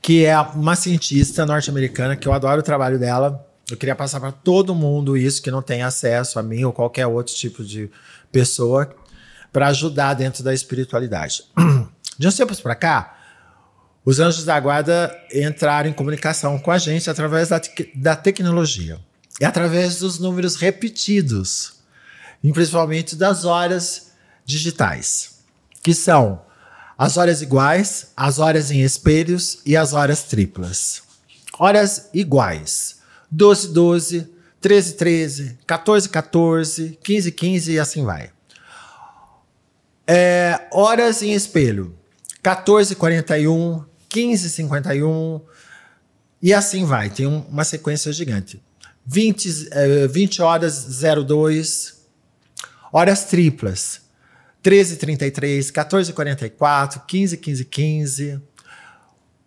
que 0.00 0.24
é 0.24 0.38
uma 0.40 0.74
cientista 0.74 1.46
norte-americana, 1.46 2.16
que 2.16 2.26
eu 2.26 2.32
adoro 2.32 2.60
o 2.60 2.64
trabalho 2.64 2.98
dela. 2.98 3.46
Eu 3.70 3.76
queria 3.76 3.94
passar 3.94 4.18
para 4.18 4.32
todo 4.32 4.74
mundo 4.74 5.16
isso 5.16 5.40
que 5.40 5.50
não 5.50 5.62
tem 5.62 5.82
acesso 5.82 6.38
a 6.38 6.42
mim 6.42 6.64
ou 6.64 6.72
qualquer 6.72 7.06
outro 7.06 7.32
tipo 7.32 7.64
de 7.64 7.88
pessoa 8.32 8.92
para 9.52 9.68
ajudar 9.68 10.14
dentro 10.14 10.42
da 10.42 10.52
espiritualidade. 10.52 11.44
De 12.18 12.28
uns 12.28 12.34
tempos 12.36 12.60
para 12.60 12.74
cá, 12.74 13.18
os 14.04 14.20
anjos 14.20 14.44
da 14.44 14.58
guarda 14.60 15.16
entraram 15.32 15.88
em 15.88 15.92
comunicação 15.92 16.58
com 16.58 16.70
a 16.70 16.76
gente 16.78 17.08
através 17.08 17.48
da, 17.48 17.58
tec- 17.58 17.90
da 17.96 18.14
tecnologia 18.14 18.98
e 19.40 19.44
através 19.44 19.98
dos 19.98 20.18
números 20.18 20.56
repetidos, 20.56 21.74
e 22.44 22.52
principalmente 22.52 23.16
das 23.16 23.44
horas 23.44 24.12
digitais, 24.44 25.31
que 25.82 25.92
são 25.92 26.40
as 26.96 27.16
horas 27.16 27.42
iguais, 27.42 28.12
as 28.16 28.38
horas 28.38 28.70
em 28.70 28.80
espelhos 28.82 29.58
e 29.66 29.76
as 29.76 29.92
horas 29.92 30.22
triplas. 30.24 31.02
Horas 31.58 32.08
iguais: 32.14 33.00
12, 33.30 33.68
12, 33.72 34.28
13, 34.60 34.92
13, 34.94 35.58
14, 35.66 36.08
14, 36.08 36.98
15, 37.02 37.32
15 37.32 37.72
e 37.72 37.78
assim 37.78 38.04
vai. 38.04 38.30
É, 40.06 40.68
horas 40.72 41.22
em 41.22 41.32
espelho: 41.32 41.94
14, 42.42 42.94
41, 42.94 43.84
15, 44.08 44.50
51 44.50 45.40
e 46.40 46.52
assim 46.52 46.84
vai. 46.84 47.10
Tem 47.10 47.26
um- 47.26 47.40
uma 47.48 47.64
sequência 47.64 48.12
gigante. 48.12 48.62
20, 49.04 49.68
eh, 49.72 50.06
20 50.06 50.40
horas 50.42 50.84
02, 50.84 52.02
horas 52.92 53.24
triplas. 53.24 54.01
13h33, 54.62 55.72
14h44, 55.72 57.02
15 57.06 57.36
15 57.36 57.64
15 57.64 58.42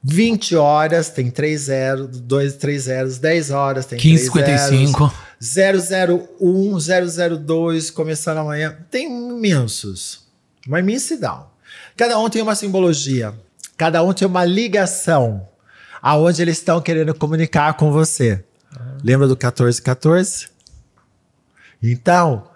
20 0.08 0.56
horas 0.56 1.10
tem 1.10 1.32
3 1.32 1.62
zeros, 1.62 2.20
2, 2.20 2.56
3 2.58 2.84
zeros, 2.84 3.18
10 3.18 3.50
horas 3.50 3.88
tem 3.88 3.98
3 3.98 4.30
15h55. 4.30 5.12
zeros, 5.44 5.90
001, 6.40 6.78
002, 7.44 7.90
começando 7.90 8.38
amanhã. 8.38 8.78
Tem 8.92 9.08
imensos. 9.08 10.28
Uma 10.68 10.80
imensidão. 10.80 11.48
Cada 11.98 12.20
um 12.20 12.30
tem 12.30 12.40
uma 12.40 12.54
simbologia. 12.54 13.34
Cada 13.76 14.04
um 14.04 14.14
tem 14.14 14.28
uma 14.28 14.46
ligação 14.46 15.48
aonde 16.00 16.40
eles 16.40 16.60
estão 16.60 16.80
querendo 16.80 17.16
comunicar 17.16 17.74
com 17.74 17.92
você. 17.92 18.44
Lembra 19.04 19.28
do 19.28 19.34
1414? 19.36 20.50
Então, 21.82 22.48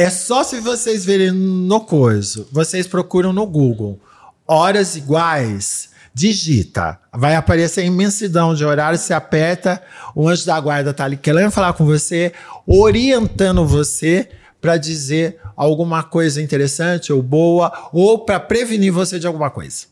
é 0.00 0.08
só 0.08 0.42
se 0.42 0.60
vocês 0.60 1.04
verem 1.04 1.30
no 1.30 1.78
coisa, 1.82 2.46
vocês 2.50 2.86
procuram 2.86 3.34
no 3.34 3.44
Google. 3.44 4.00
Horas 4.48 4.96
iguais, 4.96 5.90
digita, 6.14 6.98
vai 7.12 7.36
aparecer 7.36 7.84
imensidão 7.84 8.54
de 8.54 8.64
horários, 8.64 9.02
você 9.02 9.12
aperta, 9.12 9.82
o 10.14 10.26
anjo 10.26 10.46
da 10.46 10.58
guarda 10.58 10.94
tá 10.94 11.04
ali 11.04 11.18
querendo 11.18 11.50
falar 11.50 11.74
com 11.74 11.84
você, 11.84 12.32
orientando 12.66 13.66
você 13.66 14.26
para 14.58 14.78
dizer 14.78 15.38
alguma 15.54 16.02
coisa 16.02 16.40
interessante 16.40 17.12
ou 17.12 17.22
boa, 17.22 17.90
ou 17.92 18.20
para 18.24 18.40
prevenir 18.40 18.92
você 18.92 19.18
de 19.18 19.26
alguma 19.26 19.50
coisa. 19.50 19.84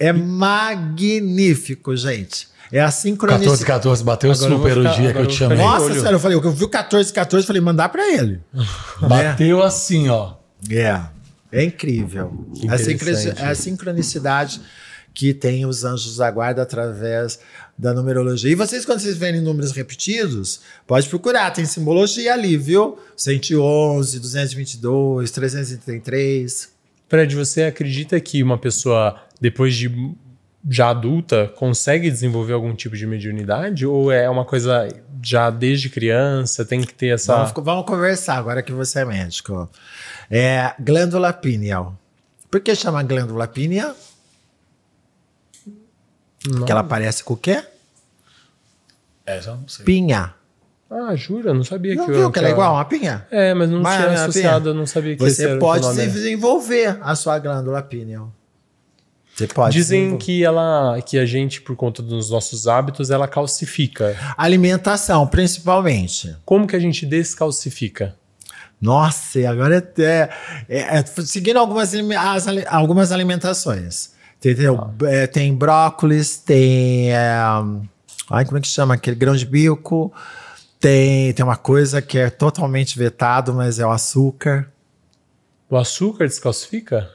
É 0.00 0.12
magnífico, 0.12 1.96
gente. 1.96 2.48
É 2.72 2.80
a 2.80 2.84
14, 2.86 3.02
sincronicidade. 3.02 3.64
14, 3.66 4.02
bateu 4.02 4.32
Agora 4.32 4.50
super 4.50 4.78
o 4.78 4.82
ficar- 4.82 4.94
dia 4.96 5.12
que 5.12 5.18
eu 5.18 5.26
te 5.26 5.34
chamei. 5.34 5.58
Nossa 5.58 5.84
olho. 5.84 5.94
senhora, 5.94 6.12
eu 6.16 6.18
falei, 6.20 6.38
eu 6.38 6.52
vi 6.52 6.64
o 6.64 6.68
14, 6.68 7.12
14, 7.12 7.46
falei, 7.46 7.60
mandar 7.60 7.90
para 7.90 8.08
ele. 8.10 8.40
Bateu 9.00 9.62
assim, 9.62 10.08
ó. 10.08 10.34
É. 10.70 10.98
É 11.52 11.62
incrível. 11.64 12.46
A, 12.68 12.78
sincroni- 12.78 12.94
interessante. 12.94 13.42
a 13.42 13.54
sincronicidade 13.54 14.60
que 15.12 15.34
tem 15.34 15.66
os 15.66 15.84
anjos 15.84 16.16
da 16.16 16.30
guarda 16.30 16.62
através 16.62 17.38
da 17.76 17.92
numerologia. 17.92 18.50
E 18.50 18.54
vocês, 18.54 18.86
quando 18.86 19.00
vocês 19.00 19.18
verem 19.18 19.42
números 19.42 19.72
repetidos, 19.72 20.60
pode 20.86 21.06
procurar, 21.10 21.50
tem 21.50 21.66
simbologia 21.66 22.32
ali, 22.32 22.56
viu? 22.56 22.98
111, 23.14 24.18
222, 24.18 25.30
333. 25.30 26.70
Fred, 27.08 27.36
você 27.36 27.64
acredita 27.64 28.18
que 28.18 28.42
uma 28.42 28.56
pessoa, 28.56 29.20
depois 29.38 29.74
de 29.76 29.90
já 30.68 30.90
adulta, 30.90 31.48
consegue 31.56 32.10
desenvolver 32.10 32.52
algum 32.52 32.74
tipo 32.74 32.96
de 32.96 33.06
mediunidade? 33.06 33.86
Ou 33.86 34.12
é 34.12 34.28
uma 34.28 34.44
coisa 34.44 34.88
já 35.22 35.50
desde 35.50 35.88
criança, 35.88 36.64
tem 36.64 36.80
que 36.80 36.94
ter 36.94 37.08
essa. 37.14 37.34
Vamos, 37.36 37.52
vamos 37.56 37.86
conversar 37.86 38.36
agora 38.36 38.62
que 38.62 38.72
você 38.72 39.00
é 39.00 39.04
médico. 39.04 39.68
É 40.30 40.74
glândula 40.80 41.32
pineal. 41.32 41.96
Por 42.50 42.60
que 42.60 42.74
chama 42.74 43.02
glândula 43.02 43.46
pineal? 43.46 43.94
Porque 46.50 46.72
ela 46.72 46.82
parece 46.82 47.22
com 47.22 47.34
o 47.34 47.36
quê? 47.36 47.62
É, 49.24 49.40
já 49.40 49.54
não 49.54 49.68
sei. 49.68 49.84
Pinha. 49.84 50.34
Ah, 50.90 51.14
jura? 51.16 51.54
Não 51.54 51.64
sabia 51.64 51.94
Não 51.94 52.04
que 52.04 52.12
viu 52.12 52.30
que 52.30 52.38
ela 52.38 52.48
é 52.48 52.50
que 52.50 52.54
igual 52.54 52.72
a 52.72 52.78
uma 52.78 52.84
pinha? 52.84 53.26
É, 53.30 53.54
mas 53.54 53.70
não 53.70 53.80
Mas, 53.80 53.96
tinha 53.96 54.12
associado, 54.12 54.70
eu 54.70 54.74
não 54.74 54.86
sabia 54.86 55.16
que 55.16 55.22
Você 55.22 55.56
pode 55.56 55.84
nome. 55.86 56.06
desenvolver 56.06 56.98
a 57.00 57.14
sua 57.14 57.38
glândula 57.38 57.82
pineal. 57.82 58.30
Você 59.34 59.46
pode. 59.46 59.74
Dizem 59.74 60.00
desenvolver. 60.00 60.24
que 60.24 60.44
ela, 60.44 61.02
que 61.02 61.18
a 61.18 61.24
gente, 61.26 61.60
por 61.62 61.74
conta 61.74 62.02
dos 62.02 62.30
nossos 62.30 62.68
hábitos, 62.68 63.10
ela 63.10 63.26
calcifica. 63.26 64.16
Alimentação, 64.36 65.26
principalmente. 65.26 66.36
Como 66.44 66.66
que 66.66 66.76
a 66.76 66.80
gente 66.80 67.06
descalcifica? 67.06 68.14
Nossa, 68.80 69.38
agora 69.48 69.76
é, 69.96 70.02
é- 70.02 70.28
é- 70.68 70.98
é 70.98 71.04
seguindo 71.24 71.56
algumas, 71.58 71.94
as 71.94 72.46
algumas 72.68 73.12
alimentações. 73.12 74.12
Entendeu? 74.38 74.90
É, 75.04 75.26
tem 75.28 75.54
brócolis, 75.54 76.36
tem. 76.36 77.12
é, 77.12 77.32
ai, 78.28 78.44
como 78.44 78.58
é 78.58 78.60
que 78.60 78.66
chama? 78.66 78.94
Aquele 78.94 79.14
grão 79.16 79.36
de 79.36 79.46
bico. 79.46 80.12
Tem, 80.80 81.32
tem 81.32 81.44
uma 81.44 81.56
coisa 81.56 82.02
que 82.02 82.18
é 82.18 82.28
totalmente 82.28 82.98
vetado, 82.98 83.54
mas 83.54 83.78
é 83.78 83.86
o 83.86 83.90
açúcar. 83.92 84.68
O 85.70 85.76
açúcar 85.76 86.26
descalcifica? 86.26 87.08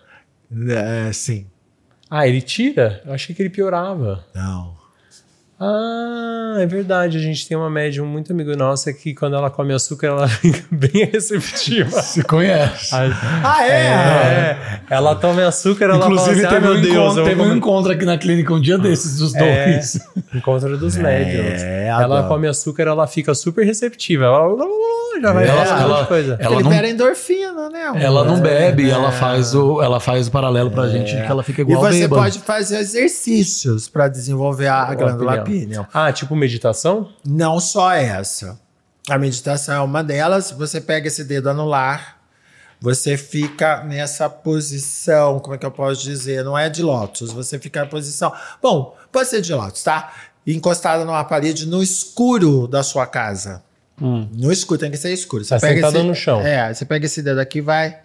É, 0.69 1.11
sim. 1.11 1.45
Ah, 2.09 2.27
ele 2.27 2.41
tira? 2.41 3.01
Eu 3.05 3.13
achei 3.13 3.35
que 3.35 3.41
ele 3.41 3.49
piorava. 3.49 4.23
Não. 4.34 4.75
Ah, 5.59 6.57
é 6.59 6.65
verdade. 6.67 7.17
A 7.17 7.19
gente 7.19 7.47
tem 7.47 7.57
uma 7.57 7.69
médium 7.69 8.05
muito 8.05 8.31
amigo 8.31 8.55
nossa 8.55 8.93
que 8.93 9.13
quando 9.15 9.35
ela 9.35 9.49
come 9.49 9.73
açúcar, 9.73 10.07
ela 10.07 10.27
fica 10.29 10.63
bem 10.71 11.05
receptiva. 11.11 11.89
Se 12.01 12.21
conhece. 12.23 12.93
Ah, 12.93 13.09
Ah, 13.43 13.67
é? 13.67 13.71
é. 13.71 14.81
Ela 14.89 15.15
toma 15.15 15.45
açúcar, 15.47 15.85
ela 15.85 15.97
Inclusive, 15.97 16.43
fala 16.43 16.47
assim, 16.47 16.55
teve, 16.55 16.67
ah, 16.67 16.69
um 16.69 16.73
meu 16.73 16.81
Deus. 16.81 16.93
encontro, 16.95 17.23
teve 17.23 17.41
um 17.41 17.55
encontro 17.55 17.91
aqui 17.91 18.05
na 18.05 18.17
clínica 18.19 18.53
um 18.53 18.61
dia 18.61 18.77
desses, 18.77 19.17
dos 19.17 19.34
É, 19.35 19.71
dois. 19.73 19.99
encontro 20.34 20.77
dos 20.77 20.95
médiums. 20.95 21.61
ela 21.63 22.03
adoro. 22.19 22.27
come 22.27 22.47
açúcar, 22.47 22.84
ela 22.84 23.07
fica 23.07 23.34
super 23.34 23.65
receptiva. 23.65 24.25
Ela 24.25 24.38
já 25.22 25.31
vai 25.34 25.48
Ela- 25.48 25.81
ela- 25.81 26.06
coisa. 26.06 26.38
ela 26.39 26.53
Ele 26.56 26.64
não- 26.64 26.69
libera 26.72 26.89
endorfina, 26.89 27.69
né? 27.69 27.84
amor? 27.85 28.02
Ela 28.02 28.23
não 28.26 28.39
bebe, 28.39 28.89
É. 28.89 28.94
ela 28.94 29.11
faz 29.11 29.53
o, 29.56 29.81
ela 29.81 29.99
faz 29.99 30.27
o 30.27 30.31
paralelo 30.31 30.72
pra 30.72 30.88
gente 30.88 31.15
de 31.15 31.22
que 31.22 31.27
ela 31.31 31.44
fica 31.44 31.61
E 31.61 31.64
igual 31.64 31.81
você 31.81 31.99
bêbado. 32.02 32.22
pode 32.22 32.39
fazer 32.39 32.77
exercícios 32.80 33.88
para 33.89 34.07
desenvolver 34.07 34.68
a, 34.68 34.84
a 34.84 34.95
glândula 34.95 35.41
pineal. 35.41 35.88
Ah, 35.94 36.11
tipo 36.11 36.35
meditação? 36.35 37.10
Não 37.26 37.60
só 37.60 37.91
essa. 37.91 38.60
A 39.10 39.18
meditação 39.18 39.76
é 39.76 39.80
uma 39.80 40.03
delas. 40.03 40.52
Você 40.52 40.81
pega 40.81 41.07
esse 41.07 41.23
dedo 41.23 41.49
anular, 41.49 42.18
você 42.81 43.18
fica 43.18 43.84
nessa 43.84 44.30
posição, 44.30 45.39
como 45.39 45.56
é 45.56 45.57
que 45.57 45.65
eu 45.65 45.72
posso 45.72 46.02
dizer? 46.03 46.44
Não 46.44 46.57
é 46.57 46.69
de 46.69 46.84
lótus, 46.84 47.31
você 47.31 47.57
fica 47.57 47.80
na 47.81 47.85
posição. 47.88 48.31
Bom, 48.61 48.95
pode 49.11 49.30
ser 49.30 49.41
de 49.41 49.53
lótus, 49.53 49.84
tá? 49.84 50.11
encostada 50.49 51.03
numa 51.03 51.26
parede 51.26 51.68
no 51.68 51.84
escuro 51.84 52.69
da 52.69 52.81
sua 52.81 53.06
casa. 53.06 53.61
No 53.99 54.51
escuro, 54.51 54.79
tem 54.79 54.91
que 54.91 54.97
ser 54.97 55.11
escuro. 55.11 55.43
Você 55.43 55.49
Tá 55.49 55.59
sentada 55.59 55.97
esse, 55.97 56.07
no 56.07 56.13
chão. 56.15 56.41
É, 56.41 56.73
você 56.73 56.85
pega 56.85 57.05
esse 57.05 57.21
dedo 57.21 57.39
aqui 57.39 57.59
e 57.59 57.61
vai 57.61 57.97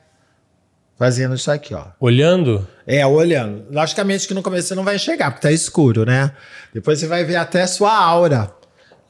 fazendo 0.98 1.34
isso 1.34 1.50
aqui, 1.50 1.74
ó. 1.74 1.86
Olhando? 2.00 2.66
É, 2.86 3.04
olhando. 3.06 3.64
Logicamente 3.70 4.26
que 4.26 4.34
no 4.34 4.42
começo 4.42 4.68
você 4.68 4.74
não 4.74 4.84
vai 4.84 4.96
enxergar, 4.96 5.30
porque 5.30 5.46
tá 5.46 5.52
escuro, 5.52 6.04
né? 6.04 6.32
Depois 6.72 6.98
você 6.98 7.06
vai 7.06 7.24
ver 7.24 7.36
até 7.36 7.62
a 7.62 7.66
sua 7.66 7.94
aura. 7.94 8.50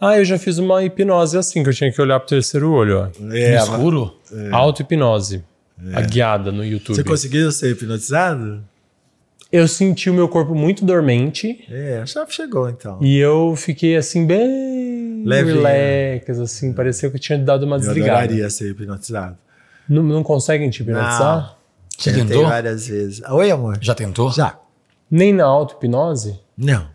Ah, 0.01 0.19
eu 0.19 0.25
já 0.25 0.37
fiz 0.37 0.59
uma 0.59 0.83
hipnose 0.83 1.39
assim, 1.39 1.63
que 1.63 1.69
eu 1.69 1.75
tinha 1.75 1.93
que 1.93 2.01
olhar 2.03 2.19
pro 2.19 2.29
terceiro 2.29 2.73
olho, 2.73 2.99
ó. 2.99 3.05
É, 3.33 3.57
no 3.57 3.63
escuro? 3.63 4.21
Auto-hipnose. 4.51 5.45
A 5.95 6.01
guiada 6.01 6.51
no 6.51 6.65
YouTube. 6.65 6.97
Você 6.97 7.05
conseguiu 7.05 7.53
ser 7.53 7.71
hipnotizado? 7.71 8.65
Eu 9.53 9.69
senti 9.69 10.09
o 10.09 10.15
meu 10.15 10.29
corpo 10.29 10.55
muito 10.55 10.83
dormente 10.85 11.63
É, 11.71 12.03
já 12.07 12.27
chegou 12.27 12.71
então. 12.71 12.99
e 13.03 13.19
eu 13.19 13.55
fiquei 13.55 13.97
assim, 13.97 14.27
bem 14.27 15.23
Levinho. 15.27 15.57
relax, 15.63 16.39
assim, 16.41 16.73
parecia 16.73 17.11
que 17.11 17.17
eu 17.17 17.21
tinha 17.21 17.39
dado 17.39 17.65
uma 17.67 17.77
Eu 17.77 17.81
desligada. 17.81 18.19
adoraria 18.21 18.49
ser 18.49 18.71
hipnotizado. 18.71 19.37
Não, 19.89 20.03
não 20.03 20.23
conseguem 20.23 20.71
te 20.71 20.83
hipnotizar? 20.83 21.57
Tentei 22.03 22.25
tentou? 22.25 22.49
várias 22.49 22.87
vezes. 22.89 23.23
Oi, 23.29 23.51
amor? 23.51 23.77
Já 23.81 23.95
tentou? 23.95 24.33
Já. 24.33 24.59
Nem 25.11 25.35
na 25.35 25.45
auto-hipnose? 25.45 26.39
Não. 26.57 26.87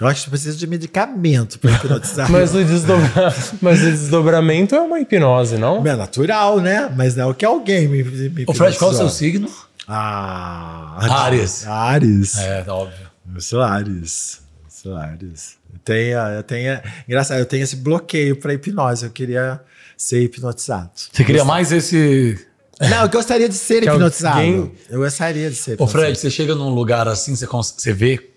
Eu 0.00 0.08
acho 0.08 0.24
que 0.24 0.30
precisa 0.30 0.56
de 0.58 0.66
medicamento 0.66 1.58
para 1.58 1.70
hipnotizar. 1.70 2.28
Mas 2.30 2.54
o, 2.54 2.62
desdobra... 2.62 3.08
Mas 3.62 3.80
o 3.80 3.84
desdobramento 3.86 4.74
é 4.74 4.80
uma 4.80 5.00
hipnose, 5.00 5.56
não? 5.56 5.86
É 5.86 5.96
natural, 5.96 6.60
né? 6.60 6.92
Mas 6.94 7.16
não 7.16 7.24
é 7.24 7.26
o 7.28 7.34
que 7.34 7.44
alguém 7.44 7.88
me, 7.88 8.02
me 8.02 8.44
Ô, 8.46 8.52
Fred, 8.52 8.76
qual 8.76 8.90
é 8.90 8.94
o 8.94 8.96
seu 8.96 9.08
signo? 9.08 9.48
Ah, 9.86 10.96
Ares. 11.24 11.66
Ares. 11.68 12.38
É, 12.38 12.64
óbvio. 12.68 13.06
Eu 13.34 13.40
sou 13.40 13.62
Ares. 13.62 14.40
Eu 14.64 14.70
sou 14.70 14.96
Ares. 14.96 15.56
Eu 15.72 15.78
tenho, 15.84 16.18
eu 16.18 16.42
tenho, 16.42 16.80
engraçado, 17.08 17.38
eu 17.38 17.46
tenho 17.46 17.62
esse 17.64 17.76
bloqueio 17.76 18.36
para 18.36 18.54
hipnose. 18.54 19.04
Eu 19.04 19.10
queria 19.10 19.60
ser 19.96 20.22
hipnotizado. 20.22 20.90
Você 20.94 21.24
queria 21.24 21.44
mais 21.44 21.72
esse. 21.72 22.46
Não, 22.80 23.02
eu 23.02 23.08
gostaria 23.08 23.48
de 23.48 23.54
ser 23.54 23.82
Que 23.84 23.88
hipnotizado. 23.88 24.38
alguém- 24.38 24.72
Eu 24.88 25.00
gostaria 25.00 25.50
de 25.50 25.56
ser 25.56 25.72
Ô, 25.72 25.74
hipnotizado. 25.74 26.04
Fred, 26.04 26.18
você 26.18 26.30
chega 26.30 26.54
num 26.54 26.70
lugar 26.70 27.06
assim, 27.08 27.34
você, 27.36 27.46
você 27.46 27.92
vê 27.92 28.30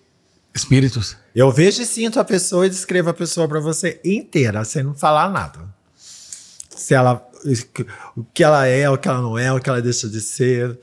espíritos? 0.53 1.15
Eu 1.35 1.51
vejo 1.51 1.81
e 1.81 1.85
sinto 1.85 2.19
a 2.19 2.23
pessoa 2.25 2.65
e 2.65 2.69
descrevo 2.69 3.09
a 3.09 3.13
pessoa 3.13 3.47
para 3.47 3.59
você 3.59 3.99
inteira, 4.03 4.63
sem 4.65 4.81
não 4.83 4.95
falar 4.95 5.29
nada. 5.29 5.59
Se 5.95 6.93
ela, 6.93 7.23
o 8.15 8.23
que 8.23 8.43
ela 8.43 8.65
é, 8.65 8.89
o 8.89 8.97
que 8.97 9.07
ela 9.07 9.21
não 9.21 9.37
é, 9.37 9.51
o 9.51 9.59
que 9.59 9.69
ela 9.69 9.81
deixa 9.81 10.07
de 10.07 10.21
ser. 10.21 10.79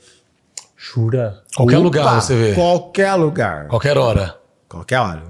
Jura? 0.93 1.41
Qualquer 1.55 1.77
Opa, 1.77 1.83
lugar 1.83 2.21
você 2.21 2.35
vê. 2.35 2.53
Qualquer 2.53 3.13
lugar. 3.15 3.67
Qualquer 3.67 3.97
hora. 3.97 4.37
Qualquer 4.69 4.99
hora. 4.99 5.23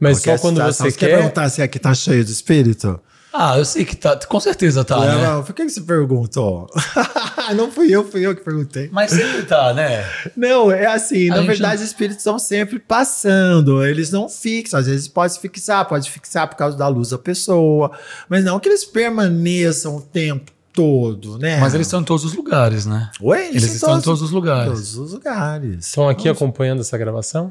Mas 0.00 0.18
Qualquer 0.18 0.38
só 0.38 0.42
quando 0.42 0.56
situação. 0.56 0.90
você 0.90 0.96
quer 0.96 1.06
quer. 1.08 1.16
perguntar 1.16 1.48
se 1.48 1.62
aqui 1.62 1.78
tá 1.78 1.94
cheio 1.94 2.24
de 2.24 2.32
espírito? 2.32 2.98
Ah, 3.32 3.58
eu 3.58 3.64
sei 3.66 3.84
que 3.84 3.94
tá. 3.94 4.18
Com 4.26 4.40
certeza 4.40 4.82
tá, 4.82 4.98
né? 4.98 5.26
Não, 5.26 5.44
Por 5.44 5.54
que 5.54 5.68
você 5.68 5.80
perguntou? 5.82 6.68
não 7.54 7.70
fui 7.70 7.90
eu, 7.90 8.02
fui 8.02 8.22
eu 8.26 8.34
que 8.34 8.42
perguntei. 8.42 8.88
Mas 8.90 9.10
sempre 9.10 9.42
tá, 9.42 9.74
né? 9.74 10.04
Não, 10.34 10.72
é 10.72 10.86
assim, 10.86 11.30
A 11.30 11.36
na 11.36 11.42
verdade, 11.42 11.82
os 11.82 11.88
espíritos 11.88 12.18
estão 12.18 12.38
sempre 12.38 12.78
passando, 12.78 13.84
eles 13.84 14.10
não 14.10 14.26
fixam, 14.28 14.80
às 14.80 14.86
vezes 14.86 15.06
pode 15.06 15.38
fixar, 15.38 15.84
pode 15.86 16.10
fixar 16.10 16.48
por 16.48 16.56
causa 16.56 16.78
da 16.78 16.88
luz 16.88 17.10
da 17.10 17.18
pessoa, 17.18 17.90
mas 18.28 18.42
não 18.42 18.58
que 18.58 18.68
eles 18.70 18.84
permaneçam 18.86 19.96
o 19.96 20.00
tempo 20.00 20.50
todo, 20.76 21.38
né? 21.38 21.58
Mas 21.58 21.74
eles 21.74 21.86
estão 21.86 22.02
em 22.02 22.04
todos 22.04 22.22
os 22.22 22.34
lugares, 22.34 22.84
né? 22.84 23.10
Oi, 23.20 23.46
Eles 23.48 23.64
estão 23.74 23.98
em 23.98 24.02
todos 24.02 24.20
os 24.20 24.30
lugares. 24.30 24.66
Todos 24.66 24.98
os 24.98 25.12
lugares. 25.14 25.86
Estão 25.86 26.06
aqui 26.06 26.28
acompanhando 26.28 26.80
essa 26.82 26.98
gravação? 26.98 27.50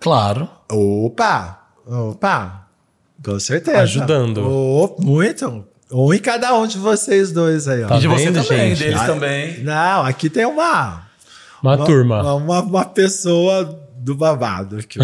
Claro. 0.00 0.48
Opa, 0.70 1.60
opa, 1.86 2.66
com 3.24 3.38
certeza. 3.38 3.78
Ajudando. 3.78 4.38
Oh, 4.44 5.00
muito. 5.00 5.64
Um 5.90 6.12
em 6.12 6.18
cada 6.18 6.52
um 6.56 6.66
de 6.66 6.76
vocês 6.78 7.30
dois 7.30 7.68
aí, 7.68 7.84
ó. 7.84 7.86
Tá 7.88 7.96
e 7.96 8.00
de 8.00 8.08
você 8.08 8.24
vendo, 8.24 8.42
também, 8.42 8.74
gente? 8.74 8.78
deles 8.80 9.00
Ah, 9.00 9.06
também. 9.06 9.62
Não, 9.62 10.04
aqui 10.04 10.28
tem 10.28 10.44
uma... 10.44 11.06
Uma, 11.62 11.78
turma. 11.84 12.20
Uma, 12.20 12.34
uma, 12.34 12.60
uma 12.60 12.84
pessoa 12.84 13.80
do 13.96 14.14
babado 14.16 14.78
aqui. 14.78 14.98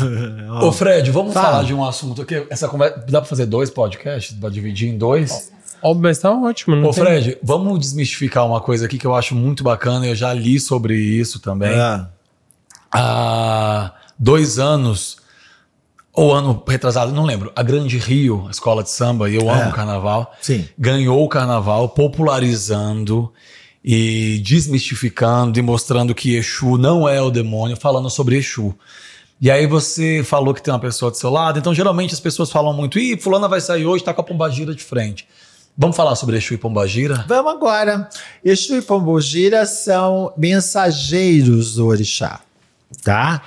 Ô, 0.62 0.72
Fred, 0.72 1.10
vamos 1.10 1.34
Fala. 1.34 1.46
falar 1.46 1.64
de 1.64 1.74
um 1.74 1.84
assunto 1.84 2.22
aqui. 2.22 2.46
Essa 2.50 2.68
conversa. 2.68 3.04
Dá 3.08 3.20
pra 3.20 3.28
fazer 3.28 3.46
dois 3.46 3.70
podcasts? 3.70 4.36
Pra 4.38 4.48
dividir 4.50 4.88
em 4.88 4.96
dois? 4.98 5.52
Ó, 5.82 5.94
mas 5.94 6.18
tá 6.18 6.30
ótimo, 6.30 6.76
não 6.76 6.88
Ô, 6.88 6.92
tem- 6.92 7.02
Fred, 7.04 7.38
vamos 7.42 7.78
desmistificar 7.80 8.46
uma 8.46 8.60
coisa 8.60 8.86
aqui 8.86 8.98
que 8.98 9.06
eu 9.06 9.14
acho 9.14 9.34
muito 9.34 9.64
bacana. 9.64 10.06
Eu 10.06 10.14
já 10.14 10.32
li 10.32 10.60
sobre 10.60 10.96
isso 10.96 11.40
também. 11.40 11.74
Ah, 11.78 12.08
Há 12.94 13.92
dois 14.18 14.58
anos, 14.58 15.16
ou 16.12 16.32
ano 16.32 16.62
retrasado, 16.68 17.10
não 17.12 17.24
lembro. 17.24 17.50
A 17.56 17.62
Grande 17.62 17.96
Rio, 17.98 18.44
a 18.48 18.50
escola 18.50 18.82
de 18.82 18.90
samba, 18.90 19.30
e 19.30 19.34
eu 19.34 19.48
amo 19.50 19.70
É. 19.70 19.72
carnaval, 19.72 20.32
sim. 20.42 20.68
ganhou 20.78 21.24
o 21.24 21.28
carnaval 21.28 21.88
popularizando 21.88 23.32
e 23.84 24.38
desmistificando 24.44 25.58
e 25.58 25.62
mostrando 25.62 26.14
que 26.14 26.36
Exu 26.36 26.76
não 26.76 27.08
é 27.08 27.20
o 27.20 27.30
demônio, 27.30 27.76
falando 27.76 28.08
sobre 28.10 28.36
Exu. 28.36 28.74
E 29.40 29.50
aí 29.50 29.66
você 29.66 30.22
falou 30.22 30.54
que 30.54 30.62
tem 30.62 30.72
uma 30.72 30.78
pessoa 30.78 31.10
do 31.10 31.16
seu 31.16 31.30
lado, 31.30 31.58
então 31.58 31.74
geralmente 31.74 32.14
as 32.14 32.20
pessoas 32.20 32.50
falam 32.52 32.72
muito, 32.72 32.98
ih, 32.98 33.16
fulana 33.18 33.48
vai 33.48 33.60
sair 33.60 33.84
hoje, 33.86 34.04
tá 34.04 34.14
com 34.14 34.20
a 34.20 34.24
pombagira 34.24 34.72
de 34.74 34.84
frente. 34.84 35.26
Vamos 35.76 35.96
falar 35.96 36.14
sobre 36.16 36.36
Exu 36.36 36.54
e 36.54 36.58
pombagira? 36.58 37.24
Vamos 37.26 37.52
agora. 37.52 38.08
Exu 38.44 38.76
e 38.76 38.82
Pombogira 38.82 39.64
são 39.64 40.32
mensageiros 40.36 41.74
do 41.76 41.86
orixá, 41.86 42.40
tá? 43.02 43.42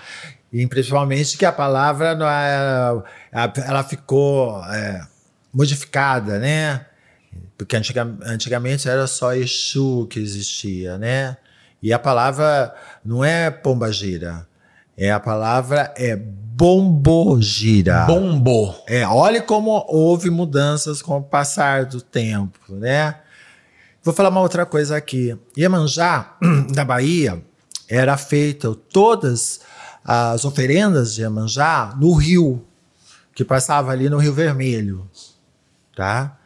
E 0.52 0.66
principalmente 0.68 1.38
que 1.38 1.46
a 1.46 1.52
palavra 1.52 2.18
é- 3.32 3.68
ela 3.68 3.84
ficou 3.84 4.64
é, 4.66 5.06
modificada, 5.54 6.40
né? 6.40 6.86
Porque 7.58 7.76
antiga- 7.76 8.18
antigamente 8.24 8.90
era 8.90 9.06
só 9.08 9.34
Exu 9.34 10.08
que 10.10 10.20
existia, 10.20 10.98
né? 10.98 11.38
E 11.82 11.94
a 11.94 12.00
palavra 12.00 12.74
não 13.04 13.24
é 13.24 13.52
Pombagira, 13.52 14.48
é 14.98 15.12
a 15.12 15.20
palavra 15.20 15.94
é 15.98 16.16
Bombogira. 16.58 18.06
Bombo. 18.06 18.74
É, 18.88 19.06
olha 19.06 19.42
como 19.42 19.86
houve 19.90 20.30
mudanças 20.30 21.02
com 21.02 21.18
o 21.18 21.24
passar 21.24 21.86
do 21.86 22.00
tempo, 22.00 22.60
né? 22.70 23.16
Vou 24.02 24.14
falar 24.14 24.30
uma 24.30 24.40
outra 24.40 24.66
coisa 24.66 24.96
aqui. 24.96 25.38
Iemanjá, 25.58 26.38
da 26.74 26.86
Bahia, 26.86 27.44
era 27.90 28.16
feita 28.16 28.74
todas 28.74 29.60
as 30.06 30.46
oferendas 30.46 31.14
de 31.14 31.24
Iemanjá 31.24 31.94
no 32.00 32.14
rio, 32.14 32.66
que 33.34 33.44
passava 33.44 33.92
ali 33.92 34.08
no 34.08 34.18
Rio 34.18 34.32
Vermelho, 34.32 35.10
tá? 35.94 36.38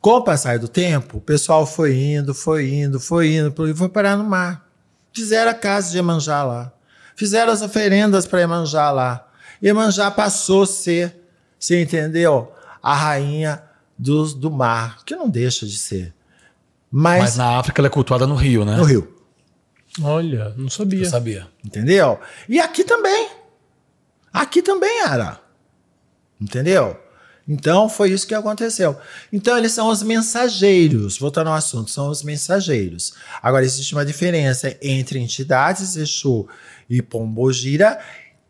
Com 0.00 0.16
o 0.16 0.24
passar 0.24 0.58
do 0.58 0.66
tempo, 0.66 1.18
o 1.18 1.20
pessoal 1.20 1.64
foi 1.64 1.96
indo, 1.96 2.34
foi 2.34 2.68
indo, 2.68 2.98
foi 2.98 3.36
indo, 3.36 3.76
foi 3.76 3.88
parar 3.88 4.16
no 4.16 4.24
mar. 4.24 4.66
Fizeram 5.12 5.52
a 5.52 5.54
casa 5.54 5.92
de 5.92 5.98
Iemanjá 5.98 6.42
lá. 6.42 6.72
Fizeram 7.22 7.52
as 7.52 7.62
oferendas 7.62 8.26
para 8.26 8.40
Iemanjá 8.40 8.90
lá. 8.90 9.28
Iemanjá 9.62 10.10
passou 10.10 10.64
a 10.64 10.66
ser, 10.66 11.16
você 11.56 11.80
entendeu? 11.80 12.52
A 12.82 12.96
rainha 12.96 13.62
do, 13.96 14.24
do 14.34 14.50
mar, 14.50 15.04
que 15.04 15.14
não 15.14 15.30
deixa 15.30 15.64
de 15.64 15.78
ser. 15.78 16.12
Mas, 16.90 17.20
Mas 17.22 17.36
na 17.36 17.60
África 17.60 17.80
ela 17.80 17.86
é 17.86 17.90
cultuada 17.90 18.26
no 18.26 18.34
Rio, 18.34 18.64
né? 18.64 18.74
no 18.76 18.82
rio, 18.82 19.16
Olha, 20.02 20.52
não 20.56 20.68
sabia. 20.68 21.04
Eu 21.04 21.10
sabia. 21.10 21.48
entendeu? 21.64 22.18
E 22.48 22.58
aqui 22.58 22.82
também. 22.82 23.30
Aqui 24.32 24.60
também 24.60 25.02
era. 25.02 25.38
Entendeu? 26.40 27.00
Então 27.46 27.88
foi 27.88 28.10
isso 28.10 28.26
que 28.26 28.34
aconteceu. 28.34 28.96
Então 29.32 29.56
eles 29.56 29.70
são 29.70 29.88
os 29.88 30.02
mensageiros. 30.02 31.18
Voltando 31.18 31.48
ao 31.50 31.54
assunto, 31.54 31.88
são 31.88 32.08
os 32.08 32.24
mensageiros. 32.24 33.14
Agora 33.40 33.64
existe 33.64 33.94
uma 33.94 34.04
diferença 34.04 34.76
entre 34.82 35.20
entidades 35.20 35.94
Exu 35.94 36.48
e 36.92 37.02
Pombogira 37.02 37.98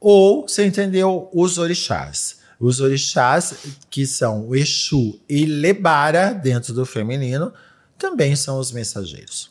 ou, 0.00 0.48
você 0.48 0.66
entendeu, 0.66 1.30
os 1.32 1.58
orixás. 1.58 2.38
Os 2.58 2.80
orixás, 2.80 3.54
que 3.88 4.04
são 4.04 4.48
o 4.48 4.56
Exu 4.56 5.20
e 5.28 5.46
Lebara, 5.46 6.32
dentro 6.32 6.74
do 6.74 6.84
feminino, 6.84 7.52
também 7.96 8.34
são 8.34 8.58
os 8.58 8.72
mensageiros. 8.72 9.50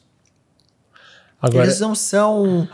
Agora, 1.41 1.65
Eles 1.65 1.80
não 1.80 1.95
são. 1.95 2.68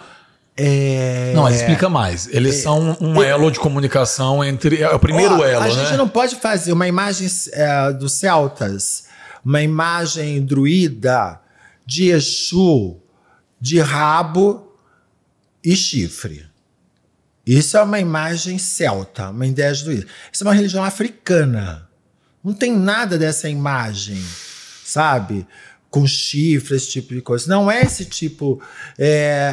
é, 0.58 1.34
Não, 1.36 1.48
explica 1.48 1.88
mais. 1.88 2.28
Eles 2.28 2.56
são 2.56 2.98
um 3.00 3.22
elo 3.22 3.52
de 3.52 3.60
comunicação 3.60 4.44
entre. 4.44 4.82
É 4.82 4.90
o 4.90 5.00
primeiro 5.00 5.44
elo, 5.44 5.64
A 5.64 5.68
né? 5.68 5.72
gente 5.72 5.96
não 5.96 6.10
pode 6.10 6.36
fazer 6.38 6.74
uma 6.74 6.88
imagem 6.88 7.28
é, 7.54 7.94
dos 7.94 8.14
celtas, 8.14 9.06
uma 9.46 9.62
imagem 9.62 10.44
druida 10.44 11.40
de 11.86 12.10
Exu, 12.10 12.98
de 13.62 13.80
rabo 13.80 14.67
e 15.68 15.76
chifre. 15.76 16.46
Isso 17.46 17.76
é 17.76 17.84
uma 17.84 18.00
imagem 18.00 18.58
celta, 18.58 19.32
uma 19.32 19.46
ideia 19.46 19.74
de 19.74 19.84
druida. 19.84 20.08
Isso 20.32 20.46
é 20.46 20.48
uma 20.48 20.54
religião 20.54 20.82
africana. 20.82 21.90
Não 22.42 22.54
tem 22.54 22.74
nada 22.74 23.18
dessa 23.18 23.50
imagem, 23.50 24.24
sabe? 24.86 25.46
com 25.90 26.06
chifre, 26.06 26.76
esse 26.76 26.92
tipo 26.92 27.14
de 27.14 27.22
coisa. 27.22 27.50
Não 27.50 27.72
é 27.72 27.82
esse 27.82 28.04
tipo, 28.06 28.62
é, 28.98 29.52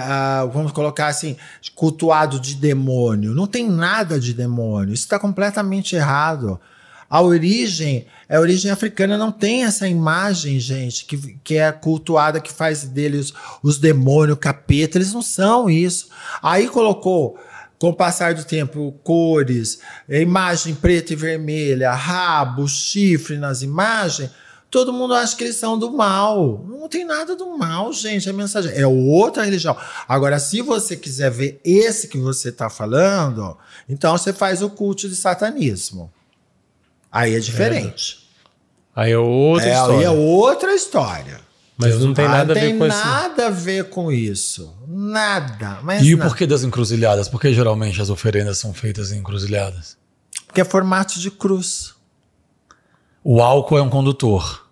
vamos 0.53 0.73
colocar 0.73 1.07
assim, 1.07 1.37
cultuado 1.77 2.41
de 2.41 2.57
demônio. 2.57 3.33
Não 3.33 3.47
tem 3.47 3.69
nada 3.69 4.19
de 4.19 4.35
demônio. 4.35 4.93
Isso 4.93 5.05
está 5.05 5.19
completamente 5.19 5.95
errado. 5.95 6.61
A 7.09 7.21
origem, 7.21 8.07
a 8.29 8.39
origem 8.41 8.71
africana 8.71 9.17
não 9.17 9.31
tem 9.31 9.65
essa 9.65 9.87
imagem, 9.87 10.59
gente, 10.59 11.05
que, 11.05 11.39
que 11.45 11.57
é 11.57 11.71
cultuada, 11.71 12.41
que 12.41 12.53
faz 12.53 12.85
deles 12.85 13.33
os 13.63 13.79
demônios, 13.79 14.39
capeta. 14.39 14.99
Eles 14.99 15.13
não 15.13 15.23
são 15.23 15.69
isso. 15.69 16.09
Aí 16.43 16.69
colocou 16.69 17.39
com 17.79 17.91
o 17.91 17.95
passar 17.95 18.35
do 18.35 18.45
tempo, 18.45 18.99
cores, 19.03 19.81
imagem 20.09 20.75
preta 20.75 21.13
e 21.13 21.17
vermelha, 21.17 21.93
rabo, 21.93 22.67
chifre 22.67 23.37
nas 23.37 23.63
imagens, 23.63 24.31
todo 24.71 24.93
mundo 24.93 25.15
acha 25.15 25.37
que 25.37 25.45
eles 25.45 25.57
são 25.57 25.79
do 25.79 25.93
mal. 25.93 26.65
Não 26.67 26.89
tem 26.89 27.05
nada 27.05 27.37
do 27.37 27.57
mal, 27.57 27.93
gente. 27.93 28.29
A 28.29 28.33
mensagem 28.33 28.73
é 28.75 28.87
outra 28.87 29.45
religião. 29.45 29.77
Agora, 30.09 30.39
se 30.39 30.63
você 30.63 30.97
quiser 30.97 31.31
ver 31.31 31.61
esse 31.65 32.09
que 32.09 32.19
você 32.19 32.49
está 32.49 32.69
falando, 32.69 33.57
então 33.89 34.17
você 34.19 34.33
faz 34.33 34.63
o 34.63 34.71
culto 34.71 35.09
de 35.09 35.15
satanismo. 35.15 36.13
Aí 37.15 37.37
é 37.37 37.39
diferente. 37.39 38.19
É. 38.97 39.03
Aí 39.03 39.13
é 39.13 39.19
outra 39.19 39.69
é, 39.69 39.73
história. 39.73 39.99
Aí 39.99 40.05
é 40.05 40.11
outra 40.11 40.75
história. 40.75 41.41
Mas 41.77 42.01
não 42.01 42.13
tem 42.13 42.27
nada 42.27 42.53
a 42.53 42.55
ver 42.55 42.77
com 42.77 42.87
isso. 42.87 42.97
Não 42.97 43.05
tem 43.05 43.11
nada 43.11 43.47
a 43.47 43.51
ver 43.51 43.89
com 43.89 44.13
isso. 44.13 44.75
Nada. 44.89 45.79
E 46.03 46.13
o 46.13 46.19
porquê 46.19 46.45
das 46.45 46.65
encruzilhadas? 46.65 47.29
Por 47.29 47.41
que 47.41 47.55
geralmente 47.55 48.03
as 48.03 48.11
oferendas 48.11 48.59
são 48.59 48.75
feitas 48.75 49.13
em 49.13 49.19
encruzilhadas? 49.19 49.97
Porque 50.47 50.61
é 50.61 50.65
formato 50.65 51.21
de 51.21 51.31
cruz. 51.31 51.95
O 53.23 53.41
álcool 53.41 53.79
é 53.79 53.83
um 53.83 53.89
condutor. 53.89 54.65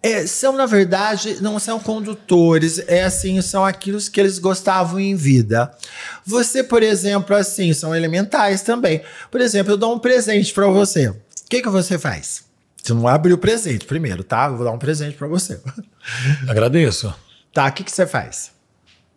É, 0.00 0.26
são, 0.28 0.56
na 0.56 0.64
verdade, 0.64 1.38
não 1.40 1.58
são 1.58 1.80
condutores, 1.80 2.78
é 2.86 3.02
assim, 3.02 3.40
são 3.42 3.64
aquilo 3.64 4.00
que 4.00 4.20
eles 4.20 4.38
gostavam 4.38 5.00
em 5.00 5.16
vida. 5.16 5.72
Você, 6.24 6.62
por 6.62 6.84
exemplo, 6.84 7.34
assim, 7.34 7.72
são 7.72 7.94
elementais 7.94 8.62
também. 8.62 9.02
Por 9.28 9.40
exemplo, 9.40 9.72
eu 9.72 9.76
dou 9.76 9.92
um 9.94 9.98
presente 9.98 10.54
para 10.54 10.68
você. 10.68 11.12
O 11.48 11.50
que, 11.50 11.62
que 11.62 11.68
você 11.70 11.98
faz? 11.98 12.44
Você 12.82 12.92
não 12.92 13.08
abre 13.08 13.32
o 13.32 13.38
presente 13.38 13.86
primeiro, 13.86 14.22
tá? 14.22 14.48
Eu 14.48 14.56
vou 14.56 14.66
dar 14.66 14.70
um 14.72 14.78
presente 14.78 15.16
para 15.16 15.26
você. 15.26 15.58
Agradeço. 16.46 17.12
Tá, 17.54 17.66
o 17.68 17.72
que, 17.72 17.82
que 17.84 17.90
você 17.90 18.06
faz? 18.06 18.52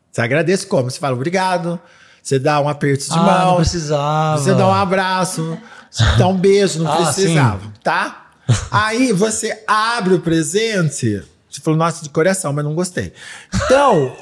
Você 0.09 0.21
agradece 0.21 0.65
como? 0.65 0.89
Você 0.89 0.97
fala 0.97 1.13
obrigado, 1.13 1.77
você 2.23 2.39
dá 2.39 2.61
um 2.61 2.69
aperto 2.69 3.03
de 3.03 3.11
Ah, 3.13 3.17
mão, 3.17 3.47
não 3.47 3.55
precisava. 3.57 4.37
você 4.37 4.55
dá 4.55 4.65
um 4.65 4.73
abraço, 4.73 5.57
você 5.89 6.03
dá 6.17 6.27
um 6.29 6.37
beijo, 6.37 6.81
não 6.81 6.87
Ah, 6.91 7.03
precisava, 7.03 7.73
tá? 7.83 8.31
Aí 8.71 9.11
você 9.11 9.61
abre 9.67 10.13
o 10.13 10.21
presente, 10.21 11.21
você 11.49 11.59
falou, 11.61 11.77
nossa, 11.77 12.01
de 12.01 12.09
coração, 12.09 12.53
mas 12.53 12.63
não 12.63 12.73
gostei. 12.73 13.11
Então, 13.53 14.15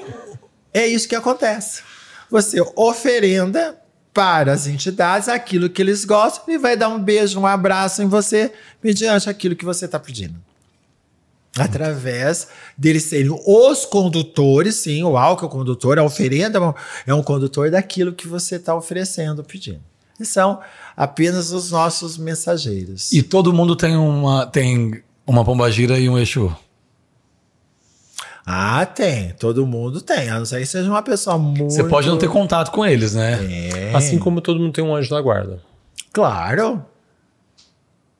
é 0.73 0.87
isso 0.87 1.07
que 1.07 1.15
acontece. 1.15 1.83
Você 2.31 2.59
oferenda 2.75 3.78
para 4.13 4.51
as 4.51 4.67
entidades 4.67 5.27
aquilo 5.27 5.69
que 5.69 5.81
eles 5.81 6.03
gostam 6.03 6.53
e 6.53 6.57
vai 6.57 6.75
dar 6.75 6.89
um 6.89 7.01
beijo, 7.01 7.39
um 7.39 7.45
abraço 7.45 8.01
em 8.01 8.07
você, 8.07 8.51
mediante 8.83 9.29
aquilo 9.29 9.55
que 9.55 9.65
você 9.65 9.85
está 9.85 9.99
pedindo. 9.99 10.35
Através 11.57 12.47
deles 12.77 13.03
serem 13.03 13.31
os 13.45 13.85
condutores, 13.85 14.75
sim, 14.75 15.03
o 15.03 15.17
álcool 15.17 15.45
é 15.45 15.47
o 15.47 15.51
condutor, 15.51 15.99
a 15.99 16.03
oferenda 16.03 16.75
é 17.05 17.13
um 17.13 17.23
condutor 17.23 17.71
daquilo 17.71 18.13
que 18.13 18.27
você 18.27 18.55
está 18.55 18.75
oferecendo, 18.75 19.43
pedindo. 19.43 19.81
E 20.19 20.25
são 20.25 20.59
apenas 20.95 21.51
os 21.51 21.71
nossos 21.71 22.17
mensageiros. 22.17 23.11
E 23.11 23.23
todo 23.23 23.53
mundo 23.53 23.75
tem 23.75 23.95
uma, 23.95 24.45
tem 24.45 25.01
uma 25.25 25.43
pombagira 25.45 25.97
e 25.97 26.09
um 26.09 26.17
Exu. 26.17 26.55
Ah, 28.51 28.83
tem. 28.83 29.29
Todo 29.39 29.63
mundo 29.67 30.01
tem. 30.01 30.27
A 30.27 30.39
não 30.39 30.45
ser 30.45 30.59
que 30.59 30.65
seja 30.65 30.89
uma 30.89 31.03
pessoa 31.03 31.37
muito. 31.37 31.69
Você 31.71 31.83
pode 31.83 32.07
não 32.07 32.17
ter 32.17 32.27
contato 32.27 32.71
com 32.71 32.83
eles, 32.83 33.13
né? 33.13 33.39
É, 33.91 33.95
Assim 33.95 34.17
como 34.17 34.41
todo 34.41 34.59
mundo 34.59 34.73
tem 34.73 34.83
um 34.83 34.95
anjo 34.95 35.07
da 35.11 35.21
guarda. 35.21 35.59
Claro. 36.11 36.83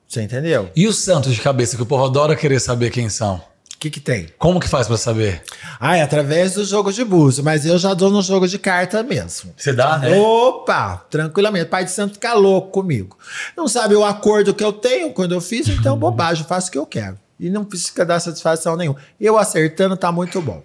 Você 0.06 0.22
entendeu? 0.22 0.70
E 0.76 0.86
os 0.86 0.98
santos 0.98 1.34
de 1.34 1.40
cabeça, 1.40 1.76
que 1.76 1.82
o 1.82 1.86
povo 1.86 2.04
adora 2.04 2.36
querer 2.36 2.60
saber 2.60 2.90
quem 2.90 3.08
são. 3.08 3.36
O 3.74 3.78
que, 3.80 3.90
que 3.90 3.98
tem? 3.98 4.28
Como 4.38 4.60
que 4.60 4.68
faz 4.68 4.86
pra 4.86 4.96
saber? 4.96 5.42
Ah, 5.80 5.96
é 5.96 6.02
através 6.02 6.54
do 6.54 6.64
jogo 6.64 6.92
de 6.92 7.02
búzio, 7.04 7.42
mas 7.42 7.66
eu 7.66 7.76
já 7.76 7.92
dou 7.92 8.10
no 8.10 8.22
jogo 8.22 8.46
de 8.46 8.58
carta 8.58 9.02
mesmo. 9.02 9.52
Você 9.56 9.72
dá, 9.72 9.98
né? 9.98 10.16
Opa, 10.16 11.06
tranquilamente. 11.10 11.64
Pai 11.66 11.84
de 11.84 11.90
santo 11.90 12.14
fica 12.14 12.34
louco 12.34 12.70
comigo. 12.70 13.18
Não 13.56 13.66
sabe 13.66 13.96
o 13.96 14.04
acordo 14.04 14.54
que 14.54 14.62
eu 14.62 14.72
tenho 14.72 15.12
quando 15.12 15.32
eu 15.34 15.40
fiz, 15.40 15.66
então 15.68 15.96
bobagem, 15.98 16.44
eu 16.44 16.48
faço 16.48 16.68
o 16.68 16.70
que 16.70 16.78
eu 16.78 16.86
quero. 16.86 17.18
E 17.40 17.48
não 17.48 17.64
precisa 17.64 18.04
dar 18.04 18.20
satisfação 18.20 18.76
nenhuma. 18.76 18.98
Eu 19.18 19.38
acertando 19.38 19.96
tá 19.96 20.12
muito 20.12 20.42
bom. 20.42 20.62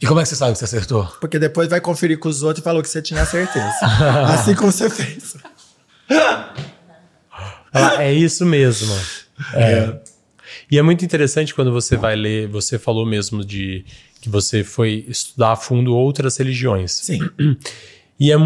E 0.00 0.06
como 0.06 0.18
é 0.18 0.24
que 0.24 0.28
você 0.28 0.36
sabe 0.36 0.52
que 0.52 0.58
você 0.58 0.64
acertou? 0.64 1.06
Porque 1.20 1.38
depois 1.38 1.68
vai 1.68 1.80
conferir 1.80 2.18
com 2.18 2.28
os 2.28 2.42
outros 2.42 2.60
e 2.60 2.64
falou 2.64 2.82
que 2.82 2.88
você 2.88 3.00
tinha 3.00 3.24
certeza. 3.24 3.72
assim 4.28 4.54
como 4.54 4.72
você 4.72 4.90
fez. 4.90 5.36
Ah, 7.72 8.02
é 8.02 8.12
isso 8.12 8.44
mesmo. 8.44 8.92
É. 9.54 9.98
E 10.70 10.78
é 10.78 10.82
muito 10.82 11.04
interessante 11.04 11.54
quando 11.54 11.72
você 11.72 11.96
vai 11.96 12.16
ler, 12.16 12.48
você 12.48 12.78
falou 12.78 13.06
mesmo 13.06 13.44
de 13.44 13.84
que 14.20 14.28
você 14.28 14.64
foi 14.64 15.06
estudar 15.08 15.52
a 15.52 15.56
fundo 15.56 15.94
outras 15.94 16.36
religiões. 16.36 16.92
Sim. 16.92 17.20
E 18.18 18.32
é, 18.32 18.36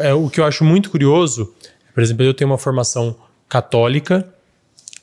é 0.00 0.12
o 0.12 0.28
que 0.28 0.40
eu 0.40 0.44
acho 0.44 0.62
muito 0.62 0.90
curioso. 0.90 1.54
Por 1.94 2.02
exemplo, 2.02 2.24
eu 2.24 2.34
tenho 2.34 2.50
uma 2.50 2.58
formação 2.58 3.16
católica 3.48 4.28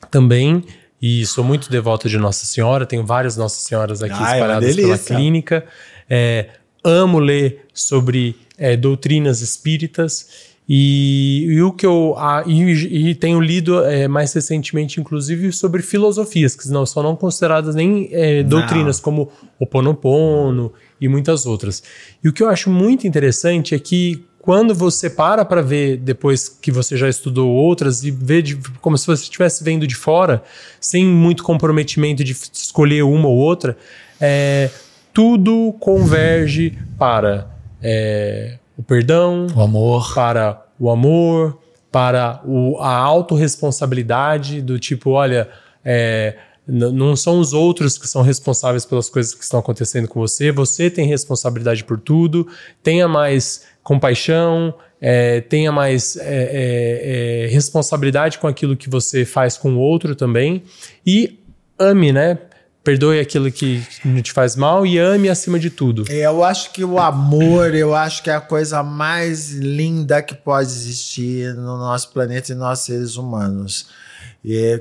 também 0.10 0.64
e 1.02 1.26
sou 1.26 1.44
muito 1.44 1.70
devoto 1.72 2.08
de 2.08 2.18
Nossa 2.18 2.46
Senhora. 2.46 2.86
Tenho 2.86 3.06
várias 3.06 3.36
Nossas 3.36 3.64
Senhoras 3.64 4.04
aqui 4.04 4.14
Ah, 4.18 4.32
é 4.32 4.36
espalhadas 4.36 4.76
pela 4.76 4.88
delícia. 4.88 5.16
clínica. 5.16 5.66
É, 6.10 6.50
amo 6.84 7.18
ler 7.20 7.66
sobre 7.74 8.36
é, 8.58 8.78
doutrinas 8.78 9.42
espíritas. 9.42 10.52
E, 10.70 11.48
e 11.50 11.62
o 11.62 11.74
que 11.74 11.86
eu 11.86 12.16
e, 12.46 13.10
e 13.10 13.16
tenho 13.16 13.42
lido 13.42 13.84
é, 13.84 14.08
mais 14.08 14.32
recentemente, 14.32 15.02
inclusive, 15.02 15.52
sobre 15.52 15.82
filosofias, 15.82 16.56
que 16.56 16.70
não 16.70 16.86
são 16.86 17.04
não 17.04 17.16
consideradas 17.16 17.76
nem 17.76 18.08
é, 18.12 18.42
doutrinas, 18.44 19.00
como 19.00 19.30
o 19.60 19.66
Ponopono 19.66 20.72
e 21.00 21.10
muitas 21.10 21.46
outras. 21.46 21.84
E 22.24 22.30
o 22.30 22.34
que 22.34 22.42
eu 22.42 22.48
acho 22.48 22.70
muito 22.70 23.06
interessante 23.06 23.76
é 23.76 23.80
que 23.80 24.24
quando 24.42 24.74
você 24.74 25.10
para 25.10 25.46
para 25.46 25.62
ver 25.62 25.98
depois 25.98 26.50
que 26.50 26.72
você 26.72 26.98
já 26.98 27.08
estudou 27.08 27.50
outras 27.52 28.04
e 28.04 28.10
vê 28.12 28.42
de- 28.42 28.58
como 28.82 28.98
se 28.98 29.06
você 29.06 29.24
estivesse 29.24 29.64
vendo 29.64 29.86
de 29.86 29.96
fora, 29.96 30.42
sem 30.80 31.06
muito 31.06 31.44
comprometimento 31.44 32.24
de 32.24 32.32
escolher 32.52 33.04
uma 33.04 33.28
ou 33.28 33.36
outra, 33.38 33.78
é, 34.20 34.70
tudo 35.14 35.74
converge 35.80 36.78
para 36.98 37.48
é, 37.84 38.58
o 38.78 38.84
perdão, 38.84 39.48
O 39.56 39.62
amor. 39.62 40.14
para 40.14 40.66
o 40.80 40.90
amor, 40.90 41.60
para 41.92 42.42
o, 42.46 42.78
a 42.80 42.96
autorresponsabilidade 42.96 44.62
do 44.62 44.80
tipo, 44.80 45.12
olha, 45.12 45.50
é, 45.84 46.36
não 46.68 47.16
são 47.16 47.40
os 47.40 47.54
outros 47.54 47.98
que 47.98 48.08
são 48.08 48.22
responsáveis 48.22 48.86
pelas 48.86 49.10
coisas 49.10 49.34
que 49.34 49.44
estão 49.44 49.60
acontecendo 49.60 50.08
com 50.08 50.20
você, 50.20 50.52
você 50.52 50.90
tem 50.90 51.08
responsabilidade 51.08 51.84
por 51.84 52.00
tudo, 52.00 52.48
tenha 52.84 53.08
mais 53.08 53.64
compaixão, 53.84 54.74
é, 55.02 55.42
tenha 55.42 55.72
mais 55.72 56.16
é, 56.16 56.22
é, 56.22 57.46
é, 57.46 57.48
responsabilidade 57.48 58.38
com 58.38 58.48
aquilo 58.48 58.78
que 58.78 58.88
você 58.88 59.26
faz 59.26 59.58
com 59.58 59.74
o 59.74 59.80
outro 59.80 60.16
também 60.16 60.64
e 61.06 61.40
ame, 61.80 62.12
né? 62.12 62.38
Perdoe 62.84 63.20
aquilo 63.20 63.52
que 63.52 63.84
te 64.24 64.32
faz 64.32 64.56
mal 64.56 64.86
e 64.86 64.98
ame 64.98 65.30
acima 65.30 65.60
de 65.60 65.70
tudo. 65.70 66.12
Eu 66.12 66.44
acho 66.44 66.72
que 66.72 66.84
o 66.84 67.00
amor, 67.00 67.76
eu 67.76 67.94
acho 67.94 68.24
que 68.24 68.30
é 68.30 68.36
a 68.36 68.42
coisa 68.42 68.82
mais 68.82 69.52
linda 69.52 70.22
que 70.22 70.34
pode 70.34 70.70
existir 70.70 71.54
no 71.54 71.78
nosso 71.78 72.12
planeta 72.12 72.52
e 72.52 72.56
nós 72.56 72.80
seres 72.80 73.18
humanos. 73.18 73.88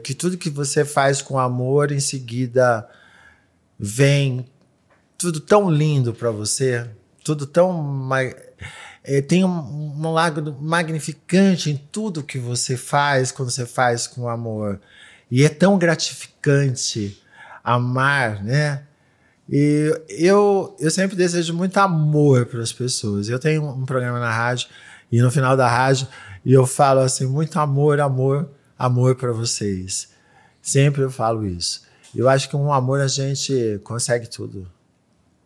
Que 0.02 0.14
tudo 0.14 0.38
que 0.38 0.48
você 0.48 0.82
faz 0.82 1.20
com 1.20 1.38
amor, 1.38 1.92
em 1.92 2.00
seguida 2.00 2.88
vem 3.78 4.46
tudo 5.18 5.38
tão 5.38 5.70
lindo 5.70 6.14
para 6.14 6.30
você, 6.30 6.86
tudo 7.22 7.46
tão 7.46 7.82
é, 9.02 9.20
tem 9.20 9.44
um, 9.44 9.48
um 9.48 10.12
lado 10.12 10.56
magnificante 10.60 11.70
em 11.70 11.76
tudo 11.76 12.22
que 12.22 12.38
você 12.38 12.76
faz 12.76 13.32
quando 13.32 13.50
você 13.50 13.66
faz 13.66 14.06
com 14.06 14.28
amor. 14.28 14.80
E 15.30 15.44
é 15.44 15.48
tão 15.48 15.78
gratificante 15.78 17.22
amar, 17.62 18.42
né? 18.42 18.84
E 19.48 19.92
eu, 20.08 20.76
eu 20.78 20.90
sempre 20.90 21.16
desejo 21.16 21.54
muito 21.54 21.76
amor 21.78 22.46
para 22.46 22.60
as 22.60 22.72
pessoas. 22.72 23.28
Eu 23.28 23.38
tenho 23.38 23.64
um 23.64 23.84
programa 23.84 24.20
na 24.20 24.30
rádio 24.30 24.68
e 25.10 25.20
no 25.20 25.30
final 25.30 25.56
da 25.56 25.68
rádio 25.68 26.06
e 26.44 26.52
eu 26.52 26.66
falo 26.66 27.00
assim 27.00 27.26
muito 27.26 27.58
amor, 27.58 28.00
amor, 28.00 28.50
amor 28.78 29.16
para 29.16 29.32
vocês. 29.32 30.08
Sempre 30.62 31.02
eu 31.02 31.10
falo 31.10 31.46
isso. 31.46 31.82
Eu 32.14 32.28
acho 32.28 32.46
que 32.46 32.52
com 32.52 32.64
um 32.64 32.72
amor 32.72 33.00
a 33.00 33.08
gente 33.08 33.80
consegue 33.82 34.28
tudo. 34.28 34.70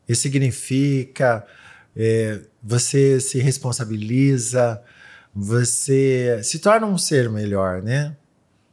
E 0.09 0.15
significa, 0.15 1.47
é, 1.97 2.41
você 2.65 3.21
se 3.21 3.39
responsabiliza, 3.39 4.81
você 5.35 6.41
se 6.43 6.59
torna 6.59 6.87
um 6.87 6.97
ser 6.97 7.29
melhor, 7.29 7.83
né? 7.83 8.17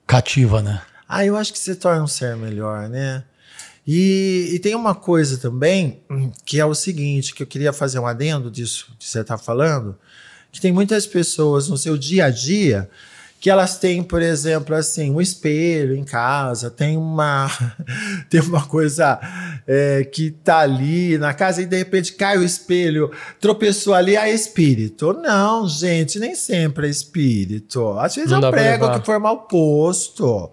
Cativa, 0.07 0.61
né? 0.61 0.81
Ah, 1.07 1.25
eu 1.25 1.35
acho 1.35 1.51
que 1.51 1.59
se 1.59 1.75
torna 1.75 2.03
um 2.03 2.07
ser 2.07 2.37
melhor, 2.37 2.87
né? 2.87 3.25
E, 3.85 4.51
e 4.53 4.59
tem 4.59 4.75
uma 4.75 4.95
coisa 4.95 5.37
também 5.37 6.01
que 6.45 6.59
é 6.59 6.65
o 6.65 6.73
seguinte, 6.73 7.33
que 7.33 7.43
eu 7.43 7.47
queria 7.47 7.73
fazer 7.73 7.99
um 7.99 8.07
adendo 8.07 8.49
disso 8.49 8.95
que 8.97 9.05
você 9.05 9.19
está 9.19 9.37
falando, 9.37 9.97
que 10.51 10.61
tem 10.61 10.71
muitas 10.71 11.05
pessoas 11.05 11.67
no 11.67 11.77
seu 11.77 11.97
dia 11.97 12.25
a 12.25 12.29
dia 12.29 12.89
que 13.41 13.49
elas 13.49 13.79
têm, 13.79 14.03
por 14.03 14.21
exemplo, 14.21 14.75
assim, 14.75 15.09
um 15.09 15.19
espelho 15.19 15.95
em 15.95 16.03
casa, 16.03 16.69
tem 16.69 16.95
uma 16.95 17.49
tem 18.29 18.39
uma 18.39 18.67
coisa 18.67 19.19
é, 19.67 20.03
que 20.03 20.29
tá 20.29 20.59
ali 20.59 21.17
na 21.17 21.33
casa 21.33 21.63
e 21.63 21.65
de 21.65 21.75
repente 21.75 22.13
cai 22.13 22.37
o 22.37 22.43
espelho, 22.43 23.11
tropeçou 23.39 23.95
ali, 23.95 24.15
é 24.15 24.31
espírito. 24.31 25.11
Não, 25.13 25.67
gente, 25.67 26.19
nem 26.19 26.35
sempre 26.35 26.85
é 26.85 26.89
espírito. 26.91 27.97
Às 27.97 28.13
vezes 28.13 28.29
Não 28.29 28.39
dá 28.39 28.51
pra 28.51 28.61
prego 28.61 28.99
que 28.99 29.05
for 29.07 29.19
mal 29.19 29.47
posto. 29.47 30.51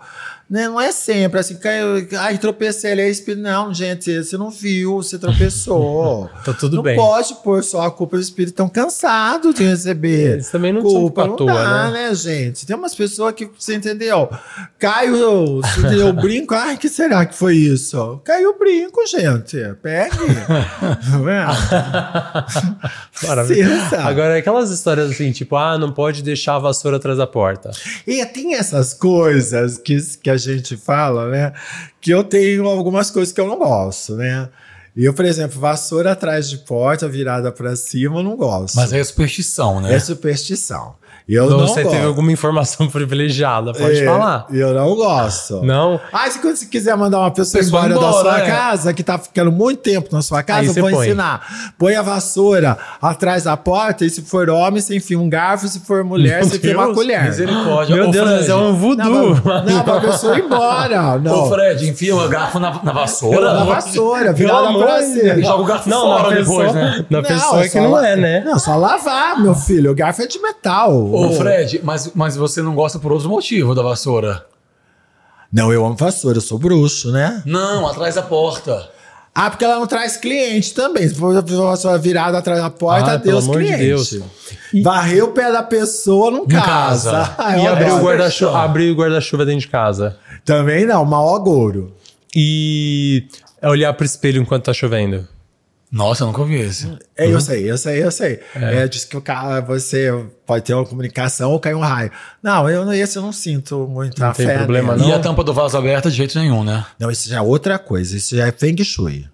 Né? 0.49 0.67
Não 0.67 0.81
é 0.81 0.91
sempre 0.91 1.39
assim, 1.39 1.57
caiu, 1.57 2.09
ai, 2.19 2.39
tropecei 2.39 2.93
ali, 2.93 3.03
é 3.03 3.11
espírito. 3.11 3.43
Não, 3.43 3.73
gente, 3.75 4.25
você 4.25 4.39
não 4.39 4.51
viu, 4.51 4.97
você 4.97 5.19
tropeçou. 5.19 6.31
Tá 6.45 6.55
tudo 6.55 6.77
não 6.77 6.83
bem. 6.83 6.97
pode 6.97 7.35
pôr 7.43 7.63
só 7.63 7.83
a 7.83 7.91
culpa 7.91 8.17
do 8.17 8.23
espírito, 8.23 8.55
tão 8.55 8.69
cansado 8.69 9.53
de 9.53 9.65
receber. 9.65 10.33
Eles 10.35 10.51
também 10.51 10.73
não 10.73 10.81
culpa, 10.81 11.27
não 11.27 11.37
toa, 11.37 11.53
dá, 11.53 11.91
né? 11.91 12.09
né, 12.09 12.15
gente? 12.15 12.65
Tem 12.65 12.75
umas 12.75 12.95
pessoas 12.95 13.35
que, 13.35 13.51
você 13.59 13.75
entendeu? 13.75 14.31
Cai 14.79 15.11
o, 15.11 15.61
brinco, 16.15 16.55
ai, 16.55 16.79
que 16.79 16.89
será 16.89 17.27
que 17.27 17.35
foi 17.35 17.57
isso? 17.57 18.21
Caiu 18.25 18.51
o 18.51 18.59
brinco, 18.59 19.05
gente. 19.07 19.59
Pegue. 19.83 20.17
Não 21.11 21.29
é? 21.29 21.47
Maravilha. 23.27 23.69
Agora, 23.99 24.39
aquelas 24.39 24.71
histórias 24.71 25.11
assim, 25.11 25.33
tipo, 25.33 25.57
ah, 25.57 25.77
não 25.77 25.93
pode 25.93 26.23
deixar 26.23 26.55
a 26.55 26.59
vassoura 26.59 26.97
atrás 26.97 27.19
da 27.19 27.27
porta. 27.27 27.71
E 28.07 28.25
tem 28.27 28.55
essas 28.55 28.95
coisas 28.95 29.77
que, 29.77 29.99
que 30.23 30.31
a 30.31 30.38
gente 30.39 30.77
fala, 30.77 31.29
né? 31.29 31.53
Que 32.01 32.11
eu 32.11 32.25
tenho 32.25 32.67
algumas 32.67 33.11
coisas 33.11 33.33
que 33.33 33.41
eu 33.41 33.47
não 33.47 33.59
gosto, 33.59 34.15
né? 34.17 34.49
E 34.97 35.05
eu, 35.05 35.15
por 35.15 35.25
exemplo, 35.25 35.61
vassoura 35.61 36.13
atrás 36.13 36.51
de 36.51 36.59
porta, 36.59 37.09
virada 37.09 37.53
para 37.53 37.77
cima, 37.77 38.19
eu 38.19 38.23
não 38.23 38.37
gosto. 38.37 38.75
Mas 38.75 38.93
é 38.93 39.03
superstição, 39.05 39.81
né? 39.81 39.95
É 39.95 40.01
superstição. 40.01 40.97
Eu 41.29 41.45
Então 41.45 41.59
não 41.59 41.67
você 41.69 41.83
gosto. 41.83 41.95
teve 41.95 42.07
alguma 42.07 42.33
informação 42.33 42.89
privilegiada, 42.91 43.73
pode 43.75 44.01
É, 44.01 44.05
falar. 44.05 44.47
Eu 44.51 44.73
não 44.73 44.95
gosto. 44.97 45.63
Não? 45.63 46.01
Ah, 46.13 46.31
se 46.31 46.41
você 46.41 46.65
quiser 46.67 46.97
mandar 46.97 47.19
uma 47.19 47.31
pessoa, 47.31 47.63
Pessoa 47.63 47.85
embora, 47.87 48.01
da 48.01 48.07
embora, 48.09 48.23
sua 48.31 48.41
é. 48.45 48.47
casa, 48.51 48.95
que 48.95 49.03
tá 49.03 49.19
ficando 49.19 49.53
muito 49.53 49.81
tempo 49.83 50.09
na 50.11 50.23
sua 50.23 50.43
casa, 50.43 50.61
Aí 50.61 50.67
eu 50.69 50.73
você 50.73 50.81
vou 50.81 50.91
põe. 50.91 51.07
ensinar. 51.07 51.73
Põe 51.79 51.97
a 51.97 52.03
vassoura 52.03 52.79
atrás 53.03 53.45
da 53.45 53.57
porta 53.59 54.05
e 54.07 54.11
se 54.11 54.23
for 54.23 54.49
homem, 54.49 54.81
você 54.81 54.97
enfia 54.97 55.19
um 55.19 55.29
garfo, 55.29 55.69
se 55.69 55.81
for 55.81 56.03
mulher, 56.03 56.41
Meu 56.41 56.49
você 56.49 56.57
enfia 56.57 56.75
uma 56.79 56.95
colher. 56.95 57.23
Misericórdia. 57.25 57.95
Meu 57.95 58.09
Ô, 58.09 58.11
Deus, 58.11 58.25
Fred, 58.27 58.41
mas 58.41 58.49
é 58.49 58.55
um 58.57 58.75
voodoo. 58.75 59.35
Não, 59.35 59.41
pra- 59.41 59.63
não, 59.63 59.83
pra 59.83 60.01
pessoa 60.01 60.39
ir 60.39 60.45
embora. 60.45 61.19
Não. 61.19 61.45
Ô, 61.45 61.49
Fred, 61.51 61.89
enfia 61.91 62.17
o 62.17 62.29
garfo 62.29 62.59
na, 62.59 62.83
na 62.83 62.93
vassoura. 62.93 63.53
Na 63.53 63.65
vassoura, 63.65 64.33
virada 64.33 64.73
pra 64.79 65.03
cima. 65.03 65.35
E 65.35 65.43
joga 65.43 65.63
o 65.63 65.67
garfo 65.67 65.89
Não, 65.91 66.01
fora 66.01 66.37
pessoa, 66.37 66.65
depois, 66.65 66.75
né? 66.75 67.05
na 67.11 67.23
pessoa 67.23 67.63
é 67.65 67.69
que 67.69 67.79
não 67.81 67.91
la- 67.91 68.09
é, 68.09 68.17
né? 68.17 68.43
Não, 68.47 68.59
só 68.59 68.77
lavar, 68.77 69.39
meu 69.43 69.55
filho. 69.55 69.91
O 69.91 69.95
garfo 69.95 70.23
é 70.23 70.27
de 70.27 70.41
metal. 70.41 71.18
Ô, 71.27 71.33
Fred, 71.33 71.81
mas, 71.83 72.11
mas 72.15 72.37
você 72.37 72.63
não 72.63 72.75
gosta 72.75 72.99
por 72.99 73.13
outro 73.13 73.29
motivo 73.29 73.75
da 73.75 73.83
vassoura? 73.83 74.47
Não, 75.53 75.73
eu 75.73 75.85
amo 75.85 75.97
vassoura, 75.97 76.39
eu 76.39 76.43
sou 76.43 76.59
bruxo, 76.59 77.11
né? 77.11 77.43
Não, 77.47 77.87
atrás 77.89 78.15
da 78.17 78.23
porta. 78.23 78.91
Ah, 79.35 79.49
porque 79.51 79.65
ela 79.65 79.79
não 79.79 79.87
traz 79.87 80.17
cliente 80.17 80.75
também. 80.75 81.09
Se 81.09 81.15
for 81.15 81.37
a 81.37 81.41
vassoura 81.41 81.97
virada 81.97 82.39
atrás 82.39 82.61
da 82.61 82.71
porta, 82.71 83.13
Ah, 83.15 83.19
pelo 83.19 83.33
Deus 83.41 83.45
amor 83.45 83.59
de 83.63 83.67
cliente. 83.67 83.85
Deus. 83.85 84.13
E- 84.75 84.83
Varrer 84.83 85.25
o 85.25 85.29
pé 85.29 85.53
da 85.53 85.63
pessoa 85.63 86.31
não, 86.31 86.47
casa. 86.47 87.11
casa. 87.13 87.35
Ah, 87.39 87.57
E 87.57 87.67
abrir 87.67 87.93
o 87.93 87.99
guarda-chuva 88.03 88.59
abrir 88.59 88.91
o 88.91 88.97
guarda-chuva 88.97 89.47
dentro 89.47 89.61
de 89.61 89.69
casa. 89.69 90.17
Também 90.45 90.85
não, 90.85 91.05
mau 91.05 91.35
agouro. 91.37 91.95
E 92.35 93.27
é 93.63 93.69
olhar 93.69 93.93
pro 93.95 94.05
espelho 94.05 94.43
enquanto 94.43 94.65
tá 94.65 94.73
chovendo. 94.73 95.27
Nossa, 95.91 96.23
eu 96.23 96.27
nunca 96.27 96.41
ouvi 96.43 96.57
esse. 96.57 96.87
É, 97.17 97.27
eu 97.27 97.41
sei, 97.41 97.71
eu 97.71 97.79
sei, 97.79 98.03
eu 98.05 98.11
sei. 98.11 98.41
É. 98.55 98.87
diz 98.87 99.07
que 99.07 99.17
o 99.17 99.23
cara, 99.23 99.61
você 99.61 100.13
pode 100.47 100.65
ter 100.65 100.75
uma 100.75 100.85
comunicação 100.85 101.51
ou 101.51 101.59
cair 101.59 101.75
um 101.75 101.81
raio. 101.81 102.11
Não, 102.43 102.69
eu, 102.69 102.93
esse 102.93 103.17
eu 103.17 103.23
não 103.23 103.33
sinto 103.33 103.87
muita 103.89 104.27
Não 104.27 104.33
tem 104.35 104.47
fé. 104.47 104.59
problema, 104.59 104.93
nele. 104.95 105.05
Não. 105.05 105.11
E 105.11 105.15
a 105.15 105.19
tampa 105.19 105.43
do 105.43 105.55
vaso 105.55 105.79
aberta 105.79 106.11
de 106.11 106.17
jeito 106.17 106.39
nenhum, 106.39 106.63
né? 106.63 106.85
Não, 106.99 107.11
isso 107.11 107.29
já 107.29 107.39
é 107.39 107.41
outra 107.41 107.79
coisa. 107.79 108.17
Isso 108.17 108.37
já 108.37 108.47
é 108.47 108.53
Feng 108.53 108.83
Shui. 108.85 109.27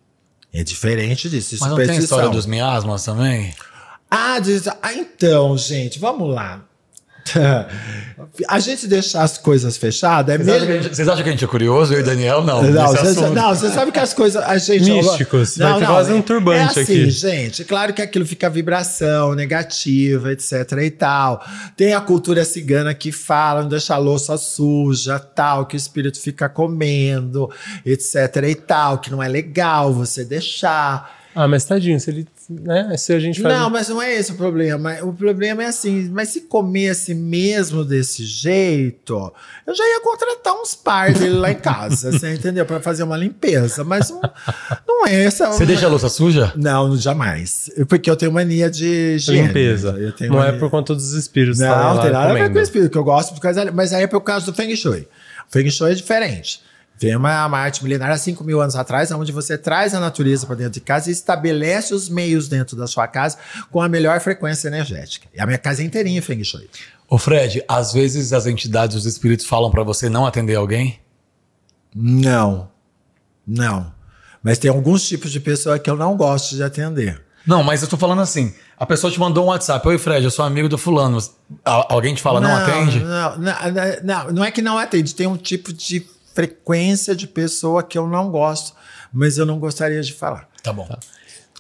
É 0.53 0.63
diferente 0.63 1.29
disso. 1.29 1.57
Isso 1.57 1.65
Mas 1.65 1.67
é 1.67 1.71
não 1.71 1.77
tem 1.77 1.85
a 1.85 1.87
superstição. 1.89 2.19
história 2.19 2.37
dos 2.37 2.47
miasmas 2.47 3.05
também? 3.05 3.53
Ah, 4.09 4.39
diz, 4.39 4.69
ah, 4.69 4.95
então, 4.95 5.59
gente, 5.59 5.99
vamos 5.99 6.33
lá. 6.33 6.63
A 8.49 8.61
gente 8.61 8.87
deixar 8.87 9.23
as 9.23 9.39
coisas 9.39 9.77
fechadas 9.77 10.35
é 10.35 10.39
Vocês 10.39 10.49
acham, 10.49 10.67
que 10.67 10.73
a 10.73 10.75
mesmo. 10.75 10.83
gente, 10.83 10.97
vocês 10.97 11.09
acham 11.09 11.23
que 11.23 11.29
a 11.29 11.33
gente 11.33 11.45
é 11.45 11.49
curioso? 11.49 11.95
Eu 11.95 12.01
e 12.01 12.03
Daniel, 12.03 12.43
não. 12.43 12.63
Não, 12.63 12.89
você, 12.89 13.31
não, 13.31 13.55
sabe 13.55 13.93
que 13.93 13.99
as 13.99 14.13
coisas. 14.13 14.43
A 14.43 14.59
gente, 14.59 14.91
Místicos, 14.91 15.57
vai 15.57 15.79
ter 15.79 15.87
quase 15.87 16.13
um 16.13 16.23
turbante 16.23 16.79
é 16.79 16.83
assim, 16.83 17.03
aqui. 17.03 17.11
gente. 17.11 17.65
Claro 17.65 17.93
que 17.95 18.03
aquilo 18.03 18.27
fica 18.27 18.51
vibração 18.51 19.35
negativa, 19.35 20.33
etc. 20.33 20.73
e 20.83 20.91
tal. 20.91 21.45
Tem 21.77 21.95
a 21.95 22.01
cultura 22.01 22.45
cigana 22.45 22.93
que 22.95 23.11
fala, 23.11 23.63
não 23.63 23.69
deixa 23.69 23.95
a 23.95 23.99
louça 23.99 24.37
suja, 24.37 25.19
tal, 25.19 25.67
que 25.67 25.77
o 25.77 25.79
espírito 25.79 26.21
fica 26.21 26.49
comendo, 26.49 27.51
etc. 27.85 28.37
e 28.49 28.55
tal, 28.55 28.99
que 28.99 29.11
não 29.11 29.23
é 29.23 29.29
legal 29.29 29.93
você 29.93 30.25
deixar. 30.25 31.25
Ah, 31.35 31.49
mas 31.49 31.65
tadinho, 31.65 31.99
se 31.99 32.11
ele. 32.11 32.27
Né, 32.51 32.97
se 32.99 33.13
a 33.13 33.19
gente 33.19 33.41
faz. 33.41 33.55
Não, 33.59 33.71
mas 33.71 33.89
não 33.89 34.01
é 34.03 34.15
esse 34.15 34.33
o 34.33 34.35
problema. 34.35 34.97
O 35.03 35.13
problema 35.13 35.63
é 35.63 35.67
assim, 35.67 36.09
mas 36.13 36.29
se 36.29 36.43
comesse 36.43 37.15
mesmo 37.15 37.85
desse 37.85 38.25
jeito, 38.25 39.33
eu 39.67 39.75
já 39.75 39.85
ia 39.85 40.01
contratar 40.01 40.53
uns 40.55 40.75
par 40.75 41.13
dele 41.13 41.37
lá 41.37 41.51
em 41.51 41.55
casa, 41.57 42.13
você 42.13 42.35
entendeu? 42.35 42.67
Pra 42.67 42.81
fazer 42.81 43.03
uma 43.03 43.17
limpeza. 43.17 43.83
Mas 43.85 44.11
não, 44.11 44.21
não 44.87 45.07
é 45.07 45.25
essa. 45.25 45.49
Você 45.53 45.65
deixa 45.67 45.87
a 45.87 45.89
louça 45.89 46.09
suja? 46.09 46.53
Não, 46.57 46.97
jamais. 46.97 47.71
Porque 47.89 48.11
eu 48.11 48.17
tenho 48.17 48.33
mania 48.33 48.71
de 48.71 49.15
higiene. 49.17 49.47
limpeza. 49.49 49.91
Eu 49.99 50.13
tenho 50.13 50.33
Não 50.33 50.43
é 50.43 50.47
mania- 50.47 50.61
por 50.61 50.71
conta 50.71 50.95
dos 50.95 51.13
espíritos. 51.13 51.59
Não, 51.59 51.69
não 51.69 51.95
lá 51.95 52.03
tem 52.03 52.11
nada 52.13 52.31
a 52.31 52.35
ver 52.35 52.53
com 52.53 52.59
o 52.59 52.63
espírito, 52.63 52.91
que 52.91 52.99
eu 52.99 53.05
gosto, 53.05 53.33
por 53.35 53.41
causa, 53.41 53.71
mas 53.73 53.93
aí 53.93 54.03
é 54.05 54.07
por 54.07 54.21
causa 54.21 54.47
do 54.47 54.55
Feng 54.55 54.75
Shui. 54.77 55.09
O 55.49 55.53
Feng 55.53 55.71
Shui 55.71 55.93
é 55.93 55.95
diferente. 55.95 56.61
Vem 56.97 57.17
uma, 57.17 57.47
uma 57.47 57.59
arte 57.59 57.83
milenar 57.83 58.11
há 58.11 58.17
5 58.17 58.43
mil 58.45 58.61
anos 58.61 58.77
atrás, 58.77 59.11
onde 59.11 59.33
você 59.33 59.59
traz 59.59 59.95
a 59.95 60.01
natureza 60.01 60.47
para 60.47 60.55
dentro 60.57 60.73
de 60.75 60.81
casa 60.81 61.09
e 61.11 61.13
estabelece 61.13 61.93
os 61.93 62.09
meios 62.09 62.49
dentro 62.49 62.77
da 62.77 62.87
sua 62.87 63.07
casa 63.09 63.37
com 63.71 63.83
a 63.83 63.89
melhor 63.89 64.21
frequência 64.21 64.69
energética. 64.69 65.27
E 65.35 65.41
a 65.41 65.47
minha 65.47 65.59
casa 65.59 65.83
é 65.83 65.85
inteirinha 65.85 66.23
Feng 66.23 66.43
Shui. 66.45 66.71
Ô, 67.09 67.19
Fred, 67.19 67.63
às 67.69 67.93
vezes 67.93 68.33
as 68.33 68.47
entidades, 68.47 68.97
os 68.97 69.07
espíritos 69.07 69.45
falam 69.45 69.71
pra 69.71 69.83
você 69.83 70.09
não 70.09 70.25
atender 70.25 70.55
alguém? 70.55 71.01
Não. 71.95 72.69
Não. 73.47 73.93
Mas 74.43 74.59
tem 74.59 74.71
alguns 74.71 75.07
tipos 75.07 75.31
de 75.31 75.41
pessoa 75.41 75.79
que 75.79 75.89
eu 75.91 75.97
não 75.97 76.17
gosto 76.17 76.55
de 76.55 76.63
atender. 76.63 77.23
Não, 77.47 77.63
mas 77.63 77.83
eu 77.83 77.89
tô 77.89 77.97
falando 77.97 78.23
assim. 78.23 78.55
A 78.79 78.87
pessoa 78.87 79.11
te 79.13 79.21
mandou 79.21 79.45
um 79.45 79.49
WhatsApp. 79.49 79.87
Oi, 79.87 79.99
Fred, 79.99 80.25
eu 80.25 80.31
sou 80.31 80.45
amigo 80.45 80.69
do 80.69 80.79
fulano. 80.79 81.19
Al- 81.65 81.87
Alguém 81.91 82.15
te 82.15 82.23
fala, 82.23 82.41
não, 82.41 82.55
atende? 82.57 83.01
Não, 83.01 83.39
não, 83.39 83.53
não, 84.03 84.33
não 84.33 84.45
é 84.45 84.51
que 84.51 84.63
não 84.63 84.79
atende. 84.79 85.15
Tem 85.15 85.27
um 85.27 85.37
tipo 85.37 85.73
de 85.73 86.07
frequência 86.35 87.15
de 87.15 87.27
pessoa 87.27 87.83
que 87.83 87.97
eu 87.97 88.07
não 88.07 88.31
gosto, 88.31 88.75
mas 89.13 89.39
eu 89.39 89.47
não 89.47 89.59
gostaria 89.59 90.03
de 90.03 90.13
falar. 90.13 90.49
Tá 90.63 90.73
bom. 90.73 90.87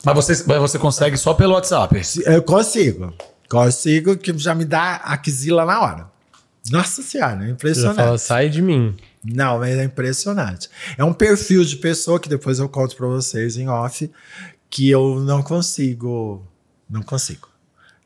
Mas 0.04 0.14
você, 0.14 0.44
mas 0.46 0.58
você 0.58 0.78
consegue 0.78 1.16
só 1.16 1.32
pelo 1.32 1.54
WhatsApp? 1.54 2.00
Eu 2.26 2.42
consigo. 2.42 3.14
Consigo, 3.48 4.16
que 4.16 4.36
já 4.36 4.54
me 4.54 4.64
dá 4.64 4.96
a 4.96 5.16
quisila 5.16 5.64
na 5.64 5.80
hora. 5.80 6.14
Nossa 6.70 7.02
Senhora, 7.02 7.34
é 7.34 7.38
Você 7.38 7.46
já 7.46 7.52
impressionante. 7.52 7.96
fala, 7.96 8.18
sai 8.18 8.48
de 8.48 8.60
mim. 8.60 8.96
Não, 9.24 9.58
mas 9.58 9.78
é 9.78 9.84
impressionante. 9.84 10.68
É 10.98 11.04
um 11.04 11.12
perfil 11.12 11.64
de 11.64 11.76
pessoa 11.76 12.18
que 12.18 12.28
depois 12.28 12.58
eu 12.58 12.68
conto 12.68 12.96
pra 12.96 13.06
vocês 13.06 13.56
em 13.56 13.68
off, 13.68 14.10
que 14.68 14.90
eu 14.90 15.20
não 15.20 15.42
consigo. 15.42 16.46
Não 16.88 17.02
consigo. 17.02 17.48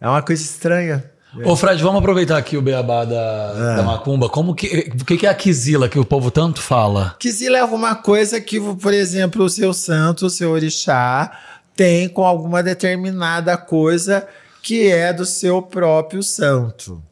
É 0.01 0.09
uma 0.09 0.23
coisa 0.23 0.43
estranha. 0.43 1.05
Ô, 1.45 1.57
Fred, 1.57 1.83
vamos 1.83 1.99
aproveitar 1.99 2.37
aqui 2.37 2.57
o 2.57 2.63
beabá 2.63 3.05
da, 3.05 3.77
da 3.77 3.83
Macumba. 3.83 4.29
Como 4.29 4.55
que, 4.55 4.91
o 5.01 5.05
que, 5.05 5.17
que 5.17 5.27
é 5.27 5.31
a 5.31 5.35
Kizila 5.35 5.89
que 5.89 5.99
o 5.99 6.05
povo 6.05 6.31
tanto 6.31 6.61
fala? 6.61 7.17
Quisila 7.19 7.59
é 7.59 7.61
alguma 7.61 7.95
coisa 7.95 8.41
que, 8.41 8.61
por 8.61 8.93
exemplo, 8.93 9.45
o 9.45 9.49
seu 9.49 9.73
santo, 9.73 10.27
o 10.27 10.31
seu 10.31 10.51
orixá, 10.51 11.31
tem 11.77 12.09
com 12.09 12.25
alguma 12.25 12.63
determinada 12.63 13.57
coisa 13.57 14.27
que 14.63 14.91
é 14.91 15.13
do 15.13 15.25
seu 15.25 15.63
próprio 15.63 16.23
santo. 16.23 17.03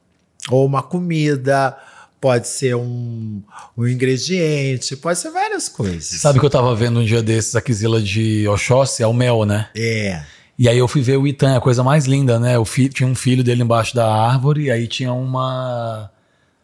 Ou 0.51 0.67
uma 0.67 0.83
comida, 0.83 1.77
pode 2.21 2.49
ser 2.49 2.75
um, 2.75 3.41
um 3.77 3.87
ingrediente, 3.87 4.97
pode 4.97 5.19
ser 5.19 5.31
várias 5.31 5.69
coisas. 5.69 6.21
Sabe 6.21 6.41
que 6.41 6.47
eu 6.47 6.51
tava 6.51 6.75
vendo 6.75 7.01
um 7.01 7.05
dia 7.05 7.23
desses 7.23 7.55
a 7.55 7.61
Kizila 7.61 8.01
de 8.03 8.47
Oxóssi, 8.49 9.03
é 9.03 9.07
o 9.07 9.13
mel, 9.13 9.45
né? 9.45 9.69
É. 9.77 10.23
E 10.59 10.69
aí 10.69 10.79
eu 10.79 10.89
fui 10.89 11.03
ver 11.03 11.19
o 11.19 11.27
Itan, 11.27 11.57
a 11.57 11.61
coisa 11.61 11.83
mais 11.85 12.07
linda, 12.07 12.39
né? 12.41 12.59
O 12.59 12.65
fi- 12.65 12.89
tinha 12.89 13.07
um 13.09 13.15
filho 13.15 13.45
dele 13.45 13.63
embaixo 13.63 13.95
da 13.95 14.07
árvore, 14.11 14.65
e 14.65 14.71
aí 14.71 14.87
tinha 14.87 15.13
uma. 15.13 16.11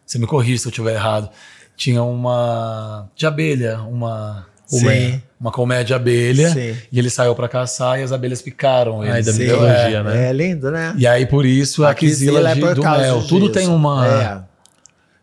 Você 0.05 0.17
me 0.17 0.25
corrija 0.25 0.61
se 0.63 0.67
eu 0.67 0.71
estiver 0.71 0.93
errado. 0.95 1.29
Tinha 1.77 2.01
uma. 2.03 3.07
de 3.15 3.25
abelha, 3.25 3.79
uma. 3.81 4.45
Sim. 4.65 5.21
Uma 5.39 5.51
colmeia 5.51 5.83
de 5.83 5.93
abelha. 5.93 6.49
Sim. 6.49 6.75
E 6.91 6.97
ele 6.97 7.09
saiu 7.09 7.35
pra 7.35 7.47
caçar 7.47 7.99
e 7.99 8.03
as 8.03 8.11
abelhas 8.11 8.41
picaram 8.41 9.03
ele. 9.03 9.11
Ai, 9.13 9.21
da 9.21 9.33
mitologia, 9.33 9.97
É. 9.99 10.03
né? 10.03 10.29
É 10.29 10.33
lindo, 10.33 10.71
né? 10.71 10.95
E 10.97 11.05
aí 11.05 11.25
por 11.27 11.45
isso 11.45 11.85
a, 11.85 11.93
Kizila 11.93 12.49
é 12.49 12.55
de, 12.55 12.61
por 12.61 12.73
do 12.73 12.81
mel. 12.81 13.17
disso. 13.17 13.27
Tudo 13.27 13.49
tem 13.51 13.67
uma. 13.67 14.07
É. 14.07 14.41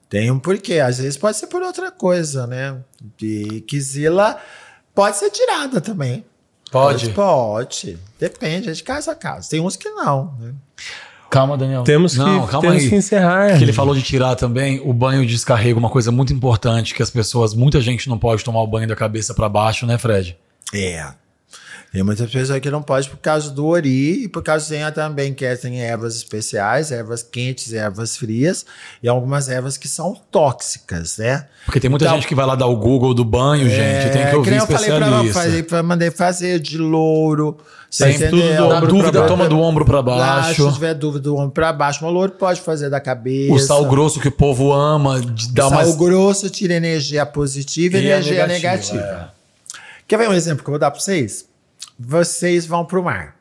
Tem 0.08 0.30
um 0.30 0.38
porquê. 0.38 0.78
Às 0.78 0.98
vezes 0.98 1.16
pode 1.16 1.36
ser 1.36 1.46
por 1.48 1.62
outra 1.62 1.90
coisa, 1.90 2.46
né? 2.46 2.76
De 3.16 3.64
Kizila 3.66 4.38
pode 4.94 5.16
ser 5.16 5.30
tirada 5.30 5.80
também. 5.80 6.24
Pode? 6.70 7.10
Pode. 7.10 7.98
Depende, 8.18 8.68
é 8.68 8.72
de 8.72 8.82
casa 8.82 9.12
a 9.12 9.14
casa. 9.14 9.50
Tem 9.50 9.60
uns 9.60 9.76
que 9.76 9.88
não. 9.90 10.34
Né? 10.38 10.54
Calma, 11.30 11.56
Daniel. 11.56 11.84
Temos 11.84 12.12
que, 12.14 12.18
Não, 12.18 12.46
calma 12.46 12.68
temos 12.68 12.82
aí. 12.82 12.88
que 12.88 12.96
encerrar. 12.96 13.56
Que 13.56 13.62
ele 13.62 13.72
falou 13.72 13.94
de 13.94 14.02
tirar 14.02 14.34
também 14.34 14.80
o 14.84 14.92
banho 14.92 15.24
de 15.24 15.32
descarrego, 15.32 15.78
uma 15.78 15.88
coisa 15.88 16.10
muito 16.10 16.32
importante 16.32 16.92
que 16.92 17.02
as 17.02 17.10
pessoas, 17.10 17.54
muita 17.54 17.80
gente 17.80 18.08
não 18.08 18.18
pode 18.18 18.42
tomar 18.42 18.60
o 18.62 18.66
banho 18.66 18.88
da 18.88 18.96
cabeça 18.96 19.32
pra 19.32 19.48
baixo, 19.48 19.86
né, 19.86 19.96
Fred? 19.96 20.36
É. 20.74 21.06
Tem 21.92 22.04
muitas 22.04 22.30
pessoas 22.30 22.60
que 22.60 22.70
não 22.70 22.82
pode 22.82 23.10
por 23.10 23.16
causa 23.18 23.50
do 23.50 23.66
ori 23.66 24.24
e 24.24 24.28
por 24.28 24.44
causa 24.44 24.68
tem 24.68 24.92
também 24.92 25.34
que 25.34 25.44
é, 25.44 25.56
tem 25.56 25.80
ervas 25.82 26.14
especiais, 26.14 26.92
ervas 26.92 27.20
quentes, 27.20 27.72
ervas 27.72 28.16
frias 28.16 28.64
e 29.02 29.08
algumas 29.08 29.48
ervas 29.48 29.76
que 29.76 29.88
são 29.88 30.14
tóxicas, 30.30 31.18
né? 31.18 31.46
Porque 31.64 31.80
tem 31.80 31.90
muita 31.90 32.04
Então- 32.04 32.14
gente 32.16 32.28
que 32.28 32.34
vai 32.34 32.46
lá 32.46 32.54
dar 32.54 32.66
o 32.66 32.76
Google 32.76 33.12
do 33.12 33.24
banho, 33.24 33.68
gente, 33.68 34.12
tem 34.12 34.22
que 34.22 34.28
É, 34.32 34.36
ouvir 34.36 34.50
nem 34.50 34.60
eu 34.60 34.66
falei 34.68 34.86
pra, 34.88 34.96
especialista. 34.98 35.40
fazer, 35.42 35.62
pra 35.64 35.82
mandei 35.82 36.10
fazer 36.12 36.60
de 36.60 36.78
louro. 36.78 37.58
Tem 37.98 38.16
tudo 38.16 38.40
do 38.40 38.68
Na 38.68 38.80
dúvida, 38.80 39.10
pra 39.18 39.26
toma 39.26 39.48
do 39.48 39.58
ombro 39.58 39.84
pra 39.84 39.98
Lá, 39.98 40.02
baixo. 40.42 40.68
se 40.68 40.74
tiver 40.74 40.94
dúvida 40.94 41.24
do 41.24 41.36
ombro 41.36 41.50
pra 41.50 41.72
baixo, 41.72 42.06
o 42.06 42.08
louro 42.10 42.30
pode 42.30 42.60
fazer 42.60 42.88
da 42.88 43.00
cabeça. 43.00 43.52
O 43.52 43.58
sal 43.58 43.84
grosso 43.86 44.20
que 44.20 44.28
o 44.28 44.32
povo 44.32 44.72
ama, 44.72 45.20
de 45.20 45.52
dar 45.52 45.62
Sal 45.64 45.72
mais. 45.72 45.96
grosso 45.96 46.48
tira 46.50 46.74
energia 46.74 47.26
positiva 47.26 47.98
e 47.98 48.04
E 48.04 48.12
a 48.12 48.16
energia 48.20 48.46
negativa, 48.46 48.94
negativa. 48.94 49.34
Quer 50.06 50.18
ver 50.18 50.28
um 50.28 50.32
exemplo 50.32 50.62
que 50.62 50.70
eu 50.70 50.72
vou 50.72 50.78
dar 50.78 50.92
pra 50.92 51.00
vocês? 51.00 51.49
Vocês 52.02 52.64
vão 52.64 52.84
pro 52.84 53.02
mar. 53.02 53.36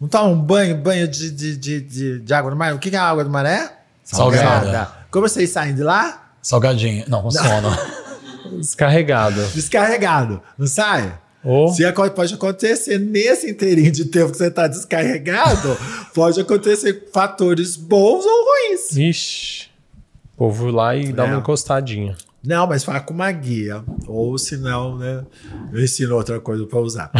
Não 0.00 0.08
tomam 0.08 0.32
um 0.32 0.40
banho, 0.40 0.76
banho 0.76 1.06
de, 1.06 1.30
de, 1.30 1.56
de, 1.56 1.80
de, 1.80 2.20
de 2.20 2.34
água 2.34 2.50
do 2.50 2.56
mar? 2.56 2.72
O 2.74 2.78
que, 2.78 2.88
que 2.88 2.96
a 2.96 3.02
água 3.02 3.22
do 3.24 3.30
mar 3.30 3.44
é? 3.44 3.72
Salgada. 4.04 4.90
Como 5.10 5.28
vocês 5.28 5.50
saem 5.50 5.74
de 5.74 5.82
lá? 5.82 6.32
Salgadinho. 6.40 7.04
Não, 7.08 7.20
com 7.22 7.30
sono. 7.30 7.68
Descarregado. 8.58 9.44
Descarregado. 9.48 10.40
Não 10.56 10.66
sai? 10.66 11.18
Ou 11.44 11.68
Se 11.68 11.84
pode 12.14 12.34
acontecer 12.34 12.98
nesse 12.98 13.50
inteirinho 13.50 13.92
de 13.92 14.06
tempo 14.06 14.32
que 14.32 14.38
você 14.38 14.48
está 14.48 14.66
descarregado, 14.66 15.76
pode 16.14 16.40
acontecer 16.40 17.08
fatores 17.12 17.76
bons 17.76 18.24
ou 18.24 18.44
ruins. 18.44 18.96
Ixi. 18.96 19.68
O 20.34 20.38
povo 20.38 20.70
lá 20.70 20.96
e 20.96 21.12
dá 21.12 21.24
É. 21.24 21.26
uma 21.26 21.38
encostadinha. 21.38 22.16
Não, 22.44 22.66
mas 22.68 22.84
fala 22.84 23.00
com 23.00 23.12
uma 23.12 23.30
guia. 23.32 23.82
Ou 24.06 24.38
se 24.38 24.56
não, 24.56 24.96
né? 24.96 25.24
Eu 25.72 25.82
ensino 25.82 26.14
outra 26.14 26.38
coisa 26.40 26.64
para 26.66 26.78
usar. 26.78 27.10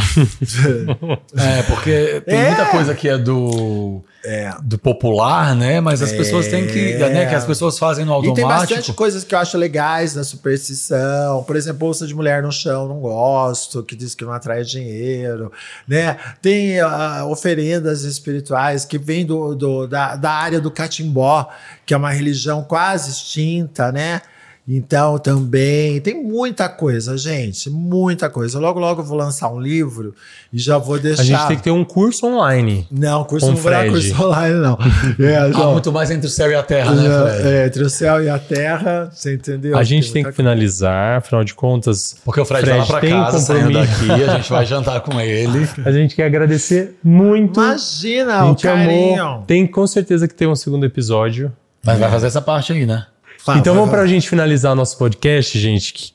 É, 1.37 1.63
porque 1.65 2.23
tem 2.27 2.39
É. 2.39 2.47
muita 2.49 2.67
coisa 2.67 2.95
que 2.95 3.09
é 3.09 3.19
do, 3.19 4.03
é. 4.25 4.53
do 4.63 4.79
popular, 4.79 5.55
né? 5.55 5.81
Mas 5.81 6.03
as 6.03 6.13
pessoas 6.13 6.47
têm 6.49 6.67
que. 6.67 6.93
É. 6.93 7.09
Né, 7.11 7.27
que 7.27 7.35
as 7.35 7.45
pessoas 7.45 7.79
fazem 7.79 8.05
no 8.05 8.19
E 8.25 8.33
tem 8.35 8.45
bastante 8.47 8.73
automático. 8.75 8.95
coisas 8.97 9.25
que 9.25 9.35
eu 9.35 9.39
acho 9.39 9.57
legais 9.59 10.15
da 10.15 10.25
superstição. 10.25 11.43
Por 11.45 11.57
exemplo, 11.57 11.79
bolsa 11.81 12.07
de 12.07 12.15
mulher 12.15 12.43
no 12.43 12.53
chão, 12.53 12.89
não 12.89 13.01
gosto, 13.01 13.83
que 13.83 13.95
diz 13.97 14.15
que 14.15 14.25
não 14.25 14.33
atrai 14.33 14.63
dinheiro, 14.63 15.53
né? 15.87 16.17
Tem 16.41 16.81
ah, 16.81 17.25
oferendas 17.27 18.03
espirituais 18.03 18.85
que 18.85 18.99
vêm 18.99 19.25
do, 19.27 19.55
do- 19.55 19.87
da, 19.87 20.17
da 20.17 20.31
área 20.31 20.61
do 20.61 20.71
catimbó, 20.71 21.49
que 21.85 21.93
é 21.95 21.97
uma 21.97 22.11
religião 22.11 22.63
quase 22.63 23.11
extinta, 23.11 23.91
né? 23.93 24.23
Então, 24.71 25.19
também 25.19 25.99
tem 26.03 26.23
muita 26.23 26.69
coisa, 26.69 27.17
gente, 27.17 27.71
muita 27.71 28.29
coisa. 28.29 28.59
Logo, 28.61 28.79
logo 28.79 29.01
eu 29.01 29.05
vou 29.05 29.17
lançar 29.17 29.51
um 29.51 29.59
livro 29.59 30.15
e 30.53 30.59
já 30.59 30.77
vou 30.77 30.99
deixar. 30.99 31.23
A 31.23 31.25
gente 31.25 31.47
tem 31.49 31.57
que 31.57 31.63
ter 31.63 31.71
um 31.71 31.87
curso 31.87 32.27
online. 32.27 32.87
Não, 32.91 33.25
curso 33.25 33.47
com 33.47 33.53
não 33.53 33.59
Fred. 33.59 33.91
curso 33.91 34.23
online, 34.23 34.55
não. 34.57 34.79
É, 35.19 35.49
não. 35.49 35.73
muito 35.73 35.91
mais 35.91 36.11
entre 36.11 36.27
o 36.27 36.31
céu 36.31 36.51
e 36.51 36.55
a 36.55 36.63
terra, 36.63 36.95
né, 36.95 37.03
Fred? 37.03 37.49
É, 37.49 37.67
entre 37.67 37.83
o 37.83 37.89
céu 37.89 38.23
e 38.23 38.29
a 38.29 38.39
terra, 38.39 39.11
você 39.11 39.35
entendeu? 39.35 39.77
A 39.77 39.83
gente 39.83 40.13
tem 40.13 40.23
que 40.23 40.33
finalizar, 40.33 41.19
afinal 41.19 41.43
de 41.43 41.55
contas, 41.55 42.17
Porque 42.23 42.41
o 42.41 42.45
Fred, 42.45 42.67
Fred 42.67 42.79
vai 42.79 42.87
lá 42.87 42.87
pra 42.87 43.01
tem 43.01 43.11
casa, 43.11 43.39
saindo 43.39 43.73
compromisso. 43.73 44.07
daqui, 44.07 44.23
a 44.23 44.37
gente 44.37 44.51
vai 44.51 44.67
jantar 44.67 45.01
com 45.01 45.19
ele. 45.19 45.67
a 45.83 45.91
gente 45.91 46.15
quer 46.15 46.25
agradecer 46.25 46.99
muito. 47.03 47.59
Imagina 47.59 48.35
a 48.35 48.51
o 48.51 48.55
carinho. 48.55 49.23
amou. 49.23 49.45
Tem 49.47 49.67
com 49.67 49.87
certeza 49.87 50.29
que 50.29 50.35
tem 50.35 50.47
um 50.47 50.55
segundo 50.55 50.85
episódio. 50.85 51.51
Mas 51.83 51.99
vai 51.99 52.11
fazer 52.11 52.27
essa 52.27 52.43
parte 52.43 52.73
aí, 52.73 52.85
né? 52.85 53.07
Fala, 53.39 53.59
então 53.59 53.75
vamos 53.75 53.91
para 53.91 54.03
a 54.03 54.07
gente 54.07 54.29
finalizar 54.29 54.75
nosso 54.75 54.99
podcast, 54.99 55.59
gente. 55.59 56.15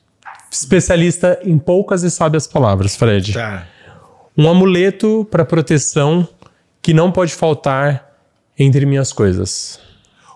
Especialista 0.50 1.40
em 1.42 1.58
poucas 1.58 2.02
e 2.02 2.10
sábias 2.10 2.46
palavras, 2.46 2.94
Fred. 2.94 3.32
Tá. 3.32 3.66
Um 4.36 4.48
amuleto 4.48 5.26
para 5.30 5.44
proteção 5.44 6.28
que 6.82 6.92
não 6.94 7.10
pode 7.10 7.34
faltar 7.34 8.12
entre 8.58 8.84
minhas 8.86 9.12
coisas. 9.12 9.80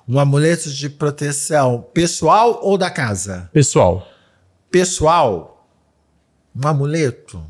Um 0.09 0.19
amuleto 0.19 0.71
de 0.71 0.89
proteção 0.89 1.87
pessoal 1.93 2.61
ou 2.63 2.79
da 2.79 2.91
casa? 2.91 3.49
Pessoal, 3.53 4.09
Pessoal. 4.71 5.67
Um 6.57 6.67
amuleto. 6.67 7.43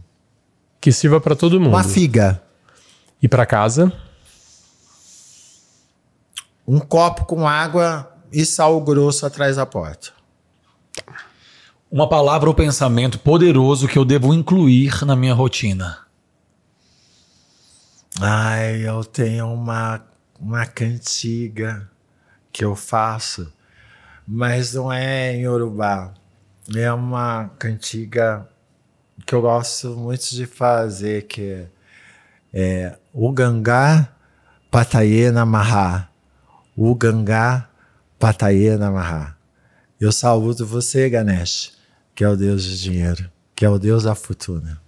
que 0.80 0.92
sirva 0.92 1.20
para 1.20 1.34
todo 1.34 1.58
mundo. 1.60 1.70
Uma 1.70 1.84
figa. 1.84 2.42
E 3.22 3.26
para 3.28 3.46
casa, 3.46 3.92
Um 6.66 6.78
copo 6.78 7.24
com 7.24 7.48
água 7.48 8.07
e 8.32 8.44
sal 8.44 8.80
grosso 8.80 9.26
atrás 9.26 9.56
da 9.56 9.66
porta. 9.66 10.10
Uma 11.90 12.08
palavra 12.08 12.48
ou 12.48 12.54
pensamento 12.54 13.18
poderoso 13.18 13.88
que 13.88 13.98
eu 13.98 14.04
devo 14.04 14.34
incluir 14.34 15.04
na 15.06 15.16
minha 15.16 15.32
rotina. 15.32 16.06
Ai, 18.20 18.86
eu 18.86 19.04
tenho 19.04 19.52
uma, 19.52 20.04
uma 20.38 20.66
cantiga 20.66 21.88
que 22.52 22.64
eu 22.64 22.74
faço, 22.74 23.50
mas 24.26 24.74
não 24.74 24.92
é 24.92 25.34
em 25.34 25.48
Urubá. 25.48 26.12
É 26.74 26.92
uma 26.92 27.50
cantiga 27.58 28.46
que 29.24 29.34
eu 29.34 29.40
gosto 29.40 29.96
muito 29.96 30.28
de 30.34 30.44
fazer, 30.44 31.26
que 31.26 31.42
é, 31.42 31.68
é 32.52 32.98
o 33.12 33.32
Gangá 33.32 34.08
Pataye 34.70 35.30
Namaha. 35.30 36.08
O 36.76 36.94
Gangá 36.94 37.67
Pataye 38.18 38.76
Namaha. 38.76 39.36
Eu 40.00 40.12
saúdo 40.12 40.66
você, 40.66 41.08
Ganesh, 41.08 41.72
que 42.14 42.22
é 42.24 42.28
o 42.28 42.36
Deus 42.36 42.64
do 42.66 42.76
dinheiro, 42.76 43.30
que 43.54 43.64
é 43.64 43.68
o 43.68 43.78
Deus 43.78 44.04
da 44.04 44.14
fortuna, 44.14 44.80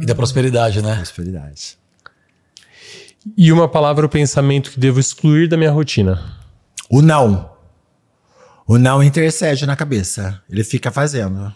E 0.00 0.06
da 0.06 0.14
prosperidade, 0.14 0.80
né? 0.82 0.96
prosperidade. 0.96 1.78
e 3.36 3.52
uma 3.52 3.68
palavra 3.68 4.04
ou 4.04 4.08
pensamento 4.08 4.70
que 4.70 4.80
devo 4.80 4.98
excluir 5.00 5.48
da 5.48 5.56
minha 5.56 5.70
rotina. 5.70 6.36
O 6.88 7.02
não. 7.02 7.50
O 8.66 8.78
não 8.78 9.02
intercede 9.02 9.66
na 9.66 9.76
cabeça. 9.76 10.40
Ele 10.48 10.62
fica 10.64 10.90
fazendo. 10.90 11.52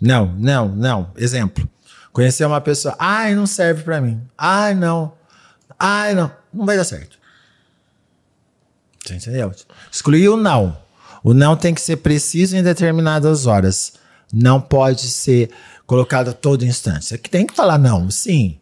Não, 0.00 0.34
não, 0.36 0.68
não. 0.68 1.10
Exemplo. 1.16 1.68
Conhecer 2.12 2.44
uma 2.44 2.60
pessoa. 2.60 2.94
Ai, 2.98 3.34
não 3.34 3.46
serve 3.46 3.82
pra 3.84 4.00
mim. 4.00 4.20
Ai, 4.36 4.74
não. 4.74 5.14
Ai, 5.78 6.14
não. 6.14 6.30
Não 6.52 6.66
vai 6.66 6.76
dar 6.76 6.84
certo. 6.84 7.16
Você 9.04 9.14
entendeu? 9.14 9.50
Excluir 9.90 10.28
o 10.28 10.36
não. 10.36 10.76
O 11.24 11.32
não 11.34 11.56
tem 11.56 11.72
que 11.74 11.80
ser 11.80 11.96
preciso 11.96 12.56
em 12.56 12.62
determinadas 12.62 13.46
horas. 13.46 13.94
Não 14.32 14.60
pode 14.60 15.02
ser 15.02 15.50
colocado 15.86 16.28
a 16.30 16.32
todo 16.32 16.64
instante. 16.64 17.04
Você 17.04 17.18
que 17.18 17.30
tem 17.30 17.46
que 17.46 17.54
falar 17.54 17.78
não, 17.78 18.10
sim. 18.10 18.58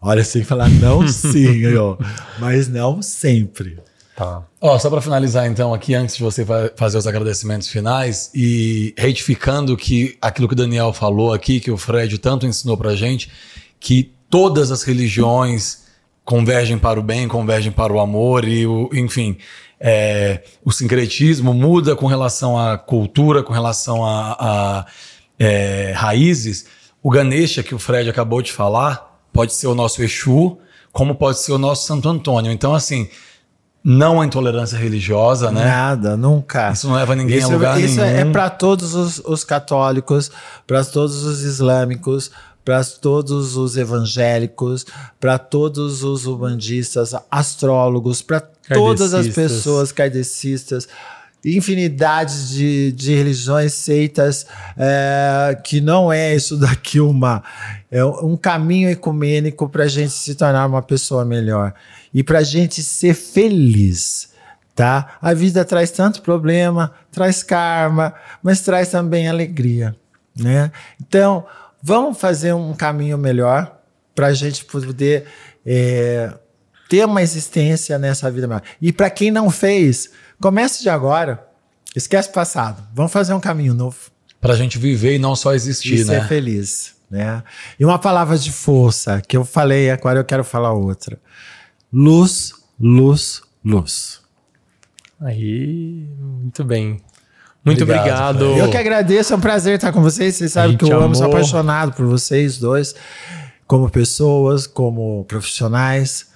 Olha, 0.00 0.22
você 0.22 0.34
tem 0.34 0.42
que 0.42 0.48
falar 0.48 0.68
não, 0.68 1.06
sim, 1.08 1.74
ó. 1.76 1.96
mas 2.38 2.68
não 2.68 3.00
sempre. 3.02 3.78
Tá. 4.14 4.42
Ó, 4.60 4.78
só 4.78 4.88
para 4.88 5.00
finalizar 5.00 5.46
então 5.46 5.74
aqui, 5.74 5.94
antes 5.94 6.16
de 6.16 6.22
você 6.22 6.44
fa- 6.44 6.70
fazer 6.76 6.96
os 6.96 7.06
agradecimentos 7.06 7.68
finais 7.68 8.30
e 8.34 8.94
retificando 8.96 9.76
que 9.76 10.16
aquilo 10.22 10.48
que 10.48 10.54
o 10.54 10.56
Daniel 10.56 10.92
falou 10.92 11.32
aqui, 11.32 11.60
que 11.60 11.70
o 11.70 11.76
Fred 11.76 12.18
tanto 12.18 12.46
ensinou 12.46 12.76
pra 12.76 12.94
gente, 12.94 13.30
que 13.80 14.12
todas 14.30 14.70
as 14.70 14.82
religiões 14.82 15.84
convergem 16.24 16.78
para 16.78 16.98
o 16.98 17.02
bem, 17.02 17.28
convergem 17.28 17.70
para 17.70 17.92
o 17.92 18.00
amor 18.00 18.46
e 18.48 18.66
o, 18.66 18.88
enfim, 18.92 19.36
é, 19.80 20.42
o 20.64 20.72
sincretismo 20.72 21.52
muda 21.52 21.94
com 21.94 22.06
relação 22.06 22.58
à 22.58 22.78
cultura, 22.78 23.42
com 23.42 23.52
relação 23.52 24.04
a, 24.04 24.36
a, 24.38 24.86
é, 25.38 25.92
raízes. 25.94 26.66
O 27.02 27.10
Ganesha 27.10 27.62
que 27.62 27.74
o 27.74 27.78
Fred 27.78 28.08
acabou 28.08 28.42
de 28.42 28.52
falar 28.52 29.20
pode 29.32 29.52
ser 29.52 29.66
o 29.66 29.74
nosso 29.74 30.02
Exu, 30.02 30.58
como 30.92 31.14
pode 31.14 31.38
ser 31.38 31.52
o 31.52 31.58
nosso 31.58 31.86
Santo 31.86 32.08
Antônio. 32.08 32.50
Então 32.50 32.74
assim, 32.74 33.08
não 33.84 34.20
a 34.20 34.26
intolerância 34.26 34.76
religiosa, 34.76 35.52
né? 35.52 35.64
Nada, 35.64 36.16
nunca. 36.16 36.72
Isso 36.72 36.88
não 36.88 36.96
leva 36.96 37.14
ninguém 37.14 37.38
isso, 37.38 37.48
a 37.48 37.52
lugar 37.52 37.80
isso 37.80 38.00
nenhum. 38.00 38.16
é 38.16 38.24
para 38.24 38.50
todos 38.50 38.94
os, 38.94 39.18
os 39.20 39.44
católicos, 39.44 40.30
para 40.66 40.84
todos 40.84 41.22
os 41.22 41.42
islâmicos, 41.42 42.32
para 42.66 42.82
todos 42.82 43.56
os 43.56 43.76
evangélicos, 43.76 44.84
para 45.20 45.38
todos 45.38 46.02
os 46.02 46.26
umbandistas, 46.26 47.14
astrólogos, 47.30 48.22
para 48.22 48.40
todas 48.40 49.14
as 49.14 49.28
pessoas 49.28 49.92
kardecistas, 49.92 50.88
infinidade 51.44 52.48
de, 52.48 52.90
de 52.90 53.14
religiões, 53.14 53.72
seitas, 53.72 54.48
é, 54.76 55.56
que 55.62 55.80
não 55.80 56.12
é 56.12 56.34
isso 56.34 56.56
daqui 56.56 56.98
uma 56.98 57.44
é 57.88 58.04
um 58.04 58.36
caminho 58.36 58.90
ecumênico 58.90 59.68
para 59.68 59.84
a 59.84 59.88
gente 59.88 60.10
se 60.10 60.34
tornar 60.34 60.66
uma 60.66 60.82
pessoa 60.82 61.24
melhor 61.24 61.72
e 62.12 62.24
para 62.24 62.40
a 62.40 62.42
gente 62.42 62.82
ser 62.82 63.14
feliz 63.14 64.30
tá? 64.74 65.16
A 65.22 65.32
vida 65.32 65.64
traz 65.64 65.90
tanto 65.92 66.20
problema, 66.20 66.92
traz 67.10 67.42
karma, 67.44 68.12
mas 68.42 68.60
traz 68.60 68.90
também 68.90 69.26
alegria, 69.26 69.96
né? 70.36 70.70
Então, 71.00 71.46
Vamos 71.88 72.18
fazer 72.18 72.52
um 72.52 72.74
caminho 72.74 73.16
melhor 73.16 73.80
para 74.12 74.26
a 74.26 74.34
gente 74.34 74.64
poder 74.64 75.24
é, 75.64 76.36
ter 76.88 77.04
uma 77.04 77.22
existência 77.22 77.96
nessa 77.96 78.28
vida 78.28 78.48
melhor. 78.48 78.62
E 78.82 78.92
para 78.92 79.08
quem 79.08 79.30
não 79.30 79.50
fez, 79.50 80.10
comece 80.40 80.82
de 80.82 80.88
agora. 80.90 81.46
Esquece 81.94 82.28
o 82.28 82.32
passado. 82.32 82.82
Vamos 82.92 83.12
fazer 83.12 83.34
um 83.34 83.38
caminho 83.38 83.72
novo. 83.72 84.10
Para 84.40 84.54
a 84.54 84.56
gente 84.56 84.78
viver 84.78 85.14
e 85.14 85.18
não 85.20 85.36
só 85.36 85.54
existir, 85.54 86.00
e 86.00 86.04
né? 86.04 86.22
ser 86.22 86.26
feliz. 86.26 86.96
Né? 87.08 87.40
E 87.78 87.84
uma 87.84 88.00
palavra 88.00 88.36
de 88.36 88.50
força 88.50 89.22
que 89.22 89.36
eu 89.36 89.44
falei, 89.44 89.88
agora 89.88 90.18
eu 90.18 90.24
quero 90.24 90.42
falar 90.42 90.72
outra. 90.72 91.20
Luz, 91.92 92.52
luz, 92.80 93.42
luz. 93.64 94.22
Aí, 95.20 96.04
muito 96.18 96.64
bem. 96.64 97.00
Muito 97.66 97.82
Obrigado, 97.82 98.42
obrigado. 98.42 98.64
Eu 98.64 98.70
que 98.70 98.76
agradeço, 98.76 99.32
é 99.32 99.36
um 99.36 99.40
prazer 99.40 99.74
estar 99.74 99.92
com 99.92 100.00
vocês. 100.00 100.36
Vocês 100.36 100.52
sabem 100.52 100.76
que 100.76 100.84
eu 100.84 101.02
amo, 101.02 101.16
sou 101.16 101.24
amou. 101.24 101.36
apaixonado 101.36 101.92
por 101.94 102.06
vocês 102.06 102.58
dois, 102.58 102.94
como 103.66 103.90
pessoas, 103.90 104.68
como 104.68 105.24
profissionais. 105.24 106.28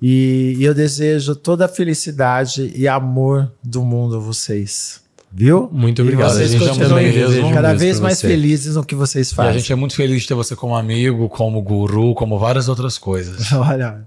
E, 0.00 0.54
e 0.56 0.64
eu 0.64 0.72
desejo 0.72 1.36
toda 1.36 1.66
a 1.66 1.68
felicidade 1.68 2.72
e 2.74 2.88
amor 2.88 3.52
do 3.62 3.84
mundo 3.84 4.16
a 4.16 4.18
vocês. 4.18 5.02
Viu? 5.32 5.68
Muito 5.72 6.00
E 6.00 6.02
obrigado. 6.02 6.30
vocês 6.32 6.52
A 6.54 6.58
gente 6.58 7.12
desejo 7.12 7.50
cada 7.52 7.72
vez 7.74 8.00
mais 8.00 8.18
você. 8.18 8.26
felizes 8.26 8.74
no 8.74 8.84
que 8.84 8.96
vocês 8.96 9.30
E 9.30 9.32
a 9.32 9.36
fazem. 9.36 9.60
gente 9.60 9.72
é 9.72 9.76
muito 9.76 9.94
feliz 9.94 10.22
de 10.22 10.28
ter 10.28 10.34
você 10.34 10.56
como 10.56 10.74
amigo, 10.74 11.28
como 11.28 11.62
guru, 11.62 12.14
como 12.14 12.36
várias 12.38 12.68
outras 12.68 12.98
coisas. 12.98 13.50
Olha. 13.54 14.00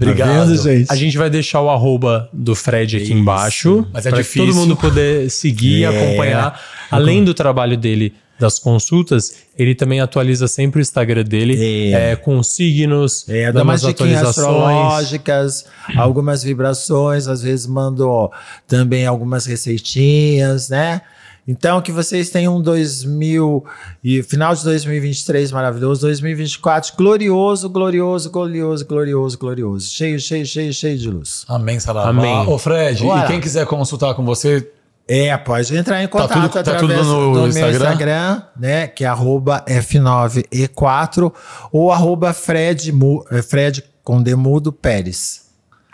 Obrigado. 0.00 0.28
Tá 0.28 0.44
vendo, 0.44 0.62
gente? 0.62 0.86
A 0.90 0.94
gente 0.94 1.18
vai 1.18 1.28
deixar 1.28 1.60
o 1.60 1.68
arroba 1.68 2.28
do 2.32 2.54
Fred 2.54 2.96
aqui 2.96 3.04
Isso. 3.06 3.12
embaixo. 3.14 3.86
Mas 3.92 4.06
é 4.06 4.12
difícil. 4.12 4.46
todo 4.46 4.54
mundo 4.54 4.76
poder 4.76 5.28
seguir, 5.28 5.82
É. 5.84 5.88
acompanhar. 5.88 6.60
Além 6.90 7.24
do 7.24 7.34
trabalho 7.34 7.76
dele 7.76 8.14
das 8.40 8.58
consultas, 8.58 9.34
ele 9.56 9.74
também 9.74 10.00
atualiza 10.00 10.48
sempre 10.48 10.80
o 10.80 10.82
Instagram 10.82 11.22
dele 11.22 11.92
É. 11.92 12.12
é, 12.12 12.16
com 12.16 12.42
signos, 12.42 13.28
É, 13.28 13.46
dá 13.46 13.52
dando 13.60 13.62
umas 13.64 13.84
atualizações. 13.84 14.28
astrológicas, 14.38 15.64
algumas 15.96 16.42
vibrações, 16.42 17.28
às 17.28 17.42
vezes 17.42 17.66
mando 17.66 18.08
ó, 18.08 18.30
também 18.66 19.06
algumas 19.06 19.46
receitinhas, 19.46 20.68
né? 20.68 21.02
Então, 21.48 21.80
que 21.80 21.90
vocês 21.90 22.30
tenham 22.30 22.58
um 22.58 22.62
2000 22.62 23.64
e 24.04 24.22
final 24.22 24.54
de 24.54 24.62
2023 24.62 25.50
maravilhoso, 25.50 26.02
2024 26.02 26.92
glorioso, 26.96 27.68
glorioso, 27.68 28.30
glorioso, 28.30 28.86
glorioso, 28.86 29.38
glorioso. 29.38 29.90
Cheio, 29.90 30.20
cheio, 30.20 30.46
cheio, 30.46 30.72
cheio 30.72 30.98
de 30.98 31.10
luz. 31.10 31.44
Amém, 31.48 31.80
Saravá. 31.80 32.10
Amém. 32.10 32.46
Ô, 32.46 32.56
Fred, 32.58 33.02
Bora. 33.02 33.24
e 33.24 33.26
quem 33.26 33.40
quiser 33.40 33.66
consultar 33.66 34.14
com 34.14 34.24
você, 34.24 34.70
É, 35.12 35.36
pode 35.36 35.76
entrar 35.76 36.00
em 36.04 36.06
contato 36.06 36.34
tudo- 36.40 36.48
tá 36.50 36.60
através 36.60 37.00
tudo 37.00 37.10
no 37.10 37.32
do 37.40 37.48
Instagram? 37.48 37.68
meu 37.68 37.80
Instagram, 37.88 38.42
né? 38.56 38.86
Que 38.86 39.02
é 39.04 39.08
arroba 39.08 39.64
F9E4 39.68 41.32
ou 41.72 41.90
arroba 41.90 42.32
Fred, 42.32 42.92
eh, 43.32 43.42
Fred 43.42 43.82
com 44.04 44.22
Demudo 44.22 44.72
Pérez. 44.72 45.40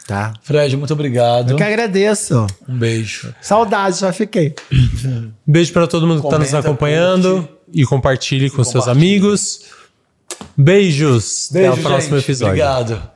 Tá? 0.07 0.35
Fred, 0.43 0.77
muito 0.77 0.93
obrigado. 0.93 1.51
Eu 1.53 1.57
que 1.57 1.63
agradeço. 1.63 2.47
Um 2.69 2.79
beijo. 2.79 3.35
Saudade, 3.41 3.99
já 4.01 4.13
fiquei. 4.13 4.55
Beijo 5.47 5.73
para 5.73 5.87
todo 5.89 6.07
mundo 6.07 6.21
que 6.21 6.27
está 6.27 6.39
nos 6.39 6.55
acompanhando 6.55 7.37
curte. 7.43 7.51
e 7.73 7.85
compartilhe 7.85 8.49
com 8.51 8.63
seus 8.63 8.87
amigos. 8.87 9.63
Beijos. 10.57 11.49
Beijo, 11.51 11.73
Até 11.73 11.81
o 11.81 11.83
próximo 11.83 12.17
gente. 12.19 12.25
episódio. 12.27 12.53
Obrigado. 12.53 13.16